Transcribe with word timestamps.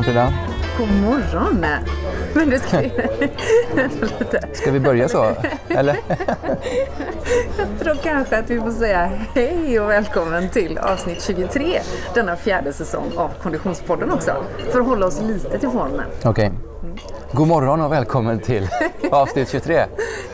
morgon 0.00 0.04
Frida. 0.04 0.32
God 0.78 1.02
morgon! 1.02 1.66
Men 2.34 2.50
det 2.50 2.58
ska 2.58 2.80
vi... 2.80 2.92
Ska 4.52 4.70
vi 4.70 4.80
börja 4.80 5.08
så? 5.08 5.26
Eller? 5.68 5.96
Jag 7.58 7.68
tror 7.80 7.94
kanske 7.94 8.38
att 8.38 8.50
vi 8.50 8.60
får 8.60 8.70
säga 8.70 9.10
hej 9.34 9.80
och 9.80 9.90
välkommen 9.90 10.48
till 10.48 10.78
avsnitt 10.78 11.22
23 11.22 11.80
denna 12.14 12.36
fjärde 12.36 12.72
säsong 12.72 13.12
av 13.16 13.30
Konditionspodden 13.42 14.12
också. 14.12 14.32
För 14.72 14.80
att 14.80 14.86
hålla 14.86 15.06
oss 15.06 15.20
lite 15.22 15.58
till 15.58 15.68
formen. 15.68 16.06
Okej. 16.24 16.52
God 17.32 17.48
morgon 17.48 17.80
och 17.80 17.92
välkommen 17.92 18.40
till 18.40 18.68
avsnitt 19.10 19.48
23. 19.50 19.84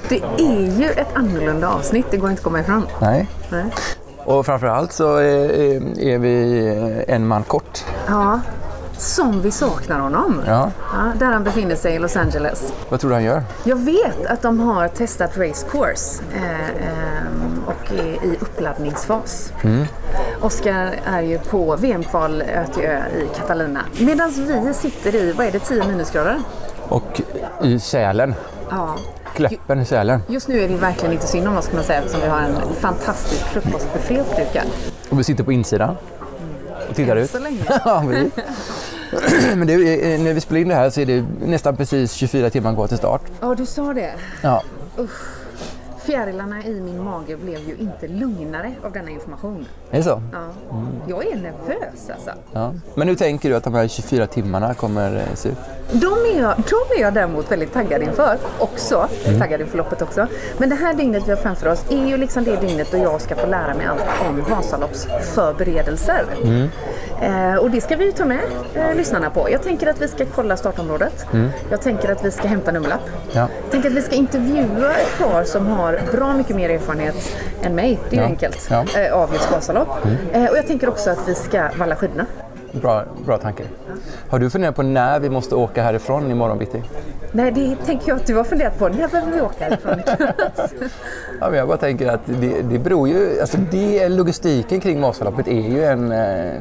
Det 0.09 0.23
är 0.39 0.79
ju 0.81 0.91
ett 0.91 1.17
annorlunda 1.17 1.69
avsnitt, 1.69 2.07
det 2.11 2.17
går 2.17 2.31
inte 2.31 2.41
att 2.41 2.45
komma 2.45 2.61
ifrån. 2.61 2.87
Nej. 3.01 3.29
Nej. 3.51 3.65
Och 4.25 4.47
framförallt 4.47 4.93
så 4.93 5.17
är, 5.17 6.01
är 6.01 6.19
vi 6.19 7.05
en 7.09 7.27
man 7.27 7.43
kort. 7.43 7.85
Ja, 8.07 8.41
som 8.99 9.43
vi 9.43 9.51
saknar 9.51 10.01
honom. 10.01 10.43
Ja. 10.47 10.71
Ja, 10.93 11.13
där 11.19 11.27
han 11.27 11.45
befinner 11.45 11.77
sig 11.77 11.95
i 11.95 11.99
Los 11.99 12.17
Angeles. 12.17 12.73
Vad 12.89 13.01
tror 13.01 13.11
du 13.11 13.15
han 13.15 13.25
gör? 13.25 13.43
Jag 13.65 13.77
vet 13.77 14.27
att 14.27 14.43
de 14.43 14.61
har 14.61 14.89
testat 14.89 15.39
race 15.39 15.67
course 15.71 16.23
eh, 16.35 16.69
eh, 16.69 17.27
och 17.67 17.93
är 17.93 18.25
i 18.25 18.37
uppladdningsfas. 18.41 19.53
Oskar 20.41 20.95
är 21.05 21.23
ju 21.23 21.39
på 21.39 21.77
VM-kval 21.77 22.43
ö 22.43 22.65
till 22.75 22.85
ö 22.85 23.03
i 23.17 23.39
Catalina. 23.39 23.81
Medan 24.01 24.31
vi 24.31 24.75
sitter 24.75 25.15
i, 25.15 25.33
vad 25.33 25.47
är 25.47 25.53
det, 25.53 25.59
10 25.59 25.87
minusgrader? 25.87 26.39
Och 26.89 27.21
i 27.63 27.79
Sälen. 27.79 28.35
Ja. 28.71 28.97
Kläppen 29.35 29.81
i 29.81 29.85
Sälen. 29.85 30.23
Just 30.29 30.49
nu 30.49 30.61
är 30.61 30.69
det 30.69 30.77
verkligen 30.77 31.13
inte 31.13 31.27
synd 31.27 31.49
om 31.49 31.57
oss 31.57 31.67
kan 31.67 31.77
man 31.77 31.85
säga 31.85 31.99
eftersom 31.99 32.21
vi 32.21 32.29
har 32.29 32.39
en 32.39 32.57
fantastisk 32.81 33.45
frukostbuffé 33.45 34.21
uppdukad. 34.21 34.67
Och 35.11 35.19
vi 35.19 35.25
sitter 35.25 35.45
på 35.45 35.53
insidan. 35.53 35.97
Och 36.91 36.97
tittar 36.97 37.17
ut. 37.17 37.31
Så 37.31 37.39
länge. 37.39 37.65
Men 39.57 39.67
det 39.67 39.73
är, 39.75 40.19
när 40.19 40.35
vi 40.35 40.41
spelar 40.41 40.61
in 40.61 40.69
det 40.69 40.75
här 40.75 40.91
så 40.91 41.01
är 41.01 41.07
det 41.07 41.25
nästan 41.47 41.77
precis 41.77 42.13
24 42.13 42.51
timmar 42.51 42.75
kvar 42.75 42.87
till 42.87 42.97
start. 42.97 43.23
Ja, 43.41 43.55
du 43.55 43.67
sa 43.67 43.95
det. 43.95 44.13
Ja. 44.43 44.63
Fjärilarna 46.07 46.65
i 46.65 46.81
min 46.81 47.05
mage 47.05 47.37
blev 47.37 47.69
ju 47.69 47.77
inte 47.81 48.09
lugnare 48.09 48.73
av 48.85 48.93
denna 48.93 49.11
information. 49.11 49.67
Är 49.91 49.97
det 49.97 50.03
så? 50.03 50.23
Ja. 50.33 50.49
Jag 51.07 51.27
är 51.27 51.37
nervös 51.37 52.11
alltså. 52.15 52.31
Ja. 52.53 52.75
Men 52.95 53.09
hur 53.09 53.15
tänker 53.15 53.51
du 53.51 53.57
att 53.57 53.65
de 53.65 53.75
här 53.75 53.89
24 53.89 54.27
timmarna 54.27 54.75
kommer 54.75 55.17
eh, 55.17 55.35
se 55.35 55.49
ut? 55.49 55.57
De 55.93 56.07
är, 56.07 56.41
jag, 56.41 56.55
de 56.57 56.99
är 56.99 57.01
jag 57.01 57.15
däremot 57.15 57.53
väldigt 57.53 57.73
taggad 57.73 58.03
inför 58.03 58.39
också. 58.59 59.09
Taggad 59.39 59.61
inför 59.61 59.79
loppet 59.79 60.03
också. 60.03 60.27
Men 60.59 60.69
det 60.69 60.75
här 60.75 60.95
dygnet 60.95 61.23
vi 61.27 61.31
har 61.31 61.39
framför 61.39 61.69
oss 61.69 61.85
är 61.91 62.07
ju 62.07 62.17
liksom 62.17 62.45
det 62.45 62.57
dygnet 62.61 62.89
då 62.91 62.97
jag 62.97 63.21
ska 63.21 63.35
få 63.37 63.47
lära 63.47 63.75
mig 63.75 63.87
allt 63.87 64.05
om 64.29 64.45
Vasaloppsförberedelser. 64.51 66.25
Eh, 67.23 67.55
och 67.55 67.71
det 67.71 67.81
ska 67.81 67.97
vi 67.97 68.05
ju 68.05 68.13
ta 68.13 68.25
med 68.25 68.41
eh, 68.75 68.95
lyssnarna 68.97 69.31
på. 69.31 69.51
Jag 69.51 69.63
tänker 69.63 69.87
att 69.87 70.03
vi 70.03 70.09
ska 70.09 70.25
kolla 70.35 70.57
startområdet. 70.57 71.27
Jag 71.71 71.83
tänker 71.83 72.13
att 72.13 72.25
vi 72.25 72.31
ska 72.31 72.49
hämta 72.49 72.73
nummerlapp. 72.73 73.11
Ja. 73.33 73.49
Jag 73.63 73.71
tänker 73.71 73.91
att 73.91 73.97
vi 73.97 74.03
ska 74.03 74.15
intervjua 74.15 74.93
ett 74.93 75.19
par 75.19 75.45
som 75.45 75.67
har 75.67 75.96
bra 76.13 76.33
mycket 76.33 76.57
mer 76.57 76.71
erfarenhet 76.71 77.37
än 77.63 77.75
mig. 77.75 77.99
Det 78.11 78.17
är 78.17 78.21
ju 78.21 78.27
enkelt. 78.27 78.69
Eh, 78.71 79.13
av 79.15 79.33
just 79.33 79.53
Vasalopp. 79.53 79.89
Eh, 80.33 80.45
och 80.51 80.57
jag 80.57 80.67
tänker 80.67 80.89
också 80.89 81.11
att 81.11 81.29
vi 81.29 81.35
ska 81.35 81.69
valla 81.79 81.97
skidorna. 81.97 82.27
Bra, 82.73 83.05
bra 83.27 83.39
tanke. 83.39 83.63
Har 84.29 84.39
du 84.39 84.51
funderat 84.51 84.77
på 84.77 84.83
när 84.83 85.21
vi 85.21 85.31
måste 85.31 85.55
åka 85.55 85.83
härifrån 85.83 86.31
imorgon 86.31 86.59
bitti? 86.59 86.83
Nej, 87.33 87.53
det 87.53 87.77
tänker 87.87 88.09
jag 88.09 88.17
att 88.17 88.27
du 88.27 88.35
har 88.37 88.45
funderat 88.45 88.79
på. 88.79 88.89
När 88.89 89.09
behöver 89.09 89.33
vi 89.33 89.41
åka 89.41 89.65
härifrån? 89.65 90.03
Ja, 91.41 91.51
men 91.51 91.59
jag 91.59 91.69
bara 91.69 91.77
tänker 91.79 92.09
att 92.09 92.21
det, 92.25 92.63
det 92.63 92.79
beror 92.79 93.09
ju, 93.09 93.41
alltså 93.41 93.59
det, 93.71 94.09
logistiken 94.09 94.81
kring 94.81 95.01
Vasaloppet 95.01 95.49
är 95.49 95.69
ju 95.71 95.85
en 95.85 96.13
eh, 96.13 96.53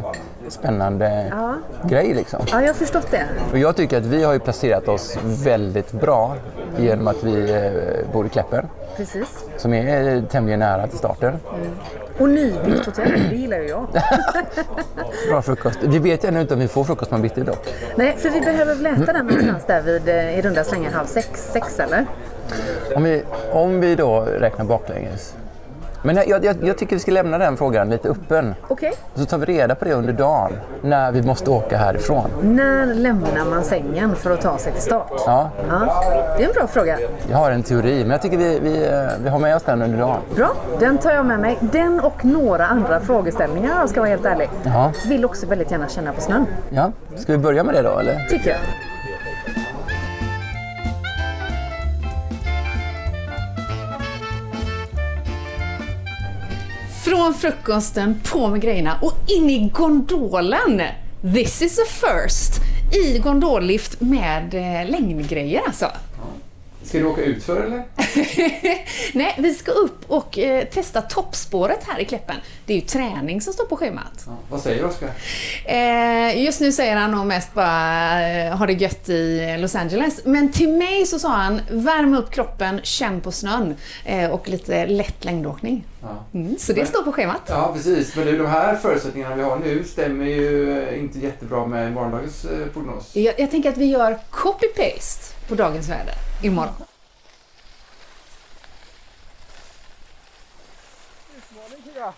spännande 0.47 1.27
Ja. 1.31 1.55
grej 1.89 2.13
liksom. 2.13 2.39
ja, 2.51 2.61
jag 2.61 2.67
har 2.67 2.73
förstått 2.73 3.07
det. 3.11 3.23
Och 3.51 3.57
jag 3.57 3.75
tycker 3.75 3.97
att 3.97 4.05
vi 4.05 4.23
har 4.23 4.33
ju 4.33 4.39
placerat 4.39 4.87
oss 4.87 5.17
väldigt 5.23 5.91
bra 5.91 6.35
genom 6.77 7.07
att 7.07 7.23
vi 7.23 7.51
eh, 7.51 8.13
bor 8.13 8.25
i 8.25 8.29
Kläppen 8.29 8.67
Precis. 8.97 9.45
som 9.57 9.73
är 9.73 10.15
eh, 10.15 10.23
tämligen 10.23 10.59
nära 10.59 10.87
till 10.87 10.97
starten. 10.97 11.39
Och 12.17 12.29
nybyggt 12.29 12.85
hotell, 12.85 13.11
det 13.29 13.35
gillar 13.35 13.57
ju 13.57 13.67
jag. 13.67 13.87
Bra 15.29 15.41
frukost. 15.41 15.79
Vi 15.83 15.99
vet 15.99 16.23
ännu 16.23 16.41
inte 16.41 16.53
om 16.53 16.59
vi 16.59 16.67
får 16.67 16.83
frukost 16.83 17.11
på 17.11 17.17
bitti 17.17 17.41
dock. 17.41 17.67
Nej, 17.95 18.15
för 18.17 18.29
vi 18.29 18.41
behöver 18.41 18.75
väl 18.75 18.85
äta 18.85 19.13
den 19.13 19.25
någonstans 19.25 19.63
där 19.67 19.81
vid 19.81 20.09
eh, 20.09 20.39
i 20.39 20.41
runda 20.41 20.63
slängar 20.63 20.91
halv 20.91 21.05
sex, 21.05 21.51
sex 21.53 21.79
eller? 21.79 22.05
Om 22.95 23.03
vi, 23.03 23.23
om 23.51 23.81
vi 23.81 23.95
då 23.95 24.21
räknar 24.21 24.65
baklänges. 24.65 25.35
Men 26.05 26.15
jag, 26.15 26.43
jag, 26.45 26.55
jag 26.63 26.77
tycker 26.77 26.95
vi 26.95 26.99
ska 26.99 27.11
lämna 27.11 27.37
den 27.37 27.57
frågan 27.57 27.89
lite 27.89 28.09
öppen. 28.09 28.55
Okej. 28.67 28.93
Så 29.15 29.25
tar 29.25 29.37
vi 29.37 29.45
reda 29.45 29.75
på 29.75 29.85
det 29.85 29.93
under 29.93 30.13
dagen 30.13 30.51
när 30.81 31.11
vi 31.11 31.21
måste 31.21 31.49
åka 31.49 31.77
härifrån. 31.77 32.29
När 32.41 32.85
lämnar 32.85 33.45
man 33.49 33.63
sängen 33.63 34.15
för 34.15 34.31
att 34.31 34.41
ta 34.41 34.57
sig 34.57 34.71
till 34.73 34.81
start? 34.81 35.11
Ja, 35.25 35.49
Ja, 35.69 36.03
det 36.37 36.43
är 36.43 36.47
en 36.47 36.53
bra 36.53 36.67
fråga. 36.67 36.97
jag 37.31 37.37
har 37.37 37.51
en 37.51 37.63
teori, 37.63 38.01
men 38.01 38.11
jag 38.11 38.21
tycker 38.21 38.37
vi, 38.37 38.59
vi, 38.59 38.85
eh, 38.87 39.03
vi 39.23 39.29
har 39.29 39.39
med 39.39 39.55
oss 39.55 39.63
den 39.63 39.81
under 39.81 39.97
dagen. 39.99 40.21
Bra, 40.35 40.51
den 40.79 40.97
tar 40.97 41.11
jag 41.11 41.25
med 41.25 41.39
mig. 41.39 41.57
Den 41.61 41.99
och 41.99 42.25
några 42.25 42.65
andra 42.67 42.99
frågeställningar 42.99 43.71
om 43.73 43.79
jag 43.79 43.89
ska 43.89 43.99
vara 43.99 44.09
helt 44.09 44.25
ärlig. 44.25 44.49
Ja. 44.63 44.91
Vill 45.09 45.25
också 45.25 45.47
väldigt 45.47 45.71
gärna 45.71 45.87
känna 45.87 46.13
på 46.13 46.21
snön, 46.21 46.45
Ja, 46.69 46.91
ska 47.15 47.31
vi 47.31 47.37
börja 47.37 47.63
med 47.63 47.75
det 47.75 47.81
då 47.81 47.97
eller? 47.99 48.25
tycker 48.29 48.49
jag. 48.49 48.59
Från 57.05 57.33
frukosten, 57.33 58.21
på 58.23 58.47
med 58.47 58.61
grejerna 58.61 58.99
och 59.01 59.13
in 59.27 59.49
i 59.49 59.69
gondolen. 59.69 60.81
This 61.33 61.61
is 61.61 61.79
a 61.79 61.83
first. 61.87 62.53
I 62.93 63.19
gondollift 63.19 64.01
med 64.01 64.53
eh, 64.53 64.89
längdgrejer 64.89 65.61
alltså. 65.65 65.91
Ska 66.83 66.99
du 66.99 67.05
åka 67.05 67.21
utför 67.21 67.61
eller? 67.61 67.83
Nej, 69.17 69.35
vi 69.37 69.53
ska 69.53 69.71
upp 69.71 69.97
och 70.07 70.39
eh, 70.39 70.65
testa 70.65 71.01
toppspåret 71.01 71.79
här 71.87 71.99
i 71.99 72.05
Kläppen. 72.05 72.35
Det 72.65 72.73
är 72.73 72.75
ju 72.75 72.81
träning 72.81 73.41
som 73.41 73.53
står 73.53 73.65
på 73.65 73.77
schemat. 73.77 74.27
Vad 74.49 74.61
säger 74.61 74.85
Oskar? 74.85 75.09
Eh, 75.65 76.43
just 76.43 76.61
nu 76.61 76.71
säger 76.71 76.95
han 76.95 77.11
nog 77.11 77.25
mest 77.25 77.53
bara 77.53 78.27
eh, 78.29 78.57
ha 78.57 78.65
det 78.65 78.73
gött 78.73 79.09
i 79.09 79.57
Los 79.59 79.75
Angeles. 79.75 80.21
Men 80.25 80.51
till 80.51 80.69
mig 80.69 81.05
så 81.05 81.19
sa 81.19 81.29
han 81.29 81.61
värm 81.71 82.13
upp 82.13 82.31
kroppen, 82.31 82.79
känn 82.83 83.21
på 83.21 83.31
snön 83.31 83.75
eh, 84.05 84.31
och 84.31 84.49
lite 84.49 84.85
lätt 84.85 85.25
längdåkning. 85.25 85.85
Mm, 86.33 86.55
så 86.59 86.73
det 86.73 86.85
står 86.85 87.03
på 87.03 87.11
schemat. 87.11 87.41
Ja, 87.47 87.71
precis. 87.73 88.15
Men 88.15 88.37
de 88.37 88.45
här 88.45 88.75
förutsättningarna 88.75 89.35
vi 89.35 89.43
har 89.43 89.57
nu 89.57 89.83
stämmer 89.83 90.25
ju 90.25 90.79
eh, 90.79 90.99
inte 90.99 91.19
jättebra 91.19 91.65
med 91.65 91.93
morgondagens 91.93 92.45
eh, 92.45 92.67
prognos. 92.73 93.15
Jag, 93.15 93.39
jag 93.39 93.51
tänker 93.51 93.69
att 93.69 93.77
vi 93.77 93.85
gör 93.85 94.17
copy-paste 94.29 95.33
på 95.47 95.55
dagens 95.55 95.89
väder 95.89 96.15
imorgon. 96.43 96.73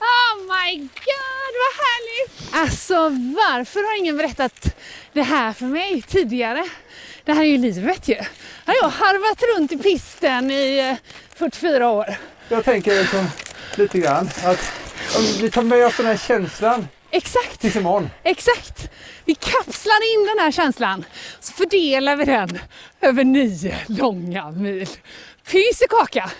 Oh 0.00 0.36
my 0.40 0.76
god, 0.78 1.52
vad 1.62 1.74
härligt! 1.86 2.54
Alltså, 2.54 2.94
varför 3.36 3.80
har 3.90 3.98
ingen 3.98 4.16
berättat 4.16 4.76
det 5.12 5.22
här 5.22 5.52
för 5.52 5.64
mig 5.64 6.02
tidigare? 6.02 6.68
Det 7.24 7.32
här 7.32 7.40
är 7.42 7.46
ju 7.46 7.58
livet 7.58 8.08
ju. 8.08 8.14
Här 8.14 8.26
har 8.66 8.74
jag 8.74 8.88
harvat 8.88 9.42
runt 9.56 9.72
i 9.72 9.78
pisten 9.78 10.50
i 10.50 10.78
eh, 10.78 10.96
44 11.38 11.90
år. 11.90 12.14
Jag 12.48 12.64
tänker 12.64 12.98
liksom 12.98 13.26
lite 13.74 13.98
grann 13.98 14.30
att 14.44 14.72
om 15.16 15.22
vi 15.40 15.50
tar 15.50 15.62
med 15.62 15.86
oss 15.86 15.96
den 15.96 16.06
här 16.06 16.16
känslan 16.16 16.88
Exakt, 17.10 17.60
tills 17.60 17.76
imorgon. 17.76 18.10
exakt! 18.22 18.90
Vi 19.24 19.34
kapslar 19.34 20.14
in 20.14 20.26
den 20.26 20.38
här 20.44 20.50
känslan, 20.52 21.04
så 21.40 21.52
fördelar 21.52 22.16
vi 22.16 22.24
den 22.24 22.58
över 23.00 23.24
nio 23.24 23.76
långa 23.86 24.50
mil. 24.50 24.88
Pys 25.50 25.82
i 25.82 25.86
kaka! 25.88 26.30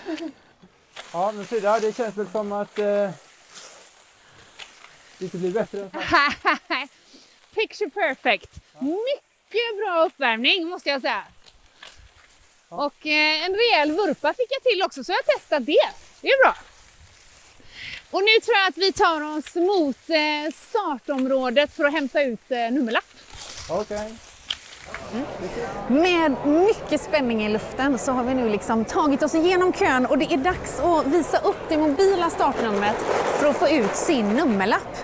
Ja, 1.13 1.31
men 1.31 1.45
Frida, 1.45 1.79
det 1.79 1.97
känns 1.97 2.17
väl 2.17 2.29
som 2.31 2.51
att 2.51 2.79
eh, 2.79 2.85
det 5.17 5.25
inte 5.25 5.37
blir 5.37 5.51
bättre. 5.51 5.89
Picture 7.55 7.89
perfect. 7.89 8.59
Mycket 8.79 9.77
bra 9.77 10.05
uppvärmning 10.05 10.67
måste 10.67 10.89
jag 10.89 11.01
säga. 11.01 11.23
Och 12.69 13.07
eh, 13.07 13.45
en 13.45 13.55
rejäl 13.55 13.91
vurpa 13.91 14.33
fick 14.33 14.47
jag 14.49 14.63
till 14.63 14.83
också 14.83 15.03
så 15.03 15.11
jag 15.11 15.25
testat 15.25 15.65
det. 15.65 15.89
Det 16.21 16.27
är 16.27 16.43
bra. 16.43 16.55
Och 18.11 18.21
nu 18.23 18.39
tror 18.41 18.57
jag 18.57 18.67
att 18.67 18.77
vi 18.77 18.91
tar 18.91 19.37
oss 19.37 19.55
mot 19.55 20.09
eh, 20.09 20.53
startområdet 20.69 21.73
för 21.73 21.85
att 21.85 21.93
hämta 21.93 22.23
ut 22.23 22.51
eh, 22.51 22.57
nummerlapp. 22.57 23.05
Okej. 23.69 24.13
Med 25.87 26.35
mycket 26.45 27.01
spänning 27.01 27.45
i 27.45 27.49
luften 27.49 27.97
så 27.97 28.11
har 28.11 28.23
vi 28.23 28.33
nu 28.33 28.49
liksom 28.49 28.85
tagit 28.85 29.23
oss 29.23 29.35
igenom 29.35 29.73
kön 29.73 30.05
och 30.05 30.17
det 30.17 30.33
är 30.33 30.37
dags 30.37 30.79
att 30.79 31.05
visa 31.05 31.37
upp 31.37 31.57
det 31.69 31.77
mobila 31.77 32.29
startnumret 32.29 32.95
för 33.39 33.49
att 33.49 33.55
få 33.55 33.69
ut 33.69 33.95
sin 33.95 34.29
nummerlapp. 34.29 34.97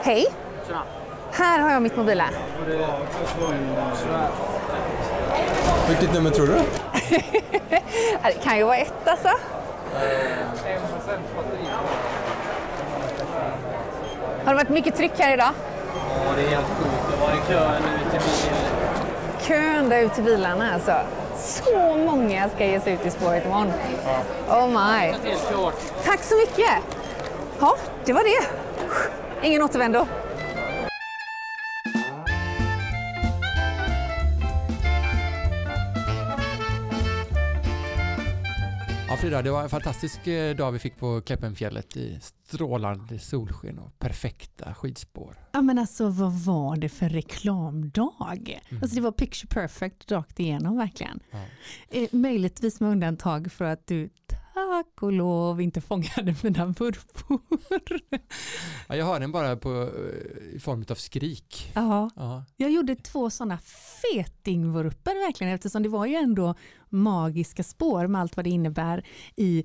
Hej! 0.00 0.26
Här 1.32 1.58
har 1.58 1.70
jag 1.70 1.82
mitt 1.82 1.96
mobila. 1.96 2.24
Vilket 5.88 6.14
nummer 6.14 6.30
tror 6.30 6.46
du? 6.46 6.52
Det 8.22 8.42
kan 8.44 8.58
ju 8.58 8.64
vara 8.64 8.76
ett 8.76 9.08
alltså. 9.08 9.28
Har 14.44 14.52
det 14.52 14.54
varit 14.54 14.68
mycket 14.68 14.96
tryck 14.96 15.12
här 15.18 15.34
idag? 15.34 15.50
Ja, 16.26 16.32
det 16.36 16.42
är 16.42 16.48
helt 16.48 16.66
sjukt. 16.66 16.90
Det 17.10 17.20
var 17.20 17.30
i 17.32 17.40
kön 17.48 17.82
ut 17.82 18.10
till. 18.10 18.51
Kön 19.42 19.88
där 19.88 20.00
ut 20.00 20.14
till 20.14 20.24
bilarna 20.24 20.74
alltså. 20.74 20.94
Så 21.36 21.96
många 21.96 22.48
ska 22.48 22.66
ge 22.66 22.80
sig 22.80 22.92
ut 22.92 23.06
i 23.06 23.10
spåret 23.10 23.44
imorgon. 23.44 23.72
Oh 24.48 24.66
my. 24.68 25.14
Tack 26.04 26.22
så 26.22 26.36
mycket. 26.36 26.72
Ja, 27.60 27.76
det 28.04 28.12
var 28.12 28.22
det. 28.22 28.46
Ingen 29.46 29.62
återvändo. 29.62 30.06
Frida, 39.22 39.42
det 39.42 39.50
var 39.50 39.62
en 39.62 39.68
fantastisk 39.68 40.26
eh, 40.26 40.56
dag 40.56 40.72
vi 40.72 40.78
fick 40.78 40.96
på 40.96 41.20
Kleppenfjället 41.20 41.96
i 41.96 42.18
strålande 42.20 43.18
solsken 43.18 43.78
och 43.78 43.98
perfekta 43.98 44.74
skidspår. 44.74 45.36
Ja 45.52 45.62
men 45.62 45.78
alltså 45.78 46.08
vad 46.08 46.32
var 46.32 46.76
det 46.76 46.88
för 46.88 47.08
reklamdag? 47.08 48.60
Alltså 48.82 48.94
det 48.94 49.00
var 49.00 49.12
picture 49.12 49.48
perfect 49.48 50.12
rakt 50.12 50.40
igenom 50.40 50.76
verkligen. 50.76 51.20
Ja. 51.30 51.38
Eh, 51.90 52.08
möjligtvis 52.12 52.80
med 52.80 52.90
undantag 52.90 53.52
för 53.52 53.64
att 53.64 53.86
du 53.86 54.10
tack 54.26 55.02
och 55.02 55.12
lov 55.12 55.60
inte 55.60 55.80
fångade 55.80 56.34
mina 56.42 56.66
vurpor. 56.66 57.40
Ja, 58.88 58.96
jag 58.96 59.06
hör 59.06 59.20
den 59.20 59.32
bara 59.32 59.56
på, 59.56 59.70
eh, 59.82 60.56
i 60.56 60.58
form 60.60 60.84
av 60.90 60.94
skrik. 60.94 61.72
ja, 61.74 62.10
Ja. 62.16 62.44
jag 62.56 62.70
gjorde 62.70 62.94
två 62.96 63.30
sådana 63.30 63.58
fetingvurper 64.02 65.26
verkligen 65.26 65.52
eftersom 65.54 65.82
det 65.82 65.88
var 65.88 66.06
ju 66.06 66.14
ändå 66.14 66.54
magiska 66.92 67.62
spår 67.62 68.06
med 68.06 68.20
allt 68.20 68.36
vad 68.36 68.46
det 68.46 68.50
innebär 68.50 69.06
i 69.36 69.64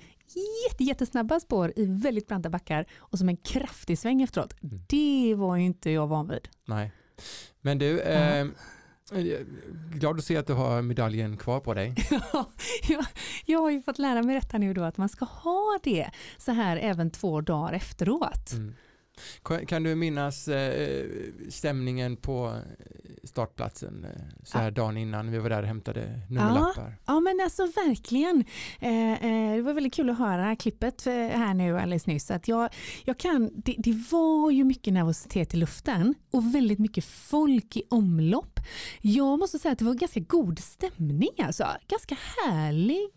jätte, 0.70 0.84
jättesnabba 0.84 1.40
spår 1.40 1.74
i 1.76 1.86
väldigt 1.86 2.28
branta 2.28 2.50
backar 2.50 2.86
och 2.98 3.18
som 3.18 3.30
en 3.30 3.38
kraftig 3.38 4.00
sväng 4.00 4.22
efteråt. 4.22 4.56
Det 4.88 5.36
var 5.38 5.56
ju 5.56 5.66
inte 5.66 5.92
jag 5.92 6.08
van 6.08 6.28
vid. 6.28 6.48
Nej. 6.66 6.92
Men 7.62 7.78
du, 7.78 8.00
eh, 8.02 8.48
jag 9.12 9.20
är 9.22 9.46
glad 9.94 10.18
att 10.18 10.24
se 10.24 10.38
att 10.38 10.48
du 10.48 10.54
har 10.54 10.82
medaljen 10.82 11.38
kvar 11.38 11.60
på 11.60 11.74
dig. 11.74 11.96
Ja, 12.34 12.52
jag, 12.88 13.06
jag 13.46 13.60
har 13.60 13.70
ju 13.70 13.82
fått 13.82 14.00
lära 14.00 14.24
mig 14.24 14.36
detta 14.36 14.58
nu 14.58 14.74
då 14.74 14.84
att 14.84 14.98
man 14.98 15.10
ska 15.10 15.26
ha 15.26 15.80
det 15.84 16.10
så 16.38 16.52
här 16.52 16.78
även 16.78 17.12
två 17.12 17.42
dagar 17.42 17.74
efteråt. 17.74 18.52
Mm. 18.54 18.76
Kan- 19.68 19.84
du 19.84 19.96
minnas 19.96 20.48
eh, 20.48 21.06
stämningen 21.50 22.18
på 22.18 22.54
startplatsen 23.24 24.06
eh, 24.06 24.22
så 24.44 24.58
här 24.58 24.72
dagen 24.72 24.98
innan 24.98 25.32
vi 25.32 25.38
var 25.40 25.50
där 25.50 25.62
och 25.62 25.68
hämtade 25.68 26.20
nummerlappar? 26.30 26.96
Ja 27.06 27.20
men 27.20 27.40
alltså 27.44 27.62
verkligen. 27.66 28.44
Eh, 28.80 29.12
eh, 29.14 29.56
det 29.56 29.62
var 29.62 29.74
väldigt 29.74 29.94
kul 29.94 30.10
att 30.10 30.18
höra 30.18 30.56
klippet 30.56 31.08
eh, 31.08 31.14
här 31.14 31.54
nu 31.54 31.78
alldeles 31.80 32.08
nyss. 32.08 32.32
Att 32.32 32.48
jag, 32.48 32.70
jag 33.06 33.18
kan, 33.18 33.52
det, 33.56 33.76
det 33.78 34.04
var 34.12 34.52
ju 34.52 34.64
mycket 34.64 34.94
nervositet 34.94 35.54
i 35.54 35.58
luften 35.58 36.14
och 36.32 36.56
väldigt 36.56 36.80
mycket 36.80 37.06
folk 37.06 37.78
i 37.78 37.84
omlopp. 37.90 38.57
Jag 39.02 39.40
måste 39.40 39.60
säga 39.60 39.72
att 39.72 39.80
det 39.80 39.86
var 39.86 39.94
ganska 39.94 40.20
god 40.20 40.60
stämning 40.60 41.30
alltså. 41.44 41.66
Ganska 41.88 42.18
härlig 42.46 43.12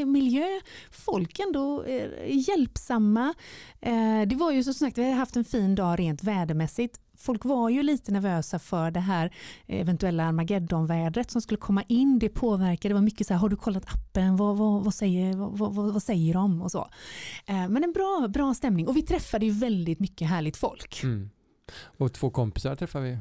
eh, 0.00 0.06
miljö. 0.06 0.60
Folk 0.90 1.38
ändå 1.38 1.84
eh, 1.84 2.08
hjälpsamma. 2.48 3.34
Eh, 3.80 4.22
det 4.26 4.36
var 4.36 4.52
ju 4.52 4.64
som 4.64 4.74
sagt, 4.74 4.98
vi 4.98 5.04
hade 5.04 5.16
haft 5.16 5.36
en 5.36 5.44
fin 5.44 5.74
dag 5.74 5.98
rent 5.98 6.22
vädermässigt. 6.22 7.00
Folk 7.18 7.44
var 7.44 7.68
ju 7.68 7.82
lite 7.82 8.12
nervösa 8.12 8.58
för 8.58 8.90
det 8.90 9.00
här 9.00 9.34
eventuella 9.66 10.24
Armageddon-vädret 10.24 11.30
som 11.30 11.42
skulle 11.42 11.58
komma 11.58 11.82
in. 11.88 12.18
Det 12.18 12.28
påverkade, 12.28 12.88
det 12.88 12.94
var 12.94 13.02
mycket 13.02 13.26
så 13.26 13.34
här, 13.34 13.40
har 13.40 13.48
du 13.48 13.56
kollat 13.56 13.84
appen, 13.94 14.36
vad, 14.36 14.56
vad, 14.56 14.84
vad, 14.84 14.94
säger, 14.94 15.36
vad, 15.36 15.74
vad, 15.74 15.92
vad 15.92 16.02
säger 16.02 16.34
de 16.34 16.62
och 16.62 16.70
så. 16.70 16.88
Eh, 17.46 17.68
men 17.68 17.84
en 17.84 17.92
bra, 17.92 18.28
bra 18.28 18.54
stämning 18.54 18.88
och 18.88 18.96
vi 18.96 19.02
träffade 19.02 19.46
ju 19.46 19.52
väldigt 19.52 20.00
mycket 20.00 20.28
härligt 20.28 20.56
folk. 20.56 21.02
Mm. 21.02 21.30
Och 21.98 22.12
två 22.12 22.30
kompisar 22.30 22.74
träffade 22.74 23.04
vi. 23.04 23.18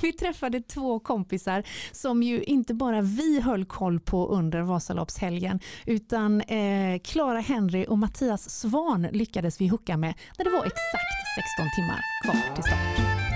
vi 0.02 0.12
träffade 0.12 0.60
två 0.60 1.00
kompisar 1.00 1.62
som 1.92 2.22
ju 2.22 2.42
inte 2.42 2.74
bara 2.74 3.00
vi 3.00 3.40
höll 3.40 3.64
koll 3.64 4.00
på 4.00 4.26
under 4.28 4.60
Vasaloppshelgen 4.62 5.60
utan 5.86 6.40
eh, 6.40 6.98
Clara 7.04 7.40
Henry 7.40 7.84
och 7.88 7.98
Mattias 7.98 8.50
Svan 8.50 9.02
lyckades 9.12 9.60
vi 9.60 9.68
hooka 9.68 9.96
med 9.96 10.14
när 10.38 10.44
det 10.44 10.50
var 10.50 10.64
exakt 10.64 11.16
16 11.58 11.66
timmar 11.76 12.00
kvar 12.24 12.54
till 12.54 12.64
start. 12.64 13.35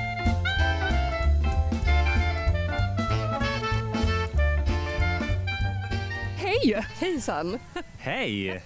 Hej! 6.62 6.87
Hejsan! 6.99 7.59
Hej! 7.99 8.62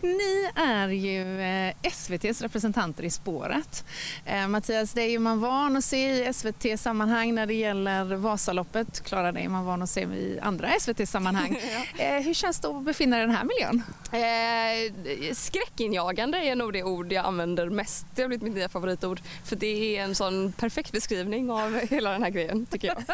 Ni 0.00 0.50
är 0.54 0.88
ju 0.88 1.40
eh, 1.40 1.74
SVTs 1.82 2.42
representanter 2.42 3.04
i 3.04 3.10
spåret. 3.10 3.84
Eh, 4.24 4.48
Mattias, 4.48 4.92
det 4.92 5.02
är 5.02 5.10
ju 5.10 5.18
man 5.18 5.40
van 5.40 5.76
att 5.76 5.84
se 5.84 6.28
i 6.28 6.32
SVT-sammanhang 6.32 7.34
när 7.34 7.46
det 7.46 7.54
gäller 7.54 8.04
Vasaloppet. 8.04 9.04
Klara, 9.04 9.32
det 9.32 9.40
är 9.40 9.48
man 9.48 9.64
van 9.64 9.82
att 9.82 9.90
se 9.90 10.00
i 10.00 10.38
andra 10.42 10.68
SVT-sammanhang. 10.80 11.60
eh, 11.98 12.14
hur 12.14 12.34
känns 12.34 12.60
det 12.60 12.68
att 12.68 12.84
befinna 12.84 13.16
dig 13.16 13.24
i 13.24 13.26
den 13.26 13.36
här 13.36 13.44
miljön? 13.44 13.82
Eh, 14.12 15.34
skräckinjagande 15.34 16.38
är 16.38 16.56
nog 16.56 16.72
det 16.72 16.82
ord 16.82 17.12
jag 17.12 17.26
använder 17.26 17.70
mest. 17.70 18.06
Det 18.14 18.22
har 18.22 18.28
blivit 18.28 18.42
mitt 18.42 18.54
nya 18.54 18.68
favoritord. 18.68 19.20
För 19.44 19.56
det 19.56 19.96
är 19.96 20.04
en 20.04 20.14
sån 20.14 20.52
perfekt 20.52 20.92
beskrivning 20.92 21.50
av 21.50 21.80
hela 21.90 22.10
den 22.10 22.22
här 22.22 22.30
grejen 22.30 22.66
tycker 22.66 22.88
jag. 22.88 22.98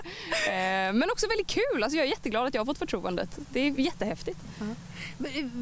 eh, 0.46 0.92
men 0.92 1.10
också 1.12 1.28
väldigt 1.28 1.46
kul. 1.48 1.82
Alltså 1.82 1.96
jag 1.96 2.06
är 2.06 2.10
jätteglad 2.10 2.46
att 2.46 2.54
jag 2.54 2.60
har 2.60 2.66
fått 2.66 2.78
förtroendet. 2.78 3.38
Det 3.52 3.60
är 3.60 3.80
jättehäftigt. 3.80 4.23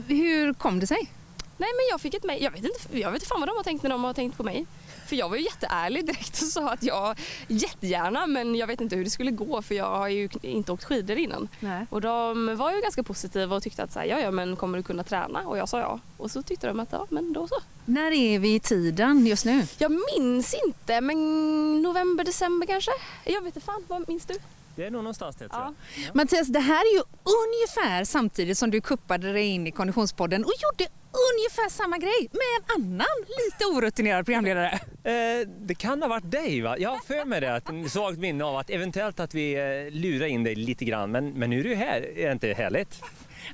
Hur 0.06 0.52
kom 0.52 0.80
det 0.80 0.86
sig? 0.86 1.10
Nej 1.56 1.70
men 1.76 1.86
jag 1.90 2.00
fick 2.00 2.14
ett 2.14 2.24
mejl. 2.24 2.42
Jag 2.42 2.50
vet 2.50 2.64
inte, 2.64 2.98
jag 2.98 3.12
vet 3.12 3.26
fan 3.26 3.40
vad 3.40 3.48
de 3.48 3.56
har 3.56 3.64
tänkt 3.64 3.82
när 3.82 3.90
de 3.90 4.04
har 4.04 4.14
tänkt 4.14 4.36
på 4.36 4.42
mig. 4.42 4.66
För 5.06 5.16
jag 5.16 5.28
var 5.28 5.36
ju 5.36 5.42
jätteärlig 5.42 6.06
direkt 6.06 6.42
och 6.42 6.48
sa 6.48 6.70
att 6.70 6.82
jag 6.82 7.18
jättegärna 7.48 8.26
men 8.26 8.54
jag 8.54 8.66
vet 8.66 8.80
inte 8.80 8.96
hur 8.96 9.04
det 9.04 9.10
skulle 9.10 9.30
gå 9.30 9.62
för 9.62 9.74
jag 9.74 9.96
har 9.96 10.08
ju 10.08 10.28
inte 10.42 10.72
åkt 10.72 10.84
skidor 10.84 11.16
innan. 11.16 11.48
Nej. 11.60 11.86
Och 11.90 12.00
de 12.00 12.56
var 12.56 12.72
ju 12.72 12.80
ganska 12.80 13.02
positiva 13.02 13.56
och 13.56 13.62
tyckte 13.62 13.82
att 13.82 13.92
så 13.92 13.98
här, 13.98 14.06
ja 14.06 14.20
ja 14.20 14.30
men 14.30 14.56
kommer 14.56 14.78
du 14.78 14.84
kunna 14.84 15.04
träna? 15.04 15.40
Och 15.40 15.58
jag 15.58 15.68
sa 15.68 15.80
ja. 15.80 16.00
Och 16.16 16.30
så 16.30 16.42
tyckte 16.42 16.66
de 16.66 16.80
att 16.80 16.88
ja 16.92 17.06
men 17.10 17.32
då 17.32 17.48
så. 17.48 17.54
När 17.84 18.12
är 18.12 18.38
vi 18.38 18.54
i 18.54 18.60
tiden 18.60 19.26
just 19.26 19.44
nu? 19.44 19.66
Jag 19.78 19.90
minns 20.16 20.54
inte 20.66 21.00
men 21.00 21.82
november, 21.82 22.24
december 22.24 22.66
kanske? 22.66 22.90
Jag 23.24 23.40
vet 23.40 23.56
inte 23.56 23.66
fan, 23.66 23.84
vad 23.88 24.08
minns 24.08 24.24
du? 24.24 24.34
Det 24.76 24.84
är 24.84 24.90
nog 24.90 25.02
någonstans 25.02 25.36
det 25.36 25.48
tror 25.48 25.62
jag. 25.62 25.74
Ja. 26.04 26.10
Mattias, 26.14 26.48
det 26.48 26.60
här 26.60 26.80
är 26.80 26.94
ju 26.96 27.02
ungefär 27.42 28.04
samtidigt 28.04 28.58
som 28.58 28.70
du 28.70 28.80
kuppade 28.80 29.32
dig 29.32 29.46
in 29.46 29.66
i 29.66 29.70
Konditionspodden 29.70 30.44
och 30.44 30.52
gjorde 30.62 30.90
ungefär 31.32 31.70
samma 31.70 31.98
grej 31.98 32.30
med 32.32 32.40
en 32.58 32.82
annan 32.82 33.06
lite 33.44 33.64
orutinerad 33.64 34.24
programledare. 34.24 34.80
Eh, 35.04 35.48
det 35.60 35.74
kan 35.74 36.02
ha 36.02 36.08
varit 36.08 36.30
dig 36.30 36.60
va? 36.60 36.78
Jag 36.78 36.90
har 36.90 36.98
för 36.98 37.24
mig 37.24 37.40
det, 37.40 37.62
en 37.68 37.90
svagt 37.90 38.18
minne 38.18 38.44
av 38.44 38.56
att 38.56 38.70
eventuellt 38.70 39.20
att 39.20 39.34
vi 39.34 39.52
eh, 39.54 40.00
lurar 40.00 40.26
in 40.26 40.44
dig 40.44 40.54
lite 40.54 40.84
grann. 40.84 41.10
Men, 41.10 41.30
men 41.30 41.50
nu 41.50 41.60
är 41.60 41.64
du 41.64 41.74
här, 41.74 42.18
är 42.18 42.26
det 42.26 42.32
inte 42.32 42.52
härligt? 42.52 43.02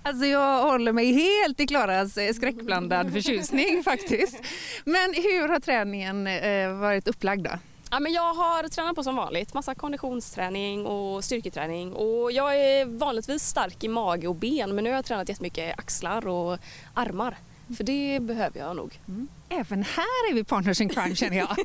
Alltså 0.02 0.26
jag 0.26 0.62
håller 0.62 0.92
mig 0.92 1.12
helt 1.12 1.60
i 1.60 1.66
Klaras 1.66 2.16
eh, 2.16 2.32
skräckblandad 2.32 3.12
förtjusning 3.12 3.82
faktiskt. 3.84 4.42
Men 4.84 5.14
hur 5.14 5.48
har 5.48 5.60
träningen 5.60 6.26
eh, 6.26 6.72
varit 6.72 7.08
upplagd 7.08 7.44
då? 7.44 7.50
Ja, 7.90 8.00
men 8.00 8.12
jag 8.12 8.34
har 8.34 8.68
tränat 8.68 8.94
på 8.94 9.02
som 9.04 9.16
vanligt, 9.16 9.54
massa 9.54 9.74
konditionsträning 9.74 10.86
och 10.86 11.24
styrketräning 11.24 11.92
och 11.92 12.32
jag 12.32 12.56
är 12.56 12.84
vanligtvis 12.84 13.42
stark 13.42 13.84
i 13.84 13.88
mage 13.88 14.28
och 14.28 14.34
ben 14.34 14.74
men 14.74 14.84
nu 14.84 14.90
har 14.90 14.96
jag 14.96 15.04
tränat 15.04 15.28
jättemycket 15.28 15.78
axlar 15.78 16.26
och 16.26 16.58
armar. 16.94 17.36
För 17.76 17.84
det 17.84 18.18
behöver 18.22 18.60
jag 18.60 18.76
nog. 18.76 19.00
Även 19.48 19.82
här 19.82 20.30
är 20.30 20.34
vi 20.34 20.44
partners 20.44 20.80
in 20.80 20.88
crime 20.88 21.14
känner 21.16 21.36
jag. 21.36 21.48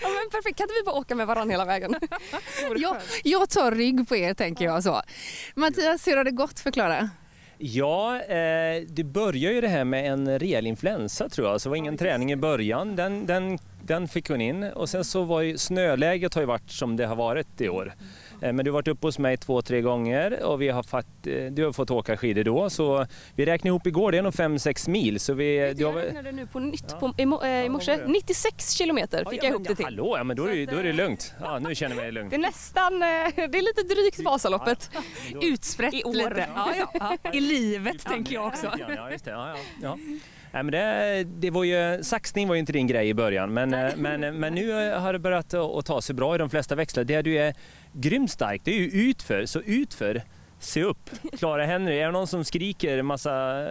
Ja, 0.00 0.08
men 0.08 0.30
perfekt, 0.30 0.58
kan 0.58 0.64
inte 0.64 0.74
vi 0.80 0.84
bara 0.84 0.94
åka 0.96 1.14
med 1.14 1.26
varandra 1.26 1.52
hela 1.52 1.64
vägen? 1.64 1.96
Jag. 2.76 2.96
Jag 3.24 3.50
tar 3.50 3.72
rygg 3.72 4.08
på 4.08 4.16
er 4.16 4.34
tänker 4.34 4.64
jag 4.64 4.82
så. 4.82 5.02
Mattias, 5.54 6.06
hur 6.06 6.16
har 6.16 6.24
det 6.24 6.30
gått 6.30 6.60
för 6.60 6.70
Klara? 6.70 7.10
Ja, 7.60 8.20
eh, 8.20 8.82
det 8.88 9.04
börjar 9.04 9.52
ju 9.52 9.60
det 9.60 9.68
här 9.68 9.84
med 9.84 10.12
en 10.12 10.38
rejäl 10.38 10.66
influensa 10.66 11.28
tror 11.28 11.48
jag. 11.48 11.60
Så 11.60 11.68
det 11.68 11.70
var 11.70 11.76
ingen 11.76 11.96
träning 11.96 12.32
i 12.32 12.36
början. 12.36 12.96
Den, 12.96 13.26
den, 13.26 13.58
den 13.82 14.08
fick 14.08 14.28
hon 14.28 14.40
in. 14.40 14.62
Och 14.62 14.88
sen 14.88 15.04
så 15.04 15.22
var 15.22 15.40
ju 15.40 15.58
snöläget 15.58 16.34
har 16.34 16.42
ju 16.42 16.46
varit 16.46 16.70
som 16.70 16.96
det 16.96 17.06
har 17.06 17.16
varit 17.16 17.60
i 17.60 17.68
år. 17.68 17.94
Eh, 18.42 18.52
men 18.52 18.64
du 18.64 18.70
har 18.70 18.72
varit 18.74 18.88
uppe 18.88 19.06
hos 19.06 19.18
mig 19.18 19.36
två, 19.36 19.62
tre 19.62 19.80
gånger 19.80 20.42
och 20.42 20.62
vi 20.62 20.68
har 20.68 20.82
fått, 20.82 21.26
eh, 21.26 21.44
du 21.50 21.64
har 21.64 21.72
fått 21.72 21.90
åka 21.90 22.16
skidor 22.16 22.44
då. 22.44 22.70
Så 22.70 23.06
vi 23.34 23.46
räknade 23.46 23.68
ihop 23.68 23.86
igår, 23.86 24.12
det 24.12 24.18
är 24.18 24.22
nog 24.22 24.34
5-6 24.34 24.88
mil. 24.90 25.20
Så 25.20 25.34
vi, 25.34 25.74
du 25.76 25.84
har, 25.84 25.92
Jag 25.92 25.96
väl- 25.98 26.04
räknade 26.06 26.32
nu 26.32 26.46
på 26.46 26.58
nytt 26.58 27.00
på, 27.00 27.14
i, 27.18 27.22
eh, 27.22 27.64
i 27.64 27.68
morse. 27.68 27.90
vad 27.90 28.00
var 28.00 28.06
det? 28.06 28.12
96 28.12 28.72
kilometer 28.72 29.18
fick 29.30 29.42
Ja, 29.42 29.46
jag 29.46 29.50
ihop 29.54 29.68
det 29.68 29.74
till. 29.74 29.84
Hallå, 29.84 30.14
ja, 30.18 30.24
men 30.24 30.36
då 30.36 30.44
är, 30.44 30.56
det, 30.56 30.66
då 30.66 30.76
är 30.76 30.82
det 30.82 30.92
lugnt. 30.92 31.34
Ja, 31.40 31.58
nu 31.58 31.74
känner 31.74 31.96
jag 31.96 32.02
mig 32.02 32.12
lugn. 32.12 32.28
Det 32.30 32.36
är 32.36 32.38
nästan, 32.38 33.00
det 33.00 33.58
är 33.58 33.62
lite 33.62 33.94
drygt 33.94 34.20
Vasaloppet. 34.24 34.90
Utsprätt 35.42 35.94
I 35.94 36.04
år. 36.04 36.12
lite. 36.14 36.46
Ja, 36.54 36.72
ja, 36.78 37.16
ja. 37.22 37.30
I 37.32 37.40
livet 37.40 38.04
tänker 38.06 38.34
jag 38.34 38.46
också. 38.46 38.72
Ja, 38.96 39.10
just 39.10 39.24
det. 39.24 39.30
Ja, 39.30 39.48
ja, 39.50 39.56
ja. 39.82 39.98
Nej, 40.52 40.62
men 40.62 40.72
det, 40.72 41.24
det 41.24 41.50
var 41.50 41.64
ju, 41.64 42.02
saxning 42.02 42.48
var 42.48 42.54
ju 42.54 42.58
inte 42.60 42.72
din 42.72 42.86
grej 42.86 43.08
i 43.08 43.14
början 43.14 43.52
men, 43.54 43.70
men, 43.96 44.20
men 44.40 44.54
nu 44.54 44.92
har 44.94 45.12
det 45.12 45.18
börjat 45.18 45.54
att, 45.54 45.60
att 45.76 45.86
ta 45.86 46.02
sig 46.02 46.14
bra 46.14 46.34
i 46.34 46.38
de 46.38 46.50
flesta 46.50 46.74
växlar. 46.74 47.04
Det 47.04 47.22
du 47.22 47.38
är 47.38 47.54
grymt 47.92 48.30
stark 48.30 48.60
det 48.64 48.70
är 48.70 48.74
ju 48.78 49.10
utför, 49.10 49.46
så 49.46 49.60
utför, 49.60 50.22
se 50.60 50.82
upp. 50.82 51.10
Klara 51.38 51.66
Henry, 51.66 51.98
är 51.98 52.06
det 52.06 52.12
någon 52.12 52.26
som 52.26 52.44
skriker 52.44 53.02
massa 53.02 53.62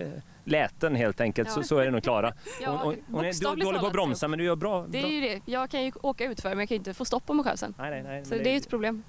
eh, 0.00 0.08
läten 0.44 0.94
helt 0.94 1.20
enkelt, 1.20 1.50
så, 1.50 1.60
Ja. 1.60 1.64
så 1.64 1.78
är 1.78 1.84
det 1.84 1.90
nog 1.90 2.02
Klara. 2.02 2.32
Ja, 2.62 2.70
Hon, 2.70 2.78
hon, 2.80 2.96
hon, 3.10 3.18
är- 3.18 3.22
du, 3.22 3.26
bokstavligt 3.28 3.60
du 3.60 3.66
håller 3.66 3.78
på 3.78 3.86
att 3.86 3.92
bromsa 3.92 4.28
men 4.28 4.38
du 4.38 4.44
gör 4.44 4.56
bra. 4.56 4.86
Det 4.88 4.98
är 4.98 5.02
bra. 5.02 5.10
ju 5.10 5.20
det. 5.20 5.40
Jag 5.44 5.70
kan 5.70 5.84
ju 5.84 5.92
åka 6.02 6.24
utför 6.24 6.48
men 6.48 6.58
jag 6.58 6.68
kan 6.68 6.74
ju 6.74 6.78
inte 6.78 6.94
få 6.94 7.04
stopp 7.04 7.26
på 7.26 7.34
mig 7.34 7.44
själv 7.44 7.56
sen. 7.56 7.74
Nej, 7.78 7.90
nej, 7.90 8.02
nej, 8.02 8.24
Så 8.24 8.34
men 8.34 8.42
det 8.44 8.50
är 8.50 8.52
ju 8.52 8.58
ett 8.58 8.70
problem. 8.70 9.02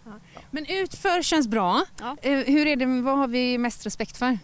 Men 0.52 0.66
utför 0.70 1.22
känns 1.22 1.48
bra. 1.48 1.82
Ja. 2.00 2.18
Eh, 2.22 2.38
hur 2.38 2.68
är 2.68 2.76
det, 2.76 2.86
vad 2.86 3.18
har 3.18 3.28
vi 3.28 3.58
mest 3.58 3.86
respekt 3.86 4.18
för? 4.18 4.38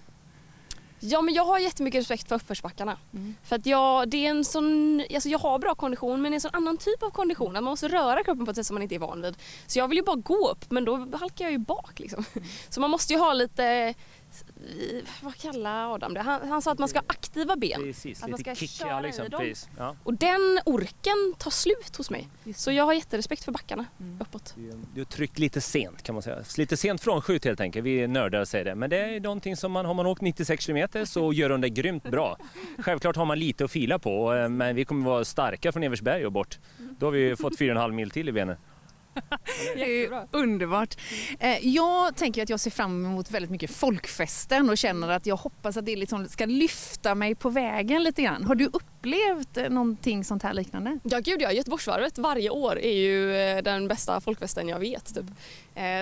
Ja 1.06 1.22
men 1.22 1.34
jag 1.34 1.46
har 1.46 1.60
jättemycket 1.60 2.00
respekt 2.00 2.28
för 2.28 2.36
uppförsbackarna. 2.36 2.98
För 3.44 3.56
att 3.56 3.66
jag, 3.66 4.10
det 4.10 4.26
är 4.26 4.30
en 4.30 4.46
sån, 4.46 5.00
alltså 5.14 5.30
jag 5.30 5.40
har 5.40 5.60
bra 5.60 5.76
kondition 5.76 6.22
men 6.22 6.32
det 6.32 6.34
är 6.34 6.38
en 6.38 6.42
sån 6.42 6.52
annan 6.56 6.78
typ 6.78 7.04
av 7.04 7.10
kondition. 7.10 7.48
Att 7.56 7.64
man 7.64 7.72
måste 7.72 7.88
röra 7.88 8.24
kroppen 8.24 8.46
på 8.46 8.52
ett 8.52 8.58
sätt 8.58 8.66
som 8.66 8.74
man 8.76 8.84
inte 8.84 8.96
är 8.96 9.00
van 9.00 9.22
vid. 9.22 9.36
Så 9.68 9.80
jag 9.80 9.88
vill 9.88 9.98
ju 9.98 10.04
bara 10.04 10.16
gå 10.16 10.50
upp 10.50 10.72
men 10.72 10.86
då 10.86 10.96
halkar 10.96 11.46
jag 11.46 11.52
ju 11.52 11.58
bak 11.58 12.00
liksom. 12.00 12.26
Så 12.70 12.82
man 12.82 12.90
måste 12.90 13.14
ju 13.14 13.20
ha 13.20 13.34
lite, 13.34 13.94
vad 15.22 15.36
kallar 15.38 15.94
Adam 15.94 16.14
det? 16.14 16.22
Han, 16.22 16.50
han 16.50 16.62
sa 16.62 16.72
att 16.72 16.80
man 16.80 16.90
ska 16.90 17.00
ha 17.00 17.06
aktiva 17.08 17.56
ben. 17.56 17.82
Precis, 17.82 18.24
Att 18.24 18.30
man 18.30 18.40
ska 18.40 18.56
kick, 18.56 18.70
köra 18.70 19.02
liksom, 19.02 19.26
i 19.26 19.30
dem. 19.30 19.40
precis. 19.42 19.70
Ja. 19.78 19.96
Och 20.04 20.14
den 20.14 20.60
orken 20.66 21.34
tar 21.38 21.52
slut 21.52 21.96
hos 21.98 22.10
mig. 22.10 22.28
Så 22.56 22.72
jag 22.72 22.84
har 22.84 22.94
jätterespekt 22.94 23.44
för 23.44 23.52
backarna 23.52 23.86
uppåt. 24.20 24.54
Du, 24.58 24.72
du 24.94 25.00
har 25.02 25.06
tryckt 25.06 25.40
lite 25.40 25.62
sent 25.62 26.04
kan 26.04 26.16
man 26.16 26.22
säga. 26.22 26.44
Lite 26.58 26.78
sent 26.78 27.02
frånskjut 27.02 27.46
helt 27.46 27.60
enkelt. 27.60 27.86
Vi 27.86 28.08
nördar 28.08 28.46
säger 28.46 28.66
det. 28.66 28.76
Men 28.76 28.90
det 28.90 28.98
är 28.98 29.20
någonting 29.20 29.58
som 29.58 29.72
man, 29.72 29.86
har 29.86 29.94
man 29.94 30.06
åkt 30.06 30.22
96 30.22 30.64
kilometer 30.64 31.06
så 31.06 31.34
gör 31.34 31.50
de 31.50 31.62
det 31.62 31.70
grymt 31.70 32.04
bra. 32.04 32.38
Självklart 32.78 33.16
har 33.16 33.26
man 33.26 33.40
lite 33.40 33.66
att 33.66 33.72
fila 33.72 34.00
på 34.00 34.34
eh, 34.34 34.50
men 34.50 34.76
vi 34.76 34.86
kommer 34.86 35.06
vara 35.06 35.26
starka 35.26 35.72
från 35.72 35.84
Eversberg 35.84 36.26
och 36.26 36.32
bort. 36.32 36.60
Då 37.00 37.06
har 37.06 37.12
vi 37.12 37.36
fått 37.36 37.60
4,5 37.60 37.92
mil 37.92 38.12
till 38.12 38.30
i 38.30 38.32
benen. 38.32 38.56
Det 39.76 39.82
är 39.84 39.88
ju 39.88 40.12
underbart. 40.32 40.96
Eh, 41.40 41.68
Jag 41.68 42.16
tänker 42.16 42.44
att 42.44 42.50
jag 42.50 42.60
ser 42.60 42.72
fram 42.72 43.06
emot 43.06 43.32
väldigt 43.32 43.52
mycket 43.52 43.72
folkfesten 43.72 44.70
och 44.70 44.78
känner 44.78 45.08
att 45.10 45.26
jag 45.26 45.36
hoppas 45.36 45.78
att 45.78 45.86
det 45.86 45.96
liksom 45.96 46.28
ska 46.30 46.46
lyfta 46.46 47.16
mig 47.16 47.36
på 47.36 47.50
vägen 47.50 48.04
lite 48.04 48.22
grann. 48.22 48.44
Har 48.44 48.56
du 48.56 48.66
upplevt 48.66 49.58
eh, 49.58 49.70
någonting 49.70 50.24
sånt 50.24 50.44
här 50.44 50.54
liknande? 50.54 51.00
Ja 51.04 51.20
gud 51.20 51.42
ja, 51.42 51.52
Göteborgsvarvet 51.52 52.18
varje 52.18 52.50
år 52.50 52.80
är 52.80 52.94
ju 52.94 53.36
eh, 53.36 53.64
den 53.64 53.88
bästa 53.88 54.22
folkfesten 54.22 54.68
jag 54.70 54.80
vet. 54.80 55.16
Typ. 55.16 55.26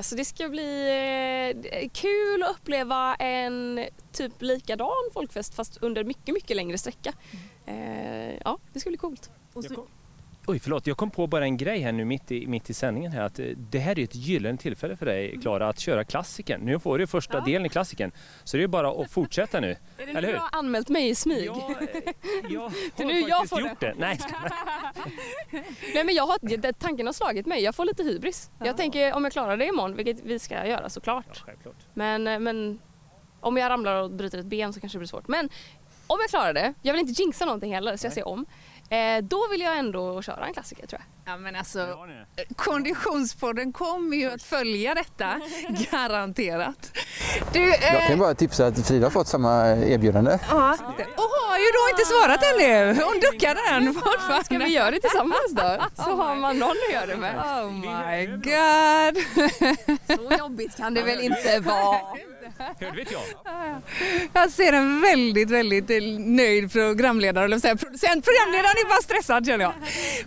Så 0.03 0.15
det 0.15 0.25
ska 0.25 0.50
bli 0.50 1.89
kul 1.94 2.44
att 2.44 2.50
uppleva 2.51 3.15
en 3.15 3.86
typ 4.12 4.41
likadan 4.41 4.89
folkfest 5.13 5.56
fast 5.56 5.77
under 5.82 6.03
mycket, 6.03 6.34
mycket 6.34 6.56
längre 6.58 6.77
sträcka. 6.77 7.13
Eh, 7.65 8.32
Ja, 8.46 8.58
det 8.74 8.80
ska 8.80 8.89
bli 8.89 8.98
coolt. 8.98 9.30
Jag 10.46 10.54
oj, 10.54 10.60
förlåt. 10.60 10.88
Jag 10.88 10.98
kom 10.98 11.12
på 11.12 11.28
bara 11.28 11.44
en 11.46 11.58
grej 11.58 11.80
här 11.80 11.92
nu 11.92 12.06
mitt 12.06 12.32
i, 12.32 12.48
mitt 12.48 12.70
i 12.70 12.74
sändningen 12.74 13.12
här. 13.12 13.22
Att 13.22 13.40
eh, 13.40 13.46
det 13.46 13.80
här 13.80 14.00
är 14.00 14.04
ett 14.04 14.16
gyllene 14.16 14.58
tillfälle 14.58 14.96
för 14.96 15.06
dig 15.06 15.38
Klara 15.42 15.70
att 15.70 15.80
köra 15.80 16.04
klassikern. 16.04 16.62
Nu 16.62 16.80
får 16.80 16.98
du 16.98 17.08
första 17.08 17.38
Ja. 17.38 17.44
delen 17.46 17.66
i 17.66 17.70
klassikern. 17.70 18.12
Så 18.44 18.58
det 18.58 18.64
är 18.64 18.68
bara 18.68 18.92
att 19.02 19.12
fortsätta 19.12 19.60
nu. 19.60 19.70
Är 19.72 19.78
det 19.98 20.04
Eller 20.04 20.22
nu 20.22 20.28
hur? 20.28 20.34
du 20.34 20.40
har 20.40 20.50
anmält 20.52 20.90
mig 20.90 21.10
i 21.10 21.16
smyg? 21.16 21.46
Ja, 21.46 21.76
eh, 21.82 21.88
jag 22.50 22.72
Det 22.98 23.04
har 23.04 23.12
nu 23.14 23.20
jag 23.20 23.50
får 23.50 23.62
gjort 23.62 23.80
det. 23.80 23.94
Nej, 23.98 24.20
Nej 25.94 26.04
men 26.04 26.16
jag 26.16 26.28
har, 26.28 26.58
det- 26.58 26.74
tanken 26.80 27.06
har 27.06 27.14
slagit 27.14 27.46
mig, 27.46 27.64
jag 27.64 27.76
får 27.76 27.86
lite 27.86 28.04
hybris. 28.04 28.50
Jag 28.64 28.78
tänker 28.78 29.14
om 29.14 29.24
jag 29.24 29.32
klarar 29.34 29.58
det 29.58 29.66
imorgon, 29.66 29.96
vilket 29.96 30.22
vi 30.24 30.40
ska 30.40 30.68
göra 30.68 30.90
såklart. 30.90 31.44
självklart. 31.46 31.76
Men, 31.94 32.28
eh, 32.28 32.40
men 32.40 32.80
om 33.40 33.58
jag 33.58 33.70
ramlar 33.70 33.96
och 34.02 34.12
bryter 34.12 34.38
ett 34.38 34.46
ben 34.46 34.74
så 34.74 34.80
kanske 34.80 34.98
det 34.98 35.00
blir 35.00 35.08
svårt. 35.08 35.28
Men 35.28 35.50
om 36.08 36.18
jag 36.22 36.30
klarar 36.30 36.54
det, 36.54 36.74
jag 36.82 36.94
vill 36.94 37.02
inte 37.08 37.22
jinxa 37.22 37.46
någonting 37.46 37.74
heller 37.74 37.98
så 37.98 38.06
jag 38.06 38.14
ser 38.14 38.28
om. 38.28 38.46
Eh, 38.92 39.24
då 39.24 39.48
vill 39.52 39.62
jag 39.62 39.78
ändå 39.78 40.22
köra 40.22 40.46
en 40.46 40.54
klassiker 40.54 40.88
tror 40.88 41.02
jag. 41.02 41.21
Ja 41.32 41.38
men 41.38 41.56
alltså 41.56 41.98
Konditionspodden 42.56 43.74
kommer 43.74 44.18
ju 44.18 44.32
att 44.32 44.44
följa 44.44 44.96
detta, 44.96 45.42
garanterat. 45.92 46.98
Du, 47.54 47.60
Jag 47.60 47.96
eh, 47.96 48.08
kan 48.08 48.20
bara 48.20 48.34
tipsa 48.36 48.68
att 48.68 48.88
Frida 48.88 49.06
har 49.06 49.12
fått 49.12 49.28
samma 49.28 49.68
erbjudande. 49.68 50.40
ja, 50.50 50.78
och 51.16 51.32
har 51.48 51.58
ju 51.58 51.66
då 51.66 51.90
inte 51.92 52.06
svarat 52.06 52.44
ännu. 52.44 52.94
Hon 53.04 53.20
duckar 53.20 53.58
den 53.72 53.94
fortfarande. 53.94 54.46
Ska 54.46 54.58
vi 54.58 54.74
göra 54.74 54.92
det 54.92 55.00
tillsammans 55.00 55.52
då? 55.52 55.78
Så 55.96 56.16
har 56.16 56.36
man 56.36 56.60
någon 56.60 56.70
att 56.88 56.94
göra 56.94 57.06
det 57.06 57.18
med. 57.18 57.36
Oh 57.36 57.72
my 57.72 58.26
god. 58.28 59.24
Så 60.30 60.38
jobbigt 60.40 60.78
kan 60.78 60.94
det 60.94 61.02
väl 61.02 61.22
inte 61.22 61.60
vara? 61.60 62.00
Jag? 62.80 63.24
Jag 64.34 64.52
ser 64.52 64.74
en 64.74 65.02
väldigt, 65.02 65.50
väldigt 65.50 65.90
eh, 65.90 65.98
nöjd 66.20 66.72
programledare, 66.72 67.46
eller 67.46 67.60
säga 67.60 67.76
producent. 67.76 68.26
Programledaren 68.26 68.76
är 68.86 68.90
bara 68.90 69.02
stressad 69.02 69.46
känner 69.46 69.66
jag. 69.66 69.74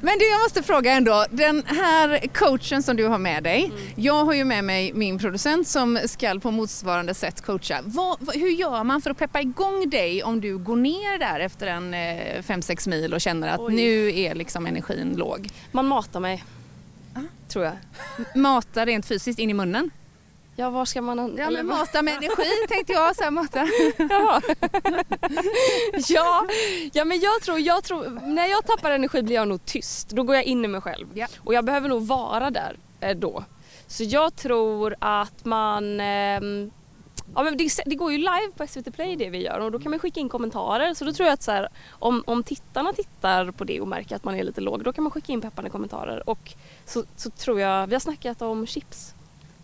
Men 0.01 0.19
du, 0.19 0.31
jag 0.31 0.41
måste 0.43 0.63
fråga 0.63 0.93
ändå. 0.95 1.25
Den 1.31 1.63
här 1.67 2.27
coachen 2.35 2.83
som 2.83 2.97
du 2.97 3.07
har 3.07 3.19
med 3.19 3.43
dig. 3.43 3.73
Jag 3.97 4.25
har 4.25 4.33
ju 4.33 4.45
med 4.45 4.65
mig 4.65 4.93
min 4.93 5.19
producent 5.19 5.69
som 5.69 5.99
ska 6.07 6.41
på 6.41 6.51
motsvarande 6.51 7.15
sätt 7.15 7.41
coacha. 7.41 7.81
Vad, 7.85 8.35
hur 8.35 8.51
gör 8.51 8.85
man 8.85 9.03
för 9.03 9.11
att 9.11 9.19
peppa 9.19 9.41
igång 9.41 9.91
dig 9.91 10.23
om 10.23 10.41
du 10.41 10.59
går 10.59 10.77
ner 10.77 11.19
där 11.19 11.41
efter 11.41 11.67
en 11.67 11.95
5-6 11.95 12.89
mil 12.89 13.15
och 13.15 13.21
känner 13.21 13.49
att 13.49 13.61
Oj. 13.61 13.75
nu 13.75 14.19
är 14.21 14.35
liksom 14.35 14.67
energin 14.67 15.15
låg? 15.17 15.49
Man 15.73 15.87
matar 15.87 16.21
mig. 16.21 16.45
Tror 17.49 17.65
jag. 17.65 17.75
Mata 18.35 18.87
rent 18.87 19.07
fysiskt 19.07 19.39
in 19.39 19.51
i 19.51 19.55
munnen? 19.55 19.91
Ja, 20.57 20.71
var 20.71 20.85
ska 20.85 21.03
man... 21.03 21.37
Ja, 21.37 21.51
men 21.51 21.67
mata 21.67 22.03
med 22.03 22.15
energi 22.15 22.67
tänkte 22.69 22.93
jag. 22.93 23.17
Så 23.17 23.23
här, 23.25 23.31
mata. 23.31 23.59
Jaha. 23.99 24.41
ja, 26.09 26.47
ja, 26.93 27.05
men 27.05 27.21
jag 27.21 27.43
tror, 27.43 27.59
jag 27.61 27.85
tror, 27.85 28.21
när 28.27 28.47
jag 28.47 28.67
tappar 28.67 28.91
energi 28.91 29.23
blir 29.23 29.37
jag 29.37 29.49
nog 29.49 29.65
tyst. 29.65 30.11
Då 30.11 30.23
går 30.23 30.35
jag 30.35 30.45
in 30.45 30.65
i 30.65 30.69
mig 30.69 30.81
själv. 30.81 31.07
Ja. 31.15 31.27
Och 31.39 31.55
jag 31.55 31.65
behöver 31.65 31.89
nog 31.89 32.07
vara 32.07 32.51
där 32.51 32.77
eh, 33.01 33.17
då. 33.17 33.45
Så 33.87 34.05
jag 34.05 34.37
tror 34.37 34.95
att 34.99 35.45
man 35.45 36.01
ehm, 36.01 36.71
Ja, 37.35 37.43
men 37.43 37.57
det, 37.57 37.71
det 37.87 37.95
går 37.95 38.13
ju 38.13 38.19
live 38.19 38.51
på 38.57 38.67
SVT 38.67 38.95
Play 38.95 39.17
det 39.17 39.31
vi 39.31 39.43
gör 39.43 39.61
och 39.61 39.73
då 39.73 39.79
kan 39.79 39.91
man 39.91 40.01
skicka 40.01 40.21
in 40.21 40.29
kommentarer. 40.29 40.95
Så 40.95 41.05
då 41.05 41.13
tror 41.13 41.27
jag 41.27 41.35
att 41.35 41.43
så 41.43 41.51
här, 41.51 41.69
om, 41.91 42.25
om 42.27 42.43
tittarna 42.43 42.93
tittar 42.93 43.51
på 43.51 43.65
det 43.65 43.81
och 43.81 43.89
märker 43.89 44.17
att 44.17 44.25
man 44.25 44.35
är 44.35 44.45
lite 44.45 44.61
låg 44.61 44.85
då 44.85 44.93
kan 44.93 45.05
man 45.05 45.11
skicka 45.11 45.33
in 45.33 45.41
peppande 45.41 45.71
kommentarer. 45.71 46.29
Och 46.29 46.55
så, 46.85 47.05
så 47.17 47.31
tror 47.31 47.61
jag, 47.61 47.87
vi 47.87 47.95
har 47.95 48.01
snackat 48.01 48.43
om 48.43 48.67
chips. 48.67 49.14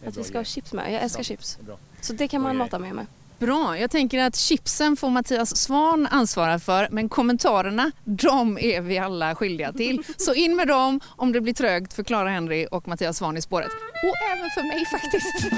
Att 0.07 0.17
vi 0.17 0.25
ska 0.25 0.39
ha 0.39 0.45
chips 0.45 0.73
med. 0.73 0.93
Jag 0.93 1.03
älskar 1.03 1.19
Bra. 1.19 1.25
chips. 1.25 1.59
Så 2.01 2.13
det 2.13 2.29
kan 2.29 2.43
man 2.43 2.57
mata 2.57 2.79
med 2.79 2.95
mig. 2.95 3.07
Bra, 3.39 3.79
jag 3.79 3.91
tänker 3.91 4.19
att 4.19 4.37
chipsen 4.37 4.97
får 4.97 5.11
Mattias 5.11 5.57
Svan 5.57 6.07
ansvara 6.07 6.59
för 6.59 6.89
men 6.91 7.09
kommentarerna, 7.09 7.93
de 8.05 8.59
är 8.59 8.81
vi 8.81 8.99
alla 8.99 9.35
skyldiga 9.35 9.73
till. 9.73 10.03
Så 10.17 10.35
in 10.35 10.57
med 10.57 10.69
dem 10.69 11.01
om 11.07 11.33
det 11.33 11.41
blir 11.41 11.55
trögt 11.55 11.93
för 11.93 12.03
Clara 12.03 12.29
Henry 12.29 12.67
och 12.71 12.89
Mattias 12.89 13.17
Svan 13.17 13.37
i 13.37 13.43
spåret. 13.43 13.71
Och 14.03 14.37
även 14.37 14.51
för 14.51 14.63
mig 14.63 14.87
faktiskt. 14.87 15.53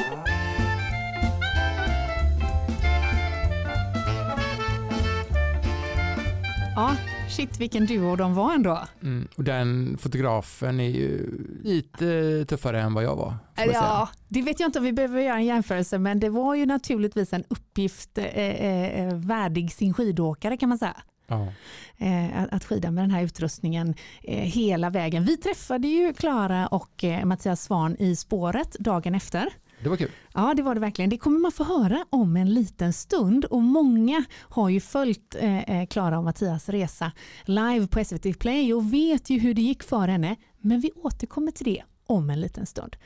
Ja, 6.77 6.97
shit 7.33 7.61
vilken 7.61 7.87
duo 7.87 8.17
de 8.17 8.35
var 8.35 8.55
ändå. 8.55 8.81
Mm, 9.03 9.29
och 9.37 9.45
den 9.45 9.99
fotografen 10.01 10.81
är 10.81 10.89
ju 10.89 11.39
lite 11.63 12.45
tuffare 12.49 12.81
än 12.81 12.95
vad 12.95 13.05
jag 13.05 13.17
var. 13.17 13.35
Ja, 13.75 14.09
det 14.29 14.43
vet 14.43 14.61
jag 14.61 14.69
inte 14.69 14.79
om 14.79 14.85
vi 14.85 14.93
behöver 14.93 15.21
göra 15.21 15.37
en 15.37 15.45
jämförelse 15.45 15.99
men 15.99 16.21
det 16.21 16.29
var 16.29 16.55
ju 16.55 16.67
naturligtvis 16.67 17.33
en 17.33 17.45
uppgift 17.49 18.19
eh, 18.19 18.25
eh, 18.27 19.15
värdig 19.15 19.73
sin 19.73 19.95
skidåkare 19.95 20.57
kan 20.57 20.69
man 20.69 20.79
säga. 20.79 20.97
Ja. 21.27 21.47
eh, 21.99 22.43
att- 22.43 22.53
att 22.53 22.65
skida 22.65 22.91
med 22.91 23.05
den 23.05 23.11
här 23.11 23.23
utrustningen 23.23 23.95
eh, 24.23 24.39
hela 24.39 24.91
vägen. 24.91 25.25
Vi 25.25 25.37
träffade 25.37 25.89
ju 25.89 26.13
Klara 26.13 26.67
och 26.67 27.05
eh, 27.05 27.25
Mattias 27.25 27.63
Svan 27.63 27.97
i 27.99 28.17
spåret 28.17 28.73
dagen 28.79 29.15
efter. 29.15 29.49
Det 29.83 29.89
var 29.89 29.97
kul. 29.97 30.11
Ja, 30.35 30.55
det 30.57 30.63
var 30.63 30.75
det 30.75 30.81
verkligen. 30.81 31.11
Det 31.11 31.19
kommer 31.19 31.39
man 31.39 31.53
få 31.53 31.65
höra 31.65 32.07
om 32.11 32.37
en 32.37 32.55
liten 32.55 32.93
stund 32.93 33.45
och 33.45 33.63
många 33.63 34.25
har 34.41 34.69
ju 34.69 34.81
följt 34.81 35.35
eh, 35.35 35.81
eh, 35.81 35.87
Klara 35.87 36.19
och 36.19 36.25
Mattias 36.25 36.69
resa 36.69 37.13
live 37.45 37.87
på 37.87 38.05
SVT 38.05 38.39
Play 38.39 38.75
och 38.75 38.93
vet 38.93 39.31
ju 39.31 39.39
hur 39.39 39.55
det 39.55 39.63
gick 39.63 39.83
för 39.83 40.09
henne. 40.09 40.37
Men 40.61 40.81
vi 40.81 40.93
återkommer 40.97 41.53
till 41.53 41.65
det 41.65 41.83
om 42.07 42.31
en 42.31 42.41
liten 42.41 42.67
stund. 42.67 42.97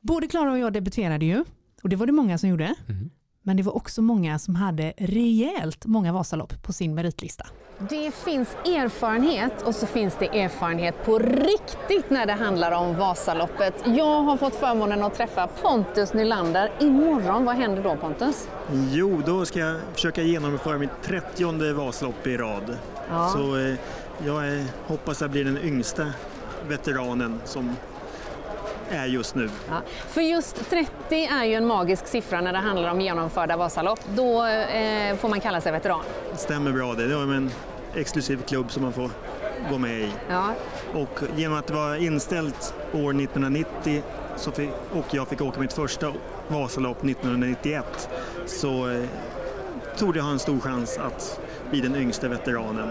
Både 0.00 0.26
Klara 0.26 0.52
och 0.52 0.58
jag 0.58 0.72
debuterade 0.72 1.24
ju 1.24 1.44
och 1.82 1.88
det 1.88 1.96
var 1.96 2.06
det 2.06 2.12
många 2.12 2.38
som 2.38 2.48
gjorde. 2.48 2.74
Mm. 2.88 3.10
Men 3.42 3.56
det 3.56 3.62
var 3.62 3.76
också 3.76 4.02
många 4.02 4.38
som 4.38 4.54
hade 4.54 4.92
rejält 4.96 5.86
många 5.86 6.12
Vasalopp 6.12 6.62
på 6.62 6.72
sin 6.72 6.94
meritlista. 6.94 7.46
Det 7.88 8.14
finns 8.14 8.48
erfarenhet 8.64 9.62
och 9.62 9.74
så 9.74 9.86
finns 9.86 10.16
det 10.18 10.26
erfarenhet 10.26 11.04
på 11.04 11.18
riktigt 11.18 12.10
när 12.10 12.26
det 12.26 12.32
handlar 12.32 12.72
om 12.72 12.96
Vasaloppet. 12.96 13.74
Jag 13.86 14.22
har 14.22 14.36
fått 14.36 14.54
förmånen 14.54 15.02
att 15.02 15.14
träffa 15.14 15.46
Pontus 15.46 16.14
Nylander. 16.14 16.70
Imorgon, 16.80 17.44
vad 17.44 17.56
händer 17.56 17.82
då 17.82 17.96
Pontus? 17.96 18.48
Jo, 18.90 19.22
då 19.26 19.44
ska 19.44 19.58
jag 19.58 19.80
försöka 19.94 20.22
genomföra 20.22 20.78
mitt 20.78 21.02
30 21.02 21.72
Vasalopp 21.72 22.26
i 22.26 22.36
rad. 22.36 22.78
Ja. 23.10 23.28
Så 23.28 23.56
eh, 23.56 23.74
jag 24.26 24.48
är, 24.48 24.64
hoppas 24.86 25.20
jag 25.20 25.30
blir 25.30 25.44
den 25.44 25.58
yngsta 25.58 26.06
veteranen 26.68 27.40
som 27.44 27.76
är 28.90 29.06
just 29.06 29.34
nu. 29.34 29.50
Ja. 29.68 29.80
För 30.08 30.20
just 30.20 30.70
30 30.70 30.90
är 31.10 31.44
ju 31.44 31.54
en 31.54 31.66
magisk 31.66 32.06
siffra 32.06 32.40
när 32.40 32.52
det 32.52 32.58
handlar 32.58 32.90
om 32.90 33.00
genomförda 33.00 33.56
Vasalopp. 33.56 34.00
Då 34.14 34.46
eh, 34.46 35.16
får 35.16 35.28
man 35.28 35.40
kalla 35.40 35.60
sig 35.60 35.72
veteran. 35.72 36.00
Stämmer 36.36 36.72
bra 36.72 36.94
det. 36.94 37.06
Det 37.06 37.14
är 37.14 37.34
en 37.34 37.50
exklusiv 37.94 38.42
klubb 38.48 38.72
som 38.72 38.82
man 38.82 38.92
får 38.92 39.10
gå 39.70 39.78
med 39.78 40.00
i. 40.00 40.10
Ja. 40.28 40.54
Och 40.94 41.20
genom 41.36 41.58
att 41.58 41.66
det 41.66 41.74
var 41.74 41.96
inställt 41.96 42.74
år 42.92 43.10
1990 43.10 44.02
så 44.36 44.52
fick, 44.52 44.70
och 44.92 45.06
jag 45.10 45.28
fick 45.28 45.40
åka 45.40 45.60
mitt 45.60 45.72
första 45.72 46.12
Vasalopp 46.48 47.04
1991 47.04 48.08
så 48.46 48.88
eh, 48.88 49.04
trodde 49.96 50.18
jag 50.18 50.24
ha 50.24 50.32
en 50.32 50.38
stor 50.38 50.60
chans 50.60 50.98
att 50.98 51.40
bli 51.70 51.80
den 51.80 51.96
yngsta 51.96 52.28
veteranen. 52.28 52.88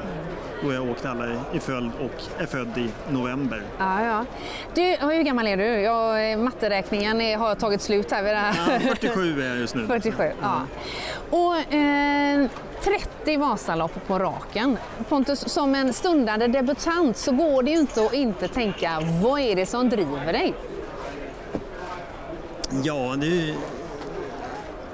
Då 0.63 0.73
jag 0.73 0.89
åkt 0.89 1.05
alla 1.05 1.25
i 1.53 1.59
följd 1.59 1.91
och 1.99 2.41
är 2.41 2.45
född 2.45 2.77
i 2.77 2.89
november. 3.09 3.61
Ja, 3.77 4.05
ja. 4.05 4.25
Du, 4.73 4.81
hur 4.81 5.23
gammal 5.23 5.47
är 5.47 5.57
du? 5.57 5.63
Jag, 5.63 6.39
matteräkningen 6.39 7.39
har 7.39 7.55
tagit 7.55 7.81
slut 7.81 8.11
här 8.11 8.23
vid 8.23 8.33
det 8.33 8.37
här. 8.37 8.73
Ja, 8.73 8.79
47 8.79 9.41
är 9.41 9.47
jag 9.47 9.57
just 9.57 9.75
nu. 9.75 9.87
47, 9.87 10.31
ja. 10.41 10.61
Och 11.29 11.73
eh, 11.73 12.47
30 12.83 13.37
Vasalopp 13.37 14.07
på 14.07 14.19
raken. 14.19 14.77
Pontus, 15.09 15.39
som 15.53 15.75
en 15.75 15.93
stundande 15.93 16.47
debutant 16.47 17.17
så 17.17 17.31
går 17.31 17.63
det 17.63 17.71
ju 17.71 17.77
inte 17.77 18.05
att 18.05 18.13
inte 18.13 18.47
tänka, 18.47 18.99
vad 19.21 19.39
är 19.41 19.55
det 19.55 19.65
som 19.65 19.89
driver 19.89 20.33
dig? 20.33 20.53
Ja, 22.83 23.15
det 23.17 23.49
är. 23.49 23.78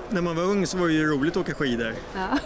När 0.10 0.22
man 0.22 0.36
var 0.36 0.44
ung 0.44 0.68
så 0.68 0.78
var 0.78 0.88
det 0.88 0.94
ju 0.94 1.08
roligt 1.12 1.38
att 1.38 1.42
åka 1.42 1.54
skidor. 1.54 1.94
Ja. 2.16 2.28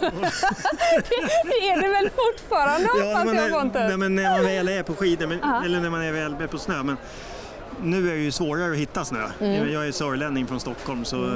det 1.44 1.68
är 1.70 1.82
det 1.82 1.88
väl 1.88 2.10
fortfarande 2.10 2.88
Ja, 2.98 3.04
när 3.18 3.24
man, 3.24 3.34
jag 3.36 3.46
är, 3.46 3.50
Pontus? 3.50 3.80
nej, 3.88 3.96
men 3.96 4.14
när 4.14 4.30
man 4.30 4.44
väl 4.44 4.68
är 4.68 4.82
på 4.82 4.94
skidor, 4.94 5.26
men, 5.26 5.40
eller 5.64 5.80
när 5.80 5.90
man 5.90 6.02
är 6.02 6.12
väl 6.12 6.34
är 6.40 6.46
på 6.46 6.58
snö. 6.58 6.82
Men 6.82 6.96
nu 7.82 8.10
är 8.10 8.14
det 8.14 8.20
ju 8.22 8.32
svårare 8.32 8.72
att 8.72 8.78
hitta 8.78 9.04
snö. 9.04 9.26
Mm. 9.40 9.72
Jag 9.72 9.86
är 9.88 9.92
sörlänning 9.92 10.46
från 10.46 10.60
Stockholm 10.60 11.04
så 11.04 11.24
eh, 11.26 11.32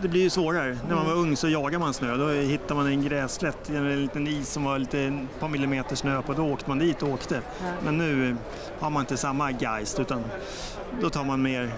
det 0.00 0.08
blir 0.08 0.20
ju 0.22 0.30
svårare. 0.30 0.78
När 0.88 0.94
man 0.94 1.04
Mm. 1.04 1.16
var 1.16 1.22
ung 1.22 1.36
så 1.36 1.48
jagar 1.48 1.78
man 1.78 1.94
snö. 1.94 2.16
Då 2.16 2.28
hittar 2.28 2.74
man 2.74 2.86
en 2.86 3.02
grässlätt, 3.02 3.68
en 3.68 4.02
liten 4.02 4.26
is 4.26 4.52
som 4.52 4.64
var 4.64 4.78
lite 4.78 5.00
ett 5.00 5.40
par 5.40 5.48
millimeter 5.48 5.96
snö 5.96 6.22
på. 6.22 6.32
Då 6.32 6.42
åkte 6.52 6.68
man 6.68 6.78
dit 6.78 7.02
och 7.02 7.08
åkte. 7.08 7.40
Men 7.84 7.98
nu 7.98 8.36
har 8.80 8.90
man 8.90 9.00
inte 9.00 9.16
samma 9.16 9.50
geist 9.50 10.00
utan 10.00 10.24
då 11.00 11.10
tar 11.10 11.24
man 11.24 11.42
mer 11.42 11.70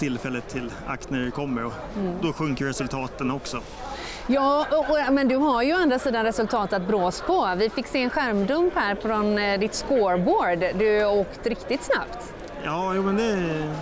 tillfället 0.00 0.48
till 0.48 0.72
akt 0.86 1.10
när 1.10 1.20
det 1.20 1.30
kommer 1.30 1.64
och 1.64 1.72
Mm. 1.96 2.14
då 2.22 2.32
sjunker 2.32 2.64
resultaten 2.64 3.30
också. 3.30 3.60
Ja, 4.26 4.66
och, 4.72 4.78
och, 4.90 5.12
men 5.12 5.28
du 5.28 5.36
har 5.36 5.62
ju 5.62 5.74
å 5.74 5.76
andra 5.76 5.98
sidan 5.98 6.24
resultat 6.24 6.72
att 6.72 6.82
brås 6.82 7.20
på. 7.26 7.54
Vi 7.56 7.70
fick 7.70 7.86
se 7.86 8.02
en 8.02 8.10
skärmdump 8.10 8.74
här 8.74 8.94
från 8.94 9.38
eh, 9.38 9.60
ditt 9.60 9.74
scoreboard. 9.74 10.58
Du 10.78 11.04
har 11.04 11.12
åkt 11.12 11.46
riktigt 11.46 11.82
snabbt. 11.82 12.32
Ja, 12.64 12.94
jo, 12.94 13.02
men 13.02 13.16
det, 13.16 13.36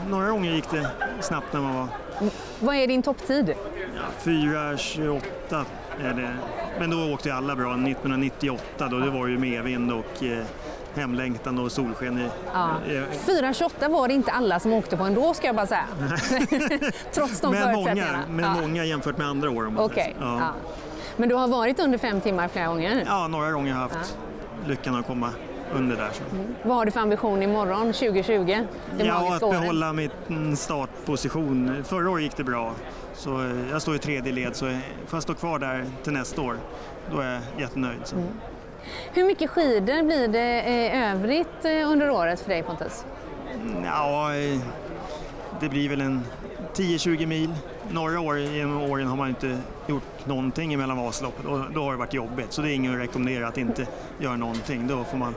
några 0.08 0.30
gånger 0.30 0.52
gick 0.52 0.70
det 0.70 0.90
snabbt 1.20 1.52
när 1.52 1.60
man 1.60 1.74
var 1.76 1.88
Vad 2.60 2.76
är 2.76 2.86
din 2.86 3.02
topptid? 3.02 3.54
Ja, 3.96 4.02
4.28 4.22 5.20
är 6.02 6.14
det. 6.14 6.34
Men 6.80 6.90
då 6.90 7.12
åkte 7.14 7.34
alla 7.34 7.56
bra. 7.56 7.72
1998 7.72 8.88
då, 8.90 8.98
det 8.98 9.10
var 9.10 9.26
ju 9.26 9.38
medvind 9.38 9.92
och 9.92 10.22
eh, 10.24 10.44
hemlängtan 10.94 11.58
och 11.58 11.72
solsken. 11.72 12.18
I, 12.18 12.28
Ja. 12.54 12.68
eh, 12.86 13.02
4.28 13.26 13.88
var 13.88 14.08
det 14.08 14.14
inte 14.14 14.32
alla 14.32 14.60
som 14.60 14.72
åkte 14.72 14.96
på 14.96 15.04
ändå 15.04 15.34
ska 15.34 15.46
jag 15.46 15.56
bara 15.56 15.66
säga. 15.66 15.84
Trots 17.12 17.40
de 17.40 17.50
men 17.52 17.62
många, 17.62 17.74
förutsättningarna. 17.74 18.18
men 18.30 18.44
ja. 18.44 18.60
många 18.60 18.84
jämfört 18.84 19.18
med 19.18 19.26
andra 19.26 19.50
år. 19.50 19.66
om 19.66 19.76
säger 19.94 20.12
så. 20.12 20.20
Ja. 20.20 20.50
Men 21.16 21.28
du 21.28 21.34
har 21.34 21.48
varit 21.48 21.80
under 21.80 21.98
fem 21.98 22.20
timmar 22.20 22.48
flera 22.48 22.66
gånger? 22.66 23.04
ja, 23.06 23.28
några 23.28 23.52
gånger 23.52 23.72
har 23.74 23.82
jag 23.82 23.88
haft 23.88 24.18
lyckan 24.66 24.94
att 24.94 25.06
komma 25.06 25.30
under 25.74 25.96
där. 25.96 26.10
Så. 26.12 26.22
Vad 26.68 26.76
har 26.76 26.84
du 26.84 26.90
för 26.90 27.00
ambition 27.00 27.42
imorgon 27.42 27.92
2020? 27.92 28.44
Det 28.98 29.04
Ja, 29.04 29.34
att 29.36 29.42
året? 29.42 29.60
behålla 29.60 29.92
min 30.26 30.56
startposition. 30.56 31.84
Förra 31.84 32.10
året 32.10 32.22
gick 32.22 32.36
det 32.36 32.44
bra. 32.44 32.72
Så 33.14 33.40
eh, 33.44 33.70
jag 33.70 33.82
står 33.82 33.94
i 33.94 33.98
tredje 33.98 34.32
led, 34.32 34.56
så 34.56 34.66
eh, 34.66 34.78
får 35.06 35.16
jag 35.16 35.22
stå 35.22 35.34
kvar 35.34 35.58
där 35.58 35.84
till 36.04 36.12
nästa 36.12 36.40
år, 36.42 36.56
då 37.12 37.20
är 37.20 37.32
jag 37.32 37.40
jättenöjd. 37.60 38.00
Så. 38.04 38.16
Mm. 38.16 38.28
Hur 39.12 39.24
mycket 39.24 39.50
skidor 39.50 40.02
blir 40.02 40.28
det 40.28 40.60
eh, 40.60 41.12
övrigt 41.12 41.64
eh, 41.64 41.90
under 41.90 42.10
året 42.10 42.40
för 42.40 42.48
dig 42.48 42.62
Pontus? 42.62 43.04
Ja, 43.84 44.34
eh, 44.34 44.58
det 45.60 45.68
blir 45.68 45.88
väl 45.88 46.00
en 46.00 46.24
10-20 46.74 47.26
mil. 47.26 47.54
Några 47.90 48.20
år 48.20 48.38
genom 48.38 48.82
åren 48.82 49.06
har 49.06 49.16
man 49.16 49.28
inte 49.28 49.58
gjort 49.86 50.26
någonting 50.26 50.74
emellan 50.74 50.96
Vasaloppet 50.96 51.46
och 51.46 51.72
då 51.74 51.84
har 51.84 51.92
det 51.92 51.98
varit 51.98 52.14
jobbigt. 52.14 52.52
Så 52.52 52.62
det 52.62 52.70
är 52.70 52.74
inget 52.74 52.92
att 52.92 52.98
rekommendera 52.98 53.48
att 53.48 53.58
inte 53.58 53.86
göra 54.18 54.36
någonting. 54.36 54.86
Då 54.86 55.04
får 55.04 55.18
man 55.18 55.34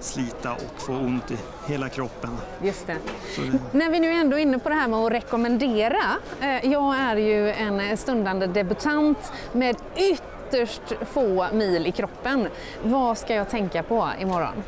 slita 0.00 0.52
och 0.52 0.82
få 0.82 0.92
ont 0.92 1.30
i 1.30 1.36
hela 1.66 1.88
kroppen. 1.88 2.30
Just 2.62 2.86
det. 2.86 2.96
Det, 3.36 3.78
När 3.78 3.90
vi 3.90 4.00
nu 4.00 4.10
ändå 4.10 4.36
är 4.36 4.40
inne 4.40 4.58
på 4.58 4.68
det 4.68 4.74
här 4.74 4.88
med 4.88 4.98
att 4.98 5.12
rekommendera. 5.12 6.02
Jag 6.62 6.96
är 6.96 7.16
ju 7.16 7.50
en 7.50 7.96
stundande 7.96 8.46
debutant 8.46 9.32
med 9.52 9.76
ytterst 10.48 10.82
få 11.10 11.46
mil 11.52 11.86
i 11.86 11.92
kroppen. 11.92 12.48
Vad 12.82 13.18
ska 13.18 13.34
jag 13.34 13.50
tänka 13.50 13.82
på 13.82 14.08
imorgon? 14.20 14.62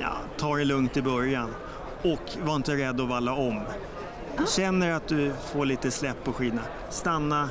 ja, 0.00 0.12
ta 0.36 0.56
det 0.56 0.64
lugnt 0.64 0.96
i 0.96 1.02
början 1.02 1.54
och 2.02 2.46
var 2.46 2.56
inte 2.56 2.76
rädd 2.76 3.00
att 3.00 3.08
valla 3.08 3.32
om. 3.32 3.60
Känner 4.46 4.92
att 4.92 5.08
du 5.08 5.32
får 5.52 5.66
lite 5.66 5.90
släpp 5.90 6.24
på 6.24 6.32
skidorna, 6.32 6.62
stanna 6.90 7.48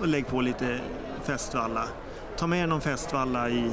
och 0.00 0.08
lägg 0.08 0.26
på 0.26 0.40
lite 0.40 0.80
festvalla. 1.22 1.84
Ta 2.36 2.46
med 2.46 2.68
någon 2.68 2.80
festvalla 2.80 3.50
i 3.50 3.70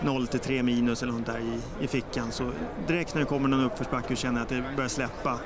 0 0.00 0.26
till 0.26 0.40
3 0.40 0.62
minus 0.62 1.02
eller 1.02 1.12
något 1.12 1.26
där 1.26 1.38
i, 1.38 1.84
i 1.84 1.86
fickan 1.86 2.32
så 2.32 2.50
direkt 2.86 3.14
när 3.14 3.20
det 3.20 3.26
kommer 3.26 3.48
någon 3.48 3.64
uppförsbacke 3.64 4.12
och 4.12 4.18
känner 4.18 4.42
att 4.42 4.48
det 4.48 4.64
börjar 4.76 4.88
släppa, 4.88 5.38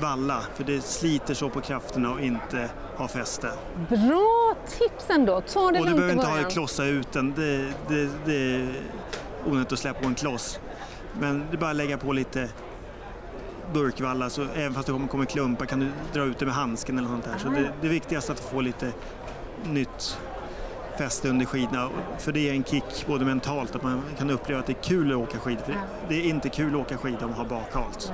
valla 0.00 0.40
för 0.54 0.64
det 0.64 0.80
sliter 0.80 1.34
så 1.34 1.50
på 1.50 1.60
krafterna 1.60 2.12
och 2.12 2.20
inte 2.20 2.70
ha 2.96 3.08
fäste. 3.08 3.52
Bra 3.88 4.54
tips 4.78 5.10
ändå. 5.10 5.40
Ta 5.40 5.70
det 5.70 5.80
Och 5.80 5.86
du 5.86 5.94
behöver 5.94 6.12
inte 6.12 6.26
ha 6.26 6.42
klossa 6.42 6.84
ut 6.84 7.12
den, 7.12 7.34
det, 7.36 7.72
det, 7.88 8.10
det 8.24 8.54
är 8.54 8.68
onödigt 9.46 9.72
att 9.72 9.78
släppa 9.78 10.00
på 10.00 10.06
en 10.06 10.14
kloss. 10.14 10.60
Men 11.20 11.46
det 11.50 11.56
är 11.56 11.58
bara 11.58 11.70
att 11.70 11.76
lägga 11.76 11.98
på 11.98 12.12
lite 12.12 12.48
burkvalla, 13.72 14.30
så 14.30 14.46
även 14.54 14.74
fast 14.74 14.86
det 14.86 14.92
kommer, 14.92 15.08
kommer 15.08 15.24
klumpar 15.24 15.66
kan 15.66 15.80
du 15.80 15.88
dra 16.12 16.24
ut 16.24 16.38
det 16.38 16.46
med 16.46 16.54
handsken 16.54 16.98
eller 16.98 17.08
något 17.08 17.24
där. 17.24 17.38
Så 17.38 17.48
det, 17.48 17.72
det 17.80 17.88
viktigaste 17.88 18.32
är 18.32 18.34
att 18.34 18.40
få 18.40 18.60
lite 18.60 18.92
nytt 19.64 20.18
fäste 20.98 21.28
under 21.28 21.46
skidorna. 21.46 21.88
För 22.18 22.32
det 22.32 22.48
är 22.48 22.52
en 22.52 22.64
kick 22.64 23.06
både 23.06 23.24
mentalt, 23.24 23.76
att 23.76 23.82
man 23.82 24.02
kan 24.18 24.30
uppleva 24.30 24.60
att 24.60 24.66
det 24.66 24.72
är 24.72 24.82
kul 24.82 25.12
att 25.12 25.18
åka 25.18 25.38
skidor. 25.38 25.62
För 25.64 26.08
det 26.08 26.14
är 26.14 26.24
inte 26.24 26.48
kul 26.48 26.74
att 26.74 26.80
åka 26.80 26.96
skidor 26.96 27.24
om 27.24 27.30
man 27.30 27.38
har 27.38 27.44
bakhalt. 27.44 28.12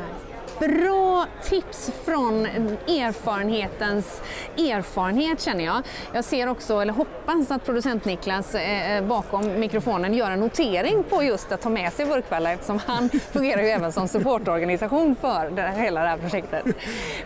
Bra 0.61 1.27
tips 1.43 1.91
från 2.05 2.47
erfarenhetens 2.47 4.23
erfarenhet 4.57 5.41
känner 5.41 5.65
jag. 5.65 5.83
Jag 6.13 6.25
ser 6.25 6.49
också, 6.49 6.81
eller 6.81 6.93
hoppas 6.93 7.51
att 7.51 7.65
producent 7.65 8.05
Niklas 8.05 8.55
eh, 8.55 8.97
eh 8.97 9.05
bakom 9.05 9.61
mikrofonen 9.61 10.15
gör 10.15 10.31
en 10.31 10.41
notering 10.41 11.05
på 11.11 11.23
just 11.23 11.53
att 11.53 11.61
ta 11.61 11.69
med 11.69 11.93
sig 11.93 12.07
Burkvalla 12.07 12.53
eftersom 12.53 12.81
han 12.87 13.11
fungerar 13.33 13.63
ju 13.63 13.69
även 13.69 13.93
som 13.93 14.09
supportorganisation 14.09 15.17
för 15.21 15.51
det 15.51 15.63
här, 15.63 15.83
hela 15.83 16.03
det 16.03 16.09
här 16.09 16.19
projektet. 16.19 16.65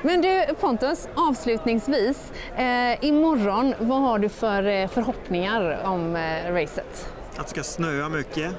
Men 0.03 0.23
du 0.23 0.47
Pontus, 0.61 1.09
avslutningsvis, 1.14 2.33
eh, 2.57 3.05
imorgon, 3.05 3.75
vad 3.79 4.01
har 4.01 4.18
du 4.18 4.29
för 4.29 4.66
eh, 4.66 4.88
förhoppningar 4.88 5.83
om 5.85 6.16
eh, 6.16 6.53
racet? 6.53 7.09
Att 7.37 7.47
det 7.47 7.51
ska 7.51 7.62
snöa 7.62 8.09
mycket. 8.09 8.53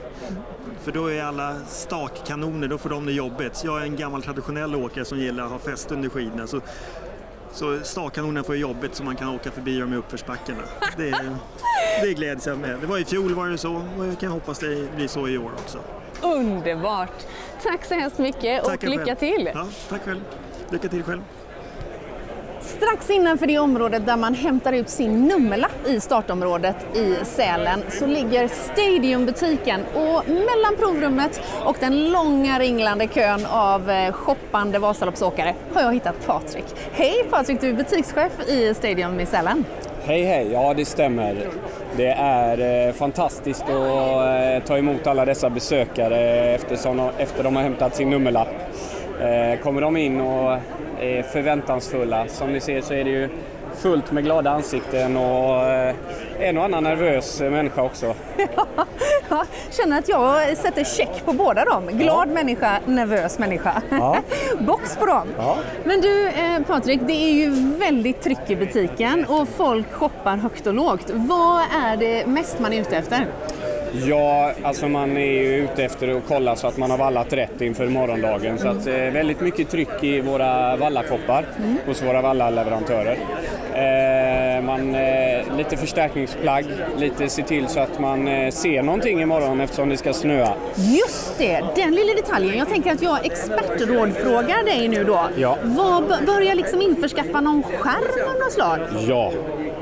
För 0.84 0.91
då 0.91 1.08
är 1.12 1.24
alla 1.24 1.56
stakkanoner, 1.67 2.67
då 2.67 2.78
får 2.78 2.89
de 2.89 3.06
det 3.06 3.12
jobbigt. 3.12 3.62
Jag 3.65 3.82
är 3.82 3.84
en 3.84 3.96
gammal 3.96 4.24
traditionell 4.24 4.76
åkare 4.76 5.06
som 5.06 5.17
gillar 5.19 5.46
att 5.46 5.52
ha 5.52 5.60
fäst 5.60 5.91
under 5.91 6.10
skidorna. 6.10 6.48
Så, 6.48 6.62
så 7.52 7.80
stakkanonerna 7.84 8.43
får 8.43 8.56
jobbigt 8.56 8.96
så 8.96 9.04
man 9.04 9.15
kan 9.15 9.30
åka 9.30 9.52
förbi 9.52 9.80
dem 9.80 9.93
i 9.93 9.96
uppförsbackarna. 9.96 10.62
Det, 10.98 11.12
det 12.02 12.13
gläds 12.13 12.48
jag 12.48 12.58
med. 12.58 12.80
Det 12.80 12.88
var 12.88 12.98
i 12.98 13.06
fjol 13.06 13.34
var 13.34 13.48
det 13.48 13.58
så 13.58 13.82
och 13.98 14.06
jag 14.06 14.19
kan 14.19 14.32
hoppas 14.32 14.60
det 14.60 14.96
blir 14.96 15.08
så 15.08 15.28
i 15.28 15.38
år 15.38 15.52
också. 15.63 15.78
Underbart! 16.22 17.26
Tack 17.63 17.86
så 17.86 17.93
hemskt 17.93 18.17
mycket 18.17 18.65
och 18.65 18.84
lycka 18.84 19.06
själv. 19.06 19.15
till! 19.15 19.52
Ja, 19.54 19.67
tack 19.89 20.06
själv. 20.06 20.22
Lycka 20.69 20.89
till 20.89 21.04
själv. 21.04 21.22
Strax 22.63 23.10
innanför 23.10 23.47
det 23.47 23.60
området 23.60 24.06
där 24.06 24.17
man 24.17 24.34
hämtar 24.34 24.73
ut 24.73 24.89
sin 24.89 25.28
nummerlapp 25.28 25.88
i 25.88 25.99
startområdet 25.99 26.76
i 26.95 27.15
Sälen 27.26 27.84
så 27.89 28.06
ligger 28.06 28.47
Stadiumbutiken 28.47 29.82
och 29.93 30.28
mellan 30.28 30.76
provrummet 30.80 31.41
och 31.65 31.78
den 31.80 32.12
långa 32.12 32.60
ringlande 32.60 33.08
kön 33.08 33.45
av 33.45 33.89
eh, 33.89 34.12
shoppande 34.12 34.80
Vasaloppsåkare 34.80 35.56
har 35.73 35.82
jag 35.82 35.93
hittat 35.93 36.26
Patrik. 36.26 36.65
Hej 36.91 37.26
Patrik, 37.30 37.62
du 37.62 37.69
är 37.69 37.73
butikschef 37.73 38.49
i 38.49 38.73
Stadium 38.73 39.19
i 39.19 39.26
Sälen. 39.26 39.65
Hej 40.06 40.23
hej, 40.23 40.49
ja 40.52 40.73
det 40.73 40.86
stämmer. 40.86 41.47
Det 41.97 42.10
är 42.17 42.88
eh, 42.88 42.93
fantastiskt 42.93 43.63
att 43.63 43.69
eh, 43.69 44.67
ta 44.67 44.78
emot 44.78 45.08
alla 45.08 45.26
dessa 45.26 45.49
besökare 45.49 46.19
eftersom, 46.54 47.10
efter 47.17 47.43
de 47.43 47.56
har 47.56 47.63
hämtat 47.63 47.95
sin 47.95 48.10
nummerlapp. 48.10 48.47
Kommer 49.63 49.82
de 49.82 49.97
in 49.97 50.21
och 50.21 50.60
är 51.03 51.23
förväntansfulla. 51.23 52.27
Som 52.27 52.53
ni 52.53 52.59
ser 52.59 52.81
så 52.81 52.93
är 52.93 53.03
det 53.03 53.09
ju 53.09 53.29
fullt 53.75 54.11
med 54.11 54.23
glada 54.23 54.51
ansikten 54.51 55.17
och 55.17 55.61
eh, 55.61 55.95
en 56.39 56.57
och 56.57 56.63
annan 56.63 56.83
nervös 56.83 57.39
människa 57.39 57.81
också. 57.81 58.15
Jag 59.29 59.45
känner 59.71 59.99
att 59.99 60.09
jag 60.09 60.57
sätter 60.57 60.83
check 60.83 61.25
på 61.25 61.33
båda 61.33 61.65
dem. 61.65 61.87
Glad 61.87 62.27
människa, 62.29 62.79
nervös 62.85 63.39
människa. 63.39 63.81
Ja. 63.89 64.17
Box 64.59 64.97
på 64.97 65.05
dem. 65.05 65.27
Ja. 65.37 65.57
Men 65.83 66.01
du 66.01 66.27
eh, 66.27 66.61
Patrik, 66.67 66.99
det 67.07 67.13
är 67.13 67.33
ju 67.33 67.49
väldigt 67.77 68.21
tryck 68.21 68.49
i 68.49 68.55
butiken 68.55 69.25
och 69.25 69.47
folk 69.47 69.91
shoppar 69.91 70.37
högt 70.37 70.67
och 70.67 70.73
lågt. 70.73 71.09
Vad 71.13 71.61
är 71.83 71.97
det 71.97 72.25
mest 72.25 72.59
man 72.59 72.73
är 72.73 72.81
ute 72.81 72.97
efter? 72.97 73.27
Ja, 73.93 74.51
alltså 74.63 74.88
man 74.88 75.17
är 75.17 75.32
ju 75.32 75.56
ute 75.56 75.84
efter 75.84 76.08
att 76.17 76.23
kolla 76.27 76.56
så 76.56 76.67
att 76.67 76.77
man 76.77 76.91
har 76.91 76.97
vallat 76.97 77.34
rätt 77.34 77.62
inför 77.62 77.86
morgondagen. 77.88 78.58
Så 78.60 78.67
att 78.67 78.88
eh, 78.88 78.93
väldigt 78.93 79.41
mycket 79.41 79.69
tryck 79.69 80.03
i 80.03 80.21
våra 80.21 80.75
vallakoppar 80.75 81.45
hos 81.88 82.03
våra 82.03 82.21
vallaleverantörer. 82.21 83.17
Eh, 83.73 84.63
man, 84.63 84.95
eh, 84.95 85.58
lite 85.58 85.77
förstärkningsplagg, 85.77 86.65
lite 86.97 87.29
se 87.29 87.43
till 87.43 87.67
så 87.67 87.79
att 87.79 87.99
man 87.99 88.27
eh, 88.27 88.51
ser 88.51 88.84
någonting 88.84 89.21
imorgon 89.21 89.62
eftersom 89.62 89.89
det 89.89 89.97
ska 89.97 90.13
snöa. 90.13 90.53
Just 90.75 91.38
det, 91.38 91.62
den 91.75 91.95
lilla 91.95 92.13
detaljen. 92.13 92.58
Jag 92.58 92.69
tänker 92.69 92.91
att 92.91 93.01
jag 93.01 93.25
expertrådfrågar 93.25 94.65
dig 94.65 94.88
nu 94.88 95.03
då. 95.03 95.19
Ja. 95.38 95.58
Vad 95.63 96.03
b- 96.08 96.15
börjar 96.25 96.56
liksom 96.56 96.82
införskaffa 96.82 97.41
någon 97.41 97.63
skärm 97.63 98.27
av 98.29 98.36
något 98.39 98.51
slag? 98.51 98.79
Ja. 99.08 99.32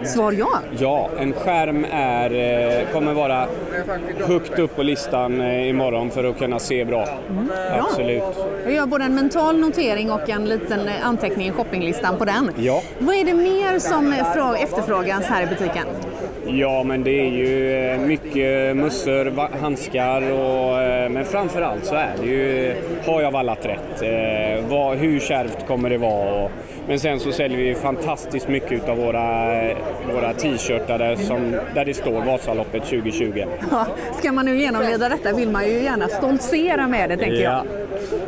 Svar 0.04 0.32
ja. 0.32 0.48
Ja, 0.80 1.10
en 1.20 1.34
skärm 1.34 1.86
är, 1.92 2.32
eh, 2.80 2.88
kommer 2.94 3.14
vara 3.14 3.46
högt 4.28 4.60
upp 4.60 4.76
på 4.76 4.84
listan 4.84 5.42
eh, 5.42 5.70
imorgon 5.70 6.10
för 6.10 6.24
att 6.24 6.38
kunna 6.38 6.60
se 6.60 6.86
bra. 6.86 7.06
bra. 7.30 7.80
Absolut. 7.80 8.24
Jag 8.66 8.74
gör 8.74 8.86
både 8.86 9.04
en 9.04 9.16
mental 9.16 9.60
notering 9.60 10.12
och 10.12 10.30
en 10.30 10.46
liten 10.46 10.88
eh, 10.88 11.08
anteckning 11.08 11.48
i 11.48 11.52
shoppinglistan 11.52 12.18
på 12.18 12.26
den. 12.26 12.52
Ja. 12.58 12.82
Vad 13.00 13.16
är 13.16 13.24
det 13.26 13.34
mer 13.34 13.80
som 13.80 14.14
frå- 14.14 14.56
efterfrågas 14.64 15.26
här 15.26 15.44
i 15.44 15.46
butiken? 15.46 15.88
Ja, 16.48 16.84
men 16.84 17.04
det 17.04 17.20
är 17.20 17.30
ju 17.32 17.98
mycket 17.98 18.76
mössor, 18.78 19.58
handskar 19.62 20.22
och 20.32 21.12
men 21.12 21.26
framför 21.26 21.62
allt 21.62 21.86
så 21.86 21.96
är 21.96 22.10
det 22.22 22.28
ju, 22.28 22.76
har 23.06 23.22
jag 23.22 23.32
vallat 23.32 23.66
rätt? 23.66 24.04
Vad, 24.70 24.98
hur 24.98 25.20
kärvt 25.20 25.68
kommer 25.68 25.90
det 25.90 25.98
vara? 25.98 26.44
Och, 26.44 26.52
men 26.88 27.00
sen 27.00 27.20
så 27.20 27.32
säljer 27.32 27.58
vi 27.58 27.76
fantastiskt 27.76 28.48
mycket 28.48 28.90
av 28.90 28.98
våra, 28.98 29.56
våra 30.14 30.34
t-shirtar 30.34 30.98
där, 30.98 31.16
som, 31.16 31.56
där 31.76 31.86
det 31.86 31.94
står 31.94 32.26
Vasaloppet 32.26 32.84
2020. 32.84 33.44
Ja, 33.72 33.88
ska 34.20 34.32
man 34.32 34.46
nu 34.46 34.60
genomleda 34.60 35.10
detta 35.10 35.34
vill 35.34 35.50
man 35.50 35.66
ju 35.66 35.84
gärna 35.84 36.08
stoltsera 36.08 36.88
med 36.88 37.10
det 37.10 37.18
tänker 37.18 37.42
jag. 37.44 37.66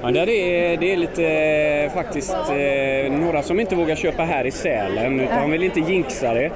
Ja, 0.01 0.11
där 0.11 0.29
är, 0.29 0.77
det 0.77 0.93
är 0.93 0.97
lite 0.97 1.91
faktiskt 1.93 2.33
eh, 2.33 3.19
några 3.19 3.43
som 3.43 3.59
inte 3.59 3.75
vågar 3.75 3.95
köpa 3.95 4.23
här 4.23 4.45
i 4.45 4.51
Sälen 4.51 5.19
utan 5.19 5.41
de 5.41 5.51
vill 5.51 5.63
inte 5.63 5.79
jinxa 5.79 6.33
det. 6.33 6.51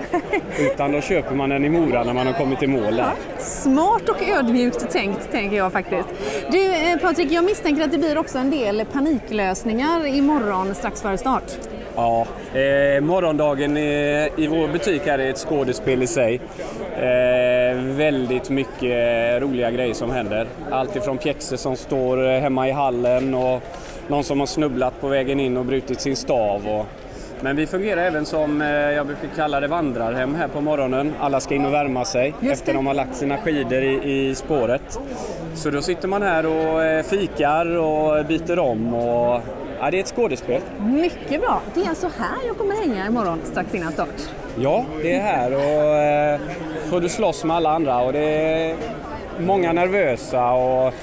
Utan 0.60 0.92
då 0.92 1.02
köper 1.02 1.36
man 1.36 1.50
den 1.50 1.66
i 1.66 1.70
Mora 1.70 2.04
när 2.04 2.14
man 2.14 2.28
har 2.28 2.34
kommit 2.34 2.64
i 2.64 2.68
mål 2.68 2.96
där. 2.96 3.12
Smart 3.40 4.10
och 4.10 4.30
ödmjukt 4.30 4.92
tänkt, 4.92 5.32
tänker 5.32 5.58
jag 5.58 5.72
faktiskt. 5.72 6.08
Du 6.52 6.66
eh, 6.66 6.98
Patrik, 7.02 7.32
jag 7.32 7.46
misstänker 7.46 7.84
att 7.84 7.92
det 7.92 7.98
blir 7.98 8.18
också 8.18 8.38
en 8.38 8.50
del 8.50 8.86
paniklösningar 8.94 10.06
imorgon 10.06 10.76
strax 10.76 11.02
före 11.02 11.18
start. 11.18 11.52
Ja, 12.00 12.28
eh, 12.54 13.02
morgondagen 13.02 13.78
i, 13.78 14.30
i 14.38 14.48
vår 14.48 14.68
butik 14.68 15.08
är 15.08 15.20
ett 15.20 15.38
skådespel 15.38 16.04
i 16.04 16.08
sig. 16.08 16.42
Eh, 16.96 17.78
väldigt 17.82 18.50
mycket 18.50 19.42
roliga 19.42 19.72
grejer 19.72 19.94
som 19.94 20.12
händer. 20.12 20.48
Allt 20.72 20.96
ifrån 20.96 21.18
pjäxor 21.18 21.58
som 21.58 21.76
står 21.76 22.40
hemma 22.40 22.68
i 22.68 22.72
hallen 22.72 23.34
och 23.34 23.62
någon 24.08 24.24
som 24.24 24.40
har 24.40 24.48
snubblat 24.48 25.02
på 25.02 25.08
vägen 25.08 25.40
in 25.40 25.58
och 25.58 25.66
brutit 25.66 26.02
sin 26.02 26.16
stav. 26.16 26.68
Och, 26.68 26.86
men 27.42 27.56
vi 27.56 27.68
fungerar 27.68 28.02
även 28.02 28.26
som, 28.26 28.62
eh, 28.62 28.68
jag 28.70 29.08
brukar 29.08 29.28
kalla 29.36 29.60
det 29.60 29.68
vandrarhem 29.68 30.36
här 30.36 30.48
på 30.48 30.62
morgonen. 30.62 31.14
Alla 31.20 31.40
ska 31.40 31.56
in 31.56 31.66
och 31.66 31.74
värma 31.74 32.06
sig 32.06 32.34
efter 32.42 32.74
de 32.74 32.88
har 32.88 32.94
lagt 32.94 33.16
sina 33.16 33.38
skidor 33.38 33.84
i, 33.84 34.30
i 34.30 34.36
spåret. 34.36 35.00
Så 35.56 35.70
då 35.70 35.82
sitter 35.82 36.08
man 36.08 36.22
här 36.22 36.46
och 36.46 36.84
eh, 36.84 37.04
fikar 37.04 37.78
och 37.78 38.26
byter 38.26 38.60
om. 38.60 38.94
Och, 38.94 39.42
ja, 39.80 39.92
det 39.92 39.98
är 39.98 40.02
ett 40.02 40.16
skådespel. 40.16 40.62
Mycket 40.80 41.42
bra. 41.42 41.62
Det 41.74 41.82
är 41.82 41.90
alltså 41.90 42.08
här 42.08 42.48
jag 42.48 42.58
kommer 42.58 42.76
hänga 42.76 43.08
imorgon 43.08 43.40
strax 43.44 43.76
innan 43.76 43.92
start. 43.92 44.30
Ja, 44.60 44.86
det 45.02 45.14
är 45.14 45.22
här 45.22 45.54
och 45.54 45.96
eh, 45.96 46.40
får 46.90 47.02
du 47.02 47.10
slåss 47.10 47.44
med 47.44 47.56
alla 47.56 47.70
andra 47.70 48.02
och 48.02 48.14
det 48.14 48.20
är 48.20 48.76
många 49.40 49.74
nervösa 49.74 50.52
och 50.52 50.94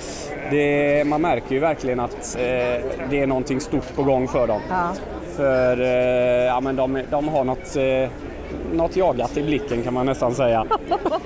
det, 0.50 1.04
man 1.06 1.20
märker 1.20 1.54
ju 1.54 1.60
verkligen 1.60 2.00
att 2.00 2.36
eh, 2.36 2.84
det 3.10 3.20
är 3.20 3.26
någonting 3.26 3.60
stort 3.60 3.94
på 3.96 4.02
gång 4.02 4.28
för 4.28 4.46
dem. 4.46 4.60
Ja. 4.68 4.92
För 5.36 5.80
eh, 5.80 6.44
ja, 6.46 6.60
men 6.60 6.76
de, 6.76 7.02
de 7.10 7.28
har 7.28 7.44
något, 7.44 7.76
eh, 7.76 8.10
något 8.76 8.96
jagat 8.96 9.36
i 9.36 9.42
blicken 9.42 9.82
kan 9.82 9.94
man 9.94 10.06
nästan 10.06 10.34
säga. 10.34 10.66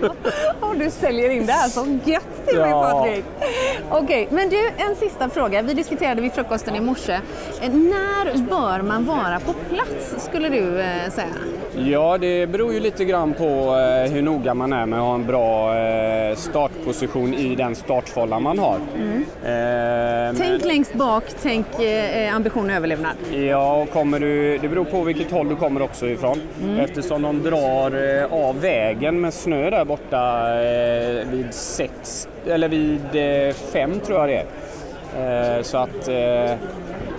Och 0.61 0.77
du 0.79 0.91
säljer 0.91 1.31
in 1.31 1.47
det 1.47 1.53
här 1.53 1.69
så 1.69 1.99
gött 2.05 2.47
till 2.47 2.59
mig 2.59 2.71
Ja. 2.71 2.93
Patrik. 2.93 3.25
Okej, 3.91 4.29
men 4.31 4.49
du 4.49 4.69
en 4.77 4.97
sista 4.97 5.29
fråga. 5.29 5.63
Vi 5.63 5.75
diskuterade 5.75 6.23
vid 6.23 6.33
frukosten 6.33 6.77
i 6.77 6.81
morse. 6.81 7.21
När 7.61 8.39
bör 8.39 8.83
man 8.83 9.05
vara 9.05 9.41
på 9.41 9.53
plats 9.53 10.25
skulle 10.25 10.49
du 10.49 10.81
eh, 10.81 11.11
säga? 11.11 11.35
Ja, 11.77 12.19
det 12.19 12.47
beror 12.47 12.73
ju 12.73 12.81
lite 12.81 13.05
grann 13.05 13.33
på 13.33 13.45
eh, 13.45 14.13
hur 14.13 14.23
noga 14.23 14.55
man 14.55 14.73
är 14.73 14.87
med 14.87 14.99
att 14.99 15.05
ha 15.05 15.15
en 15.15 15.27
bra 15.27 15.77
eh, 15.77 16.37
startposition 16.93 17.35
i 17.35 17.55
den 17.55 17.75
startfålla 17.75 18.41
man 18.41 18.59
har. 18.59 18.75
Eh, 18.77 18.81
men- 19.43 20.37
Tänk 20.37 20.65
längst 20.65 20.95
bak, 20.95 21.25
tänk 21.43 21.67
eh, 21.81 22.35
ambition 22.35 22.71
och 22.71 22.77
överlevnad. 22.77 23.13
Ja, 23.33 23.77
och 23.83 23.91
kommer 23.91 24.21
du, 24.21 24.59
det 24.59 24.69
beror 24.69 24.85
på 24.85 25.03
vilket 25.03 25.31
håll 25.31 25.49
du 25.49 25.57
kommer 25.57 25.83
också 25.83 26.09
ifrån. 26.09 26.41
Mm. 26.63 26.81
Eftersom 26.81 27.23
de 27.23 27.43
drar 27.43 28.19
eh, 28.19 28.33
av 28.49 28.61
vägen 28.61 29.21
med 29.21 29.35
snö 29.35 29.71
där 29.71 29.85
borta 29.85 30.51
eh, 30.63 31.29
vid 31.31 31.55
sex, 31.55 32.29
eller 32.47 32.69
vid 32.69 33.01
eh, 33.49 33.55
fem 33.55 34.01
tror 34.01 34.19
jag 34.19 34.29
det 34.29 34.45
är. 35.17 35.57
Eh, 35.57 35.63
så 35.63 35.79
att 35.79 36.09
eh, 36.09 36.57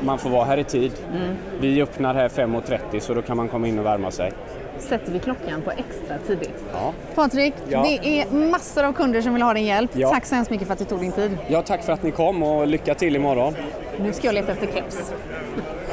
man 0.02 0.18
får 0.18 0.30
vara 0.30 0.46
här 0.46 0.58
i 0.58 0.64
tid. 0.64 0.92
Mm. 1.16 1.36
Vi 1.62 1.82
öppnar 1.82 2.14
här 2.14 2.30
5.30 2.30 3.00
så 3.00 3.14
då 3.14 3.22
kan 3.22 3.38
man 3.38 3.48
komma 3.48 3.68
in 3.68 3.80
och 3.80 3.86
värma 3.86 4.12
sig. 4.12 4.32
Sätter 4.80 5.12
vi 5.12 5.20
klockan 5.20 5.62
på 5.62 5.72
extra 5.72 6.18
tidigt. 6.28 6.64
Ja. 6.74 6.94
Patrik, 7.16 7.54
Ja. 7.70 7.82
det 7.84 8.22
är 8.22 8.32
massor 8.32 8.84
av 8.84 8.94
kunder 8.94 9.22
som 9.22 9.34
vill 9.34 9.42
ha 9.44 9.54
din 9.54 9.66
hjälp. 9.66 9.92
Ja. 9.94 10.10
Tack 10.10 10.26
så 10.26 10.36
hemskt 10.36 10.52
mycket 10.52 10.68
för 10.68 10.74
att 10.74 10.80
du 10.80 10.86
tog 10.86 11.00
din 11.00 11.12
tid. 11.12 11.38
ja, 11.48 11.62
tack 11.62 11.84
för 11.84 11.94
att 11.94 12.04
ni 12.04 12.12
kom 12.12 12.44
och 12.44 12.68
lycka 12.68 12.96
till 12.96 13.16
imorgon. 13.16 13.56
Nu 14.00 14.14
ska 14.14 14.28
jag 14.28 14.34
leta 14.34 14.52
efter 14.52 14.68
keps. 14.68 15.12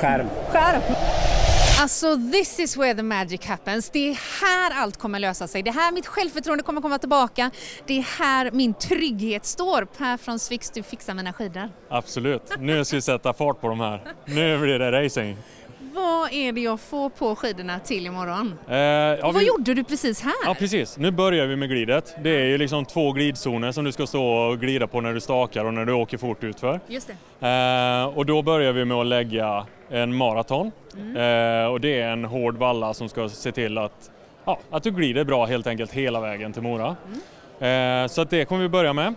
Skärm. 0.00 0.26
Skärp! 0.52 0.82
Alltså 1.80 2.16
this 2.32 2.58
is 2.60 2.76
where 2.76 2.94
the 2.94 3.02
magic 3.02 3.46
happens. 3.46 3.90
Det 3.90 4.08
är 4.10 4.18
här 4.42 4.82
allt 4.82 4.96
kommer 4.96 5.18
lösa 5.18 5.46
sig. 5.48 5.62
Det 5.62 5.70
är 5.70 5.74
här 5.74 5.92
mitt 5.92 6.06
självförtroende 6.06 6.64
kommer 6.64 6.80
komma 6.80 6.98
tillbaka. 6.98 7.50
Det 7.86 7.98
är 7.98 8.02
här 8.18 8.50
min 8.52 8.74
trygghet 8.74 9.44
står. 9.46 9.84
Per 9.84 10.16
från 10.16 10.38
Svix, 10.38 10.70
du 10.70 10.82
fixar 10.82 11.14
mina 11.14 11.32
skidor. 11.32 11.68
Absolut. 11.90 12.42
Nu 12.58 12.84
ska 12.84 12.96
vi 12.96 13.02
sätta 13.02 13.32
fart 13.32 13.60
på 13.60 13.68
de 13.68 13.80
här. 13.80 14.00
Nu 14.24 14.58
blir 14.58 14.78
det 14.78 15.04
racing. 15.04 15.36
Vad 15.96 16.32
är 16.32 16.52
det 16.52 16.60
jag 16.60 16.80
får 16.80 17.08
på 17.10 17.36
skidorna 17.36 17.78
till 17.78 18.06
imorgon? 18.06 18.54
Eh, 18.68 18.76
ja, 18.76 19.16
Vad 19.22 19.34
vi- 19.38 19.46
gjorde 19.46 19.74
du 19.74 19.84
precis 19.84 20.20
här? 20.22 20.32
Ja 20.44 20.54
precis, 20.58 20.98
nu 20.98 21.10
börjar 21.10 21.46
vi 21.46 21.56
med 21.56 21.68
glidet. 21.68 22.16
Det 22.22 22.30
är 22.30 22.44
ju 22.44 22.58
liksom 22.58 22.84
två 22.84 23.12
glidzoner 23.12 23.72
som 23.72 23.84
du 23.84 23.92
ska 23.92 24.06
stå 24.06 24.24
och 24.26 24.58
glida 24.60 24.86
på 24.86 25.00
när 25.00 25.14
du 25.14 25.20
stakar 25.20 25.64
och 25.64 25.74
när 25.74 25.84
du 25.84 25.92
åker 25.92 26.18
fort 26.18 26.44
utför. 26.44 26.80
Just 26.86 27.10
det. 27.40 27.46
Eh, 27.48 28.18
och 28.18 28.26
då 28.26 28.42
börjar 28.42 28.72
vi 28.72 28.84
med 28.84 28.96
att 28.96 29.06
lägga 29.06 29.66
en 29.90 30.16
maraton. 30.16 30.66
Eh, 30.96 31.66
och 31.72 31.80
det 31.80 32.00
är 32.00 32.08
en 32.10 32.24
hård 32.24 32.56
valla 32.56 32.94
som 32.94 33.08
ska 33.08 33.28
se 33.28 33.52
till 33.52 33.78
att, 33.78 34.10
ja, 34.44 34.58
att 34.70 34.82
du 34.82 34.90
glider 34.90 35.24
bra 35.24 35.46
helt 35.46 35.66
enkelt 35.66 35.92
hela 35.92 36.20
vägen 36.20 36.52
till 36.52 36.62
Mora. 36.62 36.96
Eh, 37.66 38.06
så 38.08 38.20
att 38.22 38.30
det 38.30 38.44
kommer 38.44 38.62
vi 38.62 38.68
börja 38.68 38.92
med. 38.92 39.14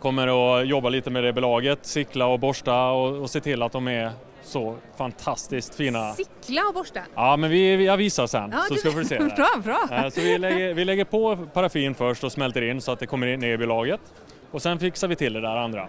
Kommer 0.00 0.58
att 0.60 0.66
jobba 0.68 0.88
lite 0.88 1.10
med 1.10 1.24
det 1.24 1.32
belaget, 1.32 1.78
cykla 1.86 2.26
och 2.26 2.38
borsta 2.40 2.84
och, 2.90 3.22
och 3.22 3.30
se 3.30 3.40
till 3.40 3.62
att 3.62 3.72
de 3.72 3.88
är 3.88 4.10
så 4.44 4.76
fantastiskt 4.96 5.74
fina. 5.74 6.12
Sickla 6.12 6.62
och 6.68 6.74
borsta. 6.74 7.00
Ja, 7.14 7.36
men 7.36 7.50
vi, 7.50 7.84
jag 7.84 7.96
visar 7.96 8.26
sen 8.26 8.50
Ja, 8.52 8.58
så 8.68 8.74
du- 8.74 8.80
ska 8.80 8.90
vi 8.90 9.04
se. 9.04 9.18
Bra, 9.36 9.48
bra. 9.64 9.88
Eh, 9.92 10.08
Så 10.08 10.20
vi 10.20 10.38
lägger, 10.38 10.74
vi 10.74 10.84
lägger 10.84 11.04
på 11.04 11.36
paraffin 11.52 11.94
först 11.94 12.24
och 12.24 12.32
smälter 12.32 12.62
in 12.62 12.80
så 12.80 12.92
att 12.92 12.98
det 12.98 13.06
kommer 13.06 13.36
ner 13.36 13.52
i 13.52 13.58
belaget. 13.58 14.00
Och 14.50 14.62
sen 14.62 14.78
fixar 14.78 15.08
vi 15.08 15.16
till 15.16 15.32
det 15.32 15.40
där 15.40 15.56
andra. 15.56 15.88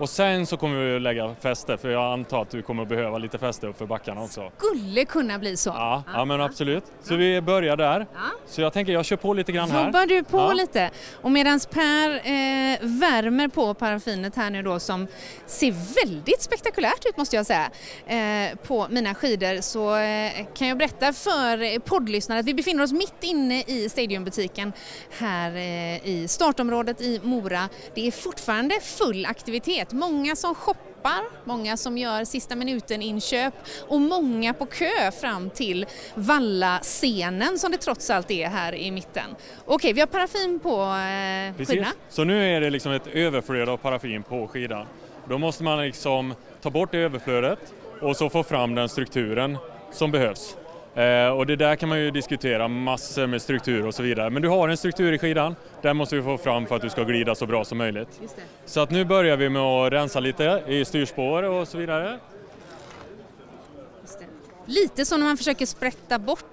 Och 0.00 0.08
sen 0.08 0.46
så 0.46 0.56
kommer 0.56 0.84
vi 0.84 0.96
att 0.96 1.02
lägga 1.02 1.34
fäste 1.40 1.76
för 1.76 1.90
jag 1.90 2.12
antar 2.12 2.42
att 2.42 2.50
du 2.50 2.62
kommer 2.62 2.82
att 2.82 2.88
behöva 2.88 3.18
lite 3.18 3.38
fäste 3.38 3.66
upp 3.66 3.78
för 3.78 3.86
backarna 3.86 4.22
också. 4.22 4.50
Skulle 4.58 5.04
kunna 5.04 5.38
bli 5.38 5.56
så. 5.56 5.70
Ja, 5.70 6.02
ja 6.14 6.24
men 6.24 6.40
absolut. 6.40 6.84
Så 7.02 7.16
vi 7.16 7.40
börjar 7.40 7.76
där. 7.76 8.06
Så 8.46 8.60
jag 8.60 8.72
tänker 8.72 8.92
jag 8.92 9.04
kör 9.04 9.16
på 9.16 9.34
lite 9.34 9.52
grann 9.52 9.70
här. 9.70 9.84
Jobbar 9.86 10.06
du 10.06 10.22
på 10.24 10.38
Ja. 10.38 10.52
lite? 10.52 10.90
Och 11.22 11.30
medan 11.30 11.60
Per 11.70 12.10
eh, 12.10 12.78
värmer 12.80 13.48
på 13.48 13.74
paraffinet 13.74 14.36
här 14.36 14.50
nu 14.50 14.62
då 14.62 14.80
som 14.80 15.06
ser 15.46 16.04
väldigt 16.04 16.42
spektakulärt 16.42 17.06
ut 17.06 17.16
måste 17.16 17.36
jag 17.36 17.46
säga 17.46 17.70
eh, 18.06 18.56
på 18.58 18.86
mina 18.90 19.14
skidor 19.14 19.60
så 19.60 19.96
eh, 19.96 20.46
kan 20.54 20.68
jag 20.68 20.78
berätta 20.78 21.12
för 21.12 21.78
poddlyssnare 21.78 22.38
att 22.40 22.46
vi 22.46 22.54
befinner 22.54 22.82
oss 22.84 22.92
mitt 22.92 23.14
inne 23.24 23.62
i 23.62 23.88
Stadiumbutiken 23.88 24.72
här 25.18 25.50
eh, 25.56 26.06
i 26.06 26.26
startområdet 26.28 27.00
i 27.00 27.20
Mora. 27.22 27.68
Det 27.94 28.06
är 28.06 28.10
fortfarande 28.10 28.74
full 28.80 29.26
aktivitet. 29.26 29.89
Många 29.92 30.36
som 30.36 30.54
shoppar, 30.54 31.24
många 31.44 31.76
som 31.76 31.98
gör 31.98 32.24
sista 32.24 32.56
minuten 32.56 33.02
inköp 33.02 33.54
och 33.88 34.00
många 34.00 34.54
på 34.54 34.66
kö 34.66 35.10
fram 35.20 35.50
till 35.50 35.86
Valla-scenen 36.14 37.58
som 37.58 37.72
det 37.72 37.78
trots 37.78 38.10
allt 38.10 38.30
är 38.30 38.48
här 38.48 38.74
i 38.74 38.90
mitten. 38.90 39.36
Okej, 39.64 39.92
vi 39.92 40.00
har 40.00 40.06
paraffin 40.06 40.60
på 40.62 40.82
eh, 40.82 41.56
Precis. 41.56 41.68
skidorna. 41.68 41.92
Så 42.08 42.24
nu 42.24 42.56
är 42.56 42.60
det 42.60 42.70
liksom 42.70 42.92
ett 42.92 43.06
överflöd 43.06 43.68
av 43.68 43.76
paraffin 43.76 44.22
på 44.22 44.48
skidan. 44.48 44.86
Då 45.28 45.38
måste 45.38 45.62
man 45.64 45.82
liksom 45.82 46.34
ta 46.62 46.70
bort 46.70 46.92
det 46.92 46.98
överflödet 46.98 47.74
och 48.00 48.16
så 48.16 48.30
få 48.30 48.42
fram 48.42 48.74
den 48.74 48.88
strukturen 48.88 49.58
som 49.92 50.10
behövs. 50.10 50.56
Eh, 50.94 51.28
och 51.28 51.46
det 51.46 51.56
där 51.56 51.76
kan 51.76 51.88
man 51.88 51.98
ju 51.98 52.10
diskutera 52.10 52.68
massor 52.68 53.26
med 53.26 53.42
struktur 53.42 53.86
och 53.86 53.94
så 53.94 54.02
vidare. 54.02 54.30
Men 54.30 54.42
du 54.42 54.48
har 54.48 54.68
en 54.68 54.76
struktur 54.76 55.12
i 55.12 55.18
skidan, 55.18 55.56
den 55.82 55.96
måste 55.96 56.16
vi 56.16 56.22
få 56.22 56.38
fram 56.38 56.66
för 56.66 56.76
att 56.76 56.82
du 56.82 56.90
ska 56.90 57.04
glida 57.04 57.34
så 57.34 57.46
bra 57.46 57.64
som 57.64 57.78
möjligt. 57.78 58.20
Så 58.64 58.80
att 58.80 58.90
nu 58.90 59.04
börjar 59.04 59.36
vi 59.36 59.48
med 59.48 59.62
att 59.62 59.92
rensa 59.92 60.20
lite 60.20 60.62
i 60.66 60.84
styrspår 60.84 61.42
och 61.42 61.68
så 61.68 61.78
vidare. 61.78 62.18
Lite 64.66 65.04
som 65.04 65.20
när 65.20 65.26
man 65.26 65.36
försöker 65.36 65.66
sprätta 65.66 66.18
bort 66.18 66.44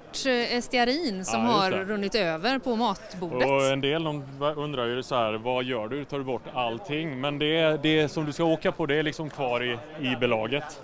eh, 0.52 0.62
stearin 0.62 1.26
som 1.26 1.40
Ja, 1.44 1.48
har 1.52 1.72
runnit 1.72 2.16
över 2.16 2.60
på 2.60 2.76
matbordet. 2.76 3.50
Och 3.50 3.66
en 3.66 3.82
del 3.82 4.04
de 4.04 4.24
undrar 4.56 4.86
ju 4.86 5.04
så 5.04 5.16
här, 5.16 5.34
vad 5.34 5.64
gör 5.64 5.88
du? 5.88 6.06
Tar 6.06 6.18
du 6.18 6.24
bort 6.24 6.42
allting? 6.54 7.22
Men 7.22 7.40
det, 7.40 7.84
det 7.84 8.10
som 8.10 8.26
du 8.26 8.34
ska 8.34 8.44
åka 8.44 8.72
på 8.72 8.86
det 8.86 8.96
är 8.96 9.04
liksom 9.04 9.30
kvar 9.30 9.64
i, 9.64 9.78
i 10.02 10.16
belaget. 10.16 10.82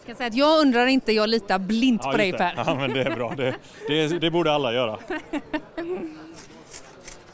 Jag 0.00 0.06
kan 0.06 0.16
säga 0.16 0.26
att 0.26 0.34
jag 0.34 0.60
undrar 0.60 0.86
inte, 0.86 1.12
jag 1.12 1.28
litar 1.28 1.58
blint 1.58 2.00
Ja, 2.04 2.10
på 2.10 2.16
dig. 2.16 2.32
Per. 2.32 2.54
Ja, 2.66 2.74
men 2.74 2.92
det 2.92 3.02
är 3.02 3.16
bra. 3.16 3.34
Det, 3.36 3.54
det, 3.88 4.06
det 4.20 4.30
borde 4.30 4.52
alla 4.52 4.72
göra. 4.72 4.98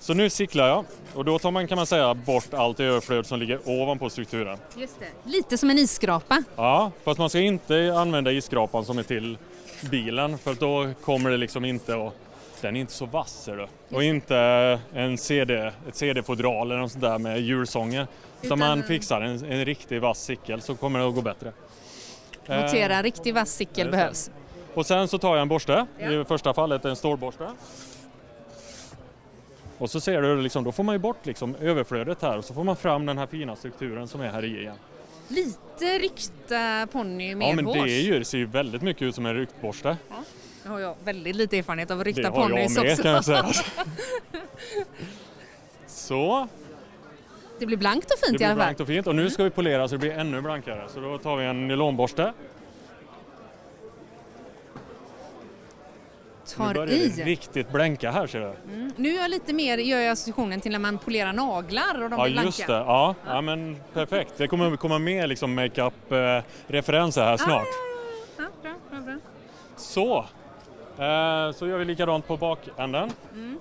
Så 0.01 0.15
nu 0.15 0.31
cyklar 0.31 0.69
jag 0.69 0.85
och 1.15 1.25
då 1.25 1.39
tar 1.39 1.51
man 1.51 1.69
kan 1.69 1.77
man 1.77 1.87
säga 1.87 2.15
bort 2.15 2.55
allt 2.55 2.81
överflöd 2.81 3.27
som 3.27 3.39
ligger 3.41 3.61
ovanpå 3.69 4.11
strukturen. 4.11 4.59
Just 4.77 5.01
det. 5.01 5.31
Lite 5.31 5.59
som 5.59 5.71
en 5.71 5.79
isskrapa. 5.79 6.43
Ja, 6.57 6.91
fast 7.05 7.19
man 7.19 7.29
ska 7.31 7.39
inte 7.41 7.95
använda 7.97 8.33
isskrapan 8.33 8.85
som 8.85 8.99
är 8.99 9.03
till 9.03 9.39
bilen 9.91 10.39
för 10.39 10.55
då 10.55 10.91
kommer 11.05 11.31
det 11.31 11.37
liksom 11.37 11.65
inte 11.65 11.95
och 11.95 12.15
den 12.61 12.77
är 12.77 12.81
inte 12.81 12.93
så 12.93 13.07
vass 13.07 13.45
du. 13.47 13.67
Och 13.97 14.05
inte 14.05 14.37
en 14.95 15.19
CD, 15.19 15.73
ett 15.89 15.97
CD-fodral 15.97 16.71
eller 16.71 16.81
något 16.81 16.93
sånt 16.93 17.05
där 17.05 17.19
med 17.19 17.41
julsånger. 17.41 18.07
Så 18.41 18.47
Utan- 18.47 18.59
man 18.59 18.83
fixar 18.83 19.21
en, 19.21 19.45
en 19.45 19.65
riktig 19.65 20.01
vass 20.01 20.23
cykel 20.25 20.61
så 20.61 20.75
kommer 20.75 20.99
det 20.99 21.09
att 21.09 21.15
gå 21.15 21.21
bättre. 21.23 21.53
Notera, 22.49 22.97
Eh, 22.99 23.03
riktig 23.03 23.35
vass 23.35 23.57
det. 23.75 23.91
behövs. 23.91 24.31
Och 24.75 24.87
sen 24.87 25.09
så 25.09 25.19
tar 25.19 25.35
jag 25.37 25.43
en 25.43 25.49
borste, 25.49 25.87
i 26.01 26.25
första 26.29 26.55
fallet 26.55 26.85
en 26.85 26.97
stålborste. 26.97 27.49
Och 29.79 29.91
så 29.91 30.01
ser 30.01 30.23
du 30.23 30.41
liksom, 30.43 30.65
då 30.65 30.73
får 30.73 30.83
man 30.85 30.95
ju 30.95 30.99
bort 30.99 31.27
liksom 31.27 31.55
överflödet 31.61 32.23
här 32.23 32.39
och 32.39 32.45
så 32.45 32.55
får 32.55 32.65
man 32.65 32.77
fram 32.77 33.07
den 33.07 33.19
här 33.19 33.27
fina 33.27 33.57
strukturen 33.57 34.09
som 34.09 34.21
är 34.21 34.29
här 34.29 34.45
i 34.45 34.61
igen. 34.61 34.77
Lite 35.29 35.99
ryckta 35.99 36.87
ponny 36.93 37.35
med 37.35 37.49
Ja 37.49 37.55
men 37.55 37.65
det, 37.65 37.79
är 37.79 38.03
ju, 38.03 38.19
det 38.19 38.25
ser 38.25 38.39
ju 38.39 38.47
väldigt 38.47 38.83
mycket 38.83 39.03
ut 39.03 39.15
som 39.15 39.27
en 39.27 39.35
ryktborste. 39.35 39.97
Nu 40.65 40.71
har 40.71 40.79
jag 40.81 40.95
väldigt 41.05 41.37
lite 41.37 41.59
erfarenhet 41.59 41.91
av 41.91 42.05
ryckta 42.05 42.23
Det 42.23 42.29
har 42.29 42.37
jag 42.41 42.49
ponnys 42.51 42.77
med, 42.79 42.91
också. 42.93 43.03
kan 43.03 43.13
jag 43.13 43.25
säga. 43.25 43.47
Så, 45.87 46.49
Det 47.59 47.67
blir 47.67 47.77
blankt 47.77 48.11
och 48.11 48.17
det 48.21 48.27
fint 48.27 48.35
i 48.35 48.37
blir 48.39 48.47
alla 48.47 48.55
fall. 48.57 48.65
blankt 48.65 48.81
och 48.81 48.87
fint. 48.87 49.07
Och 49.07 49.15
nu 49.15 49.31
ska 49.31 49.45
vi 49.45 49.51
polera 49.51 49.89
så 49.89 49.95
det 49.95 49.99
blir 49.99 50.11
ännu 50.13 50.41
blankare. 50.43 50.85
Så 50.89 51.01
då 51.01 51.19
tar 51.19 51.37
vi 51.37 51.45
en 51.45 51.69
nylonborste. 51.69 52.33
Nu 56.59 56.65
Tar 56.65 56.75
börjar 56.75 56.87
det 56.87 56.95
i. 56.97 57.09
riktigt 57.25 57.71
blänka 57.73 58.11
här 58.11 58.27
ser 58.27 58.41
du. 58.41 58.73
Mm. 58.75 58.93
Nu 58.97 59.09
är 59.09 59.17
jag 59.23 59.31
lite 59.31 59.53
mer, 59.53 59.79
gör 59.79 59.99
jag 59.99 60.13
associationen 60.13 60.61
till 60.61 60.73
när 60.73 60.79
man 60.79 60.99
polerar 60.99 61.33
naglar 61.33 62.03
och 62.03 62.11
de 62.11 62.19
Ja 62.19 62.25
blir 62.25 62.33
blanka. 62.33 62.47
just 62.47 62.67
det, 62.67 62.73
ja, 62.73 63.15
ja 63.27 63.41
men 63.41 63.77
perfekt. 63.93 64.33
Det 64.37 64.49
kommer 64.49 64.77
komma 64.77 64.99
med 64.99 65.29
liksom 65.29 65.55
makeup-referenser 65.55 67.23
här 67.23 67.37
snart. 67.37 67.67
Ja, 68.39 68.45
bra, 68.63 68.73
bra, 68.91 69.01
bra. 69.01 69.15
Så, 69.77 70.19
eh, 71.05 71.53
så 71.53 71.67
gör 71.67 71.79
vi 71.79 71.85
likadant 71.85 72.27
på 72.27 72.37
bakänden. 72.37 73.11
Mm. 73.35 73.59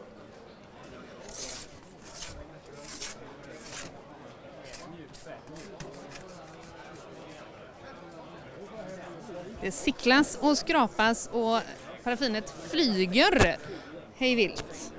Det 9.66 9.72
sicklas 9.72 10.38
och 10.42 10.58
skrapas 10.58 11.30
och 11.34 11.60
paraffinet 12.04 12.54
flyger 12.72 13.56
hej 14.16 14.36
vilt. 14.36 14.92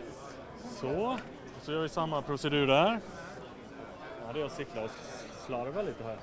Så, 0.80 1.18
så 1.62 1.72
gör 1.72 1.82
vi 1.82 1.88
samma 1.88 2.22
procedur 2.22 2.66
där. 2.66 3.00
Ja, 4.26 4.32
det 4.32 4.40
är 4.40 4.44
att 4.44 4.56
cykla 4.56 4.82
och 4.82 4.90
slarva 5.46 5.82
lite 5.82 6.04
här. 6.04 6.16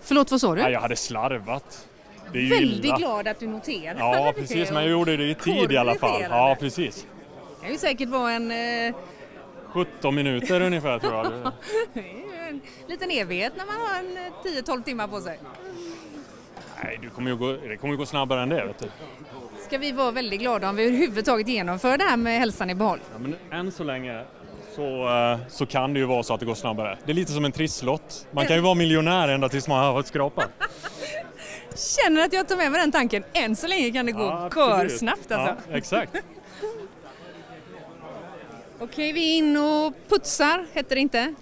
Förlåt, 0.00 0.30
vad 0.30 0.40
sa 0.40 0.54
du? 0.54 0.62
Nej, 0.62 0.72
jag 0.72 0.80
hade 0.80 0.96
slarvat. 0.96 1.88
Det 2.32 2.38
är 2.38 2.50
Väldigt 2.50 2.84
illa. 2.84 2.96
glad 2.96 3.28
att 3.28 3.38
du 3.40 3.46
noterade 3.46 4.00
Ja, 4.00 4.32
precis, 4.36 4.70
men 4.70 4.82
jag 4.82 4.90
gjorde 4.90 5.16
det 5.16 5.30
i 5.30 5.34
tid 5.34 5.72
i 5.72 5.76
alla 5.76 5.94
fall. 5.94 6.22
Ja, 6.30 6.56
precis. 6.60 7.06
Det 7.56 7.62
kan 7.62 7.72
ju 7.72 7.78
säkert 7.78 8.08
vara 8.08 8.32
en, 8.32 8.50
eh, 8.50 8.94
17 9.66 10.14
minuter 10.14 10.60
ungefär 10.60 10.98
tror 10.98 11.14
jag. 11.14 11.26
det 11.94 12.00
är 12.00 12.48
en 12.48 12.60
liten 12.86 13.10
evighet 13.10 13.52
när 13.56 13.66
man 13.66 13.74
har 13.74 13.98
en 13.98 14.16
eh, 14.16 14.62
10-12 14.62 14.82
timmar 14.82 15.08
på 15.08 15.20
sig. 15.20 15.38
Nej, 16.86 16.98
du 17.02 17.10
kommer 17.10 17.30
ju 17.30 17.36
gå, 17.36 17.52
det 17.52 17.76
kommer 17.76 17.94
ju 17.94 17.98
gå 17.98 18.06
snabbare 18.06 18.42
än 18.42 18.48
det. 18.48 18.64
Vet 18.64 18.78
du. 18.78 18.86
Ska 19.66 19.78
vi 19.78 19.92
vara 19.92 20.10
väldigt 20.10 20.40
glada 20.40 20.68
om 20.68 20.76
vi 20.76 20.86
överhuvudtaget 20.86 21.48
genomför 21.48 21.98
det 21.98 22.04
här 22.04 22.16
med 22.16 22.38
hälsan 22.38 22.70
i 22.70 22.74
behåll. 22.74 22.98
Ja, 23.12 23.18
men 23.18 23.36
än 23.50 23.72
så 23.72 23.84
länge 23.84 24.24
så, 24.74 25.08
eh, 25.08 25.38
så 25.48 25.66
kan 25.66 25.92
det 25.92 26.00
ju 26.00 26.06
vara 26.06 26.22
så 26.22 26.34
att 26.34 26.40
det 26.40 26.46
går 26.46 26.54
snabbare. 26.54 26.98
Det 27.04 27.12
är 27.12 27.14
lite 27.14 27.32
som 27.32 27.44
en 27.44 27.52
trisslott. 27.52 28.26
Man 28.30 28.46
kan 28.46 28.56
ju 28.56 28.62
vara 28.62 28.74
miljonär 28.74 29.28
ända 29.28 29.48
tills 29.48 29.68
man 29.68 29.94
har 29.94 30.02
skrapat. 30.02 30.50
Känner 32.04 32.24
att 32.24 32.32
jag 32.32 32.48
tar 32.48 32.56
med 32.56 32.72
mig 32.72 32.80
den 32.80 32.92
tanken. 32.92 33.24
Än 33.32 33.56
så 33.56 33.66
länge 33.66 33.90
kan 33.90 34.06
det 34.06 34.12
gå 34.12 34.22
Ja, 34.22 34.50
körsnabbt 34.50 35.32
alltså. 35.32 35.56
Ja, 35.70 35.76
exakt. 35.76 36.12
Okej, 38.78 39.12
vi 39.12 39.34
är 39.34 39.38
in 39.38 39.56
och 39.56 39.94
putsar, 40.08 40.66
heter 40.72 40.94
det 40.94 41.00
inte? 41.00 41.34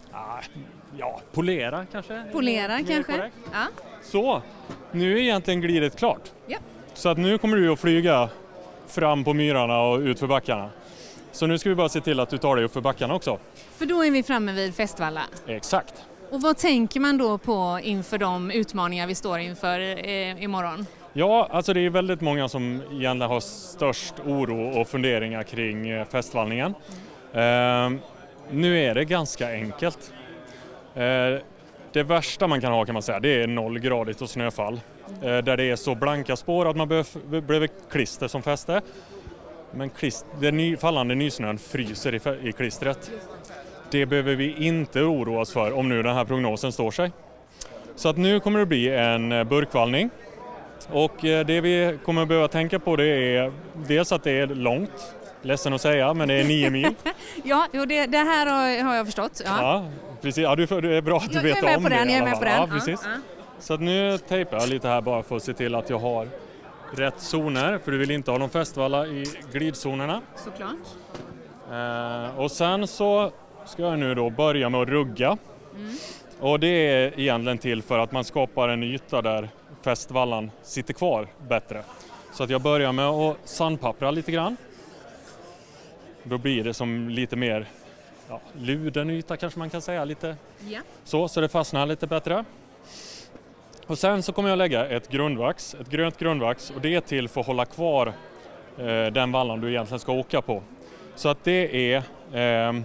Ja, 0.99 1.21
polera 1.33 1.87
kanske? 1.93 2.25
Polera 2.33 2.83
kanske? 2.83 3.31
Ja. 3.53 3.67
Så, 4.03 4.43
nu 4.95 5.13
är 5.13 5.23
egentligen 5.23 5.61
glidet 5.61 5.97
klart. 5.97 6.23
Ja. 6.47 6.59
Så 6.95 7.09
att 7.09 7.19
nu 7.19 7.39
kommer 7.39 7.57
du 7.57 7.73
att 7.73 7.81
flyga 7.81 8.29
fram 8.87 9.25
på 9.25 9.33
myrarna 9.33 9.81
och 9.81 9.99
ut 9.99 10.19
för 10.19 10.27
backarna. 10.27 10.71
Så 11.33 11.47
nu 11.47 11.59
ska 11.59 11.69
vi 11.69 11.75
bara 11.75 11.89
se 11.89 12.01
till 12.01 12.21
att 12.21 12.31
du 12.31 12.39
tar 12.39 12.57
dig 12.57 12.65
upp 12.65 12.73
för 12.73 12.81
backarna 12.81 13.15
också. 13.15 13.39
För 13.77 13.87
då 13.87 14.05
är 14.05 14.11
vi 14.11 14.23
framme 14.23 14.53
vid 14.53 14.75
Festvalla. 14.75 15.23
Exakt. 15.47 15.95
Och 16.31 16.43
vad 16.43 16.59
tänker 16.59 17.01
man 17.01 17.19
då 17.19 17.39
på 17.39 17.81
inför 17.83 18.19
de 18.19 18.51
utmaningar 18.51 19.07
vi 19.07 19.15
står 19.15 19.39
inför 19.39 19.81
eh, 19.81 20.43
imorgon? 20.43 20.87
Ja, 21.13 21.49
alltså 21.51 21.73
det 21.73 21.81
är 21.81 21.91
väldigt 21.91 22.21
många 22.21 22.49
som 22.49 22.83
egentligen 22.93 23.21
har 23.21 23.41
störst 23.41 24.15
oro 24.27 24.81
och 24.81 24.89
funderingar 24.89 25.43
kring 25.43 25.89
eh, 25.89 26.07
festvallningen. 26.09 26.75
Ehm, 27.35 28.01
nu 28.51 28.79
är 28.79 28.95
det 28.95 29.05
ganska 29.05 29.53
enkelt. 29.53 30.13
Eh, 30.95 31.03
det 31.95 32.03
värsta 32.03 32.47
man 32.47 32.61
kan 32.61 32.73
ha 32.73 32.85
kan 32.85 32.93
man 32.93 33.03
säga, 33.03 33.21
det 33.21 33.43
är 33.43 33.47
nollgradigt 33.47 34.23
och 34.23 34.31
snöfall. 34.31 34.81
Eh, 35.23 35.39
där 35.39 35.57
det 35.57 35.65
är 35.65 35.77
så 35.77 35.95
blanka 35.95 36.37
spår 36.37 36.69
att 36.71 36.77
man 36.77 36.89
behöver, 36.89 37.69
klister 37.91 38.29
som 38.29 38.43
fäste. 38.43 38.81
Men 39.71 39.91
klist, 39.91 40.27
den 40.41 40.57
ny, 40.57 40.77
fallande 40.77 41.15
nysnön 41.15 41.59
fryser 41.59 42.15
i, 42.15 42.49
i 42.49 42.53
klistret. 42.53 43.11
Det 43.91 44.07
behöver 44.07 44.35
vi 44.35 44.55
inte 44.67 45.01
oroa 45.01 45.41
oss 45.41 45.53
för 45.53 45.73
om 45.73 45.89
nu 45.89 46.03
den 46.03 46.15
här 46.15 46.25
prognosen 46.25 46.73
står 46.73 46.91
sig. 46.91 47.13
Så 47.97 48.09
att 48.09 48.17
nu 48.17 48.41
kommer 48.41 48.59
det 48.59 48.67
bli 48.67 48.89
en 48.89 49.33
eh, 49.33 49.45
burkvallning. 49.45 50.11
Och 50.91 51.25
eh, 51.25 51.47
det 51.47 51.61
vi 51.61 51.99
kommer 52.05 52.27
behöva 52.27 52.49
tänka 52.49 52.79
på 52.79 52.97
det 52.97 53.07
är 53.07 53.53
dels 53.89 54.13
att 54.13 54.25
det 54.25 54.33
är 54.33 54.47
långt, 54.47 55.15
ledsen 55.45 55.73
att 55.73 55.81
säga, 55.81 56.15
men 56.15 56.29
det 56.29 56.35
är 56.35 56.45
nio 56.45 56.71
mil. 56.71 56.95
Ja, 57.43 57.67
jo, 57.73 57.85
det, 57.87 58.07
det 58.07 58.19
här 58.19 58.47
har, 58.85 58.95
jag 58.95 59.07
förstått. 59.07 59.43
Ja. 59.45 59.51
Ja, 59.61 59.85
precis. 60.23 60.43
Ja, 60.43 60.57
du, 60.57 60.67
det 60.67 60.97
är 60.97 61.01
bra 61.03 61.17
att 61.17 61.29
du 61.33 61.35
Jag- 61.39 61.45
jag 61.45 61.55
vet 61.55 61.63
är 61.63 61.67
med 61.67 61.77
om 61.77 61.83
på 61.83 61.89
det 61.89 61.95
den, 61.97 62.09
jag 62.11 62.19
är 62.19 62.25
med 62.25 62.39
på 62.39 62.45
den. 62.45 62.57
Ja, 62.61 62.67
precis. 62.67 63.01
Ja, 63.05 63.11
Så 63.59 63.75
att 63.75 63.81
nu 63.81 64.19
tejpar 64.19 64.57
jag 64.61 64.69
lite 64.69 64.89
här 64.89 65.01
bara 65.01 65.23
för 65.23 65.37
att 65.37 65.43
se 65.43 65.53
till 65.53 65.75
att 65.75 65.91
jag 65.91 65.99
har 65.99 66.29
rätt 66.97 67.21
zoner, 67.21 67.79
för 67.85 67.93
du 67.93 67.99
vill 67.99 68.11
inte 68.11 68.31
ha 68.31 68.39
någon 68.39 68.51
festvalla 68.51 69.07
i 69.07 69.25
glidzonerna. 69.53 70.21
Såklart. 70.37 70.71
Eh, 71.73 72.39
och 72.41 72.51
sen 72.51 72.87
så 72.87 73.31
ska 73.67 73.83
jag 73.83 73.99
nu 73.99 74.15
då 74.15 74.31
börja 74.31 74.69
med 74.69 74.81
att 74.81 74.89
rugga. 74.89 75.37
Mm. 75.77 75.95
Och 76.41 76.61
det 76.61 76.67
är 76.69 77.21
egentligen 77.21 77.59
till 77.59 77.83
för 77.83 77.99
att 77.99 78.13
man 78.13 78.25
skapar 78.25 78.69
en 78.69 78.83
yta 78.83 79.23
där 79.23 79.49
fästvallan 79.85 80.51
sitter 80.63 80.95
kvar 80.95 81.27
bättre. 81.49 81.83
Så 82.33 82.45
att 82.45 82.51
jag 82.51 82.61
börjar 82.63 82.93
med 82.93 83.07
att 83.09 83.37
sandpappra 83.45 84.11
lite 84.11 84.33
grann. 84.33 84.57
Då 86.25 86.39
blir 86.39 86.65
det 86.65 86.75
som 86.75 87.09
lite 87.09 87.37
mer 87.37 87.67
ja, 88.29 88.41
luden 88.53 89.11
yta 89.11 89.37
kanske 89.37 89.59
man 89.59 89.71
kan 89.71 89.83
säga, 89.83 90.05
lite 90.05 90.37
Ja. 90.69 90.81
så, 91.05 91.29
så 91.29 91.41
det 91.41 91.49
fastnar 91.49 91.87
lite 91.87 92.07
bättre. 92.07 92.45
Och 93.87 93.99
sen 93.99 94.23
så 94.23 94.33
kommer 94.33 94.49
jag 94.49 94.59
lägga 94.59 94.87
ett 94.87 95.09
grundvax, 95.09 95.75
ett 95.75 95.91
grönt 95.91 96.19
grundvax 96.19 96.71
och 96.71 96.81
det 96.81 96.95
är 96.95 97.01
till 97.01 97.29
för 97.29 97.41
att 97.41 97.47
hålla 97.47 97.65
kvar 97.65 98.07
eh, 98.79 99.07
den 99.07 99.33
vallan 99.33 99.61
du 99.61 99.69
egentligen 99.71 100.01
ska 100.01 100.13
åka 100.13 100.43
på. 100.43 100.63
Så 101.15 101.29
att 101.29 101.45
det 101.45 101.93
är 101.93 102.03
ehm, 102.33 102.85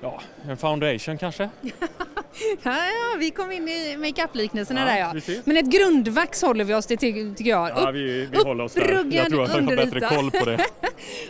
ja, 0.00 0.20
en 0.48 0.56
foundation 0.56 1.18
kanske. 1.18 1.50
Ja, 2.62 2.76
ja, 2.76 3.16
vi 3.18 3.30
kom 3.30 3.52
in 3.52 3.68
i 3.68 3.96
makeup-liknelserna 3.96 4.80
Ja, 4.80 4.86
där 4.86 4.98
ja. 4.98 5.10
precis. 5.12 5.46
Men 5.46 5.56
ett 5.56 5.66
grundvax 5.66 6.42
håller 6.42 6.64
vi 6.64 6.74
oss 6.74 6.86
till 6.86 6.98
ty- 6.98 7.34
tycker 7.34 7.50
jag. 7.50 7.70
Ja, 7.76 7.90
vi, 7.90 8.26
vi 8.26 8.38
håller 8.38 8.64
oss 8.64 8.74
där. 8.74 9.04
Jag 9.10 9.28
tror 9.30 9.42
att 9.44 9.54
jag 9.54 9.62
har 9.62 9.76
bättre 9.76 10.00
koll 10.00 10.30
på 10.30 10.44
det. 10.44 10.58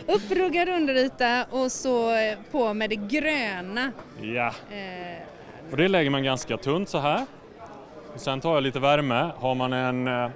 Uppruggad 0.13 0.69
underyta 0.69 1.45
och 1.51 1.71
så 1.71 2.11
eh, 2.15 2.37
på 2.51 2.73
med 2.73 2.89
det 2.89 2.95
gröna. 2.95 3.91
Ja, 4.21 4.53
Eh, 4.71 5.71
och 5.71 5.77
det 5.77 5.87
lägger 5.87 6.09
man 6.09 6.23
ganska 6.23 6.57
tunt 6.57 6.89
så 6.89 6.97
här. 6.99 7.25
Och 8.13 8.19
sen 8.21 8.41
tar 8.41 8.53
jag 8.53 8.63
lite 8.63 8.79
värme. 8.79 9.31
Har 9.37 9.55
man 9.55 9.73
en, 9.73 10.07
eh, 10.07 10.29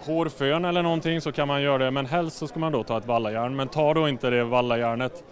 hårfön 0.00 0.64
eller 0.64 0.82
någonting 0.82 1.20
så 1.20 1.32
kan 1.32 1.48
man 1.48 1.62
göra 1.62 1.78
det 1.78 1.90
men 1.90 2.06
helst 2.06 2.36
så 2.38 2.46
ska 2.48 2.58
man 2.58 2.72
då 2.72 2.84
ta 2.84 2.98
ett 2.98 3.06
vallajärn 3.06 3.56
men 3.56 3.68
ta 3.68 3.94
då 3.94 4.08
inte 4.08 4.30
det 4.30 4.44
vallajärnet 4.44 5.24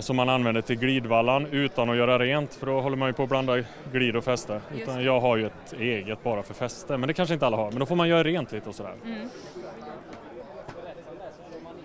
som 0.00 0.16
man 0.16 0.28
använder 0.28 0.62
till 0.62 0.76
glidvallan 0.76 1.46
utan 1.46 1.90
att 1.90 1.96
göra 1.96 2.18
rent 2.18 2.54
för 2.54 2.66
då 2.66 2.80
håller 2.80 2.96
man 2.96 3.08
ju 3.08 3.12
på 3.12 3.22
att 3.22 3.28
blanda 3.28 3.64
glid 3.92 4.16
och 4.16 4.24
fäste. 4.24 4.60
Utan 4.74 5.04
jag 5.04 5.20
har 5.20 5.36
ju 5.36 5.46
ett 5.46 5.72
eget 5.78 6.22
bara 6.22 6.42
för 6.42 6.54
fäste 6.54 6.96
men 6.96 7.06
det 7.06 7.14
kanske 7.14 7.34
inte 7.34 7.46
alla 7.46 7.56
har 7.56 7.70
men 7.70 7.80
då 7.80 7.86
får 7.86 7.96
man 7.96 8.08
göra 8.08 8.24
rent 8.24 8.52
lite 8.52 8.68
och 8.68 8.74
sådär. 8.74 8.94
Mm. 9.04 9.28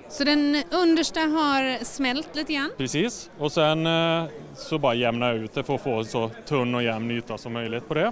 Så 0.10 0.24
den 0.24 0.64
understa 0.72 1.20
har 1.20 1.84
smält 1.84 2.36
lite 2.36 2.54
grann. 2.54 2.70
Precis 2.78 3.32
och 3.38 3.52
sen 3.52 3.88
eh, 3.88 4.26
så 4.56 4.78
bara 4.78 4.94
jämna 4.94 5.32
ut 5.32 5.54
det 5.54 5.64
för 5.64 5.76
att 5.76 5.82
få 5.82 6.04
så 6.04 6.30
tunn 6.46 6.76
och 6.76 6.84
jämn 6.84 7.12
yta 7.12 7.38
som 7.38 7.54
möjligt 7.54 7.88
på 7.88 7.94
det. 7.94 8.12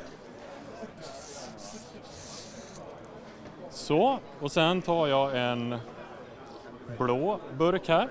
Så, 3.70 4.20
och 4.40 4.52
sen 4.52 4.82
tar 4.82 5.08
jag 5.08 5.52
en 5.52 5.76
blå 6.98 7.40
burk 7.58 7.88
här. 7.88 8.08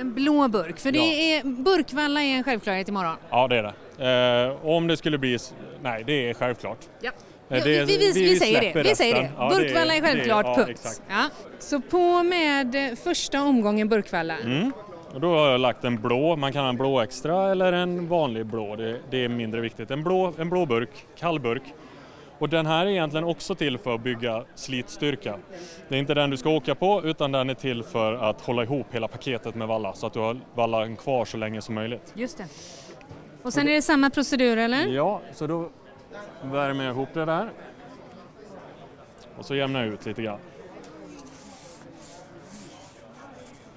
En 0.00 0.14
blå 0.14 0.48
burk, 0.48 0.78
för 0.78 0.92
det 0.92 0.98
Ja. 0.98 1.04
är, 1.38 1.44
burkvalla 1.44 2.22
är 2.22 2.34
en 2.36 2.44
självklarhet 2.44 2.88
imorgon. 2.88 3.16
Ja, 3.30 3.48
det 3.48 3.56
är 3.56 3.62
det. 3.98 4.50
Eh, 4.60 4.66
om 4.66 4.86
det 4.86 4.96
skulle 4.96 5.18
bli... 5.18 5.38
Nej, 5.82 6.04
det 6.06 6.30
är 6.30 6.34
självklart. 6.34 6.78
Ja. 7.00 7.10
Eh, 7.50 7.58
Ja, 7.58 7.64
vi, 7.64 7.84
vi, 7.84 7.96
vi, 8.14 8.22
vi 8.22 8.36
säger 8.36 8.74
det. 8.74 8.82
Vi 8.82 8.94
säger 8.96 9.14
det. 9.14 9.30
Ja, 9.36 9.48
Burkvalla 9.58 9.94
är 9.94 10.00
självklart, 10.00 10.44
det, 10.44 10.50
ja, 10.60 10.64
punkt. 10.66 11.02
Ja. 11.08 11.24
Så 11.58 11.80
på 11.80 12.22
med 12.22 12.98
första 13.04 13.42
omgången 13.42 13.88
burkvalla. 13.88 14.38
Mm. 14.38 14.72
Och 15.14 15.20
då 15.20 15.34
har 15.38 15.50
jag 15.50 15.60
lagt 15.60 15.84
en 15.84 16.00
blå, 16.00 16.36
man 16.36 16.52
kan 16.52 16.62
ha 16.62 16.68
en 16.68 16.76
blå 16.76 17.00
extra 17.00 17.50
eller 17.50 17.72
en 17.72 18.08
vanlig 18.08 18.46
blå, 18.46 18.76
det, 18.76 18.96
det 19.10 19.24
är 19.24 19.28
mindre 19.28 19.60
viktigt. 19.60 19.90
En 19.90 20.02
blå, 20.02 20.32
en 20.38 20.50
blå 20.50 20.66
burk, 20.66 20.90
kall 21.18 21.40
burk. 21.40 21.62
Och 22.40 22.48
den 22.48 22.66
här 22.66 22.86
är 22.86 22.90
egentligen 22.90 23.24
också 23.24 23.54
till 23.54 23.78
för 23.78 23.94
att 23.94 24.00
bygga 24.00 24.44
slitstyrka. 24.54 25.38
Det 25.88 25.94
är 25.94 25.98
inte 25.98 26.14
den 26.14 26.30
du 26.30 26.36
ska 26.36 26.50
åka 26.50 26.74
på 26.74 27.02
utan 27.04 27.32
den 27.32 27.50
är 27.50 27.54
till 27.54 27.82
för 27.82 28.14
att 28.14 28.40
hålla 28.40 28.62
ihop 28.62 28.86
hela 28.90 29.08
paketet 29.08 29.54
med 29.54 29.68
valla 29.68 29.92
så 29.92 30.06
att 30.06 30.12
du 30.12 30.18
har 30.18 30.40
vallan 30.54 30.96
kvar 30.96 31.24
så 31.24 31.36
länge 31.36 31.62
som 31.62 31.74
möjligt. 31.74 32.12
Just 32.14 32.38
det. 32.38 32.46
Och 33.42 33.52
sen 33.52 33.68
är 33.68 33.72
det 33.72 33.82
samma 33.82 34.10
procedur 34.10 34.56
eller? 34.56 34.86
Ja, 34.86 35.20
så 35.32 35.46
då 35.46 35.70
värmer 36.42 36.84
jag 36.84 36.94
ihop 36.94 37.08
det 37.14 37.24
där. 37.24 37.50
Och 39.38 39.44
så 39.44 39.54
jämnar 39.54 39.84
jag 39.84 39.94
ut 39.94 40.06
lite 40.06 40.22
grann. 40.22 40.38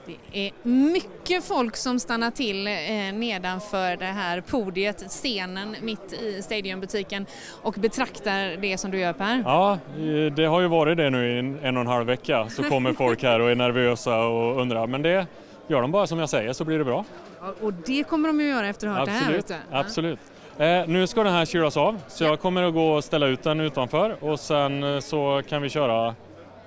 Det 0.06 0.48
är 0.48 0.52
mycket 0.68 1.44
folk 1.44 1.76
som 1.76 2.00
stannar 2.00 2.32
till 2.32 2.68
eh, 2.68 2.74
nedanför 3.14 3.98
det 3.98 4.06
här 4.06 4.42
podiet, 4.42 4.98
scenen 5.10 5.76
mitt 5.82 6.14
i 6.14 6.42
Stadiumbutiken 6.42 7.26
och 7.62 7.74
betraktar 7.74 8.62
det 8.62 8.78
som 8.78 8.92
du 8.92 9.00
gör 9.00 9.14
Per. 9.14 9.44
Ja, 9.46 9.74
eh, 9.74 10.34
det 10.34 10.46
har 10.46 10.62
ju 10.62 10.68
varit 10.68 10.98
det 10.98 11.10
nu 11.10 11.36
i 11.36 11.40
en, 11.40 11.78
och 11.78 11.82
en 11.82 11.88
halv 11.88 12.08
vecka. 12.08 12.50
Så 12.50 12.64
kommer 12.64 12.94
folk 12.98 13.24
här 13.24 13.40
och 13.40 13.52
är 13.52 13.56
nervösa 13.56 14.26
och 14.26 14.62
undrar. 14.62 14.88
Men 14.88 15.02
det 15.02 15.28
gör 15.68 15.82
de 15.82 15.92
bara 15.92 16.08
som 16.08 16.20
jag 16.20 16.30
säger 16.30 16.54
så 16.54 16.64
blir 16.66 16.78
det 16.78 16.86
bra. 16.86 17.06
Ja, 17.42 17.54
Och 17.62 17.74
det 17.74 18.04
kommer 18.04 18.30
de 18.30 18.40
att 18.40 18.46
göra 18.46 18.68
efter 18.68 18.88
att 18.88 18.94
ha 18.94 19.00
hört 19.00 19.08
det 19.08 19.12
här. 19.12 19.22
Absolut. 19.22 19.38
vet 19.40 19.48
du. 19.48 19.56
Ja. 19.72 19.80
Absolut. 19.80 20.20
Eh, 20.58 20.88
nu 20.88 21.08
ska 21.08 21.24
den 21.24 21.34
här 21.34 21.46
kylas 21.46 21.78
av 21.78 22.00
så 22.08 22.24
jag 22.24 22.40
kommer 22.40 22.64
att 22.64 22.74
gå 22.74 22.92
och 22.94 23.04
ställa 23.04 23.28
ut 23.28 23.44
den 23.44 23.60
utanför 23.60 24.24
och 24.24 24.40
sen 24.40 24.84
eh, 24.84 25.00
så 25.00 25.42
kan 25.50 25.62
vi 25.62 25.70
köra 25.70 26.16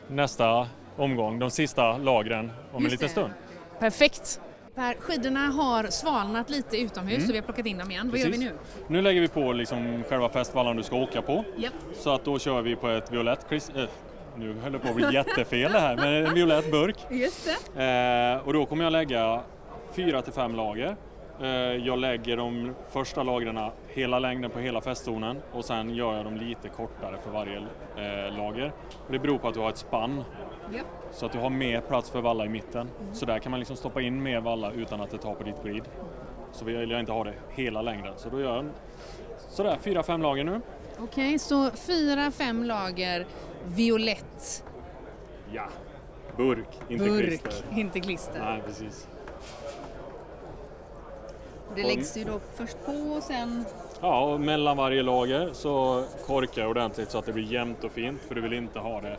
nästa 0.09 0.67
omgång, 0.97 1.39
de 1.39 1.51
sista 1.51 1.99
lagren 1.99 2.51
om 2.73 2.77
en 2.77 2.83
Just 2.83 2.93
liten 2.93 3.07
det. 3.07 3.13
stund. 3.13 3.33
Perfekt. 3.79 4.41
Per, 4.75 4.95
skidorna 5.01 5.41
har 5.41 5.85
svalnat 5.85 6.51
lite 6.51 6.77
utomhus 6.77 7.15
Mm. 7.17 7.27
så 7.27 7.33
vi 7.33 7.39
har 7.39 7.45
plockat 7.45 7.67
in 7.67 7.79
dem 7.79 7.91
igen. 7.91 8.11
Vad 8.11 8.19
gör 8.19 8.27
vi 8.27 8.33
Precis. 8.33 8.51
nu? 8.51 8.95
Nu 8.97 9.03
lägger 9.03 9.21
vi 9.21 9.29
på 9.29 9.53
liksom 9.53 10.03
själva 10.09 10.29
festvallan 10.29 10.77
du 10.77 10.83
ska 10.83 10.97
åka 10.97 11.23
på. 11.23 11.45
Japp. 11.57 11.73
Så 11.95 12.15
att 12.15 12.25
då 12.25 12.39
kör 12.39 12.63
vi 12.63 12.77
på 12.77 12.89
ett 12.89 13.13
violett 13.13 13.53
eh, 13.53 13.85
nu 14.37 14.55
höll 14.63 14.73
det 14.73 14.79
på 14.79 14.89
att 14.89 14.95
bli 14.97 15.15
jättefel 15.15 15.73
det 15.73 15.81
här, 15.81 15.97
men 15.97 16.27
en 16.27 16.35
violett 16.35 16.71
burk. 16.71 16.97
Just 17.11 17.49
det. 17.75 17.83
Eh, 18.41 18.47
och 18.47 18.53
då 18.53 18.67
kommer 18.67 18.85
jag 18.85 18.93
lägga 18.93 19.41
fyra 19.93 20.23
till 20.23 20.33
fem 20.33 20.55
lager. 20.55 20.97
Eh, 21.43 21.49
jag 21.87 21.99
lägger 21.99 22.37
de 22.37 22.75
första 22.91 23.23
lagren 23.23 23.59
hela 23.89 24.19
längden 24.19 24.51
på 24.51 24.59
hela 24.59 24.81
festzonen 24.81 25.37
och 25.53 25.65
sen 25.65 25.95
gör 25.95 26.15
jag 26.17 26.25
dem 26.25 26.37
lite 26.37 26.69
kortare 26.69 27.17
för 27.25 27.31
varje 27.31 27.57
eh, 27.57 28.37
lager. 28.37 28.73
Och 29.07 29.13
det 29.13 29.19
beror 29.19 29.39
på 29.39 29.49
att 29.49 29.55
du 29.55 29.61
har 29.61 29.69
ett 29.69 29.79
spann 29.79 30.25
Japp. 30.75 30.87
så 31.13 31.27
att 31.27 31.33
du 31.33 31.39
har 31.39 31.51
mer 31.51 31.81
plats 31.81 32.11
för 32.11 32.21
valla 32.21 32.45
i 32.45 32.49
mitten. 32.49 32.89
Så 33.13 33.27
där 33.27 33.39
kan 33.39 33.51
man 33.51 33.61
liksom 33.61 33.77
stoppa 33.77 34.01
in 34.01 34.23
mer 34.23 34.41
valla 34.41 34.73
utan 34.73 35.01
att 35.01 35.11
det 35.11 35.19
tar 35.19 35.35
på 35.35 35.45
ditt 35.45 35.63
glid. 35.63 35.85
Så 36.53 36.65
vill 36.65 36.91
jag 36.91 37.01
inte 37.01 37.13
ha 37.13 37.25
det 37.25 37.35
hela 37.51 37.83
längden 37.83 38.13
så 38.17 38.29
då 38.29 38.41
gör 38.41 38.57
jag 38.57 38.67
sådär 39.51 39.79
fyra, 39.83 40.03
fem 40.03 40.23
lager 40.23 40.45
nu. 40.45 40.61
Okej, 40.99 41.39
så 41.39 41.71
fyra, 41.71 42.31
fem 42.31 42.65
lager 42.65 43.27
violett 43.65 44.65
Ja, 45.53 45.67
burk, 46.37 46.69
inte 46.89 47.05
burk, 47.05 47.43
klister. 47.43 47.65
inte 47.77 48.01
klister. 48.01 48.41
Nej, 48.45 48.63
precis. 48.67 49.09
Det 51.75 51.83
läggs 51.83 52.17
ju 52.17 52.25
då 52.25 52.41
först 52.55 52.77
på 52.87 52.93
och 52.93 53.23
sen... 53.23 53.65
Ja, 54.01 54.33
och 54.33 54.41
mellan 54.41 54.77
varje 54.77 55.03
lager 55.03 55.51
så 55.53 56.05
korkar 56.27 56.63
jag 56.63 56.71
ordentligt 56.71 57.11
så 57.11 57.19
att 57.19 57.27
det 57.27 57.33
blir 57.33 57.53
jämnt 57.53 57.85
och 57.85 57.93
fint 57.93 58.21
för 58.21 58.35
du 58.35 58.41
vill 58.41 58.53
inte 58.53 58.79
ha 58.79 59.01
det 59.01 59.17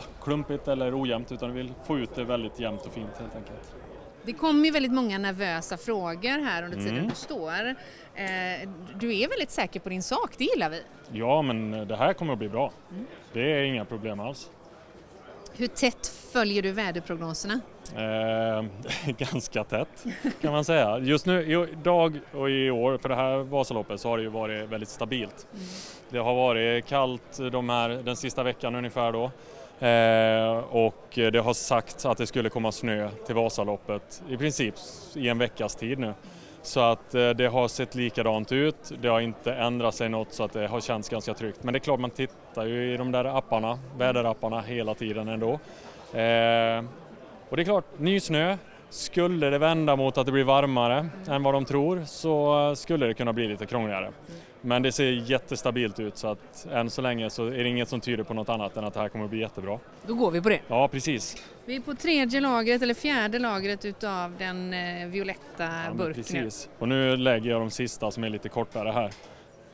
ja, 0.00 0.06
klumpigt 0.22 0.68
eller 0.68 1.02
ojämnt 1.02 1.32
utan 1.32 1.48
du 1.48 1.54
vill 1.54 1.72
få 1.86 1.98
ut 1.98 2.14
det 2.14 2.24
väldigt 2.24 2.60
jämnt 2.60 2.86
och 2.86 2.92
fint 2.92 3.10
helt 3.18 3.36
enkelt. 3.36 3.74
Det 4.24 4.32
kommer 4.32 4.64
ju 4.64 4.70
väldigt 4.70 4.92
många 4.92 5.18
nervösa 5.18 5.76
frågor 5.76 6.44
här 6.44 6.62
under 6.62 6.76
tiden 6.76 6.96
Mm. 6.96 7.08
du 7.08 7.14
står. 7.14 7.66
Eh, 8.14 8.68
du 9.00 9.18
är 9.18 9.28
väldigt 9.28 9.50
säker 9.50 9.80
på 9.80 9.88
din 9.88 10.02
sak, 10.02 10.30
det 10.38 10.44
gillar 10.44 10.70
vi. 10.70 10.82
Ja, 11.12 11.42
men 11.42 11.70
det 11.88 11.96
här 11.96 12.12
kommer 12.12 12.32
att 12.32 12.38
bli 12.38 12.48
bra. 12.48 12.72
Mm. 12.90 13.06
Det 13.32 13.40
är 13.52 13.62
inga 13.62 13.84
problem 13.84 14.20
alls. 14.20 14.50
Hur 15.56 15.66
tätt 15.66 16.06
följer 16.32 16.62
du 16.62 16.72
väderprognoserna? 16.72 17.60
Eh, 17.96 18.64
ganska 19.18 19.64
tätt 19.64 20.04
kan 20.40 20.52
man 20.52 20.64
säga. 20.64 20.98
Just 20.98 21.26
nu, 21.26 21.66
idag 21.72 22.18
och 22.34 22.50
i 22.50 22.70
år, 22.70 22.98
för 22.98 23.08
det 23.08 23.14
här 23.14 23.38
Vasaloppet, 23.38 24.00
så 24.00 24.08
har 24.08 24.16
det 24.16 24.22
ju 24.22 24.28
varit 24.28 24.68
väldigt 24.68 24.88
stabilt. 24.88 25.46
Det 26.10 26.18
har 26.18 26.34
varit 26.34 26.86
kallt 26.86 27.38
de 27.52 27.68
här, 27.68 27.88
den 27.88 28.16
sista 28.16 28.42
veckan 28.42 28.74
ungefär 28.74 29.12
då. 29.12 29.30
Eh, 29.82 30.56
och 30.70 31.04
det 31.14 31.42
har 31.44 31.52
sagts 31.52 32.06
att 32.06 32.18
det 32.18 32.26
skulle 32.26 32.48
komma 32.48 32.72
snö 32.72 33.08
till 33.26 33.34
Vasaloppet 33.34 34.22
i 34.28 34.36
princip 34.36 34.74
i 35.14 35.28
en 35.28 35.38
veckas 35.38 35.74
tid 35.74 35.98
nu. 35.98 36.14
Så 36.62 36.80
att 36.80 37.14
eh, 37.14 37.30
det 37.30 37.46
har 37.46 37.68
sett 37.68 37.94
likadant 37.94 38.52
ut. 38.52 38.92
Det 39.02 39.08
har 39.08 39.20
inte 39.20 39.54
ändrat 39.54 39.94
sig 39.94 40.08
något 40.08 40.32
så 40.32 40.44
att 40.44 40.52
det 40.52 40.66
har 40.66 40.80
känts 40.80 41.08
ganska 41.08 41.34
tryggt. 41.34 41.62
Men 41.62 41.72
det 41.72 41.76
är 41.76 41.80
klart 41.80 42.00
man 42.00 42.10
tittar 42.10 42.66
ju 42.66 42.94
i 42.94 42.96
de 42.96 43.12
där 43.12 43.24
apparna, 43.24 43.78
väderapparna 43.98 44.60
hela 44.60 44.94
tiden 44.94 45.28
ändå. 45.28 45.50
Eh, 46.18 46.84
och 47.48 47.56
det 47.56 47.62
är 47.62 47.64
klart, 47.64 47.98
ny 47.98 48.20
snö. 48.20 48.56
Skulle 48.90 49.50
det 49.50 49.58
vända 49.58 49.96
mot 49.96 50.18
att 50.18 50.26
det 50.26 50.32
blir 50.32 50.44
varmare 50.44 51.08
än 51.28 51.42
vad 51.42 51.54
de 51.54 51.64
tror 51.64 52.02
så 52.06 52.76
skulle 52.76 53.06
det 53.06 53.14
kunna 53.14 53.32
bli 53.32 53.48
lite 53.48 53.66
krångligare. 53.66 54.10
Men 54.64 54.82
det 54.82 54.92
ser 54.92 55.04
jättestabilt 55.10 56.00
ut 56.00 56.16
så 56.16 56.28
att 56.28 56.66
än 56.72 56.90
så 56.90 57.02
länge 57.02 57.30
så 57.30 57.46
är 57.46 57.50
det 57.64 57.68
inget 57.68 57.88
som 57.88 58.00
tyder 58.00 58.24
på 58.24 58.34
något 58.34 58.48
annat 58.48 58.76
än 58.76 58.84
att 58.84 58.94
det 58.94 59.00
här 59.00 59.08
kommer 59.08 59.24
att 59.24 59.30
bli 59.30 59.40
jättebra. 59.40 59.78
Då 60.06 60.14
går 60.14 60.30
vi 60.30 60.40
på 60.40 60.48
det. 60.48 60.60
Ja, 60.68 60.88
precis. 60.88 61.36
Vi 61.64 61.76
är 61.76 61.80
på 61.80 61.94
tredje 61.94 62.40
lagret 62.40 62.82
eller 62.82 62.94
fjärde 62.94 63.38
lagret 63.38 63.84
utav 63.84 64.34
den 64.38 64.74
eh, 64.74 65.06
violetta 65.08 65.64
Ja, 65.86 65.94
burken. 65.94 66.14
precis. 66.14 66.68
Och 66.78 66.88
nu 66.88 67.16
lägger 67.16 67.50
jag 67.50 67.60
de 67.60 67.70
sista 67.70 68.10
som 68.10 68.24
är 68.24 68.28
lite 68.28 68.48
kortare 68.48 68.90
här. 68.90 69.10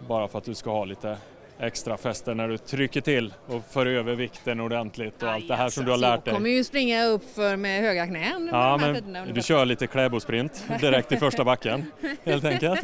Bara 0.09 0.29
för 0.29 0.39
att 0.39 0.45
du 0.45 0.55
ska 0.55 0.71
ha 0.71 0.85
lite 0.85 1.17
extra 1.61 1.97
fäste 1.97 2.35
när 2.35 2.49
du 2.49 2.59
trycker 2.59 3.01
till 3.01 3.35
och 3.47 3.63
för 3.71 3.87
över 3.87 4.15
vikten 4.15 4.61
ordentligt 4.61 5.23
och 5.23 5.31
allt 5.31 5.49
det 5.49 5.57
här 5.57 5.69
som 5.69 5.85
du 5.85 5.91
har 5.91 5.99
lärt 5.99 6.25
Du 6.25 6.31
kommer 6.31 6.49
dig. 6.49 6.57
ju 6.57 6.65
springa 6.65 7.05
upp 7.05 7.35
för 7.35 7.57
med 7.57 7.83
höga 7.83 8.07
knän 8.07 8.49
Ja, 8.53 8.77
men 8.77 9.35
du 9.35 9.43
kör 9.43 9.65
lite 9.65 9.87
kläbosprint 9.87 10.65
direkt 10.81 11.13
i 11.13 11.17
första 11.17 11.45
backen 11.45 11.85
helt 12.25 12.45
enkelt. 12.45 12.81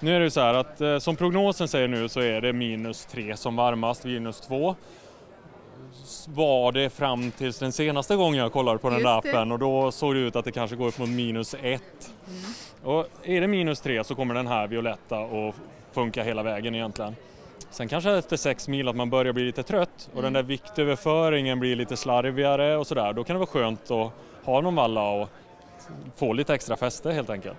Nu 0.00 0.16
är 0.16 0.20
det 0.20 0.30
så 0.30 0.40
här 0.40 0.54
att 0.54 0.80
eh, 0.80 0.98
som 0.98 1.16
prognosen 1.16 1.68
säger 1.68 1.88
nu 1.88 2.08
så 2.08 2.20
är 2.20 2.40
det 2.40 2.52
minus 2.52 3.06
3 3.06 3.36
som 3.36 3.56
varmast, 3.56 4.04
minus 4.04 4.40
2 4.40 4.74
var 6.28 6.72
det 6.72 6.90
fram 6.90 7.30
tills 7.30 7.58
den 7.58 7.72
senaste 7.72 8.16
gången 8.16 8.40
jag 8.40 8.52
kollade 8.52 8.78
på 8.78 8.90
den 8.90 9.02
där 9.02 9.18
appen 9.18 9.52
och 9.52 9.58
då 9.58 9.92
såg 9.92 10.14
det 10.14 10.20
ut 10.20 10.36
att 10.36 10.44
det 10.44 10.52
kanske 10.52 10.76
går 10.76 10.86
upp 10.88 10.98
mot 10.98 11.08
minus 11.08 11.54
1. 11.62 11.82
Och 12.82 13.06
är 13.22 13.40
det 13.40 13.46
minus 13.46 13.80
3 13.80 14.04
så 14.04 14.14
kommer 14.14 14.34
den 14.34 14.46
här 14.46 14.66
violetta 14.66 15.18
att 15.18 15.54
funka 15.92 16.22
hela 16.22 16.42
vägen 16.42 16.74
egentligen. 16.74 17.16
Sen 17.70 17.88
kanske 17.88 18.10
efter 18.12 18.36
6 18.36 18.68
mil 18.68 18.88
att 18.88 18.96
man 18.96 19.10
börjar 19.10 19.32
bli 19.32 19.44
lite 19.44 19.62
trött 19.62 20.10
och 20.14 20.22
den 20.22 20.32
där 20.32 20.42
viktöverföringen 20.42 21.60
blir 21.60 21.76
lite 21.76 21.96
slarvigare 21.96 22.76
och 22.76 22.86
sådär. 22.86 23.12
Då 23.12 23.24
kan 23.24 23.34
det 23.34 23.38
vara 23.38 23.46
skönt 23.46 23.90
att 23.90 24.12
ha 24.44 24.60
någon 24.60 24.74
valla 24.74 25.10
och 25.10 25.28
få 26.16 26.32
lite 26.32 26.54
extra 26.54 26.76
fäste 26.76 27.12
helt 27.12 27.30
enkelt. 27.30 27.56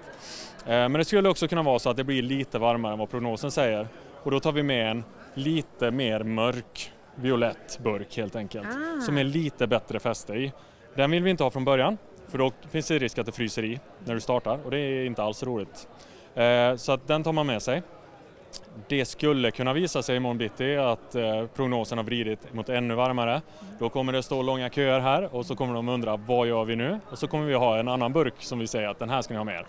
Eh, 0.66 0.70
Men 0.70 0.94
det 0.94 1.06
skulle 1.06 1.30
också 1.30 1.48
kunna 1.48 1.64
vara 1.64 1.80
så 1.80 1.90
att 1.90 1.98
det 1.98 2.04
blir 2.04 2.22
lite 2.22 2.60
varmare 2.60 2.94
än 2.94 3.00
vad 3.00 3.10
prognosen 3.10 3.52
säger 3.52 3.88
och 4.24 4.32
då 4.32 4.40
tar 4.40 4.52
vi 4.52 4.64
med 4.64 4.92
en 4.92 5.04
lite 5.34 5.92
mer 5.92 6.24
mörk 6.24 6.92
violett 7.16 7.80
burk 7.84 8.18
helt 8.18 8.36
enkelt 8.36 8.68
Ah. 8.68 9.02
som 9.02 9.18
är 9.18 9.24
lite 9.24 9.68
bättre 9.68 10.00
fäste 10.00 10.34
i. 10.34 10.52
Den 10.96 11.12
vill 11.12 11.24
vi 11.24 11.30
inte 11.30 11.44
ha 11.44 11.52
från 11.52 11.66
början 11.66 11.98
för 12.28 12.38
då 12.38 12.52
finns 12.72 12.88
det 12.88 12.98
risk 13.00 13.18
att 13.18 13.26
det 13.26 13.32
fryser 13.32 13.64
i 13.66 13.80
när 14.06 14.14
du 14.14 14.20
startar 14.20 14.60
och 14.66 14.72
det 14.72 14.80
är 14.80 15.06
inte 15.06 15.24
alls 15.24 15.44
roligt. 15.44 15.88
Eh, 16.36 16.76
Så 16.76 16.92
att 16.92 17.08
den 17.08 17.24
tar 17.24 17.34
man 17.34 17.48
med 17.48 17.62
sig. 17.62 17.82
Det 18.88 19.06
skulle 19.06 19.52
kunna 19.52 19.74
visa 19.74 20.04
sig 20.04 20.16
imorgon 20.16 20.38
bitti 20.38 20.76
att 20.76 21.16
eh, 21.16 21.46
prognosen 21.56 21.98
har 21.98 22.06
vridit 22.06 22.54
mot 22.54 22.70
ännu 22.70 22.96
varmare. 22.96 23.42
Då 23.80 23.90
kommer 23.90 24.14
det 24.14 24.24
stå 24.24 24.42
långa 24.42 24.70
köer 24.70 25.00
här 25.00 25.36
och 25.36 25.46
så 25.46 25.56
kommer 25.56 25.74
de 25.74 25.90
undra 25.90 26.18
vad 26.18 26.48
gör 26.48 26.66
vi 26.66 26.76
nu? 26.76 27.00
Och 27.12 27.18
så 27.18 27.28
kommer 27.28 27.46
vi 27.46 27.54
ha 27.54 27.78
en 27.78 27.88
annan 27.88 28.14
burk 28.14 28.34
som 28.40 28.60
vi 28.60 28.68
säger 28.68 28.88
att 28.88 29.00
den 29.00 29.10
här 29.10 29.22
ska 29.22 29.34
ni 29.34 29.38
ha 29.38 29.44
med 29.44 29.64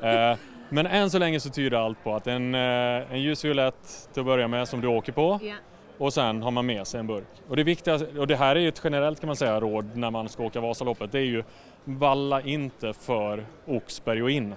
er. 0.00 0.30
eh, 0.32 0.38
men 0.68 0.86
än 0.86 1.10
så 1.10 1.18
länge 1.18 1.40
så 1.40 1.50
tyder 1.50 1.76
allt 1.76 2.04
på 2.04 2.14
att 2.14 2.26
en, 2.26 2.54
eh, 2.54 3.12
en 3.12 3.22
ljusviolett 3.22 4.08
till 4.12 4.20
att 4.20 4.26
börja 4.26 4.48
med 4.48 4.68
som 4.68 4.80
du 4.80 4.88
åker 4.88 5.12
på 5.12 5.38
Ja. 5.42 5.54
och 5.98 6.12
sen 6.12 6.42
har 6.42 6.50
man 6.50 6.66
med 6.66 6.86
sig 6.86 7.00
en 7.00 7.06
burk. 7.06 7.28
Och 7.48 7.56
det 7.56 7.62
viktiga, 7.64 8.00
och 8.18 8.26
det 8.26 8.36
här 8.36 8.56
är 8.56 8.60
ju 8.60 8.68
ett 8.68 8.80
generellt 8.84 9.20
kan 9.20 9.26
man 9.26 9.36
säga 9.36 9.60
råd 9.60 9.96
när 9.96 10.10
man 10.10 10.28
ska 10.28 10.42
åka 10.42 10.60
Vasaloppet, 10.60 11.12
det 11.12 11.18
är 11.18 11.24
ju 11.24 11.44
valla 11.84 12.40
inte 12.40 12.92
för 12.92 13.44
Oxberg 13.66 14.22
och 14.22 14.30
in. 14.30 14.54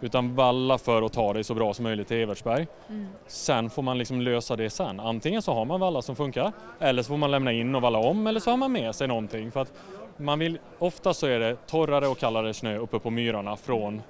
Utan 0.00 0.34
valla 0.34 0.78
för 0.78 1.02
att 1.02 1.12
ta 1.12 1.32
dig 1.32 1.44
så 1.44 1.54
bra 1.54 1.74
som 1.74 1.82
möjligt 1.82 2.08
till 2.08 2.16
Evertsberg. 2.16 2.66
Mm. 2.88 3.06
Sen 3.26 3.70
får 3.70 3.82
man 3.82 3.98
liksom 3.98 4.20
lösa 4.20 4.56
det 4.56 4.70
sen. 4.70 5.00
Antingen 5.00 5.42
så 5.42 5.54
har 5.54 5.64
man 5.64 5.80
valla 5.80 6.02
som 6.02 6.16
funkar 6.16 6.52
eller 6.78 7.02
så 7.02 7.08
får 7.08 7.16
man 7.16 7.30
lämna 7.30 7.52
in 7.52 7.74
och 7.74 7.82
valla 7.82 7.98
om 7.98 8.26
eller 8.26 8.40
så 8.40 8.50
har 8.50 8.56
man 8.56 8.72
med 8.72 8.94
sig 8.94 9.08
någonting. 9.08 9.50
För 9.50 9.60
att 9.60 9.72
man 10.16 10.38
vill, 10.38 10.58
ofta 10.78 11.14
så 11.14 11.26
är 11.26 11.40
det 11.40 11.56
torrare 11.66 12.08
och 12.08 12.18
kallare 12.18 12.54
snö 12.54 12.76
uppe 12.78 12.98
på 12.98 13.10
myrarna 13.10 13.56
från 13.56 14.02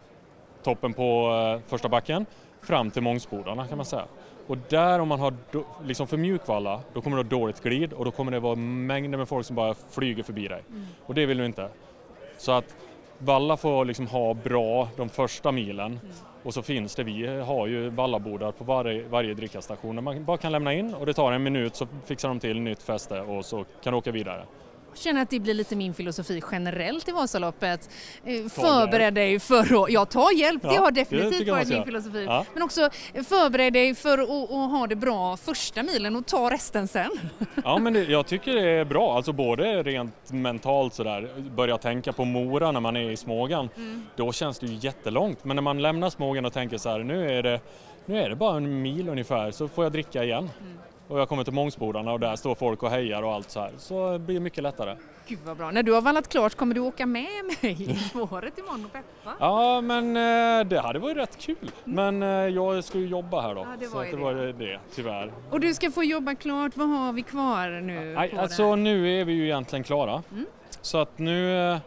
toppen 0.62 0.94
på 0.94 1.30
eh, 1.56 1.70
första 1.70 1.88
backen 1.88 2.26
fram 2.62 2.90
till 2.90 3.02
Mångsbodarna 3.02 3.66
kan 3.66 3.76
man 3.76 3.86
säga. 3.86 4.04
Och 4.46 4.58
där 4.68 4.98
om 4.98 5.08
man 5.08 5.20
har 5.20 5.34
do, 5.52 5.64
liksom 5.84 6.06
för 6.06 6.16
mjuk 6.16 6.48
valla, 6.48 6.80
då 6.94 7.00
kommer 7.00 7.16
det 7.16 7.22
ha 7.22 7.40
dåligt 7.40 7.62
glid 7.62 7.92
och 7.92 8.04
då 8.04 8.10
kommer 8.10 8.32
det 8.32 8.40
vara 8.40 8.54
mängder 8.54 9.18
med 9.18 9.28
folk 9.28 9.46
som 9.46 9.56
bara 9.56 9.74
flyger 9.90 10.22
förbi 10.22 10.48
dig. 10.48 10.62
Och 11.06 11.14
det 11.14 11.26
vill 11.26 11.38
du 11.38 11.46
inte. 11.46 11.68
Så 12.38 12.52
att 12.52 12.76
Valla 13.18 13.56
får 13.56 13.84
liksom 13.84 14.06
ha 14.06 14.34
bra 14.34 14.88
de 14.96 15.08
första 15.08 15.52
milen 15.52 16.00
och 16.42 16.54
så 16.54 16.62
finns 16.62 16.94
det, 16.94 17.04
vi 17.04 17.26
har 17.26 17.66
ju 17.66 17.88
vallabordar 17.88 18.52
på 18.52 18.64
varje, 18.64 19.08
varje 19.08 19.34
drickastation 19.34 19.96
där 19.96 20.02
man 20.02 20.24
bara 20.24 20.36
kan 20.36 20.52
lämna 20.52 20.74
in 20.74 20.94
och 20.94 21.06
det 21.06 21.14
tar 21.14 21.32
en 21.32 21.42
minut 21.42 21.76
så 21.76 21.86
fixar 22.06 22.28
de 22.28 22.40
till 22.40 22.60
nytt 22.60 22.82
fäste 22.82 23.20
och 23.20 23.44
så 23.44 23.64
kan 23.82 23.92
du 23.92 23.98
åka 23.98 24.10
vidare. 24.10 24.44
Jag 24.90 24.98
känner 24.98 25.22
att 25.22 25.30
det 25.30 25.40
blir 25.40 25.54
lite 25.54 25.76
min 25.76 25.94
filosofi 25.94 26.42
generellt 26.52 27.08
i 27.08 27.12
Vasaloppet. 27.12 27.90
Eh. 28.24 28.46
Förbered 28.48 29.14
dig 29.14 29.40
för 29.40 29.84
att, 29.84 29.90
ja 29.90 30.04
ta 30.04 30.32
hjälp, 30.32 30.62
det 30.62 30.74
Ja, 30.74 30.80
har 30.80 30.90
det 30.90 31.00
definitivt 31.00 31.32
tycker 31.38 31.46
jag 31.46 31.56
man 31.56 31.64
varit 31.64 31.68
min 31.68 31.84
filosofi. 31.84 32.24
Ja. 32.24 32.44
Men 32.54 32.62
också 32.62 32.80
eh, 33.14 33.22
förbered 33.24 33.72
dig 33.72 33.94
för 33.94 34.18
att, 34.18 34.28
att 34.30 34.70
ha 34.70 34.86
det 34.86 34.96
bra 34.96 35.36
första 35.36 35.82
milen 35.82 36.16
och 36.16 36.26
ta 36.26 36.50
resten 36.50 36.88
sen. 36.88 37.10
Ja 37.64 37.78
men 37.78 37.92
det, 37.92 38.04
jag 38.04 38.26
tycker 38.26 38.54
det 38.54 38.70
är 38.70 38.84
bra, 38.84 39.16
alltså 39.16 39.32
både 39.32 39.82
rent 39.82 40.32
mentalt 40.32 40.94
sådär, 40.94 41.28
börja 41.56 41.78
tänka 41.78 42.12
på 42.12 42.24
Mora 42.24 42.72
när 42.72 42.80
man 42.80 42.96
är 42.96 43.10
i 43.10 43.16
Smågan, 43.16 43.68
då 44.16 44.32
känns 44.32 44.58
det 44.58 44.66
ju 44.66 44.74
jättelångt. 44.74 45.44
Men 45.44 45.56
när 45.56 45.62
man 45.62 45.82
lämnar 45.82 46.10
Smågan 46.10 46.44
och 46.44 46.52
tänker 46.52 46.78
så 46.78 46.88
här, 46.88 46.98
nu 46.98 47.30
är 47.38 47.42
det, 47.42 47.60
nu 48.06 48.20
är 48.20 48.28
det 48.28 48.36
bara 48.36 48.56
en 48.56 48.82
mil 48.82 49.08
ungefär 49.08 49.50
så 49.50 49.68
får 49.68 49.84
jag 49.84 49.92
dricka 49.92 50.24
igen. 50.24 50.50
Och 51.08 51.20
jag 51.20 51.28
kommer 51.28 51.44
till 51.44 51.52
Mångsbodarna 51.52 52.12
och 52.12 52.20
där 52.20 52.36
står 52.36 52.54
folk 52.54 52.82
och 52.82 52.90
hejar 52.90 53.22
och 53.22 53.32
allt 53.32 53.50
så 53.50 53.60
här, 53.60 53.70
så 53.78 54.18
blir 54.18 54.34
det 54.34 54.40
mycket 54.40 54.62
lättare. 54.62 54.96
Gud 55.26 55.38
vad 55.44 55.56
bra. 55.56 55.70
När 55.70 55.82
du 55.82 55.92
har 55.92 56.00
vallat 56.00 56.28
klart 56.28 56.54
kommer 56.54 56.74
du 56.74 56.80
åka 56.80 57.06
med 57.06 57.28
mig 57.62 57.82
i 57.82 57.94
spåret 57.94 58.58
imorgon 58.58 58.84
och 58.84 58.92
peppa? 58.92 59.36
Ja 59.40 59.80
men 59.80 60.16
eh, 60.16 60.66
det 60.66 60.80
hade 60.80 60.98
varit 60.98 61.16
rätt 61.16 61.38
kul. 61.38 61.70
Men 61.84 62.22
eh, 62.22 62.28
jag 62.28 62.84
ska 62.84 62.98
ju 62.98 63.06
jobba 63.06 63.40
här 63.40 63.54
då. 63.54 63.60
Ja, 63.60 63.76
det 63.80 63.86
så 63.86 63.96
var 63.96 64.04
ju 64.04 64.10
det 64.10 64.16
var 64.16 64.34
det, 64.34 64.80
tyvärr. 64.94 65.32
Och 65.50 65.60
du 65.60 65.74
ska 65.74 65.90
få 65.90 66.04
jobba 66.04 66.34
klart. 66.34 66.76
Vad 66.76 66.88
har 66.88 67.12
vi 67.12 67.22
kvar 67.22 67.80
nu? 67.80 68.14
Nej, 68.14 68.34
alltså 68.38 68.76
nu 68.76 69.20
är 69.20 69.24
vi 69.24 69.32
ju 69.32 69.44
egentligen 69.44 69.84
klara. 69.84 70.22
Mm. 70.32 70.46
Så 70.80 70.98
att 70.98 71.18
nu, 71.18 71.70
eh, 71.72 71.78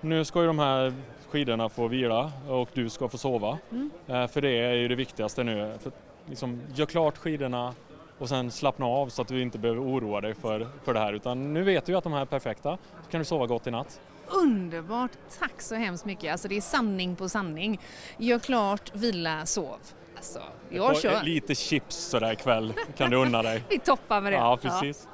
nu 0.00 0.24
ska 0.24 0.40
ju 0.40 0.46
de 0.46 0.58
här 0.58 0.94
skidorna 1.30 1.68
få 1.68 1.88
vila 1.88 2.32
och 2.48 2.68
du 2.72 2.88
ska 2.88 3.08
få 3.08 3.18
sova. 3.18 3.58
Mm. 3.70 4.28
För 4.28 4.40
det 4.40 4.58
är 4.58 4.72
ju 4.72 4.88
det 4.88 4.94
viktigaste 4.94 5.44
nu. 5.44 5.78
För, 5.82 5.92
liksom, 6.26 6.60
gör 6.74 6.86
klart 6.86 7.18
skidorna 7.18 7.74
och 8.18 8.28
sen 8.28 8.50
slappna 8.50 8.86
av 8.86 9.08
så 9.08 9.22
att 9.22 9.28
du 9.28 9.42
inte 9.42 9.58
behöver 9.58 9.80
oroa 9.82 10.20
dig 10.20 10.34
för, 10.34 10.68
för 10.84 10.94
det 10.94 11.00
här. 11.00 11.12
Utan 11.12 11.54
nu 11.54 11.62
vet 11.62 11.86
du 11.86 11.92
ju 11.92 11.98
att 11.98 12.04
de 12.04 12.12
här 12.12 12.20
är 12.20 12.26
perfekta. 12.26 12.78
Så 13.04 13.10
kan 13.10 13.18
du 13.18 13.24
sova 13.24 13.46
gott 13.46 13.66
i 13.66 13.70
natt. 13.70 14.00
Underbart. 14.26 15.10
Tack 15.38 15.62
så 15.62 15.74
hemskt 15.74 16.04
mycket. 16.04 16.32
Alltså 16.32 16.48
det 16.48 16.56
är 16.56 16.60
sanning 16.60 17.16
på 17.16 17.28
sanning. 17.28 17.80
Gör 18.18 18.38
klart, 18.38 18.90
vila, 18.94 19.46
sov. 19.46 19.78
Alltså, 20.16 20.42
jag 20.70 21.00
kör. 21.00 21.22
Lite 21.22 21.54
chips 21.54 21.96
sådär 21.96 22.32
ikväll 22.32 22.72
kan 22.96 23.10
du 23.10 23.16
unna 23.16 23.42
dig. 23.42 23.62
Vi 23.70 23.78
toppar 23.78 24.20
med 24.20 24.32
det. 24.32 24.36
Ja, 24.36 24.58
precis. 24.62 25.08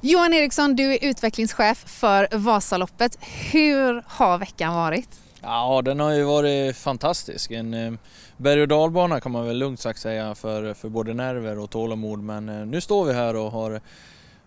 Johan 0.00 0.34
Eriksson, 0.34 0.76
du 0.76 0.94
är 0.94 0.98
utvecklingschef 1.04 1.78
för 1.86 2.28
Vasaloppet. 2.32 3.18
Hur 3.52 4.04
har 4.06 4.38
veckan 4.38 4.74
varit? 4.74 5.08
Ja, 5.40 5.82
den 5.84 6.00
har 6.00 6.12
ju 6.12 6.22
varit 6.22 6.76
fantastisk. 6.76 7.50
En 7.50 7.74
eh, 7.74 7.92
berg 8.36 8.62
och 8.62 8.68
dalbana 8.68 9.20
kan 9.20 9.32
man 9.32 9.46
väl 9.46 9.58
lugnt 9.58 9.80
sagt 9.80 10.00
säga 10.00 10.34
för, 10.34 10.74
för 10.74 10.88
både 10.88 11.14
nerver 11.14 11.58
och 11.58 11.70
tålamod. 11.70 12.18
Men 12.18 12.48
eh, 12.48 12.66
nu 12.66 12.80
står 12.80 13.04
vi 13.04 13.12
här 13.12 13.36
och 13.36 13.52
har 13.52 13.80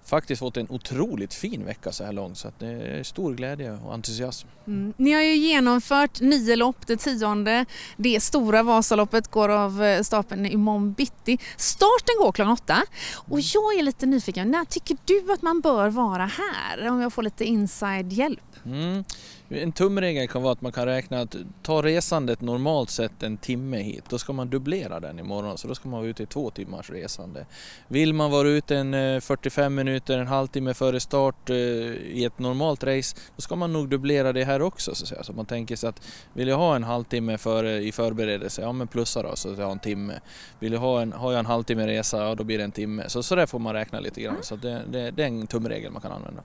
faktiskt 0.07 0.39
fått 0.39 0.57
en 0.57 0.67
otroligt 0.69 1.33
fin 1.33 1.65
vecka 1.65 1.91
så 1.91 2.03
här 2.03 2.11
långt. 2.11 2.37
Så 2.37 2.51
det 2.59 2.67
är 2.67 3.03
stor 3.03 3.33
glädje 3.33 3.71
och 3.71 3.93
entusiasm. 3.93 4.47
Mm. 4.67 4.93
Ni 4.97 5.11
har 5.11 5.21
ju 5.21 5.35
genomfört 5.35 6.21
nio 6.21 6.55
lopp, 6.55 6.87
det 6.87 6.97
tionde. 6.97 7.65
Det 7.97 8.19
stora 8.19 8.63
Vasaloppet 8.63 9.27
går 9.27 9.49
av 9.49 9.83
eh, 9.83 10.01
stapeln 10.01 10.45
imorgon 10.45 10.93
bitti. 10.93 11.37
Starten 11.57 12.15
går 12.19 12.31
klockan 12.31 12.53
åtta. 12.53 12.83
Och 13.13 13.39
jag 13.39 13.79
är 13.79 13.83
lite 13.83 14.05
nyfiken, 14.05 14.51
när 14.51 14.65
tycker 14.65 14.97
du 15.05 15.33
att 15.33 15.41
man 15.41 15.61
bör 15.61 15.89
vara 15.89 16.25
här? 16.25 16.89
Om 16.89 17.01
jag 17.01 17.13
får 17.13 17.23
lite 17.23 17.45
inside-hjälp. 17.45 18.39
Mm. 18.65 19.03
En 19.49 19.71
tumregel 19.71 20.27
kan 20.27 20.41
vara 20.41 20.53
att 20.53 20.61
man 20.61 20.71
kan 20.71 20.85
räkna 20.85 21.19
att 21.21 21.35
ta 21.63 21.81
resandet 21.81 22.41
normalt 22.41 22.89
sett 22.89 23.23
en 23.23 23.37
timme 23.37 23.77
hit, 23.77 24.03
då 24.09 24.17
ska 24.17 24.33
man 24.33 24.49
dubblera 24.49 24.99
den 24.99 25.19
imorgon 25.19 25.57
så 25.57 25.67
då 25.67 25.75
ska 25.75 25.89
man 25.89 25.99
vara 25.99 26.09
ute 26.09 26.23
i 26.23 26.25
två 26.25 26.49
timmars 26.49 26.89
resande. 26.89 27.45
Vill 27.87 28.13
man 28.13 28.31
vara 28.31 28.47
ute 28.47 28.77
en 28.77 28.93
eh, 28.93 29.19
45 29.19 29.75
minuter, 29.75 30.17
en 30.17 30.27
halvtimme 30.27 30.73
före 30.73 30.99
start 30.99 31.49
eh, 31.49 31.55
i 31.55 32.25
ett 32.25 32.39
normalt 32.39 32.83
race, 32.83 33.15
då 33.35 33.41
ska 33.41 33.55
man 33.55 33.73
nog 33.73 33.89
dubblera 33.89 34.33
det 34.33 34.43
här 34.43 34.61
också 34.61 34.95
så 34.95 35.03
att 35.03 35.09
säga. 35.09 35.23
Så 35.23 35.33
man 35.33 35.45
tänker 35.45 35.75
sig 35.75 35.89
att 35.89 36.01
vill 36.33 36.47
jag 36.47 36.57
ha 36.57 36.75
en 36.75 36.83
halvtimme 36.83 37.37
före, 37.37 37.77
i 37.83 37.91
förberedelse, 37.91 38.61
ja 38.61 38.71
men 38.71 38.87
plussa 38.87 39.23
då 39.23 39.35
så 39.35 39.51
att 39.51 39.57
jag 39.57 39.65
har 39.65 39.71
en 39.71 39.79
timme. 39.79 40.19
Vill 40.59 40.73
jag 40.73 40.79
ha 40.79 41.01
en, 41.01 41.13
har 41.13 41.31
jag 41.31 41.39
en 41.39 41.45
halvtimme 41.45 41.87
resa, 41.87 42.17
ja 42.17 42.35
då 42.35 42.43
blir 42.43 42.57
det 42.57 42.63
en 42.63 42.71
timme. 42.71 43.03
Så, 43.07 43.23
så 43.23 43.35
där 43.35 43.45
får 43.45 43.59
man 43.59 43.73
räkna 43.73 43.99
lite 43.99 44.21
grann. 44.21 44.37
Så 44.41 44.55
det, 44.55 44.81
det, 44.91 45.11
det 45.11 45.23
är 45.23 45.27
en 45.27 45.47
tumregel 45.47 45.91
man 45.91 46.01
kan 46.01 46.11
använda. 46.11 46.43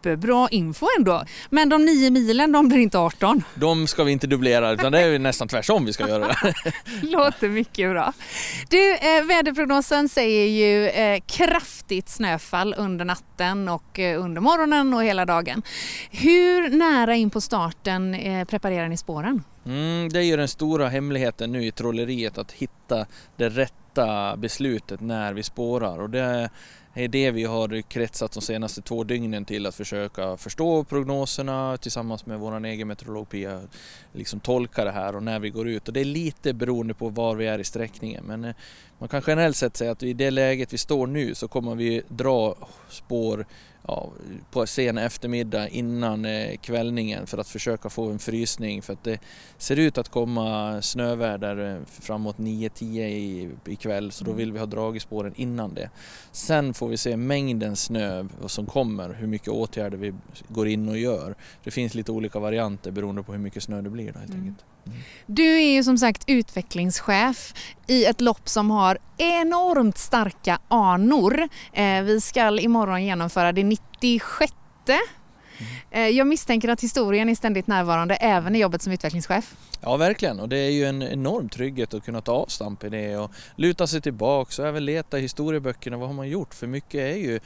Superbra 0.00 0.48
info 0.50 0.86
ändå. 0.98 1.24
Men 1.50 1.68
de 1.68 1.84
nio 1.84 2.10
milen, 2.10 2.52
de 2.52 2.68
blir 2.68 2.78
inte 2.78 2.98
18. 2.98 3.42
De 3.54 3.86
ska 3.86 4.04
vi 4.04 4.12
inte 4.12 4.26
dubblera 4.26 4.70
utan 4.70 4.92
det 4.92 5.00
är 5.00 5.18
nästan 5.18 5.48
tvärtom 5.48 5.84
vi 5.84 5.92
ska 5.92 6.08
göra 6.08 6.26
det. 6.26 6.54
Låter 7.02 7.48
mycket 7.48 7.90
bra. 7.90 8.12
Du, 8.70 8.94
eh, 8.94 9.24
väderprognosen 9.24 10.08
säger 10.08 10.46
ju 10.46 10.88
eh, 10.88 11.20
kraftigt 11.26 12.08
snöfall 12.08 12.74
under 12.78 13.04
natten 13.04 13.68
och 13.68 13.98
eh, 13.98 14.24
under 14.24 14.40
morgonen 14.40 14.94
och 14.94 15.04
hela 15.04 15.24
dagen. 15.24 15.62
Hur 16.10 16.70
nära 16.70 17.16
in 17.16 17.30
på 17.30 17.40
starten 17.40 18.14
eh, 18.14 18.44
preparerar 18.44 18.88
ni 18.88 18.96
spåren? 18.96 19.44
Mm, 19.66 20.08
det 20.08 20.18
är 20.18 20.22
ju 20.22 20.36
den 20.36 20.48
stora 20.48 20.88
hemligheten 20.88 21.52
nu 21.52 21.66
i 21.66 21.72
trolleriet 21.72 22.38
att 22.38 22.52
hitta 22.52 23.06
det 23.36 23.48
rätta 23.48 24.36
beslutet 24.36 25.00
när 25.00 25.32
vi 25.32 25.42
spårar 25.42 26.00
och 26.00 26.10
det 26.10 26.50
är 26.94 27.08
det 27.08 27.30
vi 27.30 27.44
har 27.44 27.82
kretsat 27.82 28.32
de 28.32 28.40
senaste 28.40 28.82
två 28.82 29.04
dygnen 29.04 29.44
till 29.44 29.66
att 29.66 29.74
försöka 29.74 30.36
förstå 30.36 30.84
prognoserna 30.84 31.76
tillsammans 31.76 32.26
med 32.26 32.38
vår 32.38 32.64
egen 32.64 32.88
meteorolog 32.88 33.28
Pia, 33.28 33.60
liksom 34.12 34.40
tolka 34.40 34.84
det 34.84 34.90
här 34.90 35.16
och 35.16 35.22
när 35.22 35.38
vi 35.38 35.50
går 35.50 35.68
ut. 35.68 35.88
Och 35.88 35.94
det 35.94 36.00
är 36.00 36.04
lite 36.04 36.52
beroende 36.52 36.94
på 36.94 37.08
var 37.08 37.34
vi 37.34 37.46
är 37.46 37.58
i 37.58 37.64
sträckningen 37.64 38.24
men 38.26 38.44
eh, 38.44 38.54
man 38.98 39.08
kan 39.08 39.22
generellt 39.26 39.56
sett 39.56 39.76
säga 39.76 39.90
att 39.92 40.02
i 40.02 40.12
det 40.12 40.30
läget 40.30 40.72
vi 40.72 40.78
står 40.78 41.06
nu 41.06 41.34
så 41.34 41.48
kommer 41.48 41.74
vi 41.74 42.02
dra 42.08 42.56
spår 42.88 43.46
ja, 43.90 44.12
på 44.50 44.66
sen 44.66 44.98
eftermiddag 44.98 45.68
innan 45.68 46.24
eh, 46.24 46.56
kvällningen 46.56 47.26
för 47.26 47.38
att 47.38 47.48
försöka 47.48 47.90
få 47.90 48.10
en 48.10 48.18
frysning 48.18 48.82
för 48.82 48.92
att 48.92 49.04
det 49.04 49.18
ser 49.58 49.76
ut 49.76 49.98
att 49.98 50.08
komma 50.08 50.82
snöväder 50.82 51.76
eh, 51.76 51.84
framåt 51.86 52.36
9-10 52.36 52.84
i, 53.00 53.50
ikväll 53.66 54.12
så 54.12 54.24
då 54.24 54.32
vill 54.32 54.52
vi 54.52 54.58
ha 54.58 54.66
dragit 54.66 55.02
spåren 55.02 55.32
innan 55.36 55.74
det. 55.74 55.90
Sen 56.32 56.74
får 56.74 56.88
vi 56.88 56.96
se 56.96 57.16
mängden 57.16 57.76
snö 57.76 58.26
som 58.46 58.66
kommer, 58.66 59.14
hur 59.14 59.26
mycket 59.26 59.48
åtgärder 59.48 59.98
vi 59.98 60.14
går 60.48 60.68
in 60.68 60.88
och 60.88 60.98
gör. 60.98 61.34
Det 61.64 61.70
finns 61.70 61.94
lite 61.94 62.12
olika 62.12 62.38
varianter 62.38 62.90
beroende 62.90 63.22
på 63.22 63.32
hur 63.32 63.38
mycket 63.38 63.62
snö 63.62 63.82
det 63.82 63.90
blir 63.90 64.12
då, 64.12 64.18
helt 64.18 64.34
enkelt. 64.34 64.64
Du 65.26 65.56
är 65.56 65.72
ju 65.74 65.84
som 65.84 65.98
sagt 65.98 66.24
utvecklingschef 66.26 67.54
i 67.86 68.04
ett 68.04 68.20
lopp 68.20 68.48
som 68.48 68.70
har 68.70 68.98
enormt 69.18 69.98
starka 69.98 70.58
anor. 70.68 71.48
Eh, 71.72 72.02
vi 72.02 72.20
ska 72.20 72.60
imorgon 72.60 73.04
genomföra 73.04 73.52
det 73.52 73.64
96 73.64 74.52
Eh, 75.90 76.08
Jag 76.08 76.26
misstänker 76.26 76.68
att 76.68 76.80
historien 76.80 77.28
är 77.28 77.34
ständigt 77.34 77.66
närvarande 77.66 78.14
även 78.14 78.56
i 78.56 78.58
jobbet 78.58 78.82
som 78.82 78.92
utvecklingschef. 78.92 79.54
Ja 79.80 79.96
verkligen. 79.96 80.40
Och 80.40 80.48
det 80.48 80.58
är 80.58 80.70
ju 80.70 80.84
en 80.84 81.02
enorm 81.02 81.48
trygghet 81.48 81.94
att 81.94 82.04
kunna 82.04 82.20
ta 82.20 82.32
avstamp 82.32 82.84
i 82.84 82.88
det 82.88 83.16
och 83.16 83.30
luta 83.56 83.86
sig 83.86 84.00
tillbaka 84.00 84.62
och 84.62 84.68
även 84.68 84.84
leta 84.84 85.18
i 85.18 85.22
historieböckerna. 85.22 85.96
Vad 85.96 86.08
har 86.08 86.14
man 86.14 86.28
gjort? 86.28 86.54
För 86.54 86.66
mycket 86.66 87.00
är 87.00 87.16
ju 87.16 87.40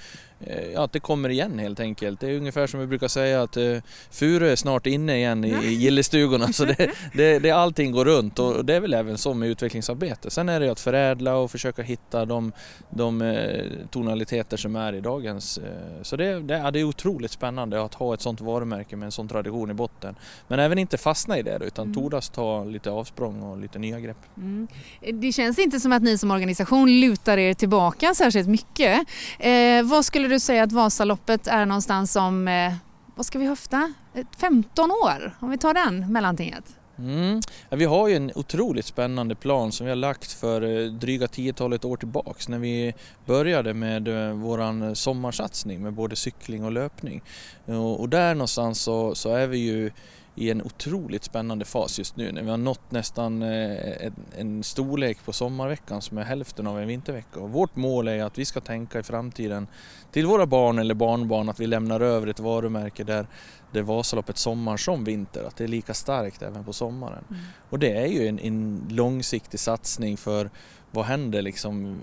ja, 0.75 0.85
att 0.85 0.93
det 0.93 1.01
kommer 1.01 1.29
igen 1.29 1.59
helt 1.59 1.81
enkelt. 1.81 2.21
Det 2.21 2.31
är 2.31 2.37
ungefär 2.37 2.67
som 2.67 2.81
vi 2.81 2.87
brukar 2.87 3.09
säga 3.09 3.43
att 3.43 3.57
eh, 3.57 3.77
Furö 4.11 4.49
är 4.49 4.57
snart 4.57 4.87
inne 4.87 5.17
igen 5.17 5.45
i, 5.45 5.49
i 5.49 5.73
gillestugorna 5.73 6.53
så 6.53 6.65
det, 6.65 6.91
det, 7.15 7.39
det, 7.39 7.51
allting 7.51 7.93
går 7.93 8.05
runt 8.05 8.39
och 8.39 8.65
det 8.65 8.75
är 8.75 8.81
väl 8.81 8.95
även 8.95 9.19
så 9.19 9.35
med 9.35 9.49
utvecklingsarbete. 9.49 10.31
Sen 10.31 10.49
är 10.49 10.61
det 10.61 10.69
att 10.69 10.81
förädla 10.81 11.37
och 11.37 11.51
försöka 11.51 11.83
hitta 11.83 12.25
de, 12.25 12.53
de 12.91 13.23
eh, 13.23 13.65
tonaliteter 13.91 14.57
som 14.57 14.77
är 14.77 14.93
i 14.93 15.01
dagens. 15.01 15.59
Eh, 15.59 16.03
så 16.03 16.17
det, 16.17 16.41
det, 16.41 16.55
ja, 16.55 16.71
det 16.71 16.81
är 16.81 16.85
otroligt 16.85 17.31
spännande 17.31 17.83
att 17.83 17.95
ha 17.95 18.15
ett 18.15 18.21
sånt 18.21 18.41
varumärke 18.41 18.97
med 18.97 19.07
en 19.07 19.13
sån 19.13 19.29
tradition 19.29 19.71
i 19.71 19.75
botten. 19.75 20.15
Men 20.49 20.59
även 20.59 20.79
inte 20.79 20.99
fastna 20.99 21.39
i 21.39 21.43
det 21.43 21.59
utan 21.65 21.85
mm. 21.85 21.95
tordas 21.95 22.29
ta 22.29 22.65
lite 22.65 22.91
avsprång 22.91 23.43
och 23.43 23.59
lite 23.59 23.79
nya 23.79 24.01
grepp. 24.01 24.17
Mm. 24.37 24.69
Det 25.13 25.33
känns 25.33 25.59
inte 25.59 25.81
som 25.81 25.93
att 25.93 26.03
ni 26.03 26.19
som 26.19 26.31
organisation 26.31 27.01
lutar 27.01 27.39
er 27.39 27.55
tillbaka 27.55 28.15
särskilt 28.15 28.49
mycket. 28.49 29.01
Eh, 29.39 29.83
vad 29.85 30.05
skulle 30.05 30.29
du 30.29 30.34
du 30.35 30.41
säga 30.41 30.63
att 30.63 30.73
Vasaloppet 30.73 31.47
är 31.47 31.67
någonstans 31.67 32.17
om, 32.17 32.49
eh, 32.49 32.73
vad 33.15 33.27
ska 33.27 33.39
vi 33.39 33.47
höfta, 33.47 33.93
15 34.39 34.91
år? 34.91 35.37
Om 35.41 35.51
vi 35.51 35.59
tar 35.59 35.75
den 35.75 36.13
mellantinget. 36.13 36.65
Mm. 36.99 37.41
Ja, 37.69 37.77
vi 37.77 37.85
har 37.85 38.09
ju 38.09 38.17
en 38.17 38.33
otroligt 38.35 38.87
spännande 38.87 39.35
plan 39.35 39.73
som 39.73 39.85
vi 39.85 39.91
har 39.91 39.97
lagt 39.97 40.33
för 40.33 40.63
eh, 40.63 40.93
dryga 40.93 41.29
tiotalet 41.29 41.85
år 41.85 41.97
tillbaks 41.97 42.49
när 42.49 42.59
vi 42.59 42.95
började 43.27 43.75
med 43.75 44.09
eh, 44.09 44.35
våran 44.35 44.97
sommarsatsning 44.97 45.83
med 45.83 45.93
både 45.93 46.17
cykling 46.17 46.65
och 46.65 46.73
löpning. 46.73 47.23
Och, 47.65 48.01
och 48.01 48.09
där 48.09 48.35
någonstans 48.35 48.81
så, 48.83 49.15
så 49.15 49.35
är 49.35 49.47
vi 49.47 49.59
ju 49.59 49.91
i 50.37 50.51
en 50.51 50.63
otroligt 50.63 51.25
spännande 51.25 51.65
fas 51.65 51.99
just 51.99 52.17
nu 52.17 52.33
när 52.33 52.43
vi 52.43 52.51
har 52.51 52.57
nått 52.57 52.91
nästan 52.91 53.43
eh, 53.43 54.13
en 54.39 54.63
storlek 54.63 55.25
på 55.25 55.33
sommarveckan 55.33 56.03
som 56.03 56.19
är 56.19 56.23
hälften 56.23 56.67
av 56.67 56.81
en 56.81 56.89
vintervecka. 56.89 57.41
Och 57.41 57.51
vårt 57.51 57.77
mål 57.77 58.09
är 58.09 58.25
att 58.25 58.39
vi 58.39 58.45
ska 58.45 58.61
tänka 58.61 58.99
i 58.99 59.03
framtiden 59.03 59.67
till 60.13 60.27
våra 60.27 60.47
barn 60.47 60.79
eller 60.79 60.95
barnbarn 60.95 61.49
att 61.49 61.61
vi 61.61 61.67
lämnar 61.67 62.01
över 62.01 62.27
ett 62.27 62.41
varumärke 62.41 63.05
där 63.05 63.27
det 63.73 63.83
Vasaloppet 63.83 64.39
sommar 64.39 64.77
som 64.77 65.05
vinter, 65.05 65.45
att 65.45 65.57
det 65.57 65.65
är 65.65 65.69
lika 65.69 65.95
starkt 65.95 66.43
även 66.43 66.65
på 66.65 66.73
sommaren. 66.73 67.25
Mm. 67.31 67.43
Och 67.71 67.79
det 67.79 67.93
är 67.93 68.07
ju 68.07 68.29
en, 68.29 68.39
en 68.39 68.87
långsiktig 68.91 69.61
satsning 69.61 70.17
för 70.17 70.51
vad 70.91 71.05
händer 71.05 71.43
liksom 71.43 72.01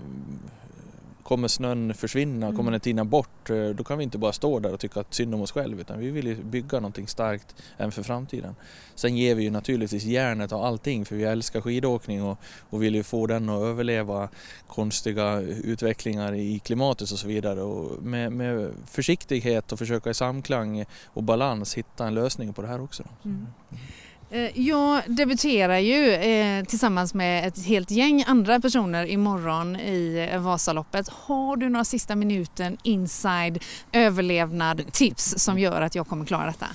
kommer 1.32 1.48
snön 1.48 1.94
försvinna, 1.94 2.46
mm. 2.46 2.56
kommer 2.56 2.70
den 2.70 2.80
tina 2.80 3.04
bort, 3.04 3.50
eh, 3.50 3.68
då 3.68 3.84
kan 3.84 3.98
vi 3.98 4.04
inte 4.04 4.18
bara 4.18 4.32
stå 4.32 4.58
där 4.58 4.72
och 4.72 4.80
tycka 4.80 5.00
att 5.00 5.14
synd 5.14 5.34
om 5.34 5.40
oss 5.40 5.52
själva 5.52 5.80
utan 5.80 5.98
vi 5.98 6.10
vill 6.10 6.36
bygga 6.44 6.80
någonting 6.80 7.08
starkt 7.08 7.54
även 7.76 7.92
för 7.92 8.02
framtiden. 8.02 8.54
Sen 8.94 9.16
ger 9.16 9.34
vi 9.34 9.42
ju 9.42 9.50
naturligtvis 9.50 10.04
järnet 10.04 10.52
och 10.52 10.66
allting 10.66 11.04
för 11.04 11.16
vi 11.16 11.24
älskar 11.24 11.60
skidåkning 11.60 12.22
och, 12.22 12.38
och 12.70 12.82
vill 12.82 12.94
ju 12.94 13.02
få 13.02 13.26
den 13.26 13.48
att 13.48 13.62
överleva 13.62 14.28
konstiga 14.66 15.40
utvecklingar 15.40 16.34
i 16.34 16.58
klimatet 16.58 17.10
och 17.10 17.18
så 17.18 17.28
vidare 17.28 17.62
och 17.62 18.02
med, 18.02 18.32
med 18.32 18.72
försiktighet 18.86 19.72
och 19.72 19.78
försöka 19.78 20.10
i 20.10 20.14
samklang 20.14 20.84
och 21.06 21.22
balans 21.22 21.74
hitta 21.74 22.06
en 22.06 22.14
lösning 22.14 22.52
på 22.52 22.62
det 22.62 22.68
här 22.68 22.80
också. 22.82 23.02
Mm. 23.24 23.46
Eh, 24.32 24.60
jag 24.60 25.02
debuterar 25.06 25.78
ju 25.78 26.12
eh, 26.12 26.64
tillsammans 26.64 27.14
med 27.14 27.48
ett 27.48 27.64
helt 27.66 27.90
gäng 27.90 28.24
andra 28.26 28.60
personer 28.60 29.06
imorgon 29.06 29.76
i 29.76 30.28
eh, 30.32 30.40
Vasaloppet. 30.40 31.08
Har 31.08 31.56
du 31.56 31.68
några 31.68 31.84
sista 31.84 32.16
minuten 32.16 32.76
inside 32.82 33.62
överlevnad 33.92 34.92
tips 34.92 35.34
som 35.36 35.58
gör 35.58 35.80
att 35.80 35.94
jag 35.94 36.06
kommer 36.06 36.24
klara 36.24 36.46
detta? 36.46 36.66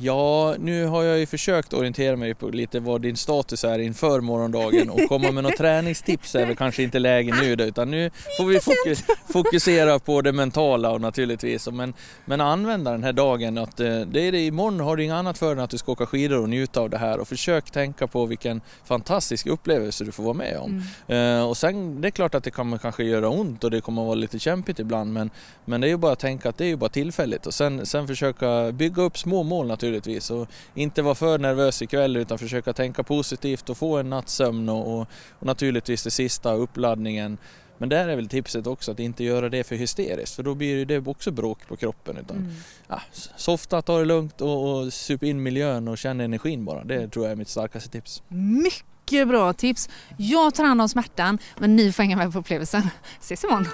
Ja, 0.00 0.54
nu 0.58 0.86
har 0.86 1.02
jag 1.02 1.18
ju 1.18 1.26
försökt 1.26 1.72
orientera 1.72 2.16
mig 2.16 2.34
på 2.34 2.48
lite 2.48 2.80
vad 2.80 3.00
din 3.00 3.16
status 3.16 3.64
är 3.64 3.78
inför 3.78 4.20
morgondagen 4.20 4.90
och 4.90 5.00
komma 5.08 5.30
med 5.30 5.42
några 5.44 5.56
träningstips 5.58 6.34
är 6.34 6.46
väl 6.46 6.56
kanske 6.56 6.82
inte 6.82 6.98
läge 6.98 7.34
nu 7.40 7.52
utan 7.52 7.90
nu 7.90 8.10
får 8.36 8.44
vi 8.44 8.60
fokus, 8.60 9.04
fokusera 9.32 9.98
på 9.98 10.22
det 10.22 10.32
mentala 10.32 10.90
och 10.90 11.00
naturligtvis. 11.00 11.68
Men, 11.70 11.94
men 12.24 12.40
använda 12.40 12.90
den 12.90 13.04
här 13.04 13.12
dagen 13.12 13.58
att 13.58 13.80
eh, 13.80 14.00
det 14.00 14.20
är 14.20 14.32
det, 14.32 14.46
imorgon 14.46 14.80
har 14.80 14.96
du 14.96 15.02
inget 15.04 15.14
annat 15.14 15.38
för 15.38 15.52
än 15.52 15.60
att 15.60 15.70
du 15.70 15.78
ska 15.78 15.92
åka 15.92 16.06
skidor 16.06 16.42
och 16.42 16.48
njuta 16.48 16.80
av 16.80 16.90
det 16.90 16.98
här 16.98 17.18
och 17.18 17.28
försök 17.28 17.70
tänka 17.70 18.06
på 18.06 18.26
vilken 18.26 18.60
fantastisk 18.84 19.46
upplevelse 19.46 20.04
du 20.04 20.12
får 20.12 20.22
vara 20.22 20.34
med 20.34 20.58
om. 20.58 20.82
Mm. 21.08 21.38
Uh, 21.38 21.48
och 21.48 21.56
sen 21.56 22.00
det 22.00 22.08
är 22.08 22.10
klart 22.10 22.34
att 22.34 22.44
det 22.44 22.50
kommer 22.50 22.78
kanske 22.78 23.04
göra 23.04 23.28
ont 23.28 23.64
och 23.64 23.70
det 23.70 23.80
kommer 23.80 24.04
vara 24.04 24.14
lite 24.14 24.38
kämpigt 24.38 24.78
ibland 24.78 25.12
men, 25.12 25.30
men 25.64 25.80
det 25.80 25.86
är 25.86 25.90
ju 25.90 25.96
bara 25.96 26.12
att 26.12 26.18
tänka 26.18 26.48
att 26.48 26.58
det 26.58 26.64
är 26.64 26.68
ju 26.68 26.76
bara 26.76 26.90
tillfälligt 26.90 27.46
och 27.46 27.54
sen, 27.54 27.86
sen 27.86 28.06
försöka 28.06 28.72
bygga 28.72 29.02
upp 29.02 29.18
små 29.18 29.42
mål 29.42 29.66
naturligtvis 29.66 29.87
naturligtvis. 29.88 30.30
Och 30.30 30.48
inte 30.74 31.02
vara 31.02 31.14
för 31.14 31.38
nervös 31.38 31.82
ikväll 31.82 32.16
utan 32.16 32.38
försöka 32.38 32.72
tänka 32.72 33.02
positivt 33.02 33.70
och 33.70 33.76
få 33.76 33.96
en 33.96 34.10
nattsömn 34.10 34.68
och, 34.68 34.94
och, 34.94 35.08
och 35.38 35.46
naturligtvis 35.46 36.04
det 36.04 36.10
sista, 36.10 36.52
uppladdningen. 36.52 37.38
Men 37.78 37.88
där 37.88 38.08
är 38.08 38.16
väl 38.16 38.28
tipset 38.28 38.66
också 38.66 38.92
att 38.92 39.00
inte 39.00 39.24
göra 39.24 39.48
det 39.48 39.64
för 39.64 39.76
hysteriskt 39.76 40.34
för 40.34 40.42
då 40.42 40.54
blir 40.54 40.86
det 40.86 41.06
också 41.06 41.30
bråk 41.30 41.68
på 41.68 41.76
kroppen. 41.76 42.16
Utan, 42.16 42.36
mm. 42.36 42.52
ja, 42.88 43.00
softa, 43.36 43.82
ta 43.82 43.98
det 43.98 44.04
lugnt 44.04 44.40
och, 44.40 44.78
och 44.78 44.92
sup 44.92 45.22
in 45.22 45.42
miljön 45.42 45.88
och 45.88 45.98
känn 45.98 46.20
energin 46.20 46.64
bara. 46.64 46.84
Det 46.84 47.08
tror 47.08 47.24
jag 47.24 47.32
är 47.32 47.36
mitt 47.36 47.48
starkaste 47.48 47.90
tips. 47.90 48.22
Mycket 48.28 49.28
bra 49.28 49.52
tips! 49.52 49.88
Jag 50.16 50.54
tar 50.54 50.64
hand 50.64 50.80
om 50.80 50.88
smärtan 50.88 51.38
men 51.58 51.76
ni 51.76 51.92
får 51.92 52.02
hänga 52.02 52.16
med 52.16 52.32
på 52.32 52.38
upplevelsen. 52.38 52.82
Ses 53.20 53.44
imorgon! 53.44 53.66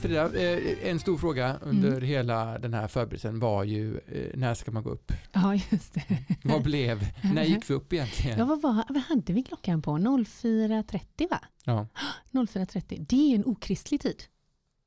Frida, 0.00 0.34
eh, 0.34 0.90
en 0.90 1.00
stor 1.00 1.18
fråga 1.18 1.56
under 1.62 1.88
mm. 1.88 2.02
hela 2.02 2.58
den 2.58 2.74
här 2.74 2.88
förberedelsen 2.88 3.40
var 3.40 3.64
ju 3.64 3.96
eh, 3.96 4.38
när 4.38 4.54
ska 4.54 4.70
man 4.70 4.82
gå 4.82 4.90
upp? 4.90 5.12
Ja, 5.32 5.54
just 5.54 5.94
det. 5.94 6.02
Vad 6.44 6.62
blev, 6.62 7.06
när 7.34 7.44
gick 7.44 7.70
vi 7.70 7.74
upp 7.74 7.92
egentligen? 7.92 8.38
Ja, 8.38 8.44
vad, 8.44 8.62
var, 8.62 8.84
vad 8.88 9.02
hade 9.02 9.32
vi 9.32 9.42
klockan 9.42 9.82
på? 9.82 9.90
04.30 9.90 11.30
va? 11.30 11.40
Ja. 11.64 11.86
04.30, 12.32 13.06
det 13.08 13.32
är 13.32 13.34
en 13.34 13.44
okristlig 13.44 14.00
tid. 14.00 14.22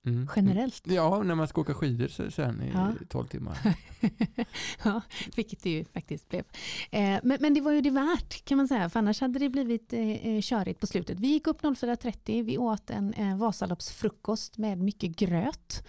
Mm. 0.05 0.29
Generellt. 0.35 0.81
Ja, 0.87 1.23
när 1.23 1.35
man 1.35 1.47
ska 1.47 1.61
åka 1.61 1.73
skidor 1.73 2.29
sen 2.29 2.61
i 2.61 2.71
ja. 2.73 2.93
12 3.09 3.27
timmar. 3.27 3.57
ja, 4.83 5.01
vilket 5.35 5.63
det 5.63 5.69
ju 5.69 5.85
faktiskt 5.85 6.29
blev. 6.29 6.43
Eh, 6.91 7.19
men, 7.23 7.37
men, 7.39 7.53
det 7.53 7.61
var 7.61 7.71
ju 7.71 7.81
det 7.81 7.89
värt 7.89 8.45
kan 8.45 8.57
man 8.57 8.67
säga, 8.67 8.89
för 8.89 8.99
annars 8.99 9.21
hade 9.21 9.39
det 9.39 9.49
blivit 9.49 9.93
eh, 9.93 10.27
eh 10.27 10.41
körigt 10.41 10.79
på 10.79 10.87
slutet. 10.87 11.19
Vi 11.19 11.27
gick 11.27 11.47
upp 11.47 11.61
04.30, 11.61 12.43
vi 12.43 12.57
åt 12.57 12.89
en 12.89 13.13
eh, 13.13 13.37
Vasaloppsfrukost 13.37 14.57
med 14.57 14.77
mycket 14.77 15.15
gröt. 15.15 15.87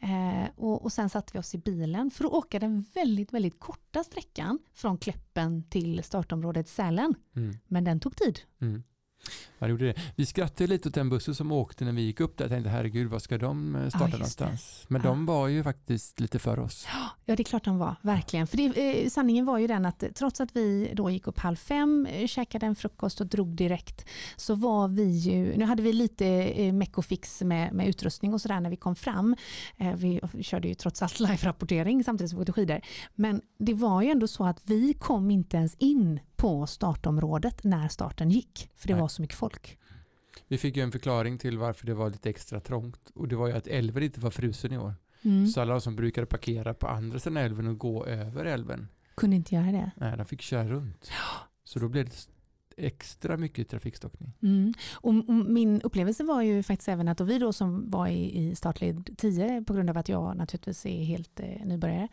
Eh, 0.00 0.50
och, 0.56 0.82
och 0.82 0.92
sen 0.92 1.08
satte 1.08 1.30
vi 1.32 1.38
oss 1.38 1.54
i 1.54 1.58
bilen 1.58 2.10
för 2.10 2.24
att 2.24 2.32
åka 2.32 2.58
den 2.58 2.84
väldigt, 2.94 3.32
väldigt 3.32 3.60
korta 3.60 4.04
sträckan 4.04 4.58
från 4.74 4.98
Kläppen 4.98 5.62
till 5.68 6.04
startområdet 6.04 6.68
Sälen. 6.68 7.14
Mm. 7.36 7.58
Men 7.66 7.84
den 7.84 8.00
tog 8.00 8.16
tid. 8.16 8.40
Mm. 8.60 8.82
Ja, 9.58 9.66
det 9.66 9.70
gjorde 9.70 9.84
det. 9.84 9.94
Vi 10.16 10.26
skrattade 10.26 10.66
lite 10.66 10.88
åt 10.88 10.94
den 10.94 11.08
bussen 11.08 11.34
som 11.34 11.52
åkte 11.52 11.84
när 11.84 11.92
vi 11.92 12.02
gick 12.02 12.20
upp 12.20 12.38
där. 12.38 12.44
Jag 12.44 12.50
tänkte 12.50 12.70
herregud, 12.70 13.10
var 13.10 13.18
ska 13.18 13.38
de 13.38 13.76
eh, 13.76 13.88
starta 13.88 14.04
ja, 14.04 14.10
någonstans? 14.10 14.84
Men 14.88 15.02
ja. 15.04 15.08
de 15.08 15.26
var 15.26 15.48
ju 15.48 15.62
faktiskt 15.62 16.20
lite 16.20 16.38
för 16.38 16.58
oss. 16.58 16.86
Ja, 16.92 17.34
det 17.34 17.42
är 17.42 17.44
klart 17.44 17.64
de 17.64 17.78
var, 17.78 17.94
verkligen. 18.02 18.46
För 18.46 18.56
det, 18.56 19.02
eh, 19.02 19.08
sanningen 19.08 19.44
var 19.44 19.58
ju 19.58 19.66
den 19.66 19.86
att 19.86 20.04
trots 20.14 20.40
att 20.40 20.56
vi 20.56 20.92
då 20.94 21.10
gick 21.10 21.26
upp 21.26 21.38
halv 21.38 21.56
fem, 21.56 22.06
eh, 22.06 22.26
käkade 22.26 22.66
en 22.66 22.76
frukost 22.76 23.20
och 23.20 23.26
drog 23.26 23.48
direkt, 23.48 24.06
så 24.36 24.54
var 24.54 24.88
vi 24.88 25.04
ju, 25.04 25.56
nu 25.56 25.64
hade 25.64 25.82
vi 25.82 25.92
lite 25.92 26.26
eh, 26.26 26.72
meck 26.72 26.98
och 26.98 27.04
fix 27.04 27.42
med, 27.42 27.72
med 27.72 27.88
utrustning 27.88 28.34
och 28.34 28.40
sådär 28.40 28.60
när 28.60 28.70
vi 28.70 28.76
kom 28.76 28.96
fram. 28.96 29.36
Eh, 29.76 29.94
vi 29.94 30.20
körde 30.42 30.68
ju 30.68 30.74
trots 30.74 31.02
allt 31.02 31.20
live-rapportering 31.20 32.04
samtidigt 32.04 32.30
som 32.30 32.38
vi 32.38 32.42
åkte 32.42 32.52
skidor. 32.52 32.80
Men 33.14 33.40
det 33.58 33.74
var 33.74 34.02
ju 34.02 34.10
ändå 34.10 34.28
så 34.28 34.44
att 34.44 34.62
vi 34.64 34.94
kom 34.94 35.30
inte 35.30 35.56
ens 35.56 35.74
in 35.74 36.20
på 36.42 36.66
startområdet 36.66 37.64
när 37.64 37.88
starten 37.88 38.30
gick. 38.30 38.70
För 38.76 38.88
det 38.88 38.94
Nej. 38.94 39.00
var 39.00 39.08
så 39.12 39.22
mycket 39.22 39.36
folk. 39.36 39.78
Vi 40.48 40.58
fick 40.58 40.76
ju 40.76 40.82
en 40.82 40.92
förklaring 40.92 41.38
till 41.38 41.58
varför 41.58 41.86
det 41.86 41.94
var 41.94 42.10
lite 42.10 42.30
extra 42.30 42.60
trångt. 42.60 43.10
Och 43.14 43.28
det 43.28 43.36
var 43.36 43.48
ju 43.48 43.52
att 43.52 43.66
älven 43.66 44.02
inte 44.02 44.20
var 44.20 44.30
frusen 44.30 44.72
i 44.72 44.78
år. 44.78 44.94
Mm. 45.22 45.46
Så 45.46 45.60
alla 45.60 45.80
som 45.80 45.96
brukade 45.96 46.26
parkera 46.26 46.74
på 46.74 46.86
andra 46.86 47.18
sidan 47.18 47.36
älven 47.36 47.66
och 47.66 47.78
gå 47.78 48.06
över 48.06 48.44
älven. 48.44 48.88
Kunde 49.14 49.36
inte 49.36 49.54
göra 49.54 49.72
det. 49.72 49.90
Nej, 49.96 50.16
de 50.16 50.26
fick 50.26 50.42
köra 50.42 50.68
runt. 50.68 51.10
Så 51.64 51.78
då 51.78 51.88
blev 51.88 52.04
det 52.04 52.28
extra 52.76 53.36
mycket 53.36 53.68
trafikstockning. 53.68 54.32
Mm. 54.42 54.74
Och, 54.92 55.14
min 55.46 55.80
upplevelse 55.82 56.24
var 56.24 56.42
ju 56.42 56.62
faktiskt 56.62 56.88
även 56.88 57.08
att 57.08 57.20
vi 57.20 57.38
då 57.38 57.52
som 57.52 57.90
var 57.90 58.06
i, 58.06 58.38
i 58.38 58.54
startled 58.54 59.10
10 59.16 59.64
på 59.66 59.74
grund 59.74 59.90
av 59.90 59.98
att 59.98 60.08
jag 60.08 60.36
naturligtvis 60.36 60.86
är 60.86 61.04
helt 61.04 61.40
eh, 61.40 61.64
nybörjare. 61.64 62.08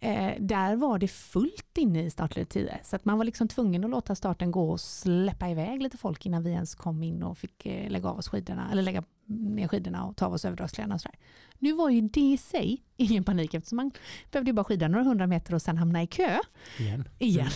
Eh, 0.00 0.32
där 0.38 0.76
var 0.76 0.98
det 0.98 1.08
fullt 1.08 1.78
inne 1.78 2.04
i 2.04 2.10
startled 2.10 2.48
10 2.48 2.80
så 2.84 2.96
att 2.96 3.04
man 3.04 3.18
var 3.18 3.24
liksom 3.24 3.48
tvungen 3.48 3.84
att 3.84 3.90
låta 3.90 4.14
starten 4.14 4.50
gå 4.50 4.70
och 4.70 4.80
släppa 4.80 5.48
iväg 5.48 5.82
lite 5.82 5.96
folk 5.96 6.26
innan 6.26 6.42
vi 6.42 6.50
ens 6.50 6.74
kom 6.74 7.02
in 7.02 7.22
och 7.22 7.38
fick 7.38 7.66
eh, 7.66 7.90
lägga 7.90 8.08
av 8.08 8.18
oss 8.18 8.28
skidorna 8.28 8.68
eller 8.72 8.82
lägga 8.82 9.04
ner 9.26 9.68
skidorna 9.68 10.04
och 10.04 10.16
ta 10.16 10.26
av 10.26 10.32
oss 10.32 10.44
överdragskläderna 10.44 10.94
och 10.94 11.00
sådär. 11.00 11.18
Nu 11.58 11.72
var 11.72 11.90
ju 11.90 12.00
det 12.00 12.20
i 12.20 12.36
sig 12.36 12.82
ingen 12.96 13.24
panik 13.24 13.54
eftersom 13.54 13.76
man 13.76 13.90
behövde 14.30 14.48
ju 14.48 14.52
bara 14.52 14.64
skida 14.64 14.88
några 14.88 15.04
hundra 15.04 15.26
meter 15.26 15.54
och 15.54 15.62
sen 15.62 15.78
hamna 15.78 16.02
i 16.02 16.06
kö. 16.06 16.38
Igen. 16.78 17.08
Igen. 17.18 17.50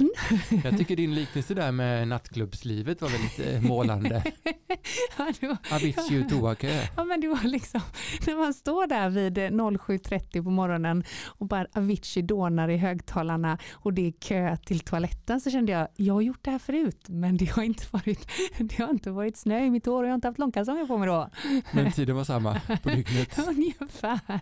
Jag 0.64 0.78
tycker 0.78 0.96
din 0.96 1.14
liknelse 1.14 1.54
där 1.54 1.72
med 1.72 2.08
nattklubbslivet 2.08 3.02
var 3.02 3.08
väldigt 3.08 3.54
eh, 3.54 3.68
målande. 3.70 4.22
ja, 5.18 5.32
det 5.40 5.46
var, 5.46 5.56
Avicii 5.70 6.24
toakö. 6.28 6.82
Ja 6.96 7.04
men 7.04 7.20
det 7.20 7.28
var 7.28 7.44
liksom 7.44 7.80
när 8.26 8.36
man 8.36 8.54
står 8.54 8.86
där 8.86 9.08
vid 9.08 9.38
eh, 9.38 9.42
07.30 9.42 10.44
på 10.44 10.50
morgonen 10.50 11.04
och 11.26 11.46
bara 11.46 11.66
Avicii 11.72 12.22
dånar 12.22 12.68
i 12.68 12.76
högtalarna 12.76 13.58
och 13.72 13.92
det 13.92 14.06
är 14.06 14.12
kö 14.12 14.56
till 14.56 14.80
toaletten 14.80 15.40
så 15.40 15.50
kände 15.50 15.72
jag, 15.72 15.88
jag 15.96 16.14
har 16.14 16.20
gjort 16.20 16.44
det 16.44 16.50
här 16.50 16.58
förut 16.58 17.04
men 17.08 17.36
det 17.36 17.50
har 17.50 17.62
inte 17.62 17.84
varit, 17.90 18.28
det 18.58 18.78
har 18.78 18.90
inte 18.90 19.10
varit 19.10 19.36
snö 19.36 19.64
i 19.64 19.70
mitt 19.70 19.86
hår 19.86 20.02
och 20.02 20.04
jag 20.04 20.10
har 20.10 20.14
inte 20.14 20.28
haft 20.28 20.38
långkalsonger 20.38 20.86
på 20.86 20.98
mig 20.98 21.08
då. 21.08 21.30
Men 21.72 21.92
tiden 21.92 22.16
var 22.16 22.24
samma 22.24 22.60
på 22.82 22.88
dygnet. 22.88 23.38
Ungefär. 23.48 24.40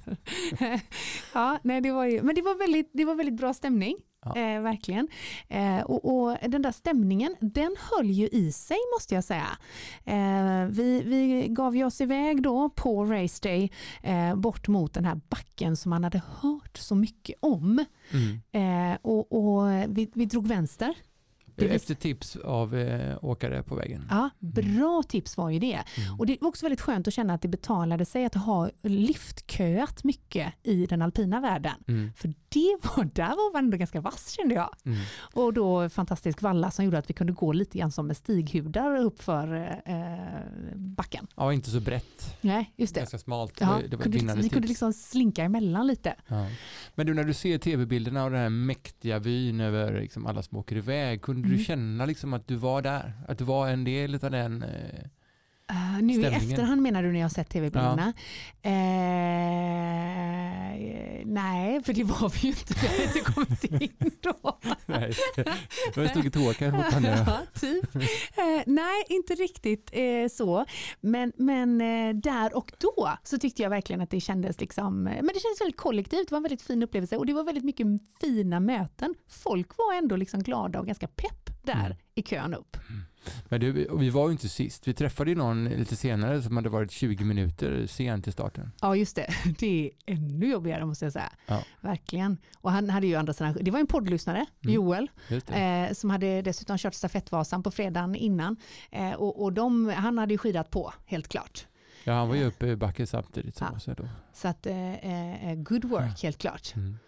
ja, 1.34 1.58
nej, 1.62 1.80
det 1.80 1.92
var 1.92 2.04
ju, 2.04 2.22
men 2.22 2.34
det 2.34 2.42
var 2.42 2.58
väldigt, 2.58 2.90
det 2.92 3.04
var 3.04 3.14
väldigt 3.14 3.36
bra 3.36 3.54
stämning. 3.54 3.96
Ja. 4.24 4.36
Eh, 4.36 4.60
verkligen. 4.60 5.08
Eh, 5.48 5.80
och, 5.80 6.04
och 6.14 6.36
den 6.48 6.62
där 6.62 6.72
stämningen, 6.72 7.36
den 7.40 7.76
höll 7.78 8.10
ju 8.10 8.28
i 8.28 8.52
sig 8.52 8.78
måste 8.96 9.14
jag 9.14 9.24
säga. 9.24 9.48
Eh, 10.04 10.66
vi, 10.70 11.02
vi 11.06 11.46
gav 11.50 11.76
ju 11.76 11.84
oss 11.84 12.00
iväg 12.00 12.42
då 12.42 12.70
på 12.70 13.04
Race 13.04 13.48
Day 13.48 13.72
eh, 14.02 14.36
bort 14.36 14.68
mot 14.68 14.94
den 14.94 15.04
här 15.04 15.20
backen 15.28 15.76
som 15.76 15.90
man 15.90 16.04
hade 16.04 16.22
hört 16.40 16.76
så 16.76 16.94
mycket 16.94 17.36
om. 17.40 17.84
Mm. 18.10 18.92
Eh, 18.92 18.98
och 19.02 19.32
och 19.32 19.68
vi, 19.88 20.10
vi 20.14 20.26
drog 20.26 20.46
vänster. 20.46 20.94
Efter 21.56 21.94
tips 21.94 22.36
av 22.36 22.76
eh, 22.76 23.24
åkare 23.24 23.62
på 23.62 23.74
vägen. 23.74 24.06
Ja, 24.10 24.30
bra 24.38 25.02
tips 25.08 25.36
var 25.36 25.50
ju 25.50 25.58
det. 25.58 25.82
Mm. 25.96 26.18
Och 26.18 26.26
det 26.26 26.36
var 26.40 26.48
också 26.48 26.66
väldigt 26.66 26.80
skönt 26.80 27.08
att 27.08 27.14
känna 27.14 27.34
att 27.34 27.42
det 27.42 27.48
betalade 27.48 28.04
sig 28.04 28.24
att 28.24 28.34
ha 28.34 28.70
liftköat 28.82 30.04
mycket 30.04 30.52
i 30.62 30.86
den 30.86 31.02
alpina 31.02 31.40
världen. 31.40 31.74
Mm. 31.88 32.12
För 32.16 32.28
det 32.28 32.76
var, 32.82 33.04
där 33.04 33.28
var 33.28 33.52
man 33.52 33.64
ändå 33.64 33.76
ganska 33.76 34.00
vass 34.00 34.30
kände 34.30 34.54
jag. 34.54 34.74
Mm. 34.84 34.98
Och 35.18 35.52
då 35.52 35.88
fantastisk 35.88 36.42
valla 36.42 36.70
som 36.70 36.84
gjorde 36.84 36.98
att 36.98 37.10
vi 37.10 37.14
kunde 37.14 37.32
gå 37.32 37.52
lite 37.52 37.78
grann 37.78 37.92
som 37.92 38.06
med 38.06 38.16
stighudar 38.16 38.96
upp 38.96 39.22
för 39.22 39.80
eh, 39.86 40.76
backen. 40.76 41.26
Ja, 41.36 41.52
inte 41.52 41.70
så 41.70 41.80
brett. 41.80 42.36
Nej, 42.40 42.72
just 42.76 42.94
det. 42.94 43.00
Ganska 43.00 43.18
smalt. 43.18 43.52
Ja, 43.60 43.80
det 43.90 43.96
var 43.96 44.02
kunde, 44.02 44.18
vinnarens 44.18 44.44
vi 44.44 44.48
kunde 44.48 44.68
liksom 44.68 44.92
slinka 44.92 45.44
emellan 45.44 45.86
lite. 45.86 46.14
Ja. 46.28 46.46
Men 46.94 47.06
du, 47.06 47.14
när 47.14 47.24
du 47.24 47.34
ser 47.34 47.58
tv-bilderna 47.58 48.24
och 48.24 48.30
den 48.30 48.40
här 48.40 48.48
mäktiga 48.48 49.18
vyn 49.18 49.60
över 49.60 50.00
liksom 50.00 50.26
alla 50.26 50.42
som 50.42 50.58
åker 50.58 50.76
iväg, 50.76 51.22
kunde 51.22 51.43
Mm. 51.44 51.58
du 51.58 51.64
känna 51.64 52.06
liksom 52.06 52.32
att 52.34 52.48
du 52.48 52.56
var 52.56 52.82
där? 52.82 53.12
Att 53.28 53.38
du 53.38 53.44
var 53.44 53.68
en 53.68 53.84
del 53.84 54.14
av 54.14 54.30
den? 54.30 54.62
Eh, 54.62 55.04
Uh, 55.72 56.02
nu 56.02 56.12
i 56.12 56.16
Stämningen. 56.16 56.50
efterhand 56.50 56.82
menar 56.82 57.02
du 57.02 57.12
när 57.12 57.20
jag 57.20 57.24
har 57.24 57.30
sett 57.30 57.48
tv-bilderna? 57.50 58.12
Eh, 58.62 58.72
nej, 61.24 61.82
för 61.84 61.92
det 61.92 62.04
var 62.04 62.28
vi 62.28 62.38
ju 62.40 62.48
inte. 62.48 62.74
Vi 62.82 62.86
hade 62.86 63.02
inte 63.02 63.20
kommit 63.20 63.64
in 63.64 64.10
då. 64.20 64.58
nej, 64.86 65.12
det 65.94 65.96
var 66.00 66.06
stod 66.06 66.26
ett 66.26 66.36
åkare 66.36 66.72
fortfarande. 66.72 67.08
Ja, 67.26 67.60
typ. 67.60 67.94
Eh, 67.94 68.62
nej, 68.66 69.04
inte 69.08 69.34
riktigt 69.34 69.90
eh, 69.92 70.28
så. 70.30 70.64
Men, 71.00 71.32
men 71.36 71.80
eh, 71.80 72.14
där 72.14 72.56
och 72.56 72.72
då 72.78 73.10
så 73.22 73.38
tyckte 73.38 73.62
jag 73.62 73.70
verkligen 73.70 74.00
att 74.00 74.10
det 74.10 74.20
kändes 74.20 74.60
liksom, 74.60 75.06
eh, 75.06 75.14
men 75.16 75.26
det 75.26 75.40
kändes 75.40 75.60
väldigt 75.60 75.76
kollektivt. 75.76 76.28
Det 76.28 76.32
var 76.32 76.36
en 76.36 76.42
väldigt 76.42 76.62
fin 76.62 76.82
upplevelse 76.82 77.16
och 77.16 77.26
det 77.26 77.32
var 77.32 77.44
väldigt 77.44 77.64
mycket 77.64 77.86
fina 78.20 78.60
möten. 78.60 79.14
Folk 79.28 79.68
var 79.78 79.94
ändå 79.94 80.16
liksom 80.16 80.42
glada 80.42 80.80
och 80.80 80.86
ganska 80.86 81.06
pepp 81.08 81.50
där 81.62 81.86
Mm. 81.86 81.96
i 82.14 82.22
kön 82.22 82.54
upp. 82.54 82.76
Men 83.48 83.60
du, 83.60 83.72
vi 83.98 84.10
var 84.10 84.26
ju 84.28 84.32
inte 84.32 84.48
sist. 84.48 84.88
Vi 84.88 84.94
träffade 84.94 85.30
ju 85.30 85.36
någon 85.36 85.64
lite 85.64 85.96
senare 85.96 86.42
som 86.42 86.56
hade 86.56 86.68
varit 86.68 86.90
20 86.90 87.24
minuter 87.24 87.86
sen 87.86 88.22
till 88.22 88.32
starten. 88.32 88.72
Ja, 88.80 88.96
just 88.96 89.16
det. 89.16 89.34
Det 89.58 89.86
är 90.06 90.12
ännu 90.14 90.46
jobbigare 90.50 90.84
måste 90.86 91.04
jag 91.04 91.12
säga. 91.12 91.32
Ja. 91.46 91.62
Verkligen. 91.80 92.38
Och 92.60 92.70
han 92.72 92.90
hade 92.90 93.06
ju 93.06 93.14
andra 93.14 93.32
sidan, 93.32 93.56
det 93.60 93.70
var 93.70 93.80
en 93.80 93.86
poddlyssnare, 93.86 94.46
Mm. 94.64 94.74
Joel, 94.74 95.10
eh, 95.48 95.92
som 95.94 96.10
hade 96.10 96.42
dessutom 96.42 96.78
kört 96.78 96.94
stafettvasan 96.94 97.62
på 97.62 97.70
fredagen 97.70 98.14
innan. 98.14 98.56
Eh, 98.90 99.12
och 99.12 99.42
och 99.42 99.52
de, 99.52 99.88
han 99.88 100.18
hade 100.18 100.34
ju 100.34 100.38
skidat 100.38 100.70
på, 100.70 100.92
helt 101.06 101.28
klart. 101.28 101.66
Ja, 102.04 102.12
han 102.12 102.28
var 102.28 102.34
ju 102.34 102.44
uppe 102.44 102.66
i 102.66 102.76
backen 102.76 103.06
samtidigt 103.06 103.56
som 103.56 103.66
Ja. 103.70 103.76
oss. 103.76 103.84
Då. 103.96 104.08
Så 104.32 104.48
att, 104.48 104.66
eh, 104.66 105.50
eh, 105.50 105.54
good 105.56 105.84
work, 105.84 106.22
helt 106.22 106.38
klart. 106.38 106.72
Mm. 106.76 106.98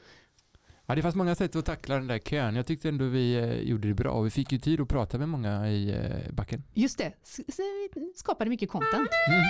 Ja, 0.88 0.94
det 0.94 1.02
fanns 1.02 1.14
många 1.14 1.34
sätt 1.34 1.56
att 1.56 1.64
tackla 1.64 1.94
den 1.94 2.06
där 2.06 2.18
kön. 2.18 2.56
Jag 2.56 2.66
tyckte 2.66 2.88
ändå 2.88 3.04
vi 3.04 3.34
eh, 3.34 3.60
gjorde 3.60 3.88
det 3.88 3.94
bra. 3.94 4.10
och 4.10 4.26
Vi 4.26 4.30
fick 4.30 4.52
ju 4.52 4.58
tid 4.58 4.80
att 4.80 4.88
prata 4.88 5.18
med 5.18 5.28
många 5.28 5.68
i 5.68 5.90
eh, 5.90 6.32
backen. 6.32 6.62
Just 6.74 6.98
det, 6.98 7.12
så 7.22 7.42
vi 7.94 8.12
skapade 8.16 8.50
mycket 8.50 8.70
content. 8.70 9.10
Mm. 9.28 9.42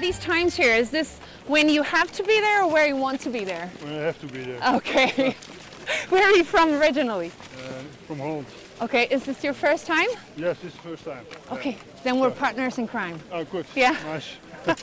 These 0.00 0.18
times 0.18 0.56
here, 0.56 0.80
is 0.80 0.90
this 0.90 1.20
when 1.46 1.68
you 1.68 1.82
have 1.82 2.10
to 2.12 2.22
be 2.22 2.40
there 2.40 2.64
or 2.64 2.72
where 2.72 2.86
you 2.86 2.96
want 2.96 3.20
to 3.20 3.30
be 3.30 3.44
there? 3.44 3.70
I 3.86 4.06
have 4.06 4.18
to 4.20 4.26
be 4.26 4.44
there. 4.44 4.76
Okay. 4.76 5.34
Where 6.10 6.22
are 6.22 6.36
you 6.36 6.44
from 6.44 6.74
originally? 6.74 7.30
Uh, 7.56 7.82
from 8.06 8.18
Holland. 8.18 8.46
Okay, 8.80 9.08
is 9.10 9.24
this 9.24 9.42
your 9.42 9.54
first 9.54 9.86
time? 9.86 10.06
Yes, 10.36 10.56
it's 10.62 10.74
the 10.76 10.82
first 10.82 11.04
time. 11.04 11.24
Okay, 11.50 11.76
then 12.02 12.20
we're 12.20 12.30
partners 12.30 12.78
in 12.78 12.88
crime. 12.88 13.20
Oh, 13.32 13.44
good. 13.44 13.66
Yeah. 13.74 13.96
Nice. 14.14 14.36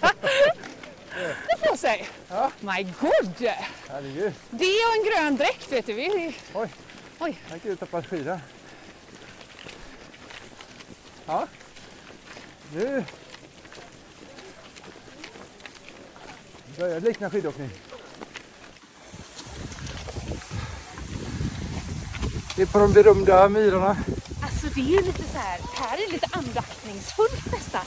Det 1.16 1.58
får 1.60 1.68
jag 1.68 1.80
säga. 1.80 2.06
My 2.60 2.84
god! 3.02 3.50
Herregud. 3.90 4.34
Det 4.50 4.66
och 4.66 4.96
en 4.96 5.24
grön 5.24 5.36
dräkt 5.36 5.72
vet 5.72 5.86
du. 5.86 5.94
Vi... 5.94 6.36
Oj. 6.54 6.70
Oj. 7.20 7.40
Jag 7.48 7.56
gick 7.56 7.66
ut 7.66 7.74
och 7.74 7.80
tappade 7.80 8.08
skida. 8.08 8.42
Ja. 11.26 11.48
Nu 12.74 13.06
börjar 16.78 17.00
det 17.00 17.08
likna 17.08 17.30
skidåkning. 17.30 17.70
Det 22.56 22.62
är 22.62 22.66
på 22.66 22.80
de 22.80 22.94
berömda 22.94 23.50
myrorna. 23.50 23.98
Alltså 24.66 24.80
det 24.80 24.88
är 24.88 24.92
ju 24.92 25.06
lite 25.06 25.24
så 25.32 25.38
här, 25.38 25.60
här 25.76 25.98
är 25.98 26.12
lite 26.12 26.28
andaktningsfullt 26.32 27.52
nästan. 27.52 27.82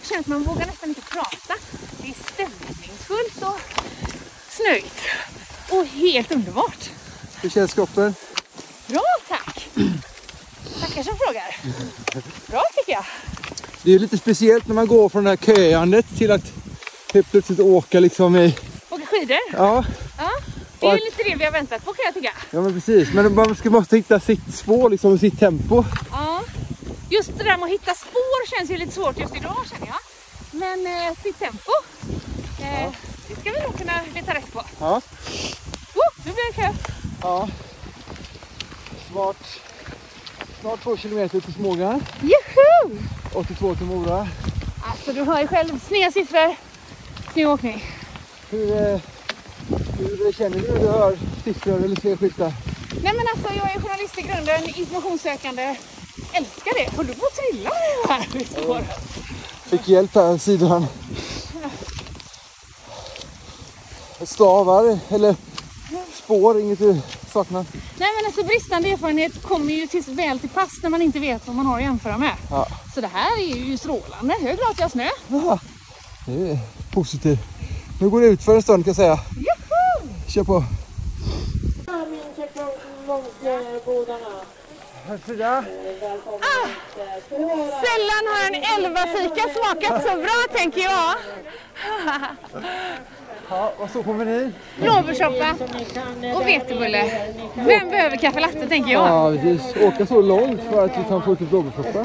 Det 0.00 0.08
känns 0.08 0.20
att 0.20 0.26
man 0.26 0.42
vågar 0.42 0.66
nästan 0.66 0.88
inte 0.88 1.00
prata. 1.00 1.54
Det 1.98 2.08
är 2.08 2.14
stämningsfullt 2.32 3.42
och 3.42 3.60
snöigt. 4.48 4.94
Och 5.70 5.86
helt 5.86 6.32
underbart. 6.32 6.90
Hur 7.42 7.50
känns 7.50 7.74
kroppen? 7.74 8.14
Bra 8.86 9.02
tack! 9.28 9.68
Tackar 10.80 11.02
som 11.02 11.16
frågar. 11.26 11.56
Bra 12.46 12.62
tycker 12.74 12.92
jag. 12.92 13.04
Det 13.82 13.94
är 13.94 13.98
lite 13.98 14.18
speciellt 14.18 14.66
när 14.66 14.74
man 14.74 14.86
går 14.86 15.08
från 15.08 15.24
det 15.24 15.30
här 15.30 15.36
köandet 15.36 16.06
till 16.18 16.30
att 16.30 16.52
helt 17.14 17.30
plötsligt 17.30 17.60
åka 17.60 18.00
liksom 18.00 18.36
i... 18.36 18.56
Åka 18.90 19.06
skidor. 19.06 19.38
Ja, 19.52 19.84
Ja, 20.18 20.30
det 20.82 20.94
är 20.94 20.98
ju 20.98 21.04
lite 21.04 21.22
det 21.30 21.36
vi 21.36 21.44
har 21.44 21.52
väntat 21.52 21.84
på 21.84 21.92
kan 21.92 22.04
jag 22.04 22.14
tycka. 22.14 22.32
ja 22.50 22.60
men 22.60 22.72
precis. 22.72 23.12
Men 23.12 23.34
man 23.34 23.56
ska 23.56 23.70
måste 23.70 23.96
hitta 23.96 24.20
sitt 24.20 24.54
spår 24.54 24.90
liksom 24.90 25.12
och 25.12 25.20
sitt 25.20 25.38
tempo. 25.40 25.84
Ja. 26.10 26.42
Just 27.10 27.38
det 27.38 27.44
där 27.44 27.56
med 27.56 27.64
att 27.64 27.70
hitta 27.70 27.94
spår 27.94 28.56
känns 28.58 28.70
ju 28.70 28.76
lite 28.76 28.92
svårt 28.92 29.18
just 29.18 29.36
idag 29.36 29.56
känner 29.72 29.86
jag. 29.86 30.00
Men 30.50 30.86
eh, 30.86 31.16
sitt 31.22 31.38
tempo, 31.38 31.72
eh, 32.60 32.90
det 33.28 33.40
ska 33.40 33.50
vi 33.50 33.60
nog 33.60 33.78
kunna 33.78 33.92
leta 34.14 34.34
rätt 34.34 34.52
på. 34.52 34.62
Ja. 34.80 34.96
Oh, 35.94 36.08
nu 36.24 36.32
blir 36.32 36.52
det 36.52 36.62
kö. 36.62 36.68
Ja. 37.22 37.48
Snart, 39.10 39.36
snart 40.60 40.82
två 40.82 40.96
kilometer 40.96 41.40
till 41.40 41.54
Smågan. 41.54 42.04
Juhu! 42.20 42.98
82 43.34 43.74
till 43.74 43.86
Mora. 43.86 44.28
Alltså 44.90 45.12
du 45.12 45.22
hör 45.22 45.40
ju 45.40 45.46
själv, 45.46 45.80
sneda 45.88 46.10
siffror, 46.12 46.56
snygg 47.32 47.48
åkning. 47.48 47.84
Hur, 48.50 48.82
eh, 48.94 49.00
hur 49.98 50.32
känner 50.32 50.58
du 50.58 50.72
när 50.72 50.80
du 50.80 50.88
hör 50.88 51.18
siffror 51.44 51.84
eller 51.84 52.00
ser 52.00 52.16
skyltar? 52.16 52.52
Nej 53.02 53.12
men 53.16 53.26
alltså 53.34 53.54
jag 53.58 53.74
är 53.74 53.80
journalist 53.80 54.18
i 54.18 54.22
grunden, 54.22 54.78
informationssökande. 54.80 55.76
Älskar 56.32 56.72
det. 56.74 56.96
Håller 56.96 57.08
du 57.08 57.14
på 57.14 57.26
att 57.26 57.36
trilla 57.36 57.70
här 58.08 58.28
vi 58.32 58.44
står? 58.44 58.84
Fick 59.64 59.88
hjälp 59.88 60.14
här 60.14 60.38
sidan. 60.38 60.86
Stavar 64.22 64.98
eller 65.08 65.36
spår, 66.24 66.60
inget 66.60 66.78
du 66.78 67.00
saknar? 67.32 67.66
Nej 67.72 68.08
men 68.16 68.26
alltså 68.26 68.44
bristande 68.44 68.88
erfarenhet 68.88 69.42
kommer 69.42 69.72
ju 69.72 69.86
till, 69.86 70.02
väl 70.06 70.38
till 70.38 70.48
pass 70.48 70.70
när 70.82 70.90
man 70.90 71.02
inte 71.02 71.18
vet 71.18 71.46
vad 71.46 71.56
man 71.56 71.66
har 71.66 71.76
att 71.76 71.82
jämföra 71.82 72.18
med. 72.18 72.34
Ja. 72.50 72.66
Så 72.94 73.00
det 73.00 73.10
här 73.12 73.38
är 73.38 73.56
ju 73.56 73.78
strålande. 73.78 74.34
Glad 74.40 74.70
att 74.70 74.80
jag 74.80 74.90
snö. 74.90 75.08
Jaha. 75.28 75.58
Det 76.26 76.50
är 76.50 76.58
positivt. 76.90 77.51
Nu 78.02 78.08
går 78.08 78.20
det 78.20 78.26
ut 78.26 78.42
för 78.42 78.54
en 78.54 78.62
stund 78.62 78.84
kan 78.84 78.90
jag 78.90 78.96
säga. 78.96 79.18
Juhu! 79.36 80.12
Kör 80.28 80.44
på. 80.44 80.54
Ah, 80.56 80.64
sällan 87.82 88.24
har 88.32 88.46
en 88.46 88.84
elva 88.84 89.06
fika 89.06 89.42
smakat 89.54 90.02
så 90.02 90.16
bra 90.16 90.56
tänker 90.58 90.80
jag. 90.80 91.14
Ja, 93.48 93.72
vad 93.78 93.90
står 93.90 94.02
på 94.02 94.12
menyn? 94.12 94.54
Blåbärssoppa 94.80 95.54
och 96.34 96.46
vetebulle. 96.46 97.32
Vem 97.54 97.88
behöver 97.90 98.16
kaffe 98.16 98.40
latte 98.40 98.68
tänker 98.68 98.92
jag? 98.92 99.08
Ja, 99.08 99.32
precis. 99.42 99.76
Åka 99.82 100.06
så 100.06 100.22
långt 100.22 100.60
för 100.70 100.84
att 100.84 100.98
vi 100.98 101.04
kan 101.08 101.22
få 101.22 101.30
lite 101.30 101.44
blåbärssoppa. 101.44 102.04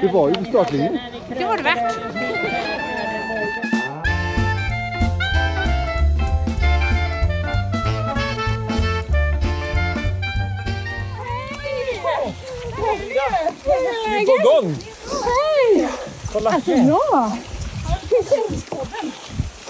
Det 0.00 0.08
var 0.12 0.28
ju 0.28 0.34
på 0.34 0.44
startlinjen. 0.44 0.98
Det 1.38 1.44
var 1.44 1.56
det 1.56 1.62
värt. 1.62 1.94
Vi 13.64 13.70
är 13.70 14.26
på 14.26 14.60
gång! 14.60 14.76
Hej! 15.24 15.88
Kolla 16.32 16.50
Alltså 16.50 16.70
här. 16.74 16.84
bra! 16.84 17.32
Hur 18.10 18.22
känns, 18.22 18.64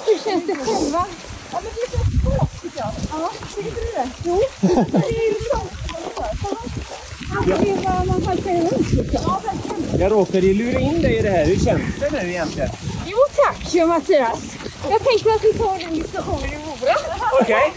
hur 0.06 0.18
känns 0.30 0.46
det 0.46 0.54
själva? 0.54 1.06
Ja, 1.52 1.60
men 1.62 1.72
det 1.74 1.96
känns 1.96 2.22
svårt 2.22 2.62
tycker 2.62 2.78
jag. 2.78 2.90
Ja, 3.12 3.30
tycker 3.56 3.70
du 3.70 3.92
det? 3.92 4.08
Jo. 4.24 4.42
Det 4.60 4.96
är 4.98 5.34
liksom... 5.34 5.60
Alltså, 7.36 7.62
det 7.64 7.70
är 7.70 7.76
vad 7.76 8.06
man 8.06 8.22
halkar 8.26 8.52
runt 8.54 8.92
liksom. 8.92 9.20
Ja, 9.26 9.40
verkligen. 9.44 10.00
Jag 10.00 10.12
råkade 10.12 10.46
ju 10.46 10.54
lura 10.54 10.80
in 10.80 11.02
dig 11.02 11.16
i 11.16 11.22
det 11.22 11.30
här. 11.30 11.44
Hur 11.46 11.56
känns 11.64 11.82
det 12.00 12.10
nu 12.10 12.28
egentligen? 12.30 12.70
Jo 13.06 13.16
tack, 13.36 13.74
ja, 13.74 13.86
Mattias. 13.86 14.38
Jag 14.90 15.02
tänkte 15.04 15.28
att 15.34 15.44
vi 15.44 15.52
tar 15.52 15.78
den 15.78 15.94
diskussionen 15.94 16.44
i 16.52 16.56
Mora. 16.58 16.94
Okej. 17.42 17.72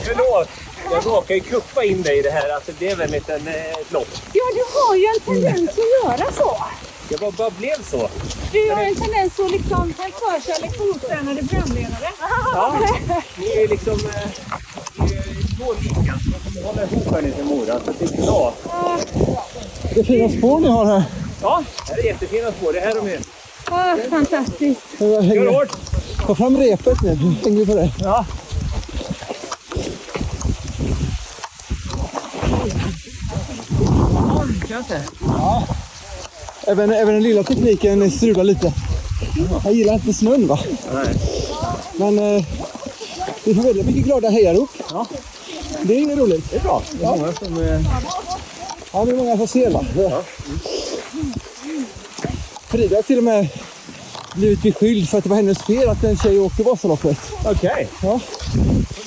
Förlåt. 0.02 0.48
Jag 0.92 1.06
råkade 1.06 1.34
ju 1.34 1.40
kuppa 1.40 1.84
in 1.84 2.02
dig 2.02 2.18
i 2.18 2.22
det 2.22 2.30
här. 2.30 2.48
Alltså, 2.54 2.72
det 2.78 2.90
är 2.90 2.96
väl 2.96 3.06
en 3.06 3.12
liten 3.12 3.48
eh, 3.48 3.54
lopp. 3.90 4.08
Ja, 4.32 4.44
du 4.54 4.62
har 4.74 4.96
ju 4.96 5.06
en 5.06 5.20
tendens 5.20 5.70
att 5.70 6.10
göra 6.18 6.32
så. 6.32 6.56
Jag 7.10 7.20
bara, 7.20 7.30
bara 7.30 7.50
blev 7.50 7.82
så. 7.90 8.08
Du 8.52 8.70
har 8.70 8.82
en 8.82 8.94
tendens 8.94 9.40
att 9.40 9.50
liksom 9.50 9.92
ta 9.92 10.02
för 10.02 10.40
sig 10.40 10.54
lektionstränade 10.62 11.42
programledare. 11.46 12.08
Ja, 12.54 12.78
ni 13.36 13.46
är 13.46 13.68
liksom 13.68 13.92
eh, 13.92 14.22
är 15.02 15.56
två 15.58 15.72
lika 15.80 16.18
som 16.18 16.64
håller 16.64 16.82
ihop 16.92 17.10
här 17.12 17.22
nere 17.22 17.40
i 17.40 17.44
Mora. 17.44 17.80
Så 17.84 17.92
det 17.98 18.04
är 18.04 18.22
bra. 18.22 18.54
Det 19.94 20.00
är 20.00 20.04
fina 20.04 20.28
spår 20.38 20.60
ni 20.60 20.68
har 20.68 20.84
här. 20.84 21.02
Ja, 21.42 21.64
det 21.86 21.92
här 21.92 22.00
är 22.00 22.04
jättefina 22.04 22.52
spår. 22.52 22.72
Det 22.72 22.80
här 22.80 22.94
de 22.94 23.08
är. 23.08 23.20
Ah, 23.70 23.96
fantastiskt. 24.10 24.80
Kör 24.98 25.52
hårt! 25.52 25.76
Ta 26.26 26.34
fram 26.34 26.56
repet 26.56 27.02
nu, 27.02 27.08
hänger 27.44 27.58
vi 27.58 27.66
på 27.66 27.74
det. 27.74 27.90
Ja. 27.98 28.26
Ja. 34.68 35.64
Även, 36.66 36.92
även 36.92 37.14
den 37.14 37.22
lilla 37.22 37.42
tekniken 37.42 38.10
strular 38.10 38.44
lite. 38.44 38.72
Jag 39.64 39.72
gillar 39.72 39.94
inte 39.94 40.12
snön 40.12 40.46
va? 40.46 40.58
Nej. 40.94 41.14
Men 41.96 42.18
eh, 42.18 42.44
vi 43.44 43.54
får 43.54 43.62
väldigt 43.62 43.86
mycket 43.86 44.04
glada 44.04 44.30
hejarop. 44.30 44.70
Ja. 44.90 45.06
Det 45.82 45.94
är 45.94 45.98
inget 45.98 46.18
roligt. 46.18 46.50
Det 46.50 46.56
är 46.56 46.60
bra. 46.60 46.82
Det 46.92 47.04
är 47.04 47.10
många 47.10 47.32
som... 47.32 47.62
Eh... 47.62 47.80
Ja, 48.92 49.04
det 49.04 49.10
är 49.10 49.16
många 49.16 49.36
som 49.36 49.48
ser 49.48 49.70
va? 49.70 49.84
Ja. 49.96 50.22
Frida 52.68 52.96
har 52.96 53.02
till 53.02 53.18
och 53.18 53.24
med 53.24 53.48
blivit 54.34 54.62
beskylld 54.62 55.08
för 55.08 55.18
att 55.18 55.24
det 55.24 55.30
var 55.30 55.36
hennes 55.36 55.58
fel 55.58 55.88
att 55.88 56.04
en 56.04 56.16
tjej 56.16 56.40
åkte 56.40 56.62
Vasaloppet. 56.62 57.18
Okej. 57.44 57.88
Ja. 58.02 58.20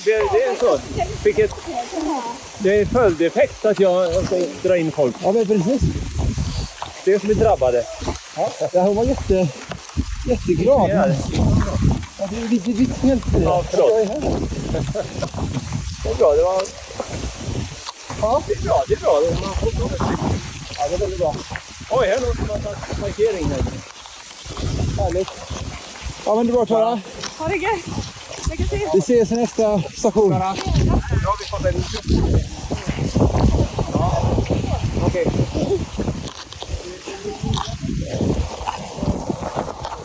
Det, 0.05 0.11
det 0.11 0.43
är 0.43 0.59
så. 0.59 0.79
Vilket... 1.23 1.51
Det 2.63 2.79
är 2.79 2.85
följdeffekt 2.85 3.65
att 3.65 3.79
jag 3.79 4.25
ska 4.25 4.35
dra 4.63 4.77
in 4.77 4.91
folk. 4.91 5.15
Ja, 5.23 5.31
men 5.31 5.45
precis. 5.45 5.81
Det 7.05 7.13
är 7.13 7.19
som 7.19 7.29
är 7.29 7.33
drabbade. 7.33 7.83
Ja, 8.73 8.81
hon 8.81 8.95
var 8.95 9.03
jätte, 9.03 9.47
jätteglad. 10.27 10.89
Ja, 10.89 11.05
Ja, 12.21 12.27
det 12.31 12.37
är 12.41 12.47
lite 12.49 12.71
ditt 12.71 12.95
fel. 12.97 13.19
Ja, 13.43 13.63
förlåt. 13.69 13.91
Jag 13.91 14.01
är 14.01 14.05
här. 14.05 14.21
Det 16.03 16.09
är 16.09 16.15
bra. 16.15 16.33
Det 16.35 16.43
var... 16.43 16.63
Ja, 18.21 18.41
det 18.47 18.53
är 18.53 18.63
bra. 18.63 18.83
Det 18.87 18.93
är 18.93 18.99
bra. 18.99 19.21
Man 19.45 19.53
får 19.55 19.71
bra. 19.71 19.89
Ja, 20.77 20.87
det 20.89 20.95
är 20.95 20.99
väldigt 20.99 21.19
bra. 21.19 21.35
Oj, 21.89 22.07
här 22.07 22.17
som 22.17 22.49
har 22.49 22.57
tagit 22.57 23.01
markering 23.01 23.45
här. 23.45 23.61
Härligt. 25.03 25.29
Ja, 26.25 26.35
men 26.35 26.45
det 26.45 26.51
är 26.51 26.53
bra 26.53 26.65
Klara. 26.65 27.01
Ha 27.39 27.47
det 27.47 27.55
gött. 27.55 27.85
Lycka 28.51 28.63
till. 28.63 28.87
Vi 28.93 28.99
ses 28.99 29.31
i 29.31 29.35
nästa 29.35 29.81
station. 29.81 30.31
Har 30.31 30.55
vi 31.39 31.45
fått 31.49 31.65
en... 31.65 31.75
Ja, 31.75 32.50
okej. 35.11 35.25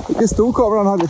Vilken 0.09 0.29
stor 0.29 0.53
kamera 0.53 0.79
han 0.79 0.87
hade 0.87 1.09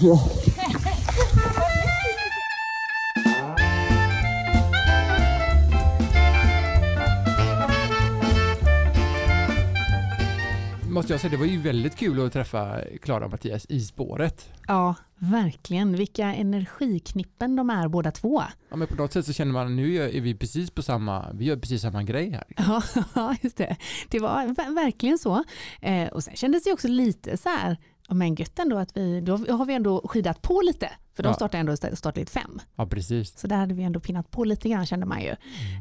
Måste 11.07 11.14
jag 11.14 11.20
säga, 11.20 11.30
det 11.30 11.36
var 11.36 11.46
ju 11.46 11.59
väldigt 11.59 11.96
kul 11.96 12.26
att 12.26 12.32
träffa 12.32 12.80
Klara 13.02 13.24
och 13.24 13.30
Mattias 13.30 13.66
i 13.68 13.80
spåret. 13.80 14.50
Ja, 14.68 14.94
verkligen. 15.18 15.92
Vilka 15.96 16.34
energiknippen 16.34 17.57
de 17.57 17.70
är 17.70 17.88
båda 17.88 18.11
två. 18.11 18.42
Ja, 18.68 18.76
men 18.76 18.88
på 18.88 18.94
något 18.94 19.12
sätt 19.12 19.26
så 19.26 19.32
känner 19.32 19.52
man 19.52 19.76
nu 19.76 19.96
är 19.96 20.20
vi 20.20 20.34
precis 20.34 20.70
på 20.70 20.82
samma, 20.82 21.32
vi 21.32 21.44
gör 21.44 21.57
precis 21.57 21.82
samma 21.82 22.02
grej 22.02 22.30
här. 22.30 22.44
Ja, 23.14 23.36
just 23.42 23.57
det. 23.57 23.76
Det 24.09 24.18
var 24.18 24.42
ver- 24.46 24.74
verkligen 24.74 25.18
så. 25.18 25.44
Eh, 25.80 26.09
och 26.09 26.24
sen 26.24 26.36
kändes 26.36 26.64
det 26.64 26.72
också 26.72 26.88
lite 26.88 27.36
så 27.36 27.48
här, 27.48 27.76
men 28.09 28.34
gött 28.34 28.59
ändå 28.59 28.78
att 28.78 28.96
vi, 28.96 29.20
då 29.20 29.36
har 29.36 29.64
vi 29.64 29.74
ändå 29.74 30.09
skidat 30.09 30.42
på 30.42 30.61
lite. 30.64 30.90
För 31.16 31.22
de 31.22 31.28
Ja. 31.28 31.34
startade 31.34 31.59
ändå 31.59 31.72
st- 31.72 31.96
startled 31.96 32.28
fem. 32.28 32.61
Ja, 32.76 32.86
precis. 32.86 33.38
Så 33.38 33.46
där 33.46 33.57
hade 33.57 33.74
vi 33.74 33.82
ändå 33.82 34.00
pinnat 34.00 34.30
på 34.30 34.44
lite 34.44 34.68
grann 34.68 34.86
kände 34.86 35.07
man 35.07 35.22
ju. 35.22 35.34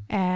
Eh, 0.09 0.35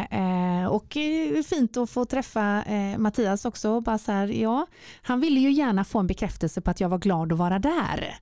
eh, 0.61 0.65
och 0.67 0.97
eh, 0.97 1.43
fint 1.43 1.77
att 1.77 1.89
få 1.89 2.05
träffa 2.05 2.63
eh, 2.63 2.97
Mattias 2.97 3.45
också. 3.45 3.81
Bara 3.81 3.97
så 3.97 4.11
här, 4.11 4.27
ja, 4.27 4.67
han 5.01 5.19
ville 5.21 5.39
ju 5.39 5.51
gärna 5.51 5.83
få 5.83 5.99
en 5.99 6.07
bekräftelse 6.07 6.61
på 6.61 6.71
att 6.71 6.79
jag 6.79 6.89
var 6.89 6.97
glad 6.97 7.31
att 7.33 7.37
vara 7.39 7.59
där. 7.59 8.15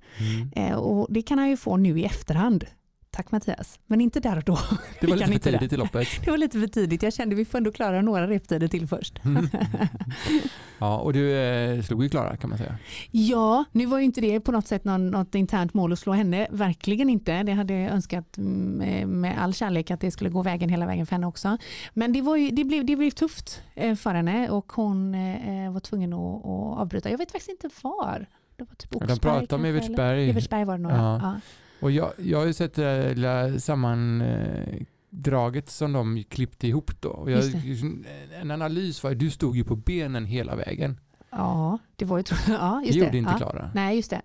Eh, 0.56 0.74
och 0.76 1.08
det 1.10 1.22
kan 1.22 1.38
han 1.40 1.50
ju 1.50 1.58
få 1.58 1.78
nu 1.78 2.00
i 2.00 2.06
efterhand. 2.06 2.66
Tack 3.18 3.32
Mattias, 3.32 3.80
men 3.88 4.02
inte 4.02 4.20
där 4.20 4.38
och 4.38 4.44
då. 4.44 4.60
Det 5.02 5.08
var 5.08 5.16
lite 5.18 5.32
för 5.32 5.40
tidigt 5.52 5.74
i 5.74 5.78
loppet. 5.78 6.08
Det 6.26 6.32
var 6.32 6.38
lite 6.38 6.60
för 6.60 6.68
tidigt. 6.68 7.04
Jag 7.04 7.14
kände 7.14 7.36
vi 7.36 7.46
får 7.46 7.58
ändå 7.58 7.72
klara 7.72 8.02
några 8.02 8.28
reptider 8.28 8.68
till 8.68 8.88
först. 8.88 9.20
Ja, 10.80 10.98
och 10.98 11.14
du 11.14 11.38
eh, 11.38 11.82
slog 11.82 12.04
ju 12.04 12.10
Klara 12.10 12.38
kan 12.38 12.50
man 12.50 12.60
säga. 12.60 12.78
Ja, 13.12 13.66
nu 13.72 13.86
var 13.86 13.98
ju 13.98 14.04
inte 14.04 14.22
det 14.22 14.40
på 14.40 14.52
något 14.52 14.68
sätt 14.68 14.84
någon, 14.84 15.10
något 15.10 15.36
internt 15.36 15.74
mål 15.74 15.94
att 15.94 16.00
slå 16.00 16.14
henne. 16.14 16.48
Verkligen 16.52 17.10
inte. 17.10 17.44
Det 17.44 17.52
hade 17.52 17.74
jag 17.74 17.92
önskat 17.92 18.38
med, 18.38 19.08
med 19.08 19.42
all 19.42 19.54
kärlek 19.54 19.92
att 19.92 20.02
det 20.02 20.12
skulle 20.12 20.30
gå 20.30 20.42
vägen 20.42 20.70
hela 20.70 20.86
vägen 20.86 21.06
för 21.06 21.16
henne 21.16 21.28
också. 21.28 21.58
Men 21.94 22.14
det, 22.14 22.22
var 22.22 22.36
ju, 22.36 22.52
det, 22.52 22.64
blev, 22.64 22.86
det 22.86 22.96
blev 22.96 23.12
tufft 23.12 23.62
eh, 23.76 23.96
för 23.96 24.14
henne 24.14 24.50
och 24.50 24.72
hon 24.72 25.16
eh, 25.16 25.72
var 25.72 25.80
tvungen 25.80 26.14
att, 26.14 26.46
att 26.46 26.80
avbryta. 26.80 27.10
Jag 27.10 27.18
vet 27.18 27.32
faktiskt 27.32 27.64
inte 27.64 27.70
var. 27.82 28.26
Det 28.56 28.64
var 28.64 28.76
typ 28.76 28.90
Ja, 28.92 28.98
Oxberg 28.98 29.16
De 29.16 29.20
pratade 29.20 29.56
om 29.56 29.66
Evertsberg. 29.66 30.30
Evertsberg 30.30 30.66
var 30.66 30.78
det 30.78 30.84
nog. 30.84 30.92
Ja. 30.92 31.20
Ja. 31.22 31.40
Och 31.80 31.92
jag, 31.92 32.14
jag 32.18 32.40
har 32.40 32.46
ju 32.46 32.54
sett 32.54 32.74
det 32.74 33.14
där 33.14 33.58
sammandraget 33.60 35.70
som 35.70 35.94
de 35.94 36.24
klippte 36.30 36.68
ihop 36.68 37.02
då. 37.02 37.10
Och 37.10 37.32
jag, 37.32 37.44
Just 37.44 37.84
en 38.42 38.52
analys 38.52 39.04
var 39.04 39.12
att 39.12 39.20
du 39.20 39.30
stod 39.30 39.56
ju 39.58 39.64
på 39.64 39.76
benen 39.76 40.26
hela 40.26 40.56
vägen. 40.56 40.98
ja, 41.32 41.78
det 41.96 42.06
var 42.06 42.18
ju... 42.18 42.24
Ja, 42.48 42.82
just 42.82 42.94
Det 42.94 43.00
det. 43.00 43.06
gjorde 43.06 43.18
inte 43.18 43.32
ja. 43.32 43.38
Klara. 43.38 43.72
Nej, 43.74 43.96
just 43.96 44.10
det. 44.10 44.22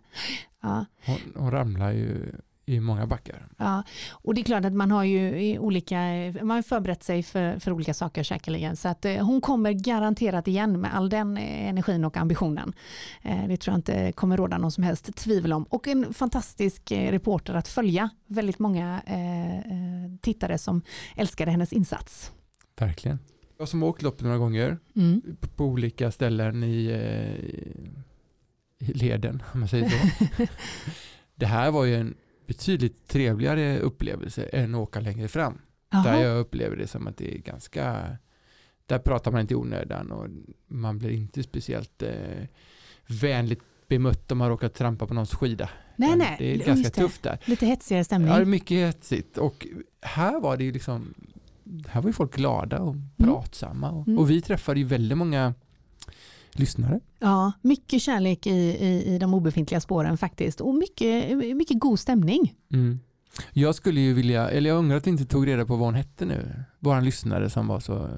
Ja. 0.60 0.84
Hon, 1.06 1.16
hon 1.34 1.50
ramlade 1.50 1.94
ju 1.94 2.32
i 2.66 2.80
många 2.80 3.06
backar. 3.06 3.48
Ja, 3.56 3.82
och 4.10 4.34
det 4.34 4.40
är 4.40 4.44
klart 4.44 4.64
att 4.64 4.72
man 4.72 4.90
har 4.90 5.04
ju 5.04 5.58
olika, 5.58 5.96
man 6.42 6.50
har 6.50 6.62
förberett 6.62 7.02
sig 7.02 7.22
för, 7.22 7.58
för 7.58 7.72
olika 7.72 7.94
saker 7.94 8.22
säkerligen. 8.22 8.76
Så 8.76 8.88
att 8.88 9.04
eh, 9.04 9.26
hon 9.26 9.40
kommer 9.40 9.72
garanterat 9.72 10.48
igen 10.48 10.80
med 10.80 10.94
all 10.94 11.08
den 11.08 11.36
eh, 11.36 11.68
energin 11.68 12.04
och 12.04 12.16
ambitionen. 12.16 12.72
Eh, 13.22 13.48
det 13.48 13.56
tror 13.56 13.72
jag 13.72 13.78
inte 13.78 14.12
kommer 14.12 14.36
råda 14.36 14.58
någon 14.58 14.72
som 14.72 14.84
helst 14.84 15.14
tvivel 15.16 15.52
om. 15.52 15.62
Och 15.64 15.88
en 15.88 16.14
fantastisk 16.14 16.92
reporter 16.92 17.54
att 17.54 17.68
följa. 17.68 18.10
Väldigt 18.26 18.58
många 18.58 19.02
tittare 20.20 20.58
som 20.58 20.82
älskade 21.16 21.50
hennes 21.50 21.72
insats. 21.72 22.32
Verkligen. 22.76 23.18
Jag 23.58 23.68
som 23.68 23.82
har 23.82 23.88
åkt 23.88 24.02
loppet 24.02 24.22
några 24.22 24.38
gånger 24.38 24.78
Mm. 24.96 25.22
på, 25.56 25.64
olika 25.64 26.10
ställen 26.10 26.64
i, 26.64 26.90
i 28.78 28.92
leden, 28.92 29.42
om 29.54 29.60
man 29.60 29.68
säger 29.68 29.88
så. 29.88 29.96
det 31.34 31.46
här 31.46 31.70
var 31.70 31.84
ju 31.84 31.96
en 31.96 32.14
betydligt 32.46 33.08
trevligare 33.08 33.78
upplevelse 33.78 34.42
än 34.44 34.74
att 34.74 34.80
åka 34.80 35.00
längre 35.00 35.28
fram. 35.28 35.58
Jaha. 35.90 36.02
Där 36.02 36.22
jag 36.22 36.38
upplever 36.40 36.76
det 36.76 36.86
som 36.86 37.06
att 37.06 37.16
det 37.16 37.34
är 37.34 37.38
ganska, 37.38 38.16
där 38.86 38.98
pratar 38.98 39.30
man 39.30 39.40
inte 39.40 39.54
i 39.54 39.56
onödan 39.56 40.10
och 40.12 40.28
man 40.66 40.98
blir 40.98 41.10
inte 41.10 41.42
speciellt 41.42 42.02
eh, 42.02 42.10
vänligt 43.06 43.60
bemött 43.88 44.32
om 44.32 44.38
man 44.38 44.48
råkar 44.48 44.68
trampa 44.68 45.06
på 45.06 45.14
någons 45.14 45.34
skida. 45.34 45.70
Nej, 45.96 46.16
nej. 46.16 46.36
Det 46.38 46.50
är 46.50 46.54
just 46.54 46.66
ganska 46.66 46.88
det. 46.88 46.94
tufft 46.94 47.22
där. 47.22 47.38
Lite 47.44 47.66
hetsigare 47.66 48.04
stämning. 48.04 48.30
Ja, 48.30 48.36
det 48.36 48.42
är 48.42 48.46
mycket 48.46 48.76
hetsigt. 48.76 49.38
Och 49.38 49.66
här 50.00 50.40
var 50.40 50.56
det 50.56 50.64
ju 50.64 50.72
liksom, 50.72 51.14
här 51.86 52.00
var 52.02 52.08
ju 52.08 52.12
folk 52.12 52.34
glada 52.36 52.78
och 52.78 52.94
pratsamma. 53.16 53.90
Och, 53.90 54.06
Mm. 54.08 54.18
och 54.18 54.30
vi 54.30 54.40
träffade 54.42 54.80
ju 54.80 54.86
väldigt 54.86 55.18
många 55.18 55.54
lyssnare. 56.54 57.00
Ja, 57.18 57.52
mycket 57.62 58.02
kärlek 58.02 58.46
i, 58.46 58.50
i, 58.50 59.14
i 59.14 59.18
de 59.18 59.34
obefintliga 59.34 59.80
spåren 59.80 60.18
faktiskt 60.18 60.60
och 60.60 60.74
mycket, 60.74 61.36
mycket 61.56 61.80
god 61.80 62.00
stämning. 62.00 62.54
Mm. 62.72 63.00
Jag 63.52 63.74
skulle 63.74 64.00
ju 64.00 64.12
vilja, 64.12 64.48
eller 64.48 64.70
jag 64.70 64.78
undrar 64.78 64.96
att 64.96 65.06
vi 65.06 65.10
inte 65.10 65.24
tog 65.24 65.46
reda 65.46 65.66
på 65.66 65.76
vad 65.76 65.86
hon 65.86 65.94
hette 65.94 66.24
nu. 66.24 66.64
Våran 66.78 67.04
lyssnare 67.04 67.50
som 67.50 67.66
var 67.66 67.80
så... 67.80 68.08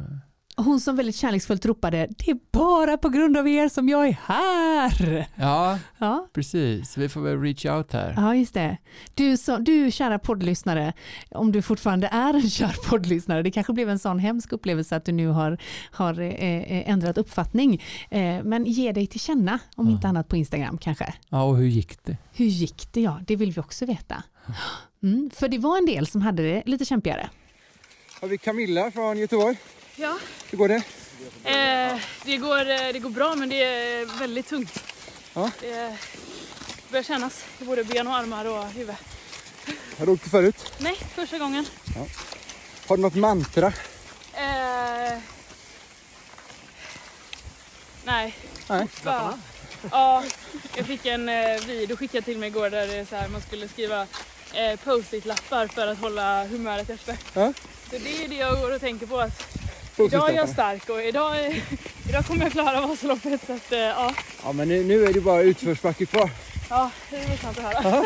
Hon 0.56 0.80
som 0.80 0.96
väldigt 0.96 1.16
kärleksfullt 1.16 1.66
ropade, 1.66 2.08
det 2.18 2.30
är 2.30 2.38
bara 2.52 2.96
på 2.96 3.08
grund 3.08 3.36
av 3.36 3.48
er 3.48 3.68
som 3.68 3.88
jag 3.88 4.08
är 4.08 4.18
här. 4.24 5.26
Ja, 5.34 5.78
Ja. 5.98 6.28
precis. 6.32 6.96
Vi 6.96 7.08
får 7.08 7.20
väl 7.20 7.40
reach 7.40 7.64
out 7.66 7.92
här. 7.92 8.14
Ja, 8.16 8.34
just 8.34 8.54
det. 8.54 8.76
Du, 9.14 9.36
så, 9.36 9.56
du 9.58 9.90
kära 9.90 10.18
poddlyssnare, 10.18 10.92
om 11.30 11.52
du 11.52 11.62
fortfarande 11.62 12.06
är 12.06 12.34
en 12.34 12.50
kär 12.50 12.76
poddlyssnare, 12.88 13.42
det 13.42 13.50
kanske 13.50 13.72
blev 13.72 13.90
en 13.90 13.98
sån 13.98 14.18
hemsk 14.18 14.52
upplevelse 14.52 14.96
att 14.96 15.04
du 15.04 15.12
nu 15.12 15.26
har, 15.28 15.58
har 15.90 16.20
eh, 16.20 16.28
eh, 16.28 16.90
ändrat 16.90 17.18
uppfattning. 17.18 17.82
Eh, 18.10 18.42
men 18.44 18.64
ge 18.64 18.92
dig 18.92 19.06
till 19.06 19.20
känna, 19.20 19.58
om 19.76 19.88
inte 19.88 20.08
annat 20.08 20.28
på 20.28 20.36
Instagram 20.36 20.78
kanske. 20.78 21.14
Ja, 21.28 21.42
och 21.42 21.56
hur 21.56 21.66
gick 21.66 22.04
det? 22.04 22.16
Hur 22.32 22.46
gick 22.46 22.92
det? 22.92 23.00
Ja, 23.00 23.20
det 23.26 23.36
vill 23.36 23.52
vi 23.52 23.60
också 23.60 23.86
veta. 23.86 24.22
Mm, 25.02 25.30
för 25.34 25.48
det 25.48 25.58
var 25.58 25.78
en 25.78 25.86
del 25.86 26.06
som 26.06 26.22
hade 26.22 26.42
det 26.42 26.62
lite 26.66 26.84
kämpigare. 26.84 27.28
Har 28.20 28.28
vi 28.28 28.38
Camilla 28.38 28.90
från 28.90 29.18
Göteborg. 29.18 29.56
Ja, 29.96 30.18
Hur 30.50 30.58
går 30.58 30.68
det? 30.68 30.82
eh, 31.44 32.00
det, 32.24 32.36
går, 32.36 32.70
eh, 32.70 32.92
det 32.92 32.98
går 32.98 33.10
bra 33.10 33.34
men 33.34 33.48
det 33.48 33.62
är 33.64 34.04
väldigt 34.18 34.48
tungt. 34.48 34.82
Ja. 35.34 35.50
Det 35.60 35.96
börjar 36.90 37.02
kännas 37.02 37.44
i 37.60 37.64
både 37.64 37.84
ben 37.84 38.06
och 38.06 38.14
armar 38.14 38.44
och 38.44 38.64
huvud. 38.66 38.94
Har 39.98 40.06
du 40.06 40.12
åkt 40.12 40.30
förut? 40.30 40.72
Nej, 40.78 40.96
första 41.14 41.38
gången. 41.38 41.66
Ja. 41.96 42.06
Har 42.88 42.96
du 42.96 43.02
något 43.02 43.14
mantra? 43.14 43.66
Eh, 44.34 45.18
nej. 48.04 48.34
Nej. 48.68 48.86
Bara, 49.04 49.38
ja, 49.90 50.24
jag 50.76 50.86
fick 50.86 51.06
en 51.06 51.28
eh, 51.28 51.60
video 51.66 51.96
skickad 51.96 52.24
till 52.24 52.38
mig 52.38 52.48
igår 52.48 52.70
där 52.70 52.86
det 52.86 52.94
är 52.96 53.04
så 53.04 53.16
här, 53.16 53.28
man 53.28 53.40
skulle 53.40 53.68
skriva 53.68 54.06
eh, 54.52 54.76
post-it-lappar 54.84 55.66
för 55.66 55.86
att 55.86 55.98
hålla 55.98 56.46
humöret 56.46 56.90
uppe. 56.90 57.16
Ja. 57.34 57.52
Så 57.90 57.98
det 57.98 58.24
är 58.24 58.28
det 58.28 58.34
jag 58.36 58.60
går 58.60 58.74
och 58.74 58.80
tänker 58.80 59.06
på. 59.06 59.20
Att. 59.20 59.56
Idag 59.98 60.30
är 60.30 60.34
jag 60.34 60.48
stark 60.48 60.88
och 60.88 61.02
idag, 61.02 61.38
är, 61.38 61.62
idag 62.08 62.26
kommer 62.26 62.42
jag 62.44 62.52
klara 62.52 62.86
Vasaloppet. 62.86 63.40
Så 63.46 63.52
att, 63.52 63.72
eh, 63.72 63.78
ja, 63.78 64.12
Ja, 64.44 64.52
men 64.52 64.68
nu, 64.68 64.84
nu 64.84 65.04
är 65.04 65.12
det 65.12 65.20
bara 65.20 65.40
utförsbacke 65.42 66.06
kvar. 66.06 66.30
ja, 66.70 66.90
det 67.10 67.16
är 67.16 67.36
skönt 67.36 67.58
att 67.58 67.64
höra. 67.64 67.82
Ja. 67.90 68.04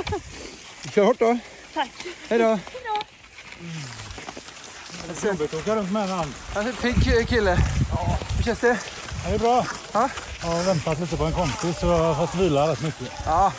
Kör 0.95 1.05
hårt 1.05 1.19
då. 1.19 1.39
Tack. 1.75 1.91
Hej 2.29 2.39
då. 2.39 2.59
Jobbigt 5.25 5.55
att 5.55 5.61
åka 5.61 5.77
runt 5.77 5.93
med 5.93 6.03
en 6.03 6.09
hand. 6.11 6.33
Alltså, 6.55 6.83
pigg 6.83 7.29
kille. 7.29 7.59
Hur 8.37 8.43
känns 8.45 8.59
det? 8.61 8.79
Ja, 9.25 9.29
det 9.31 9.35
är 9.35 9.39
bra. 9.39 9.67
Ja. 9.93 10.09
Jag 10.43 10.49
har 10.49 10.63
väntat 10.63 11.01
lite 11.01 11.17
på 11.17 11.25
en 11.25 11.33
kompis 11.33 11.83
och 11.83 11.89
har 11.89 12.27
fått 12.27 12.41
vila 12.41 12.69
rätt 12.73 12.83
mycket. 12.83 13.09
Ja. 13.27 13.53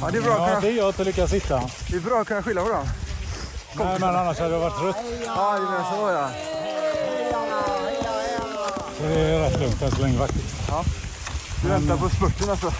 Ja, 0.00 0.10
det 0.10 0.18
är 0.18 0.22
bra 0.22 0.32
att 0.32 0.40
Ja, 0.40 0.46
kunna, 0.46 0.60
det 0.60 0.70
gör 0.70 0.88
att 0.88 0.98
jag 0.98 1.04
lyckas 1.06 1.30
sitta. 1.30 1.70
det 1.90 1.96
är 1.96 2.00
bra 2.00 2.20
att 2.20 2.26
kunna 2.28 2.42
skylla 2.42 2.62
på 2.62 2.68
dem. 2.68 2.86
Nej, 3.78 3.96
men 4.00 4.16
annars 4.16 4.38
hade 4.38 4.52
jag 4.52 4.60
varit 4.60 4.78
trött. 4.78 4.96
Ja, 5.26 5.52
det 5.58 5.76
är 5.76 5.96
så 5.96 6.10
ja. 6.12 6.30
Så 9.06 9.12
det 9.12 9.20
är 9.20 9.40
rätt 9.40 9.60
lugnt 9.60 9.82
än 9.82 9.90
så 9.90 10.02
länge 10.02 10.18
faktiskt. 10.18 10.54
Ja. 10.68 10.84
Du 11.62 11.68
väntar 11.68 11.96
på 11.96 12.08
spurten 12.08 12.50
alltså? 12.50 12.72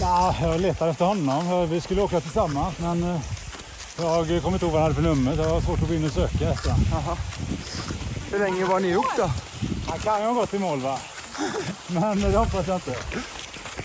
Ja, 0.00 0.34
jag 0.42 0.60
letar 0.60 0.88
efter 0.88 1.04
honom. 1.04 1.68
Vi 1.70 1.80
skulle 1.80 2.02
åka 2.02 2.20
tillsammans 2.20 2.74
men 2.78 3.02
eh, 3.02 3.20
jag 3.98 4.42
kommer 4.42 4.52
inte 4.52 4.64
ihåg 4.66 4.72
vad 4.72 4.82
han 4.82 4.82
hade 4.82 4.94
för 4.94 5.02
nummer. 5.02 5.36
så 5.36 5.42
Jag 5.42 5.48
har 5.48 5.60
svårt 5.60 5.82
att 5.82 5.88
gå 5.88 5.94
in 5.94 6.04
och 6.04 6.12
söka 6.12 6.50
efter 6.50 6.70
honom. 6.70 7.16
Hur 8.30 8.38
länge 8.38 8.64
var 8.64 8.80
ni 8.80 8.88
ihop 8.88 9.06
då? 9.16 9.30
Han 9.88 9.98
kan 9.98 10.20
ju 10.20 10.26
ha 10.26 10.32
gått 10.32 10.54
i 10.54 10.58
mål 10.58 10.80
va? 10.80 10.98
Men 11.86 12.20
det 12.20 12.38
hoppas 12.38 12.66
jag 12.66 12.76
inte. 12.76 12.96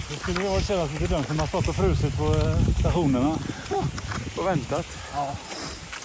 Det 0.10 0.16
skulle 0.20 0.44
ju 0.44 0.62
kännas 0.62 0.92
lite 0.92 1.08
dumt 1.08 1.26
om 1.30 1.38
man 1.38 1.48
stått 1.48 1.68
och 1.68 1.76
frusit 1.76 2.18
på 2.18 2.26
eh, 2.26 2.80
stationerna. 2.80 3.38
Och 4.38 4.48
väntat? 4.48 4.86
Ja. 5.14 5.28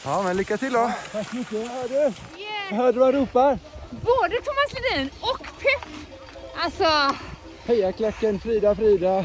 Ja, 0.04 0.22
men 0.22 0.36
lycka 0.36 0.56
till 0.56 0.72
då. 0.72 0.92
Tack 1.12 1.30
så 1.30 1.36
mycket. 1.36 1.70
Hör 1.70 1.88
du? 1.88 1.94
Yeah. 1.94 2.12
Hörde 2.70 2.92
du 2.92 2.98
vad 2.98 3.14
ropar? 3.14 3.58
Både 3.90 4.34
Thomas 4.44 4.72
Ledin 4.74 5.10
och. 5.20 5.47
Alltså, 6.56 7.14
Heja 7.66 7.92
Kläcken, 7.92 8.40
Frida, 8.40 8.74
Frida. 8.74 9.24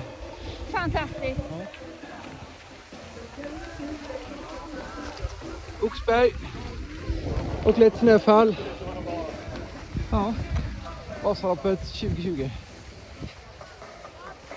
fantastiskt. 0.71 1.41
Oxberg. 5.81 6.31
Och 7.65 7.77
lätt 7.77 7.97
snöfall. 7.97 8.55
Ja. 10.11 10.33
Vasaloppet 11.23 11.79
2020. 11.79 12.49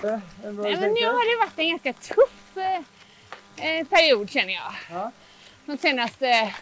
Nej, 0.03 0.21
men 0.43 0.55
nu 0.93 1.05
har 1.05 1.31
det 1.31 1.45
varit 1.45 1.59
en 1.59 1.69
ganska 1.69 1.93
tuff 1.93 2.57
eh, 2.57 3.79
eh, 3.79 3.87
period 3.87 4.29
känner 4.29 4.53
jag. 4.53 4.73
Ja. 4.91 5.11
De 5.65 5.77
senaste 5.77 6.53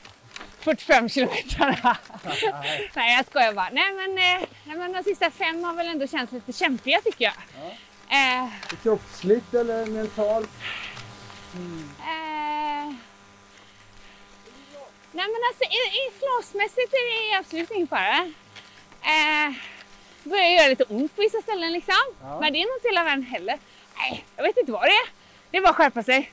45 0.66 1.09
kilometrarna. 1.09 1.97
nej 2.93 3.16
jag 3.16 3.26
skojar 3.26 3.53
bara. 3.53 3.70
Nej 3.72 3.93
men, 3.93 4.09
eh, 4.18 4.47
nej 4.63 4.78
men 4.78 4.91
de 4.93 5.03
sista 5.03 5.32
fem 5.32 5.63
har 5.63 5.74
väl 5.74 5.88
ändå 5.88 6.07
känts 6.07 6.34
lite 6.34 6.53
kämpiga 6.53 7.01
tycker 7.01 7.26
jag. 7.26 7.34
Eh, 8.09 8.49
Kroppsligt 8.84 9.53
eller 9.53 9.86
mentalt? 9.86 10.49
eh, 11.99 12.93
nej 15.11 15.26
men 15.34 15.41
alltså 15.49 15.63
i, 15.63 15.82
i 16.01 16.03
flåsmässigt 16.20 16.93
är 16.93 17.32
det 17.32 17.38
absolut 17.39 17.72
ingen 17.72 17.88
fara. 17.88 18.18
Eh, 19.01 19.53
börjar 20.24 20.49
göra 20.49 20.68
lite 20.68 20.84
ont 20.84 21.16
på 21.16 21.22
vissa 21.22 21.41
ställen 21.41 21.72
liksom. 21.74 21.95
Ja. 22.22 22.39
Men 22.41 22.53
det 22.53 22.59
är 22.59 22.66
nog 22.66 22.78
inte 22.78 22.88
hela 22.88 23.03
världen 23.03 23.24
heller. 23.24 23.57
Nej, 23.97 24.26
jag 24.36 24.43
vet 24.43 24.57
inte 24.57 24.72
vad 24.72 24.82
det 24.84 24.88
är. 24.88 25.07
Det 25.51 25.57
är 25.57 25.61
bara 25.61 25.70
att 25.70 25.76
skärpa 25.76 26.03
sig. 26.03 26.32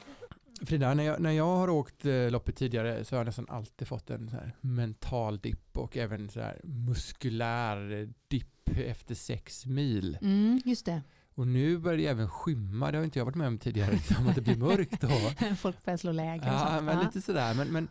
Frida, 0.66 0.94
när 0.94 1.04
jag, 1.04 1.20
när 1.20 1.30
jag 1.30 1.56
har 1.56 1.70
åkt 1.70 2.04
eh, 2.04 2.30
loppet 2.30 2.56
tidigare 2.56 3.04
så 3.04 3.14
har 3.14 3.20
jag 3.20 3.26
nästan 3.26 3.46
alltid 3.48 3.88
fått 3.88 4.10
en 4.10 4.30
så 4.30 4.36
mental 4.60 5.38
dipp 5.38 5.78
och 5.78 5.96
även 5.96 6.28
så 6.28 6.40
här 6.40 6.60
muskulär 6.64 8.08
dipp 8.28 8.70
efter 8.76 9.14
sex 9.14 9.66
mil. 9.66 10.18
Mm, 10.22 10.60
just 10.64 10.86
det. 10.86 11.02
Och 11.34 11.46
nu 11.46 11.78
börjar 11.78 11.98
det 11.98 12.06
även 12.06 12.30
skymma, 12.30 12.90
det 12.90 12.98
har 12.98 13.04
inte 13.04 13.18
jag 13.18 13.24
varit 13.24 13.36
med 13.36 13.46
om 13.46 13.58
tidigare, 13.58 13.92
liksom, 13.92 14.26
att 14.26 14.34
det 14.34 14.40
blir 14.40 14.56
mörkt 14.56 15.00
då. 15.00 15.08
Folk 15.56 15.84
börjar 15.84 15.96
slå 15.96 16.12
läger 16.12 16.46
Ja, 16.46 16.80
men 16.80 17.04
lite 17.04 17.20
sådär. 17.20 17.54
Men, 17.54 17.68
men 17.68 17.88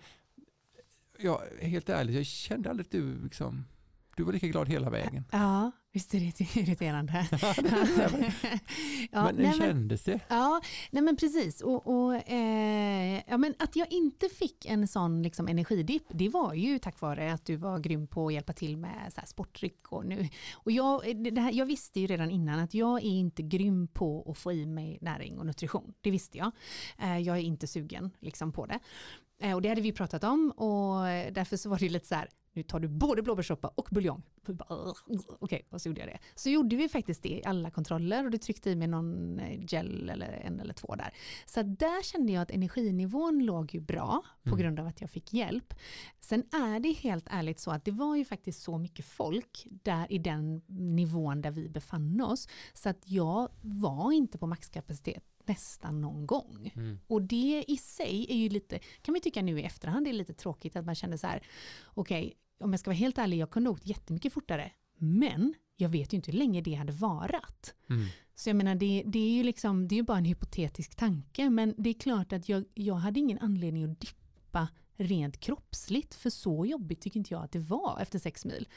ja, 1.20 1.44
helt 1.62 1.90
ärligt, 1.90 2.16
jag 2.16 2.26
kände 2.26 2.70
aldrig 2.70 2.86
att 2.86 2.92
du 2.92 3.24
liksom, 3.24 3.66
du 4.16 4.24
var 4.24 4.34
lika 4.34 4.48
glad 4.48 4.70
hela 4.70 4.90
vägen. 4.90 5.24
Ja, 5.32 5.72
visst 5.94 6.14
är 6.14 6.20
det 6.20 6.56
irriterande. 6.58 7.28
Ja, 9.12 9.24
men 9.24 9.38
hur 9.38 9.44
nej, 9.44 9.54
kändes 9.54 10.04
det? 10.04 10.20
Ja, 10.28 10.62
nej 10.92 11.04
men 11.04 11.16
precis. 11.16 11.62
Och, 11.62 11.88
och, 11.88 12.32
eh, 12.32 13.22
ja, 13.28 13.38
men 13.38 13.54
att 13.60 13.76
jag 13.76 13.92
inte 13.92 14.30
fick 14.30 14.66
en 14.66 14.88
sån 14.88 15.24
liksom, 15.24 15.48
energidipp, 15.48 16.04
det 16.10 16.30
var 16.30 16.54
ju 16.54 16.80
tack 16.80 17.02
vare 17.02 17.34
att 17.34 17.46
du 17.46 17.56
var 17.56 17.80
grym 17.80 18.08
på 18.08 18.28
att 18.28 18.34
hjälpa 18.34 18.54
till 18.54 18.78
med 18.78 19.14
så 19.14 19.20
här, 19.20 19.28
sportdryck. 19.28 19.92
Och 19.92 20.06
nu, 20.06 20.30
och 20.54 20.72
jag, 20.72 21.24
det 21.34 21.42
här, 21.42 21.52
jag 21.52 21.66
visste 21.66 22.00
ju 22.00 22.08
redan 22.08 22.32
innan 22.32 22.60
att 22.60 22.74
jag 22.74 22.98
är 22.98 23.10
inte 23.10 23.42
grym 23.44 23.88
på 23.88 24.32
att 24.32 24.38
få 24.38 24.52
i 24.52 24.66
mig 24.66 24.98
näring 25.02 25.40
och 25.40 25.46
nutrition. 25.46 25.94
Det 26.02 26.12
visste 26.12 26.38
jag. 26.38 26.52
Eh, 26.98 27.18
jag 27.18 27.38
är 27.38 27.42
inte 27.42 27.68
sugen 27.68 28.12
liksom, 28.20 28.52
på 28.52 28.66
det. 28.66 28.80
Eh, 29.42 29.56
och 29.56 29.62
det 29.62 29.70
hade 29.70 29.82
vi 29.82 29.92
pratat 29.92 30.24
om 30.24 30.52
och 30.52 31.04
därför 31.32 31.58
så 31.58 31.70
var 31.70 31.80
det 31.80 31.90
lite 31.90 32.08
så 32.08 32.16
här, 32.16 32.30
nu 32.54 32.64
tar 32.64 32.80
du 32.80 32.88
både 32.88 33.22
blåbärssoppa 33.22 33.68
och 33.68 33.88
buljong. 33.92 34.24
Okej, 35.40 35.68
och 35.70 35.82
så 35.82 35.90
gjorde 35.90 36.00
jag 36.02 36.10
det. 36.10 36.20
Så 36.36 36.50
gjorde 36.50 36.76
vi 36.76 36.90
faktiskt 36.90 37.24
det 37.24 37.30
i 37.30 37.44
alla 37.46 37.72
kontroller 37.72 38.26
och 38.26 38.32
du 38.32 38.38
tryckte 38.38 38.70
i 38.70 38.76
mig 38.76 38.88
någon 38.88 39.40
eh, 39.40 39.60
gel 39.68 40.10
eller 40.10 40.28
en 40.28 40.60
eller 40.60 40.74
två 40.74 40.96
där. 40.96 41.14
Så 41.46 41.64
där 41.64 42.04
kände 42.04 42.32
jag 42.32 42.42
att 42.42 42.52
energinivån 42.52 43.46
låg 43.46 43.74
ju 43.74 43.80
bra 43.80 44.22
på 44.44 44.50
Mm. 44.50 44.60
grund 44.60 44.80
av 44.80 44.88
att 44.88 45.02
jag 45.02 45.10
fick 45.10 45.34
hjälp. 45.34 45.74
Sen 46.20 46.44
är 46.52 46.80
det 46.80 46.92
helt 46.92 47.26
ärligt 47.30 47.60
så 47.60 47.72
att 47.72 47.86
det 47.86 47.92
var 47.92 48.16
ju 48.16 48.26
faktiskt 48.26 48.62
så 48.64 48.78
mycket 48.78 49.06
folk 49.06 49.68
där 49.84 50.12
i 50.12 50.18
den 50.18 50.62
nivån 50.68 51.42
där 51.42 51.52
vi 51.52 51.70
befann 51.70 52.22
oss. 52.22 52.48
Så 52.74 52.90
att 52.90 53.04
jag 53.06 53.50
var 53.62 54.12
inte 54.12 54.38
på 54.38 54.48
maxkapacitet 54.48 55.24
nästan 55.46 56.02
någon 56.02 56.28
gång. 56.28 56.72
Mm. 56.76 57.00
Och 57.08 57.22
det 57.22 57.66
i 57.68 57.78
sig 57.78 58.26
är 58.30 58.36
ju 58.36 58.50
lite, 58.50 58.80
kan 59.02 59.12
man 59.14 59.22
tycka 59.22 59.42
nu 59.42 59.60
i 59.60 59.64
efterhand, 59.64 60.06
det 60.06 60.10
är 60.12 60.14
lite 60.14 60.34
tråkigt 60.34 60.76
att 60.76 60.86
man 60.86 60.96
känner 60.96 61.18
så 61.18 61.28
här, 61.28 61.42
okej, 61.86 62.34
om 62.62 62.74
jag 62.74 62.80
ska 62.80 62.90
vara 62.90 62.98
helt 62.98 63.18
ärlig, 63.18 63.38
jag 63.38 63.50
kunde 63.50 63.70
ha 63.70 63.74
åkt 63.74 63.88
jättemycket 63.88 64.34
fortare, 64.34 64.72
men 64.98 65.54
jag 65.76 65.90
vet 65.90 66.14
ju 66.14 66.16
inte 66.16 66.32
hur 66.32 66.38
länge 66.38 66.62
det 66.62 66.74
hade 66.74 66.92
varat. 66.92 67.74
Mm. 67.90 68.06
Så 68.36 68.50
jag 68.50 68.56
menar, 68.56 68.76
det, 68.76 69.04
det 69.06 69.20
är 69.20 69.32
ju 69.32 69.44
liksom, 69.44 69.88
det 69.88 69.96
är 69.96 69.98
ju 69.98 70.04
bara 70.04 70.18
en 70.18 70.26
hypotetisk 70.26 70.96
tanke, 70.96 71.50
men 71.50 71.76
det 71.78 71.90
är 71.90 71.94
klart 71.94 72.34
att 72.34 72.50
jag, 72.50 72.66
jag 72.74 72.96
hade 72.96 73.20
ingen 73.20 73.40
anledning 73.40 73.84
att 73.84 74.00
dippa 74.00 74.68
rent 74.96 75.40
kroppsligt, 75.40 76.14
för 76.14 76.30
så 76.30 76.66
jobbigt 76.66 77.02
tycker 77.02 77.18
inte 77.18 77.34
jag 77.34 77.44
att 77.44 77.52
det 77.52 77.60
var 77.60 78.00
efter 78.02 78.20
sex 78.20 78.46
mil. 78.46 78.68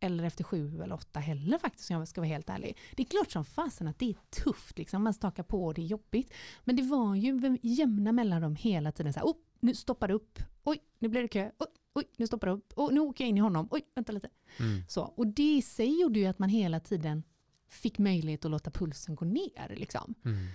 Eller 0.00 0.24
efter 0.24 0.44
sju 0.44 0.82
eller 0.82 0.94
åtta 0.94 1.20
heller 1.20 1.58
faktiskt, 1.58 1.90
om 1.90 1.96
jag 1.96 2.08
ska 2.08 2.20
vara 2.20 2.28
helt 2.28 2.50
ärlig. 2.50 2.78
Det 2.96 3.02
är 3.02 3.06
klart 3.06 3.30
som 3.30 3.44
fasen 3.44 3.88
att 3.88 3.98
det 3.98 4.10
är 4.10 4.16
tufft, 4.42 4.78
liksom. 4.78 5.02
man 5.02 5.14
stakar 5.14 5.42
på 5.42 5.64
och 5.64 5.74
det 5.74 5.82
är 5.82 5.86
jobbigt. 5.86 6.32
Men 6.64 6.76
det 6.76 6.82
var 6.82 7.14
ju 7.14 7.58
jämna 7.62 8.12
mellanrum 8.12 8.56
hela 8.56 8.92
tiden 8.92 9.12
så 9.12 9.20
här, 9.20 9.26
oh, 9.26 9.36
nu 9.60 9.74
stoppar 9.74 10.08
det 10.08 10.14
upp, 10.14 10.38
oj, 10.64 10.78
nu 10.98 11.08
blir 11.08 11.22
det 11.22 11.28
kö, 11.28 11.50
oj, 11.58 11.66
oj, 11.94 12.04
nu 12.16 12.26
stoppar 12.26 12.46
det 12.46 12.52
upp, 12.52 12.72
och 12.76 12.94
nu 12.94 13.00
åker 13.00 13.24
jag 13.24 13.28
in 13.28 13.36
i 13.36 13.40
honom, 13.40 13.68
oj, 13.70 13.82
vänta 13.94 14.12
lite. 14.12 14.28
Mm. 14.60 14.82
Så, 14.88 15.02
och 15.02 15.26
det 15.26 15.56
i 15.56 15.62
sig 15.62 16.00
gjorde 16.00 16.18
ju 16.18 16.26
att 16.26 16.38
man 16.38 16.48
hela 16.48 16.80
tiden 16.80 17.22
fick 17.68 17.98
möjlighet 17.98 18.44
att 18.44 18.50
låta 18.50 18.70
pulsen 18.70 19.14
gå 19.14 19.24
ner. 19.24 19.74
Liksom. 19.76 20.14
Mm. 20.24 20.46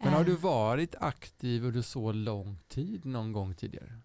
Men 0.00 0.12
har 0.12 0.20
Eh. 0.20 0.26
du 0.26 0.36
varit 0.36 0.94
aktiv 1.00 1.64
under 1.64 1.82
så 1.82 2.12
lång 2.12 2.58
tid 2.68 3.04
någon 3.04 3.32
gång 3.32 3.54
tidigare? 3.54 4.00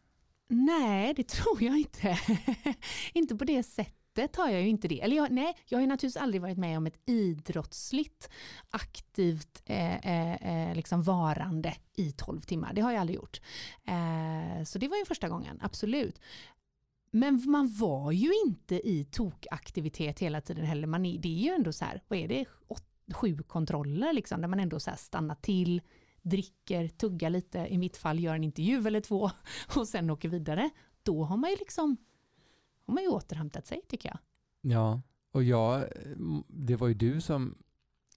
Nej, 0.48 1.14
det 1.14 1.28
tror 1.28 1.64
jag 1.64 1.78
inte. 1.78 2.20
inte 3.14 3.36
på 3.36 3.46
det 3.46 3.64
sättet 3.64 4.36
har 4.36 4.50
jag 4.50 4.62
ju 4.62 4.68
inte 4.68 4.88
det. 4.88 5.02
Eller 5.02 5.16
jag, 5.16 5.32
nej, 5.32 5.58
jag 5.66 5.78
har 5.78 5.82
ju 5.82 5.88
naturligtvis 5.88 6.22
aldrig 6.22 6.42
varit 6.42 6.58
med 6.58 6.78
om 6.78 6.88
ett 6.88 7.00
idrottsligt 7.06 8.30
aktivt 8.70 9.62
eh, 9.66 9.96
eh, 9.96 10.68
eh, 10.70 10.76
liksom 10.76 11.04
varande 11.04 11.76
i 11.96 12.12
12 12.12 12.42
timmar. 12.42 12.74
Det 12.74 12.82
har 12.82 12.92
jag 12.92 13.02
aldrig 13.02 13.16
gjort. 13.16 13.42
Eh, 13.86 14.64
så 14.64 14.80
det 14.80 14.88
var 14.88 14.98
ju 14.98 15.06
första 15.06 15.30
gången, 15.30 15.60
absolut. 15.62 16.20
Men 17.16 17.42
man 17.46 17.74
var 17.74 18.12
ju 18.12 18.32
inte 18.46 18.90
i 18.90 19.06
tokaktivitet 19.12 20.20
hela 20.20 20.42
tiden 20.42 20.66
heller. 20.66 20.88
Man 20.88 21.06
är, 21.06 21.20
det 21.20 21.28
är 21.28 21.44
ju 21.44 21.50
ändå 21.50 21.72
så 21.72 21.86
här, 21.86 22.02
vad 22.08 22.20
är 22.20 22.28
det, 22.28 22.46
åt, 22.68 22.84
sju 23.14 23.38
kontroller 23.38 24.14
liksom, 24.14 24.42
där 24.42 24.48
man 24.48 24.60
ändå 24.60 24.80
så 24.80 24.90
här 24.90 24.98
stannar 24.98 25.36
till, 25.36 25.82
dricker, 26.22 26.88
tuggar 26.88 27.30
lite, 27.30 27.58
i 27.60 27.78
mitt 27.78 27.98
fall 27.98 28.20
gör 28.20 28.36
en 28.36 28.44
intervju 28.44 28.88
eller 28.88 29.02
två 29.02 29.30
och 29.76 29.88
sen 29.88 30.10
åker 30.10 30.30
vidare. 30.30 30.70
Då 31.04 31.24
har 31.24 31.38
man 31.38 31.50
ju 31.50 31.56
liksom 31.56 31.98
har 32.86 32.94
man 32.94 33.04
ju 33.04 33.10
återhämtat 33.10 33.68
sig 33.68 33.82
tycker 33.88 34.10
jag. 34.10 34.18
Ja, 34.62 35.02
och 35.32 35.44
jag, 35.44 35.86
det 36.48 36.76
var 36.76 36.88
ju 36.88 36.94
du 36.94 37.22
som 37.22 37.58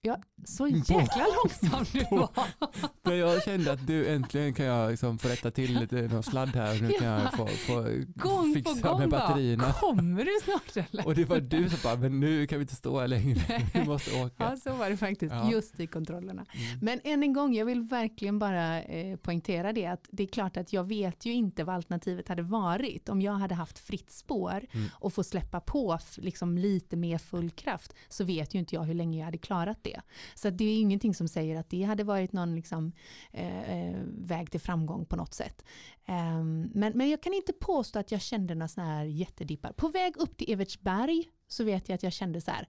Ja, 0.07 0.19
så 0.45 0.67
jäkla 0.67 1.25
långsam 1.43 1.85
du 1.93 2.15
var. 3.03 3.13
Jag 3.15 3.43
kände 3.43 3.71
att 3.71 3.87
du 3.87 4.07
äntligen 4.07 4.53
kan 4.53 4.65
jag 4.65 4.91
liksom 4.91 5.17
få 5.17 5.27
rätta 5.27 5.51
till 5.51 5.79
lite 5.79 5.95
någon 5.95 6.23
sladd 6.23 6.49
här 6.49 6.75
och 6.75 6.81
nu 6.81 6.89
kan 6.89 7.07
jag 7.07 7.33
få, 7.33 7.47
få 7.47 7.85
Gång 8.15 8.53
fixa 8.53 8.75
på 8.81 8.87
gång 8.89 8.99
med 8.99 9.09
bara, 9.09 9.27
batterierna. 9.27 9.73
kommer 9.73 10.25
du 10.25 10.31
snart 10.43 10.87
eller? 10.91 11.07
Och 11.07 11.15
det 11.15 11.25
var 11.25 11.39
du 11.39 11.69
som 11.69 11.79
bara, 11.83 11.95
men 11.95 12.19
nu 12.19 12.47
kan 12.47 12.57
vi 12.59 12.61
inte 12.61 12.75
stå 12.75 12.99
här 12.99 13.07
längre, 13.07 13.39
vi 13.73 13.83
måste 13.85 14.23
åka. 14.23 14.33
Ja, 14.43 14.55
så 14.57 14.73
var 14.75 14.89
det 14.89 14.97
faktiskt, 14.97 15.33
Ja. 15.33 15.51
just 15.51 15.79
i 15.79 15.87
kontrollerna. 15.87 16.45
Men 16.81 16.99
än 17.03 17.23
en 17.23 17.33
gång, 17.33 17.53
jag 17.55 17.65
vill 17.65 17.81
verkligen 17.81 18.39
bara 18.39 18.81
eh, 18.83 19.17
poängtera 19.17 19.73
det, 19.73 19.85
att 19.85 20.07
det 20.11 20.23
är 20.23 20.27
klart 20.27 20.57
att 20.57 20.73
jag 20.73 20.83
vet 20.83 21.25
ju 21.25 21.33
inte 21.33 21.63
vad 21.63 21.75
alternativet 21.75 22.27
hade 22.27 22.43
varit. 22.43 23.09
Om 23.09 23.21
jag 23.21 23.33
hade 23.33 23.55
haft 23.55 23.79
fritt 23.79 24.11
spår 24.11 24.47
Mm. 24.73 24.89
och 24.93 25.13
få 25.13 25.23
släppa 25.23 25.59
på 25.59 25.99
liksom, 26.17 26.57
lite 26.57 26.95
mer 26.97 27.17
full 27.17 27.49
kraft, 27.51 27.93
så 28.09 28.23
vet 28.23 28.55
ju 28.55 28.59
inte 28.59 28.75
jag 28.75 28.83
hur 28.83 28.93
länge 28.93 29.17
jag 29.17 29.25
hade 29.25 29.37
klarat 29.37 29.77
det. 29.83 29.96
Så 30.35 30.47
att 30.47 30.57
det 30.57 30.63
är 30.63 30.79
ingenting 30.79 31.13
som 31.15 31.27
säger 31.27 31.59
att 31.59 31.69
det 31.69 31.83
hade 31.83 32.03
varit 32.03 32.33
någon 32.33 32.55
liksom, 32.55 32.91
eh, 33.33 33.71
eh, 33.71 34.01
väg 34.05 34.51
till 34.51 34.59
framgång 34.61 35.05
på 35.05 35.15
något 35.15 35.33
sätt. 35.33 35.65
Ehm, 36.05 36.71
men, 36.73 36.93
men 36.97 37.09
jag 37.09 37.23
kan 37.23 37.33
inte 37.33 37.53
påstå 37.53 37.99
att 37.99 38.11
jag 38.11 38.21
kände 38.21 38.55
några 38.55 38.67
sådana 38.67 38.95
här 38.95 39.05
jättedippar. 39.05 39.71
På 39.71 39.89
väg 39.89 40.17
upp 40.17 40.37
till 40.37 40.51
Evertsberg 40.53 41.23
så 41.47 41.63
vet 41.63 41.89
jag 41.89 41.95
att 41.95 42.03
jag 42.03 42.13
kände 42.13 42.41
så 42.41 42.51
här, 42.51 42.67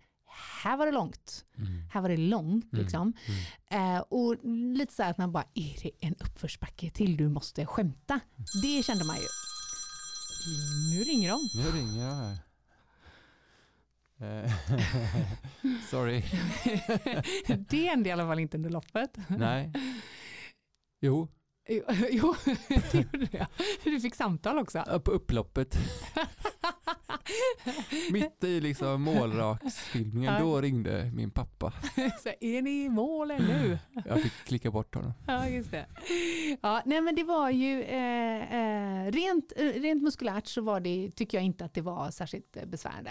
här 0.63 0.77
var 0.77 0.87
det 0.87 0.93
långt. 0.93 1.45
Här 1.93 2.01
var 2.01 2.09
det 2.09 2.17
långt 2.17 2.73
Mm. 2.73 2.83
liksom. 2.85 3.13
Eh, 3.71 3.99
och 3.99 4.37
lite 4.79 4.95
så 4.95 5.03
här 5.03 5.11
att 5.11 5.19
man 5.19 5.33
bara, 5.33 5.45
är 5.55 5.83
det 5.83 5.91
en 6.01 6.15
uppförsbacke 6.15 6.91
till 6.91 7.17
du 7.17 7.29
måste 7.29 7.67
skämta? 7.67 8.21
Det 8.63 8.83
kände 8.85 9.05
man 9.05 9.17
ju. 9.17 9.27
Nu 10.93 11.05
ringer 11.05 11.31
de. 11.31 11.41
Nu 11.55 11.79
ringer 11.79 12.05
jag 12.05 12.15
här. 12.15 12.37
Eh, 14.21 14.53
Sorry. 15.91 16.23
det 17.69 17.87
hände 17.87 18.09
i 18.09 18.13
alla 18.13 18.27
fall 18.27 18.39
inte 18.39 18.57
under 18.57 18.71
loppet. 18.71 19.19
Nej. 19.29 19.73
Jo, 21.01 21.29
Jo, 21.71 21.83
jo, 22.11 22.35
det 22.69 22.95
gjorde 22.95 23.29
jag. 23.31 23.47
Du 23.85 24.01
fick 24.01 24.15
samtal 24.15 24.59
också. 24.59 25.01
På 25.05 25.11
upploppet. 25.11 25.77
Mitt 28.13 28.45
i 28.45 28.61
liksom 28.61 29.03
målraksfilmningen, 29.03 30.35
Ja. 30.35 30.41
då 30.41 30.61
ringde 30.61 31.11
min 31.15 31.31
pappa. 31.31 31.73
Så, 32.23 32.29
är 32.41 32.63
ni 32.63 32.85
i 32.85 32.89
mål 32.89 33.31
ännu? 33.31 33.79
Jag 34.07 34.23
fick 34.23 34.33
klicka 34.33 34.71
bort 34.71 34.95
honom. 34.95 35.13
Ja, 35.27 35.49
just 35.49 35.71
det. 35.71 35.87
Ja, 36.63 36.83
nej 36.87 37.01
men 37.01 37.15
det 37.15 37.25
var 37.25 37.51
ju 37.51 37.83
eh, 37.83 38.55
eh, 38.55 39.11
rent, 39.13 39.53
rent 39.57 40.03
muskulärt 40.03 40.47
så 40.47 40.61
var 40.63 40.81
det, 40.81 41.11
tycker 41.17 41.39
jag 41.39 41.45
inte 41.45 41.65
att 41.65 41.75
det 41.75 41.81
var 41.83 42.11
särskilt 42.11 42.57
eh, 42.57 42.65
besvärande. 42.67 43.11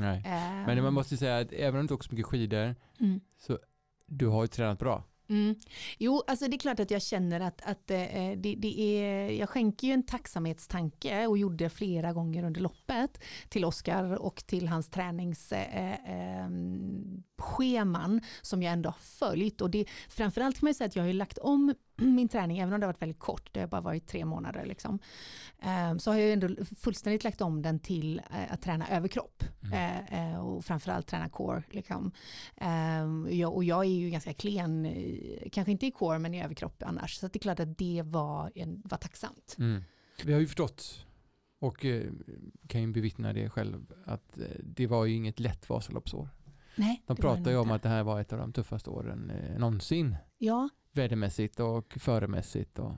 Nej. 0.00 0.22
Men 0.66 0.82
man 0.82 0.94
måste 0.94 1.16
säga 1.16 1.38
att 1.38 1.52
även 1.52 1.68
om 1.68 1.76
du 1.76 1.80
inte 1.80 1.94
åker 1.94 2.08
så 2.08 2.14
mycket 2.14 2.26
skidor, 2.26 2.74
Mm. 3.00 3.20
så 3.38 3.58
du 4.06 4.26
har 4.26 4.42
ju 4.44 4.48
tränat 4.48 4.78
bra. 4.78 5.04
Mm. 5.30 5.54
Jo, 5.98 6.22
alltså 6.26 6.48
det 6.48 6.56
är 6.56 6.58
klart 6.58 6.80
att 6.80 6.90
jag 6.90 7.02
känner 7.02 7.40
att, 7.40 7.62
att 7.62 7.90
eh, 7.90 7.98
det, 8.36 8.54
det 8.58 8.80
är, 8.80 9.30
jag 9.30 9.48
skänker 9.48 9.86
ju 9.86 9.92
en 9.92 10.02
tacksamhetstanke 10.06 11.26
och 11.26 11.38
gjorde 11.38 11.70
flera 11.70 12.12
gånger 12.12 12.44
under 12.44 12.60
loppet 12.60 13.20
till 13.48 13.64
Oskar 13.64 14.04
och 14.22 14.36
till 14.46 14.68
hans 14.68 14.88
träningsscheman 14.90 15.96
eh, 16.06 16.40
eh, 16.40 16.48
scheman 17.42 18.20
som 18.42 18.62
jag 18.62 18.72
ändå 18.72 18.88
har 18.88 18.98
följt. 19.00 19.60
Och 19.60 19.70
det, 19.70 19.84
framförallt 20.08 20.58
kan 20.58 20.66
man 20.66 20.74
säga 20.74 20.88
att 20.88 20.96
jag 20.96 21.04
har 21.04 21.12
lagt 21.12 21.38
om 21.38 21.74
min 21.96 22.28
träning, 22.28 22.58
även 22.58 22.74
om 22.74 22.80
det 22.80 22.86
har 22.86 22.92
varit 22.92 23.02
väldigt 23.02 23.18
kort, 23.18 23.48
det 23.52 23.60
har 23.60 23.66
bara 23.66 23.80
varit 23.80 24.06
tre 24.06 24.24
månader, 24.24 24.66
liksom, 24.66 24.98
eh, 25.62 25.96
så 25.96 26.10
har 26.10 26.18
jag 26.18 26.32
ändå 26.32 26.64
fullständigt 26.64 27.24
lagt 27.24 27.40
om 27.40 27.62
den 27.62 27.78
till 27.78 28.18
eh, 28.18 28.52
att 28.52 28.62
träna 28.62 28.88
överkropp 28.88 29.44
eh, 29.72 30.32
eh, 30.32 30.46
och 30.46 30.64
framförallt 30.64 31.06
träna 31.06 31.28
core. 31.28 31.62
Liksom. 31.70 32.12
Och 33.52 33.64
jag 33.64 33.84
är 33.84 33.90
ju 33.90 34.10
ganska 34.10 34.34
klen, 34.34 34.94
kanske 35.52 35.72
inte 35.72 35.86
i 35.86 35.90
core 35.90 36.18
men 36.18 36.34
i 36.34 36.42
överkropp 36.42 36.82
annars, 36.82 37.14
så 37.14 37.26
det 37.28 37.36
är 37.36 37.40
klart 37.40 37.60
att 37.60 37.78
det 37.78 38.02
var, 38.04 38.52
en, 38.54 38.82
var 38.84 38.98
tacksamt. 38.98 39.56
Mm. 39.58 39.82
Vi 40.24 40.32
har 40.32 40.40
ju 40.40 40.46
förstått 40.46 41.06
och 41.60 41.84
kan 42.68 42.80
ju 42.80 42.92
bevittna 42.92 43.32
det 43.32 43.50
själv 43.50 43.92
att 44.04 44.38
det 44.60 44.86
var 44.86 45.04
ju 45.04 45.14
inget 45.14 45.40
lätt 45.40 45.68
Vasaloppsår. 45.68 46.28
Nej, 46.78 47.02
De 47.06 47.16
pratar 47.16 47.50
ju 47.50 47.56
om 47.56 47.70
att 47.70 47.82
det 47.82 47.88
här 47.88 48.02
var 48.02 48.20
ett 48.20 48.32
av 48.32 48.38
de 48.38 48.52
tuffaste 48.52 48.90
åren 48.90 49.30
eh, 49.30 49.58
någonsin. 49.58 50.16
Ja, 50.38 50.68
Vädermässigt 50.92 51.60
och 51.60 51.96
föremässigt. 52.00 52.78
Och... 52.78 52.92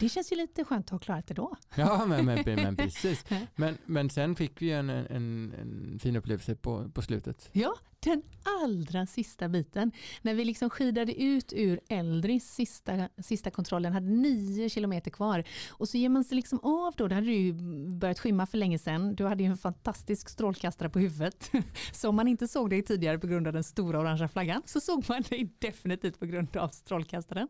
det 0.00 0.08
känns 0.08 0.32
ju 0.32 0.36
lite 0.36 0.64
skönt 0.64 0.86
att 0.86 0.90
ha 0.90 0.98
klarat 0.98 1.26
det 1.26 1.34
då. 1.34 1.56
Ja, 1.76 2.04
men, 2.06 2.24
men, 2.24 2.44
men 2.44 2.76
precis. 2.76 3.24
Men, 3.54 3.78
men 3.84 4.10
sen 4.10 4.36
fick 4.36 4.62
vi 4.62 4.72
en, 4.72 4.90
en, 4.90 5.54
en 5.60 5.98
fin 5.98 6.16
upplevelse 6.16 6.54
på, 6.54 6.90
på 6.90 7.02
slutet. 7.02 7.48
Ja, 7.52 7.74
den 8.10 8.22
allra 8.62 9.06
sista 9.06 9.48
biten. 9.48 9.92
När 10.22 10.34
vi 10.34 10.44
liksom 10.44 10.70
skidade 10.70 11.22
ut 11.22 11.52
ur 11.52 11.80
Eldris 11.88 12.54
sista, 12.54 13.08
sista 13.18 13.50
kontrollen, 13.50 13.92
hade 13.92 14.06
nio 14.06 14.68
kilometer 14.68 15.10
kvar. 15.10 15.44
Och 15.68 15.88
så 15.88 15.96
ger 15.96 16.08
man 16.08 16.24
sig 16.24 16.36
liksom 16.36 16.60
av 16.62 16.94
då, 16.96 17.08
det 17.08 17.14
hade 17.14 17.30
ju 17.30 17.52
börjat 17.92 18.18
skymma 18.18 18.46
för 18.46 18.58
länge 18.58 18.78
sedan. 18.78 19.14
Du 19.14 19.26
hade 19.26 19.42
ju 19.42 19.50
en 19.50 19.58
fantastisk 19.58 20.28
strålkastare 20.28 20.90
på 20.90 20.98
huvudet. 20.98 21.50
Så 21.92 22.08
om 22.08 22.16
man 22.16 22.28
inte 22.28 22.48
såg 22.48 22.70
dig 22.70 22.82
tidigare 22.82 23.18
på 23.18 23.26
grund 23.26 23.46
av 23.46 23.52
den 23.52 23.64
stora 23.64 24.00
orangea 24.00 24.28
flaggan 24.28 24.62
så 24.64 24.80
såg 24.80 25.04
man 25.08 25.22
dig 25.22 25.54
definitivt 25.58 26.18
på 26.18 26.26
grund 26.26 26.56
av 26.56 26.68
strålkastaren. 26.68 27.48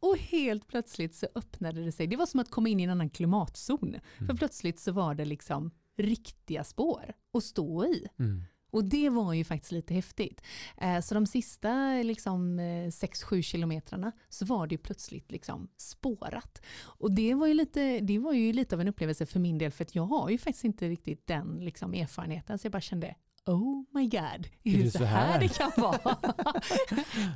Och 0.00 0.16
helt 0.18 0.68
plötsligt 0.68 1.14
så 1.14 1.26
öppnade 1.34 1.84
det 1.84 1.92
sig. 1.92 2.06
Det 2.06 2.16
var 2.16 2.26
som 2.26 2.40
att 2.40 2.50
komma 2.50 2.68
in 2.68 2.80
i 2.80 2.82
en 2.82 2.90
annan 2.90 3.10
klimatzon. 3.10 3.96
För 4.26 4.34
plötsligt 4.34 4.80
så 4.80 4.92
var 4.92 5.14
det 5.14 5.24
liksom 5.24 5.70
riktiga 5.96 6.64
spår 6.64 7.12
att 7.32 7.44
stå 7.44 7.84
i. 7.84 8.06
Mm. 8.18 8.42
Och 8.70 8.84
det 8.84 9.08
var 9.08 9.32
ju 9.32 9.44
faktiskt 9.44 9.72
lite 9.72 9.94
häftigt. 9.94 10.42
Eh, 10.76 11.00
så 11.00 11.14
de 11.14 11.26
sista 11.26 12.02
liksom, 12.02 12.58
eh, 12.58 12.90
6-7 12.90 13.42
kilometrarna 13.42 14.12
så 14.28 14.44
var 14.44 14.66
det 14.66 14.74
ju 14.74 14.78
plötsligt 14.78 15.32
liksom 15.32 15.68
spårat. 15.76 16.62
Och 16.80 17.12
det 17.12 17.34
var, 17.34 17.46
ju 17.46 17.54
lite, 17.54 18.00
det 18.00 18.18
var 18.18 18.32
ju 18.32 18.52
lite 18.52 18.74
av 18.74 18.80
en 18.80 18.88
upplevelse 18.88 19.26
för 19.26 19.40
min 19.40 19.58
del 19.58 19.70
för 19.70 19.84
att 19.84 19.94
jag 19.94 20.04
har 20.04 20.30
ju 20.30 20.38
faktiskt 20.38 20.64
inte 20.64 20.88
riktigt 20.88 21.26
den 21.26 21.58
liksom, 21.60 21.94
erfarenheten. 21.94 22.58
Så 22.58 22.66
jag 22.66 22.72
bara 22.72 22.80
kände, 22.80 23.14
oh 23.48 23.84
my 23.94 24.08
god, 24.08 24.48
är, 24.64 24.84
det 24.84 24.90
så 24.90 25.04
här 25.04 25.40
det 25.40 25.48
kan 25.48 25.70
vara? 25.76 25.98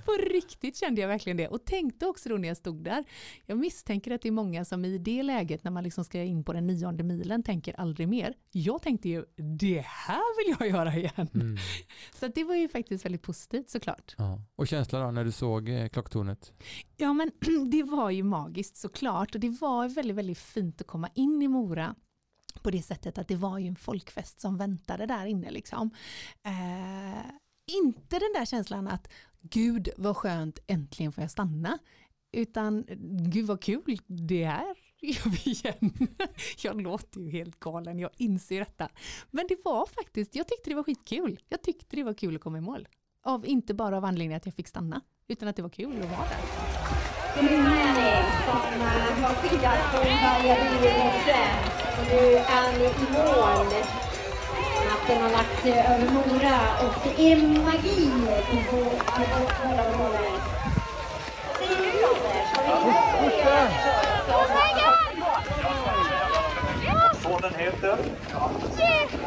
På 0.04 0.12
riktigt 0.32 0.76
kände 0.76 1.00
jag 1.00 1.08
verkligen 1.08 1.36
det 1.36 1.48
och 1.48 1.64
tänkte 1.64 2.06
också 2.06 2.28
då 2.28 2.36
när 2.36 2.48
jag 2.48 2.56
stod 2.56 2.84
där. 2.84 3.04
Jag 3.46 3.58
misstänker 3.58 4.10
att 4.10 4.22
det 4.22 4.28
är 4.28 4.32
många 4.32 4.64
som 4.64 4.84
i 4.84 4.98
det 4.98 5.22
läget 5.22 5.64
när 5.64 5.70
man 5.70 5.84
liksom 5.84 6.04
ska 6.04 6.22
in 6.22 6.44
på 6.44 6.52
den 6.52 6.66
nionde 6.66 7.04
milen 7.04 7.42
tänker 7.42 7.80
aldrig 7.80 8.08
mer. 8.08 8.34
Jag 8.50 8.82
tänkte 8.82 9.08
ju, 9.08 9.24
det 9.58 9.80
här 9.86 10.44
vill 10.44 10.56
jag 10.58 10.68
göra 10.68 10.94
igen. 10.94 11.28
Mm. 11.34 11.56
Så 12.20 12.28
det 12.28 12.44
var 12.44 12.54
ju 12.54 12.68
faktiskt 12.68 13.04
väldigt 13.04 13.22
positivt 13.22 13.70
såklart. 13.70 14.14
Ja. 14.18 14.40
Och 14.56 14.68
känslan 14.68 15.02
då 15.02 15.10
när 15.10 15.24
du 15.24 15.32
såg 15.32 15.68
eh, 15.68 15.88
klocktornet? 15.88 16.52
Ja 16.96 17.12
men 17.12 17.30
det 17.70 17.82
var 17.82 18.10
ju 18.10 18.22
magiskt 18.22 18.76
såklart 18.76 19.34
och 19.34 19.40
det 19.40 19.50
var 19.60 19.88
väldigt, 19.88 20.16
väldigt 20.16 20.38
fint 20.38 20.80
att 20.80 20.86
komma 20.86 21.08
in 21.14 21.42
i 21.42 21.48
Mora 21.48 21.94
på 22.62 22.70
det 22.70 22.82
sättet 22.82 23.18
att 23.18 23.28
det 23.28 23.36
var 23.36 23.58
ju 23.58 23.66
en 23.66 23.76
folkfest 23.76 24.40
som 24.40 24.56
väntade 24.56 25.06
där 25.06 25.26
inne 25.26 25.50
liksom. 25.50 25.90
Eh, 26.42 27.24
inte 27.66 28.18
den 28.18 28.32
där 28.34 28.44
känslan 28.44 28.88
att 28.88 29.08
gud 29.40 29.88
vad 29.96 30.16
skönt, 30.16 30.58
äntligen 30.66 31.12
får 31.12 31.22
jag 31.22 31.30
stanna. 31.30 31.78
Utan 32.32 32.84
gud 33.32 33.46
vad 33.46 33.62
kul, 33.62 33.98
det 34.06 34.44
här 34.44 34.76
gör 35.00 35.30
vi 35.30 35.50
igen. 35.50 36.08
Jag 36.62 36.80
låter 36.80 37.20
ju 37.20 37.30
helt 37.30 37.60
galen, 37.60 37.98
jag 37.98 38.10
inser 38.16 38.58
detta. 38.58 38.88
Men 39.30 39.46
det 39.48 39.56
var 39.64 39.86
faktiskt, 39.86 40.34
jag 40.34 40.48
tyckte 40.48 40.70
det 40.70 40.76
var 40.76 40.82
skitkul. 40.82 41.40
Jag 41.48 41.62
tyckte 41.62 41.96
det 41.96 42.04
var 42.04 42.14
kul 42.14 42.36
att 42.36 42.42
komma 42.42 42.58
i 42.58 42.60
mål. 42.60 42.88
Av, 43.22 43.46
inte 43.46 43.74
bara 43.74 43.96
av 43.96 44.04
anledningen 44.04 44.36
att 44.36 44.46
jag 44.46 44.54
fick 44.54 44.68
stanna, 44.68 45.00
utan 45.28 45.48
att 45.48 45.56
det 45.56 45.62
var 45.62 45.70
kul 45.70 46.02
att 46.02 46.10
vara 46.10 46.28
där. 46.28 47.11
Henning 47.34 48.24
som 48.46 48.80
eh, 48.80 49.24
har 49.24 49.34
skickat 49.34 49.78
från 49.90 50.04
Berga 50.04 50.54
bil 50.54 50.84
i 50.84 50.92
morse. 50.98 51.42
Nu 52.10 52.36
är 52.36 52.78
ni 52.78 52.84
i 52.84 52.86
mål. 53.12 53.66
vatten 54.88 55.22
har 55.22 55.30
lagt 55.30 55.62
sig 55.62 55.72
över 55.72 56.10
Mora 56.10 56.60
och 56.82 56.94
det 57.04 57.32
är 57.32 57.36
magi 57.36 58.10
på 58.70 58.76
Målarmålen. 59.66 60.40
Sonen 67.22 67.54
heter? 67.54 67.96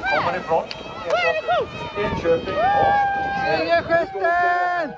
Var 0.02 0.18
kommer 0.18 0.38
ifrån? 0.38 0.64
Enköping. 1.98 2.56
Segergesten! 3.46 4.94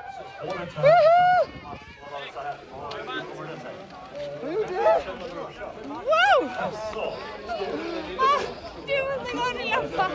Wow! 5.87 6.49
Ah, 8.19 8.39
Gud 8.85 9.05
vad 9.33 9.55
det 9.55 9.61
är 9.61 9.65
i 9.65 9.69
lampa! 9.69 10.09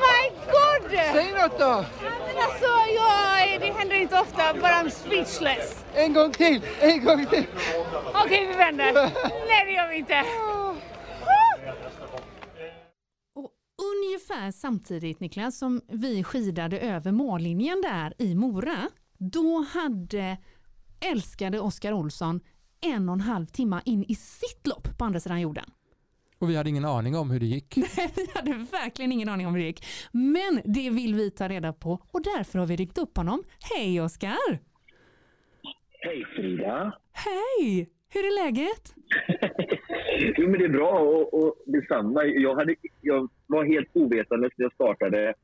My 0.00 0.30
God! 0.46 0.90
Säg 1.12 1.32
något 1.32 1.58
då! 1.58 1.84
Men 2.00 2.42
alltså, 2.42 2.66
jag, 2.94 3.60
det 3.60 3.72
händer 3.78 3.96
inte 3.96 4.18
ofta, 4.20 4.54
but 4.54 4.64
I'm 4.64 4.90
speechless. 4.90 5.84
En 5.94 6.12
gång 6.12 6.32
till, 6.32 6.62
en 6.80 7.04
gång 7.04 7.26
till. 7.26 7.46
Okej, 8.14 8.46
vi 8.46 8.54
vänder. 8.54 8.92
Nej, 9.48 9.64
det 9.66 9.72
gör 9.72 9.88
vi 9.88 9.96
inte. 9.96 10.24
Ungefär 14.04 14.50
samtidigt 14.50 15.20
Niklas 15.20 15.58
som 15.58 15.80
vi 15.88 16.24
skidade 16.24 16.80
över 16.80 17.12
mållinjen 17.12 17.82
där 17.82 18.14
i 18.18 18.34
Mora, 18.34 18.88
då 19.18 19.66
hade 19.72 20.38
älskade 21.00 21.60
Oskar 21.60 21.92
Olsson 21.92 22.40
en 22.80 23.08
och 23.08 23.12
en 23.12 23.20
halv 23.20 23.46
timme 23.46 23.80
in 23.84 24.04
i 24.08 24.14
sitt 24.14 24.66
lopp 24.66 24.98
på 24.98 25.04
andra 25.04 25.20
sidan 25.20 25.40
jorden. 25.40 25.64
Och 26.38 26.50
vi 26.50 26.56
hade 26.56 26.70
ingen 26.70 26.84
aning 26.84 27.16
om 27.16 27.30
hur 27.30 27.40
det 27.40 27.46
gick. 27.46 27.76
Nej, 27.96 28.12
vi 28.16 28.26
hade 28.34 28.52
verkligen 28.52 29.12
ingen 29.12 29.28
aning 29.28 29.46
om 29.46 29.54
hur 29.54 29.60
det 29.60 29.66
gick. 29.66 29.84
Men 30.12 30.60
det 30.64 30.90
vill 30.90 31.14
vi 31.14 31.30
ta 31.30 31.48
reda 31.48 31.72
på 31.72 31.98
och 32.10 32.22
därför 32.22 32.58
har 32.58 32.66
vi 32.66 32.76
ringt 32.76 32.98
upp 32.98 33.16
honom. 33.16 33.42
Hej 33.60 34.00
Oskar! 34.00 34.60
Hej 36.02 36.24
Frida! 36.36 36.98
Hej! 37.12 37.90
Hur 38.12 38.20
är 38.20 38.44
läget? 38.44 38.94
Jo 40.36 40.48
men 40.48 40.58
det 40.58 40.64
är 40.64 40.68
bra 40.68 40.90
och, 41.00 41.34
och 41.34 41.54
detsamma. 41.66 42.24
Jag, 42.24 42.54
hade, 42.54 42.74
jag 43.00 43.28
var 43.46 43.64
helt 43.64 43.88
ovetande 43.92 44.50
när 44.56 44.64
jag 44.64 44.72
startade 44.72 45.34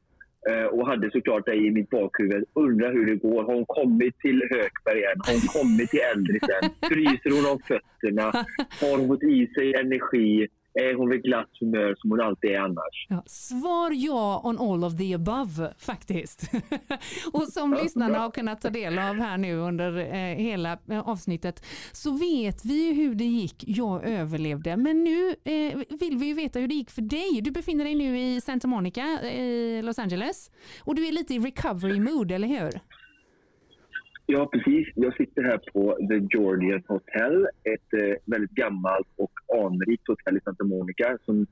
eh, 0.49 0.65
och 0.65 0.87
hade 0.87 1.11
såklart 1.11 1.47
dig 1.47 1.67
i 1.67 1.71
mitt 1.71 1.91
bakhuvud. 1.91 2.45
Undrar 2.55 2.93
hur 2.93 3.07
det 3.07 3.17
går. 3.17 3.43
Har 3.43 3.55
hon 3.55 3.67
kommit 3.67 4.19
till 4.19 4.43
Hökberg 4.51 5.03
än? 5.05 5.21
Har 5.27 5.33
hon 5.33 5.63
kommit 5.63 5.91
till 5.91 6.01
Äldrisen? 6.15 6.63
Fryser 6.91 7.31
hon 7.37 7.53
av 7.53 7.59
fötterna? 7.59 8.47
Har 8.81 8.99
hon 8.99 9.09
fått 9.09 9.23
i 9.23 9.47
sig 9.47 9.75
energi? 9.75 10.47
Är 10.79 10.95
hon 10.95 11.11
vid 11.11 11.23
glatt 11.23 11.51
humör 11.61 11.95
som 11.99 12.11
hon 12.11 12.21
alltid 12.21 12.51
är 12.51 12.59
annars? 12.59 13.07
Ja, 13.09 13.23
svar 13.27 13.91
ja 13.91 14.41
on 14.45 14.59
all 14.59 14.85
of 14.85 14.97
the 14.97 15.15
above 15.15 15.75
faktiskt. 15.79 16.51
och 17.33 17.43
som 17.43 17.75
lyssnarna 17.75 18.19
har 18.19 18.31
kunnat 18.31 18.61
ta 18.61 18.71
del 18.71 18.99
av 18.99 19.15
här 19.15 19.39
nu 19.39 19.57
under 19.57 19.99
eh, 19.99 20.37
hela 20.37 20.79
eh, 20.91 21.09
avsnittet 21.09 21.65
så 21.93 22.11
vet 22.11 22.65
vi 22.65 22.95
hur 22.95 23.15
det 23.15 23.25
gick. 23.25 23.65
Jag 23.67 24.05
överlevde. 24.05 24.77
Men 24.77 25.05
nu 25.05 25.29
eh, 25.29 25.79
vill 26.01 26.17
vi 26.19 26.27
ju 26.27 26.35
veta 26.35 26.59
hur 26.59 26.69
det 26.69 26.75
gick 26.75 26.91
för 26.91 27.03
dig. 27.03 27.41
Du 27.43 27.51
befinner 27.51 27.85
dig 27.85 27.95
nu 27.95 28.19
i 28.19 28.41
Santa 28.41 28.69
Monica 28.69 29.23
i 29.23 29.83
Los 29.83 29.99
Angeles 29.99 30.51
och 30.81 30.95
du 30.95 31.07
är 31.07 31.13
lite 31.13 31.35
i 31.35 31.39
recovery 31.39 32.01
mood, 32.01 32.33
eller 32.33 32.49
hur? 32.49 32.81
Ja, 34.29 34.49
precis. 34.53 34.89
Jag 34.95 35.17
sitter 35.17 35.43
här 35.43 35.59
på 35.73 35.97
The 36.09 36.37
Georgian 36.37 36.83
Hotel. 36.87 37.49
Ett 37.65 38.03
eh, 38.03 38.17
väldigt 38.25 38.51
gammalt 38.51 39.09
och 39.17 39.33
anrikt 39.65 40.09
hotell 40.09 40.37
i 40.37 40.41
Santa 40.45 40.65
Monica 40.65 41.19
som 41.25 41.47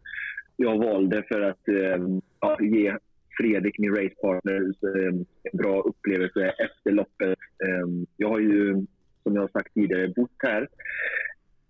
jag 0.56 0.78
valde 0.78 1.22
för 1.28 1.40
att 1.40 1.68
eh, 1.68 2.06
ja, 2.40 2.58
ge 2.60 2.96
Fredrik, 3.36 3.78
min 3.78 3.94
racepartner, 3.94 4.60
eh, 4.62 5.14
en 5.52 5.58
bra 5.58 5.80
upplevelse 5.80 6.54
efter 6.58 6.90
loppet. 6.90 7.38
Eh, 7.64 7.86
jag 8.16 8.28
har 8.28 8.40
ju, 8.40 8.86
som 9.22 9.34
jag 9.34 9.40
har 9.40 9.48
sagt 9.48 9.74
tidigare, 9.74 10.08
bott 10.08 10.30
här. 10.38 10.68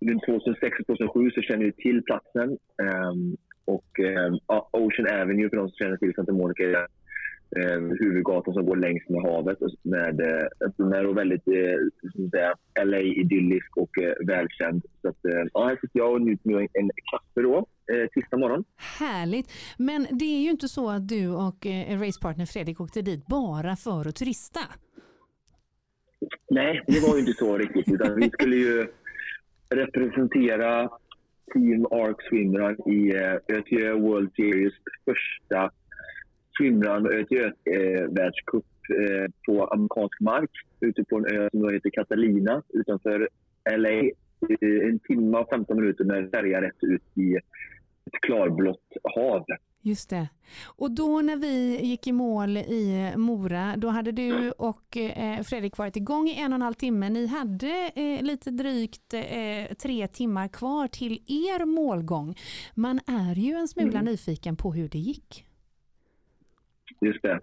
Runt 0.00 0.24
2006 0.26 0.78
och 0.78 0.86
2007 0.86 1.30
så 1.30 1.40
känner 1.40 1.64
jag 1.64 1.76
till 1.76 2.02
platsen. 2.02 2.50
Eh, 2.82 3.12
och 3.64 4.00
eh, 4.00 4.34
ja, 4.46 4.68
Ocean 4.72 5.20
Avenue, 5.20 5.48
för 5.48 5.56
de 5.56 5.68
som 5.68 5.76
känner 5.76 5.96
till 5.96 6.14
Santa 6.14 6.32
Monica, 6.32 6.62
är 6.62 6.86
eh, 7.56 7.80
huvudgatan 8.00 8.54
som 8.54 8.66
går 8.66 8.76
längs 8.76 9.08
med 9.08 9.22
havet 9.22 9.58
med 9.82 10.20
eh, 10.20 11.08
och 11.08 11.16
väldigt 11.16 11.48
eh, 11.48 12.84
LA-idyllisk 12.84 13.76
och 13.76 13.98
eh, 13.98 14.26
välkänd. 14.26 14.82
Så 15.02 15.08
att, 15.08 15.24
eh, 15.24 15.44
ja, 15.52 15.66
här 15.66 15.78
sitter 15.80 15.98
jag 15.98 16.12
och 16.12 16.20
njuter 16.20 16.50
med 16.50 16.68
en 16.72 16.90
kaffe 17.12 17.40
då, 17.42 17.56
eh, 17.92 18.08
tisdag 18.14 18.36
morgon. 18.36 18.64
Härligt. 18.98 19.52
Men 19.78 20.06
det 20.10 20.24
är 20.24 20.42
ju 20.42 20.50
inte 20.50 20.68
så 20.68 20.90
att 20.90 21.08
du 21.08 21.28
och 21.28 21.66
eh, 21.66 22.00
racepartner 22.00 22.46
Fredrik 22.46 22.80
åkte 22.80 23.02
dit 23.02 23.26
bara 23.26 23.76
för 23.76 24.08
att 24.08 24.16
turista. 24.16 24.60
Nej, 26.50 26.82
det 26.86 27.00
var 27.08 27.14
ju 27.14 27.20
inte 27.20 27.32
så 27.32 27.58
riktigt. 27.58 27.88
Utan 27.94 28.16
vi 28.16 28.30
skulle 28.30 28.56
ju 28.56 28.86
representera 29.68 30.90
Team 31.52 31.86
Arc 31.86 32.16
Swimrun 32.28 32.76
i 32.86 33.16
eh, 33.16 33.56
ÖTÖ 33.56 33.92
World 33.92 34.30
Series 34.36 34.74
första 35.04 35.70
swimrun 36.58 37.06
ÖTÖ-världscup 37.06 38.64
eh, 38.90 39.30
på 39.46 39.64
amerikansk 39.66 40.20
mark 40.20 40.50
ute 40.80 41.04
på 41.04 41.16
en 41.16 41.26
ö 41.36 41.48
som 41.50 41.68
heter 41.74 41.90
Catalina 41.90 42.62
utanför 42.68 43.28
LA. 43.76 44.10
En 44.88 44.98
timme 44.98 45.38
och 45.38 45.48
15 45.50 45.76
minuter 45.80 46.04
med 46.04 46.30
färja 46.30 46.62
rätt 46.62 46.82
ut 46.82 47.02
i 47.14 47.34
ett 48.06 48.20
klarblått 48.22 48.92
hav. 49.14 49.44
Just 49.82 50.10
det. 50.10 50.28
Och 50.76 50.90
då 50.90 51.20
när 51.20 51.36
vi 51.36 51.80
gick 51.82 52.06
i 52.06 52.12
mål 52.12 52.56
i 52.56 53.12
Mora, 53.16 53.74
då 53.76 53.88
hade 53.88 54.12
du 54.12 54.50
och 54.50 54.96
eh, 54.96 55.42
Fredrik 55.42 55.76
varit 55.78 55.96
igång 55.96 56.28
i 56.28 56.40
en 56.40 56.52
och 56.52 56.54
en 56.56 56.62
halv 56.62 56.74
timme. 56.74 57.08
Ni 57.10 57.26
hade 57.26 57.90
eh, 57.94 58.22
lite 58.22 58.50
drygt 58.50 59.14
eh, 59.14 59.74
tre 59.82 60.08
timmar 60.08 60.48
kvar 60.48 60.88
till 60.88 61.12
er 61.26 61.64
målgång. 61.64 62.34
Man 62.74 63.00
är 63.06 63.34
ju 63.34 63.52
en 63.52 63.68
smula 63.68 63.98
Mm. 63.98 64.04
nyfiken 64.04 64.56
på 64.56 64.72
hur 64.72 64.88
det 64.88 64.98
gick. 64.98 65.44
Just 67.04 67.22
det. 67.22 67.40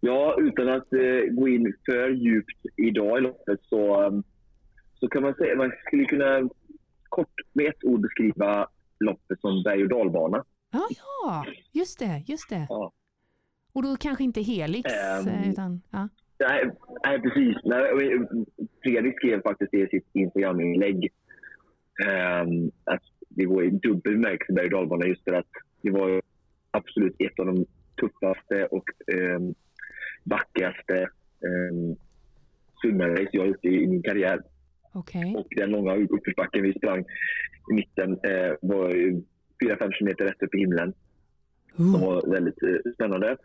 Ja, 0.00 0.36
utan 0.38 0.68
att 0.68 0.92
eh, 0.92 1.32
gå 1.32 1.48
in 1.48 1.74
för 1.86 2.08
djupt 2.08 2.66
idag 2.76 3.18
i 3.18 3.20
loppet 3.20 3.60
så, 3.62 4.02
eh, 4.02 4.10
så 4.94 5.08
kan 5.08 5.22
man 5.22 5.34
säga 5.34 5.56
man 5.56 5.72
skulle 5.86 6.04
kunna 6.04 6.48
kort 7.08 7.34
med 7.52 7.66
ett 7.66 7.84
ord 7.84 8.00
beskriva 8.00 8.68
loppet 9.00 9.40
som 9.40 9.62
berg 9.62 9.82
och 9.82 9.88
dalbana. 9.88 10.44
Ja, 10.72 10.88
ja 10.90 11.44
just 11.72 11.98
det. 11.98 12.24
Just 12.26 12.50
det. 12.50 12.66
Och 13.72 13.82
då 13.82 13.96
kanske 13.96 14.24
inte 14.24 14.42
Helix, 14.42 14.90
Ehm, 14.92 15.28
eh, 15.28 15.50
utan 15.50 15.82
ja. 15.90 16.08
Nej, 16.40 16.70
nej 17.04 17.20
precis. 17.20 17.56
Nej, 17.64 17.94
men 17.94 18.46
Fredrik 18.82 19.16
skrev 19.16 19.42
faktiskt 19.42 19.70
det 19.70 19.78
i 19.78 19.88
sitt 19.88 20.06
Instagram-inlägg. 20.12 21.08
Um, 22.06 22.70
att 22.84 23.02
det 23.28 23.46
var 23.46 23.62
i 23.62 23.70
dubbel 23.70 24.12
bemärkelse 24.12 24.52
berg 24.52 24.64
och 24.64 24.70
dalbana 24.70 25.06
just 25.06 25.24
för 25.24 25.32
att 25.32 25.46
det 25.82 25.90
var 25.90 26.22
absolut 26.70 27.16
ett 27.18 27.38
av 27.38 27.46
de 27.46 27.66
tuffaste 28.00 28.66
och 28.66 28.84
um, 29.14 29.54
vackraste 30.24 31.08
um, 31.40 31.96
swimmerrace 32.80 33.28
jag 33.32 33.42
har 33.42 33.48
gjort 33.48 33.64
i, 33.64 33.68
i 33.68 33.86
min 33.86 34.02
karriär. 34.02 34.42
Okej. 34.92 35.34
Och 35.36 35.46
den 35.56 35.70
långa 35.70 35.96
uppförsbacken 35.96 36.62
vi 36.62 36.72
sprang 36.72 37.04
i 37.70 37.74
mitten 37.74 38.12
eh, 38.12 38.52
var 38.60 38.90
ju 38.90 39.22
4-5 39.64 39.92
kilometer 39.92 40.24
rätt 40.24 40.42
upp 40.42 40.54
i 40.54 40.58
himlen. 40.58 40.94
Som 41.76 42.00
var 42.00 42.30
väldigt 42.30 42.62
eh, 42.62 42.92
spännande. 42.94 43.36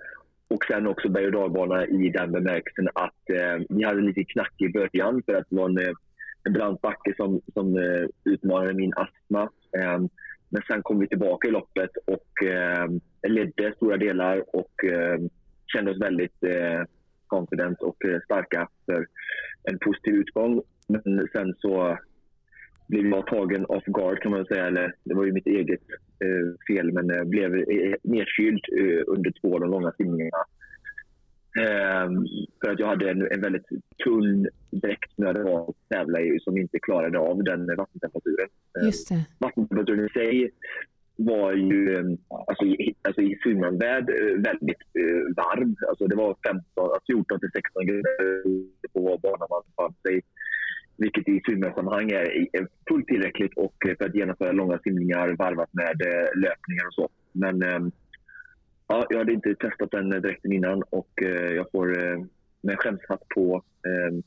Och 0.48 0.66
sen 0.66 0.88
också 0.88 1.10
berg 1.10 1.26
och 1.26 1.32
dalbana 1.32 1.86
i 1.88 2.10
den 2.10 2.32
bemärkelsen 2.32 2.88
att 2.94 3.30
eh, 3.30 3.66
vi 3.70 3.84
hade 3.84 4.02
lite 4.02 4.24
knack 4.24 4.54
i 4.58 4.70
början 4.70 5.24
för 5.26 5.34
att 5.34 5.50
det 5.50 5.56
var 5.56 5.70
en, 5.70 5.78
eh, 5.78 5.94
en 6.44 6.54
brant 6.54 6.82
backe 6.82 7.14
som, 7.18 7.42
som 7.54 7.78
eh, 7.78 8.06
utmanade 8.24 8.74
min 8.74 8.94
astma. 8.96 9.42
Eh, 9.78 10.00
men 10.50 10.62
sen 10.68 10.84
kom 10.84 11.00
vi 11.00 11.08
tillbaka 11.08 11.48
i 11.48 11.52
loppet 11.52 11.92
och 12.06 12.48
eh, 12.48 12.88
ledde 13.28 13.74
stora 13.76 13.98
delar 13.98 14.44
och 14.56 14.86
eh, 14.86 15.20
kände 15.68 15.92
oss 15.92 16.02
väldigt 16.02 16.44
eh, 16.44 16.84
confident 17.28 17.82
och 17.82 18.06
eh, 18.06 18.20
starka 18.26 18.68
för 18.86 19.08
en 19.64 19.80
positiv 19.80 20.14
utgång. 20.14 20.62
Men 20.88 21.28
sen 21.32 21.54
så 21.58 21.98
blev 22.88 23.06
jag 23.06 23.28
tagen 23.28 23.66
off 23.66 23.86
guard 23.86 24.22
kan 24.22 24.32
man 24.32 24.46
säga. 24.46 24.68
Eller, 24.68 24.94
det 25.04 25.14
var 25.14 25.26
ju 25.26 25.32
mitt 25.32 25.48
eget 25.48 25.82
eh, 26.24 26.76
fel, 26.76 26.92
men 26.92 27.10
eh, 27.10 27.24
blev 27.24 27.56
eh, 27.56 27.96
nedkyld 28.04 28.66
eh, 28.80 29.04
under 29.08 29.32
två 29.42 29.54
av 29.54 29.60
de 29.60 29.72
långa 29.72 29.92
simningarna. 29.98 30.44
Ehm, 31.60 32.26
för 32.62 32.72
att 32.72 32.80
jag 32.80 32.88
hade 32.88 33.10
en, 33.12 33.32
en 33.32 33.42
väldigt 33.42 33.68
tunn 34.04 34.48
dräkt 34.72 35.12
jag 35.16 35.28
hade 35.28 35.44
valt 35.44 35.70
att 35.70 35.90
tävla 35.90 36.22
i 36.22 36.40
som 36.40 36.58
inte 36.58 36.80
klarade 36.80 37.20
av 37.20 37.44
den 37.44 37.76
vattentemperaturen. 37.78 38.50
Just 38.84 39.10
det. 39.10 39.26
Vattentemperaturen 39.40 40.06
i 40.06 40.10
sig 40.10 40.52
var 41.16 41.54
ju 41.54 41.94
eh, 41.94 42.04
alltså, 42.48 42.66
i, 42.66 42.96
alltså 43.02 43.22
i 43.22 43.40
swimrunvärld 43.44 44.10
eh, 44.10 44.42
väldigt 44.50 44.84
eh, 45.00 45.36
varm. 45.36 45.76
Alltså 45.90 46.08
det 46.08 46.16
var 46.16 46.36
15, 46.48 46.64
14 46.76 46.90
alltså, 47.18 47.40
till 47.40 47.50
16 47.54 47.86
grader 47.86 48.44
på 48.94 49.00
banan 49.00 49.20
bana 49.22 49.48
man 49.50 49.62
befann 49.68 49.94
sig 50.02 50.22
vilket 50.98 51.28
i 51.28 51.42
swimmersammanhang 51.46 52.12
är, 52.12 52.68
fullt 52.90 53.08
tillräckligt 53.08 53.54
och 53.56 53.76
eh, 53.88 53.98
för 53.98 54.06
att 54.06 54.16
genomföra 54.16 54.52
långa 54.52 54.80
simningar 54.80 55.36
varvat 55.40 55.74
med 55.74 56.02
eh, 56.02 56.28
löpningar 56.36 56.88
och 56.88 56.94
så. 56.94 57.10
Men 57.32 57.64
eh, 57.64 57.80
ja, 58.88 59.06
jag 59.10 59.18
hade 59.18 59.34
inte 59.34 59.56
testat 59.56 59.92
den 59.92 60.10
dräkten 60.10 60.54
innan 60.54 60.84
och 60.90 61.12
jag 61.56 61.72
får 61.72 62.06
eh, 62.06 62.20
med 62.62 62.80
skämshatt 62.80 63.28
på 63.36 63.64
eh, 63.88 64.24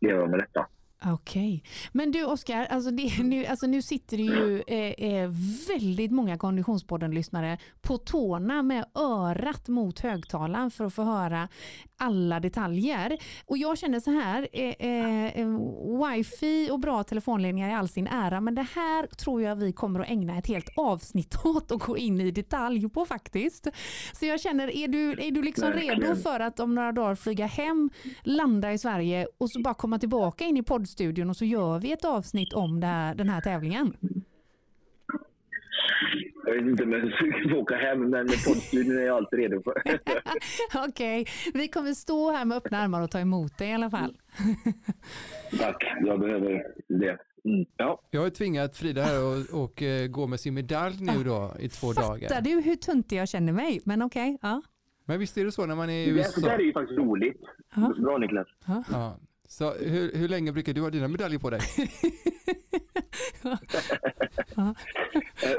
leva 0.00 0.26
med 0.26 0.38
detta. 0.38 0.66
Okej. 1.06 1.62
Men 1.92 2.12
du 2.12 2.24
Oskar, 2.24 2.64
alltså 2.64 2.90
nu, 3.22 3.46
alltså 3.46 3.66
nu 3.66 3.82
sitter 3.82 4.16
det 4.16 4.22
ju 4.22 4.62
eh, 4.66 5.12
eh, 5.12 5.30
väldigt 5.68 6.10
många 6.10 6.38
Konditionspodden-lyssnare 6.38 7.58
på 7.82 7.98
tårna 7.98 8.62
med 8.62 8.84
örat 8.94 9.68
mot 9.68 10.00
högtalaren 10.00 10.70
för 10.70 10.84
att 10.84 10.94
få 10.94 11.02
höra 11.02 11.48
alla 11.96 12.40
detaljer. 12.40 13.18
Och 13.46 13.58
jag 13.58 13.78
känner 13.78 14.00
så 14.00 14.10
här, 14.10 14.48
eh, 14.52 14.74
eh, 14.78 15.40
eh, 15.40 15.48
wifi 16.00 16.70
och 16.72 16.80
bra 16.80 17.04
telefonledningar 17.04 17.68
i 17.68 17.72
all 17.72 17.88
sin 17.88 18.06
ära, 18.06 18.40
men 18.40 18.54
det 18.54 18.66
här 18.74 19.06
tror 19.06 19.42
jag 19.42 19.56
vi 19.56 19.72
kommer 19.72 20.00
att 20.00 20.10
ägna 20.10 20.38
ett 20.38 20.46
helt 20.46 20.68
avsnitt 20.76 21.36
åt 21.44 21.70
och 21.70 21.80
gå 21.80 21.96
in 21.96 22.20
i 22.20 22.30
detalj 22.30 22.88
på 22.88 23.04
faktiskt. 23.06 23.68
Så 24.12 24.26
jag 24.26 24.40
känner, 24.40 24.76
är 24.76 24.88
du, 24.88 25.10
är 25.10 25.30
du 25.30 25.42
liksom 25.42 25.72
redo 25.72 26.16
för 26.16 26.40
att 26.40 26.60
om 26.60 26.74
några 26.74 26.92
dagar 26.92 27.14
flyga 27.14 27.46
hem, 27.46 27.90
landa 28.22 28.72
i 28.72 28.78
Sverige 28.78 29.26
och 29.38 29.50
så 29.50 29.60
bara 29.60 29.74
komma 29.74 29.98
tillbaka 29.98 30.44
in 30.44 30.56
i 30.56 30.62
poddstudion 30.94 31.30
och 31.30 31.36
så 31.36 31.44
gör 31.44 31.78
vi 31.78 31.92
ett 31.92 32.04
avsnitt 32.04 32.52
om 32.52 32.80
det 32.80 32.86
här, 32.86 33.14
den 33.14 33.28
här 33.28 33.40
tävlingen? 33.40 33.96
Jag 36.46 36.54
vet 36.54 36.62
inte 36.62 36.82
om 36.84 36.92
jag 36.92 37.02
att 37.52 37.58
åka 37.58 37.76
hem, 37.76 38.10
men 38.10 38.26
poddstudion 38.26 38.98
är 38.98 39.02
jag 39.02 39.16
alltid 39.16 39.38
redo 39.38 39.62
för. 39.62 39.82
Okej, 40.88 41.26
vi 41.54 41.68
kommer 41.68 41.92
stå 41.94 42.30
här 42.30 42.44
med 42.44 42.56
öppna 42.56 42.78
armar 42.78 43.02
och 43.02 43.10
ta 43.10 43.18
emot 43.20 43.58
dig 43.58 43.70
i 43.70 43.72
alla 43.72 43.90
fall. 43.90 44.16
Tack, 45.58 45.84
jag 46.00 46.20
behöver 46.20 46.62
det. 46.88 47.18
Mm. 47.44 47.66
Ja. 47.76 48.00
Jag 48.10 48.20
har 48.22 48.30
tvingat 48.30 48.76
Frida 48.76 49.02
här 49.02 49.24
och, 49.24 49.62
och 49.62 49.82
eh, 49.82 50.06
gå 50.08 50.26
med 50.26 50.40
sin 50.40 50.54
medalj 50.54 50.96
nu 51.00 51.24
då 51.24 51.54
i 51.58 51.68
två 51.68 51.92
dagar. 51.92 52.28
Fattar 52.28 52.40
du 52.42 52.60
hur 52.60 52.76
tuntig 52.76 53.16
jag 53.16 53.28
känner 53.28 53.52
mig? 53.52 53.80
Men 53.84 54.02
okej, 54.02 54.38
ja. 54.42 54.62
Men 55.06 55.18
visst 55.18 55.38
är 55.38 55.44
det 55.44 55.52
så 55.52 55.66
när 55.66 55.74
man 55.74 55.90
är 55.90 56.02
i 56.02 56.04
Det, 56.04 56.10
USA? 56.10 56.40
det 56.40 56.46
där 56.46 56.58
är 56.58 56.62
ju 56.62 56.72
faktiskt 56.72 56.98
roligt. 56.98 57.40
Bra 57.98 58.18
Niklas. 58.18 58.48
Ja. 58.66 59.18
Så 59.58 59.72
hur, 59.72 60.12
hur 60.18 60.28
länge 60.28 60.52
brukar 60.52 60.72
du 60.72 60.80
ha 60.80 60.90
dina 60.90 61.08
medaljer 61.08 61.38
på 61.38 61.50
dig? 61.50 61.60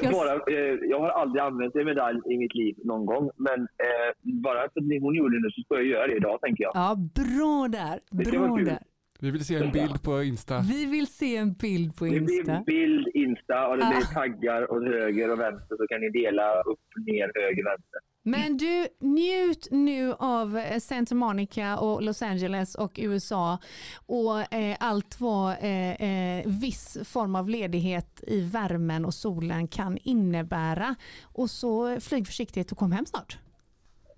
Eh, 0.03 0.11
bara, 0.11 0.33
eh, 0.33 0.75
jag 0.89 0.99
har 0.99 1.09
aldrig 1.09 1.41
använt 1.43 1.75
en 1.75 1.85
medalj 1.85 2.19
i 2.33 2.37
mitt 2.37 2.55
liv 2.55 2.75
någon 2.83 3.05
gång, 3.05 3.29
men 3.35 3.59
eh, 3.61 4.09
bara 4.21 4.59
för 4.59 4.65
att 4.65 5.01
hon 5.01 5.15
gjorde 5.15 5.37
det 5.37 5.41
nu 5.41 5.49
så 5.51 5.61
ska 5.61 5.75
jag 5.75 5.85
göra 5.85 6.07
det 6.07 6.15
idag, 6.15 6.41
tänker 6.41 6.63
jag. 6.63 6.71
Ja, 6.75 6.95
bra 6.95 7.67
där. 7.67 7.99
Det 8.11 8.31
Bra 8.31 8.57
där. 8.57 8.79
Vi 9.19 9.31
vill 9.31 9.45
se 9.45 9.55
en 9.55 9.71
bild 9.71 10.03
på 10.03 10.23
Insta. 10.23 10.59
Vi 10.69 10.85
vill 10.85 11.07
se 11.07 11.37
en 11.37 11.53
bild 11.53 11.95
på 11.95 12.05
Det 12.05 12.15
Insta. 12.15 12.43
blir 12.43 12.63
bild, 12.65 13.07
Insta 13.13 13.67
och 13.67 13.77
det 13.77 13.85
blir 13.85 14.05
Ah. 14.11 14.13
taggar 14.13 14.71
åt 14.71 14.83
höger 14.83 15.31
och 15.31 15.39
vänster 15.39 15.75
så 15.79 15.87
kan 15.87 16.01
ni 16.01 16.09
dela 16.09 16.61
upp, 16.61 16.79
ner, 17.05 17.31
höger, 17.41 17.63
vänster. 17.71 17.99
Men 18.27 18.57
du, 18.57 18.87
njut 18.99 19.67
nu 19.71 20.13
av 20.19 20.57
eh, 20.57 20.79
Santa 20.79 21.15
Monica 21.15 21.77
och 21.77 22.01
Los 22.01 22.21
Angeles 22.21 22.75
och 22.75 22.91
USA 22.97 23.57
och 24.05 24.53
eh, 24.53 24.77
allt 24.79 25.19
vad 25.19 25.51
eh, 25.51 25.91
eh, 25.91 26.43
viss 26.45 26.97
form 27.03 27.35
av 27.35 27.49
ledighet 27.49 28.23
i 28.27 28.41
värmen 28.41 29.05
och 29.05 29.13
solen 29.13 29.67
kan 29.67 29.97
innebära. 29.97 30.95
Och 31.23 31.49
så 31.49 31.99
flyg 31.99 32.27
försiktigt 32.27 32.71
och 32.71 32.77
kom 32.77 32.91
hem 32.91 33.05
snart. 33.05 33.37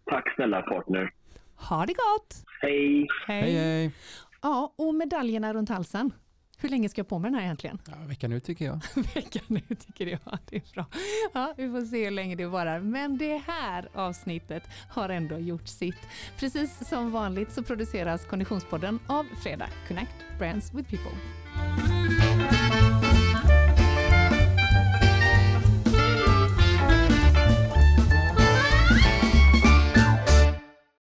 Tack 0.06 0.36
snälla 0.36 0.62
partner. 0.62 1.12
Ha 1.70 1.86
det 1.86 1.94
gott! 1.94 2.44
Hej! 2.62 3.08
Hej 3.28 3.56
hej! 3.56 3.92
Ja, 4.42 4.74
och 4.78 4.96
medaljerna 4.96 5.54
runt 5.54 5.70
halsen. 5.70 6.12
Hur 6.60 6.70
länge 6.70 6.90
ska 6.90 7.00
jag 7.00 7.08
på 7.08 7.20
med 7.20 7.32
den 7.32 7.36
här 7.40 7.46
egentligen? 7.46 7.80
Ja, 7.88 7.94
veckan 8.08 8.30
nu 8.30 8.40
tycker 8.40 8.66
jag. 8.66 8.80
veckan 9.16 9.44
nu 9.48 9.62
tycker 9.76 10.08
jag. 10.08 10.38
Det 10.46 10.56
är 10.56 10.74
bra. 10.74 10.86
Ja, 11.34 11.54
vi 11.58 11.70
får 11.70 11.82
se 11.82 12.04
hur 12.04 12.12
länge 12.12 12.36
det 12.36 12.46
varar. 12.46 12.80
Men 12.80 13.18
det 13.18 13.42
här 13.48 13.90
avsnittet 13.94 14.64
har 14.90 15.10
ändå 15.10 15.38
gjort 15.38 15.68
sitt. 15.68 16.08
Precis 16.40 16.90
som 16.90 17.12
vanligt 17.12 17.52
så 17.52 17.64
produceras 17.64 18.26
Konditionspodden 18.26 19.00
av 19.08 19.26
Fredag 19.44 19.70
Connect 19.88 20.16
Brands 20.40 20.74
with 20.74 20.90
People. 20.90 21.97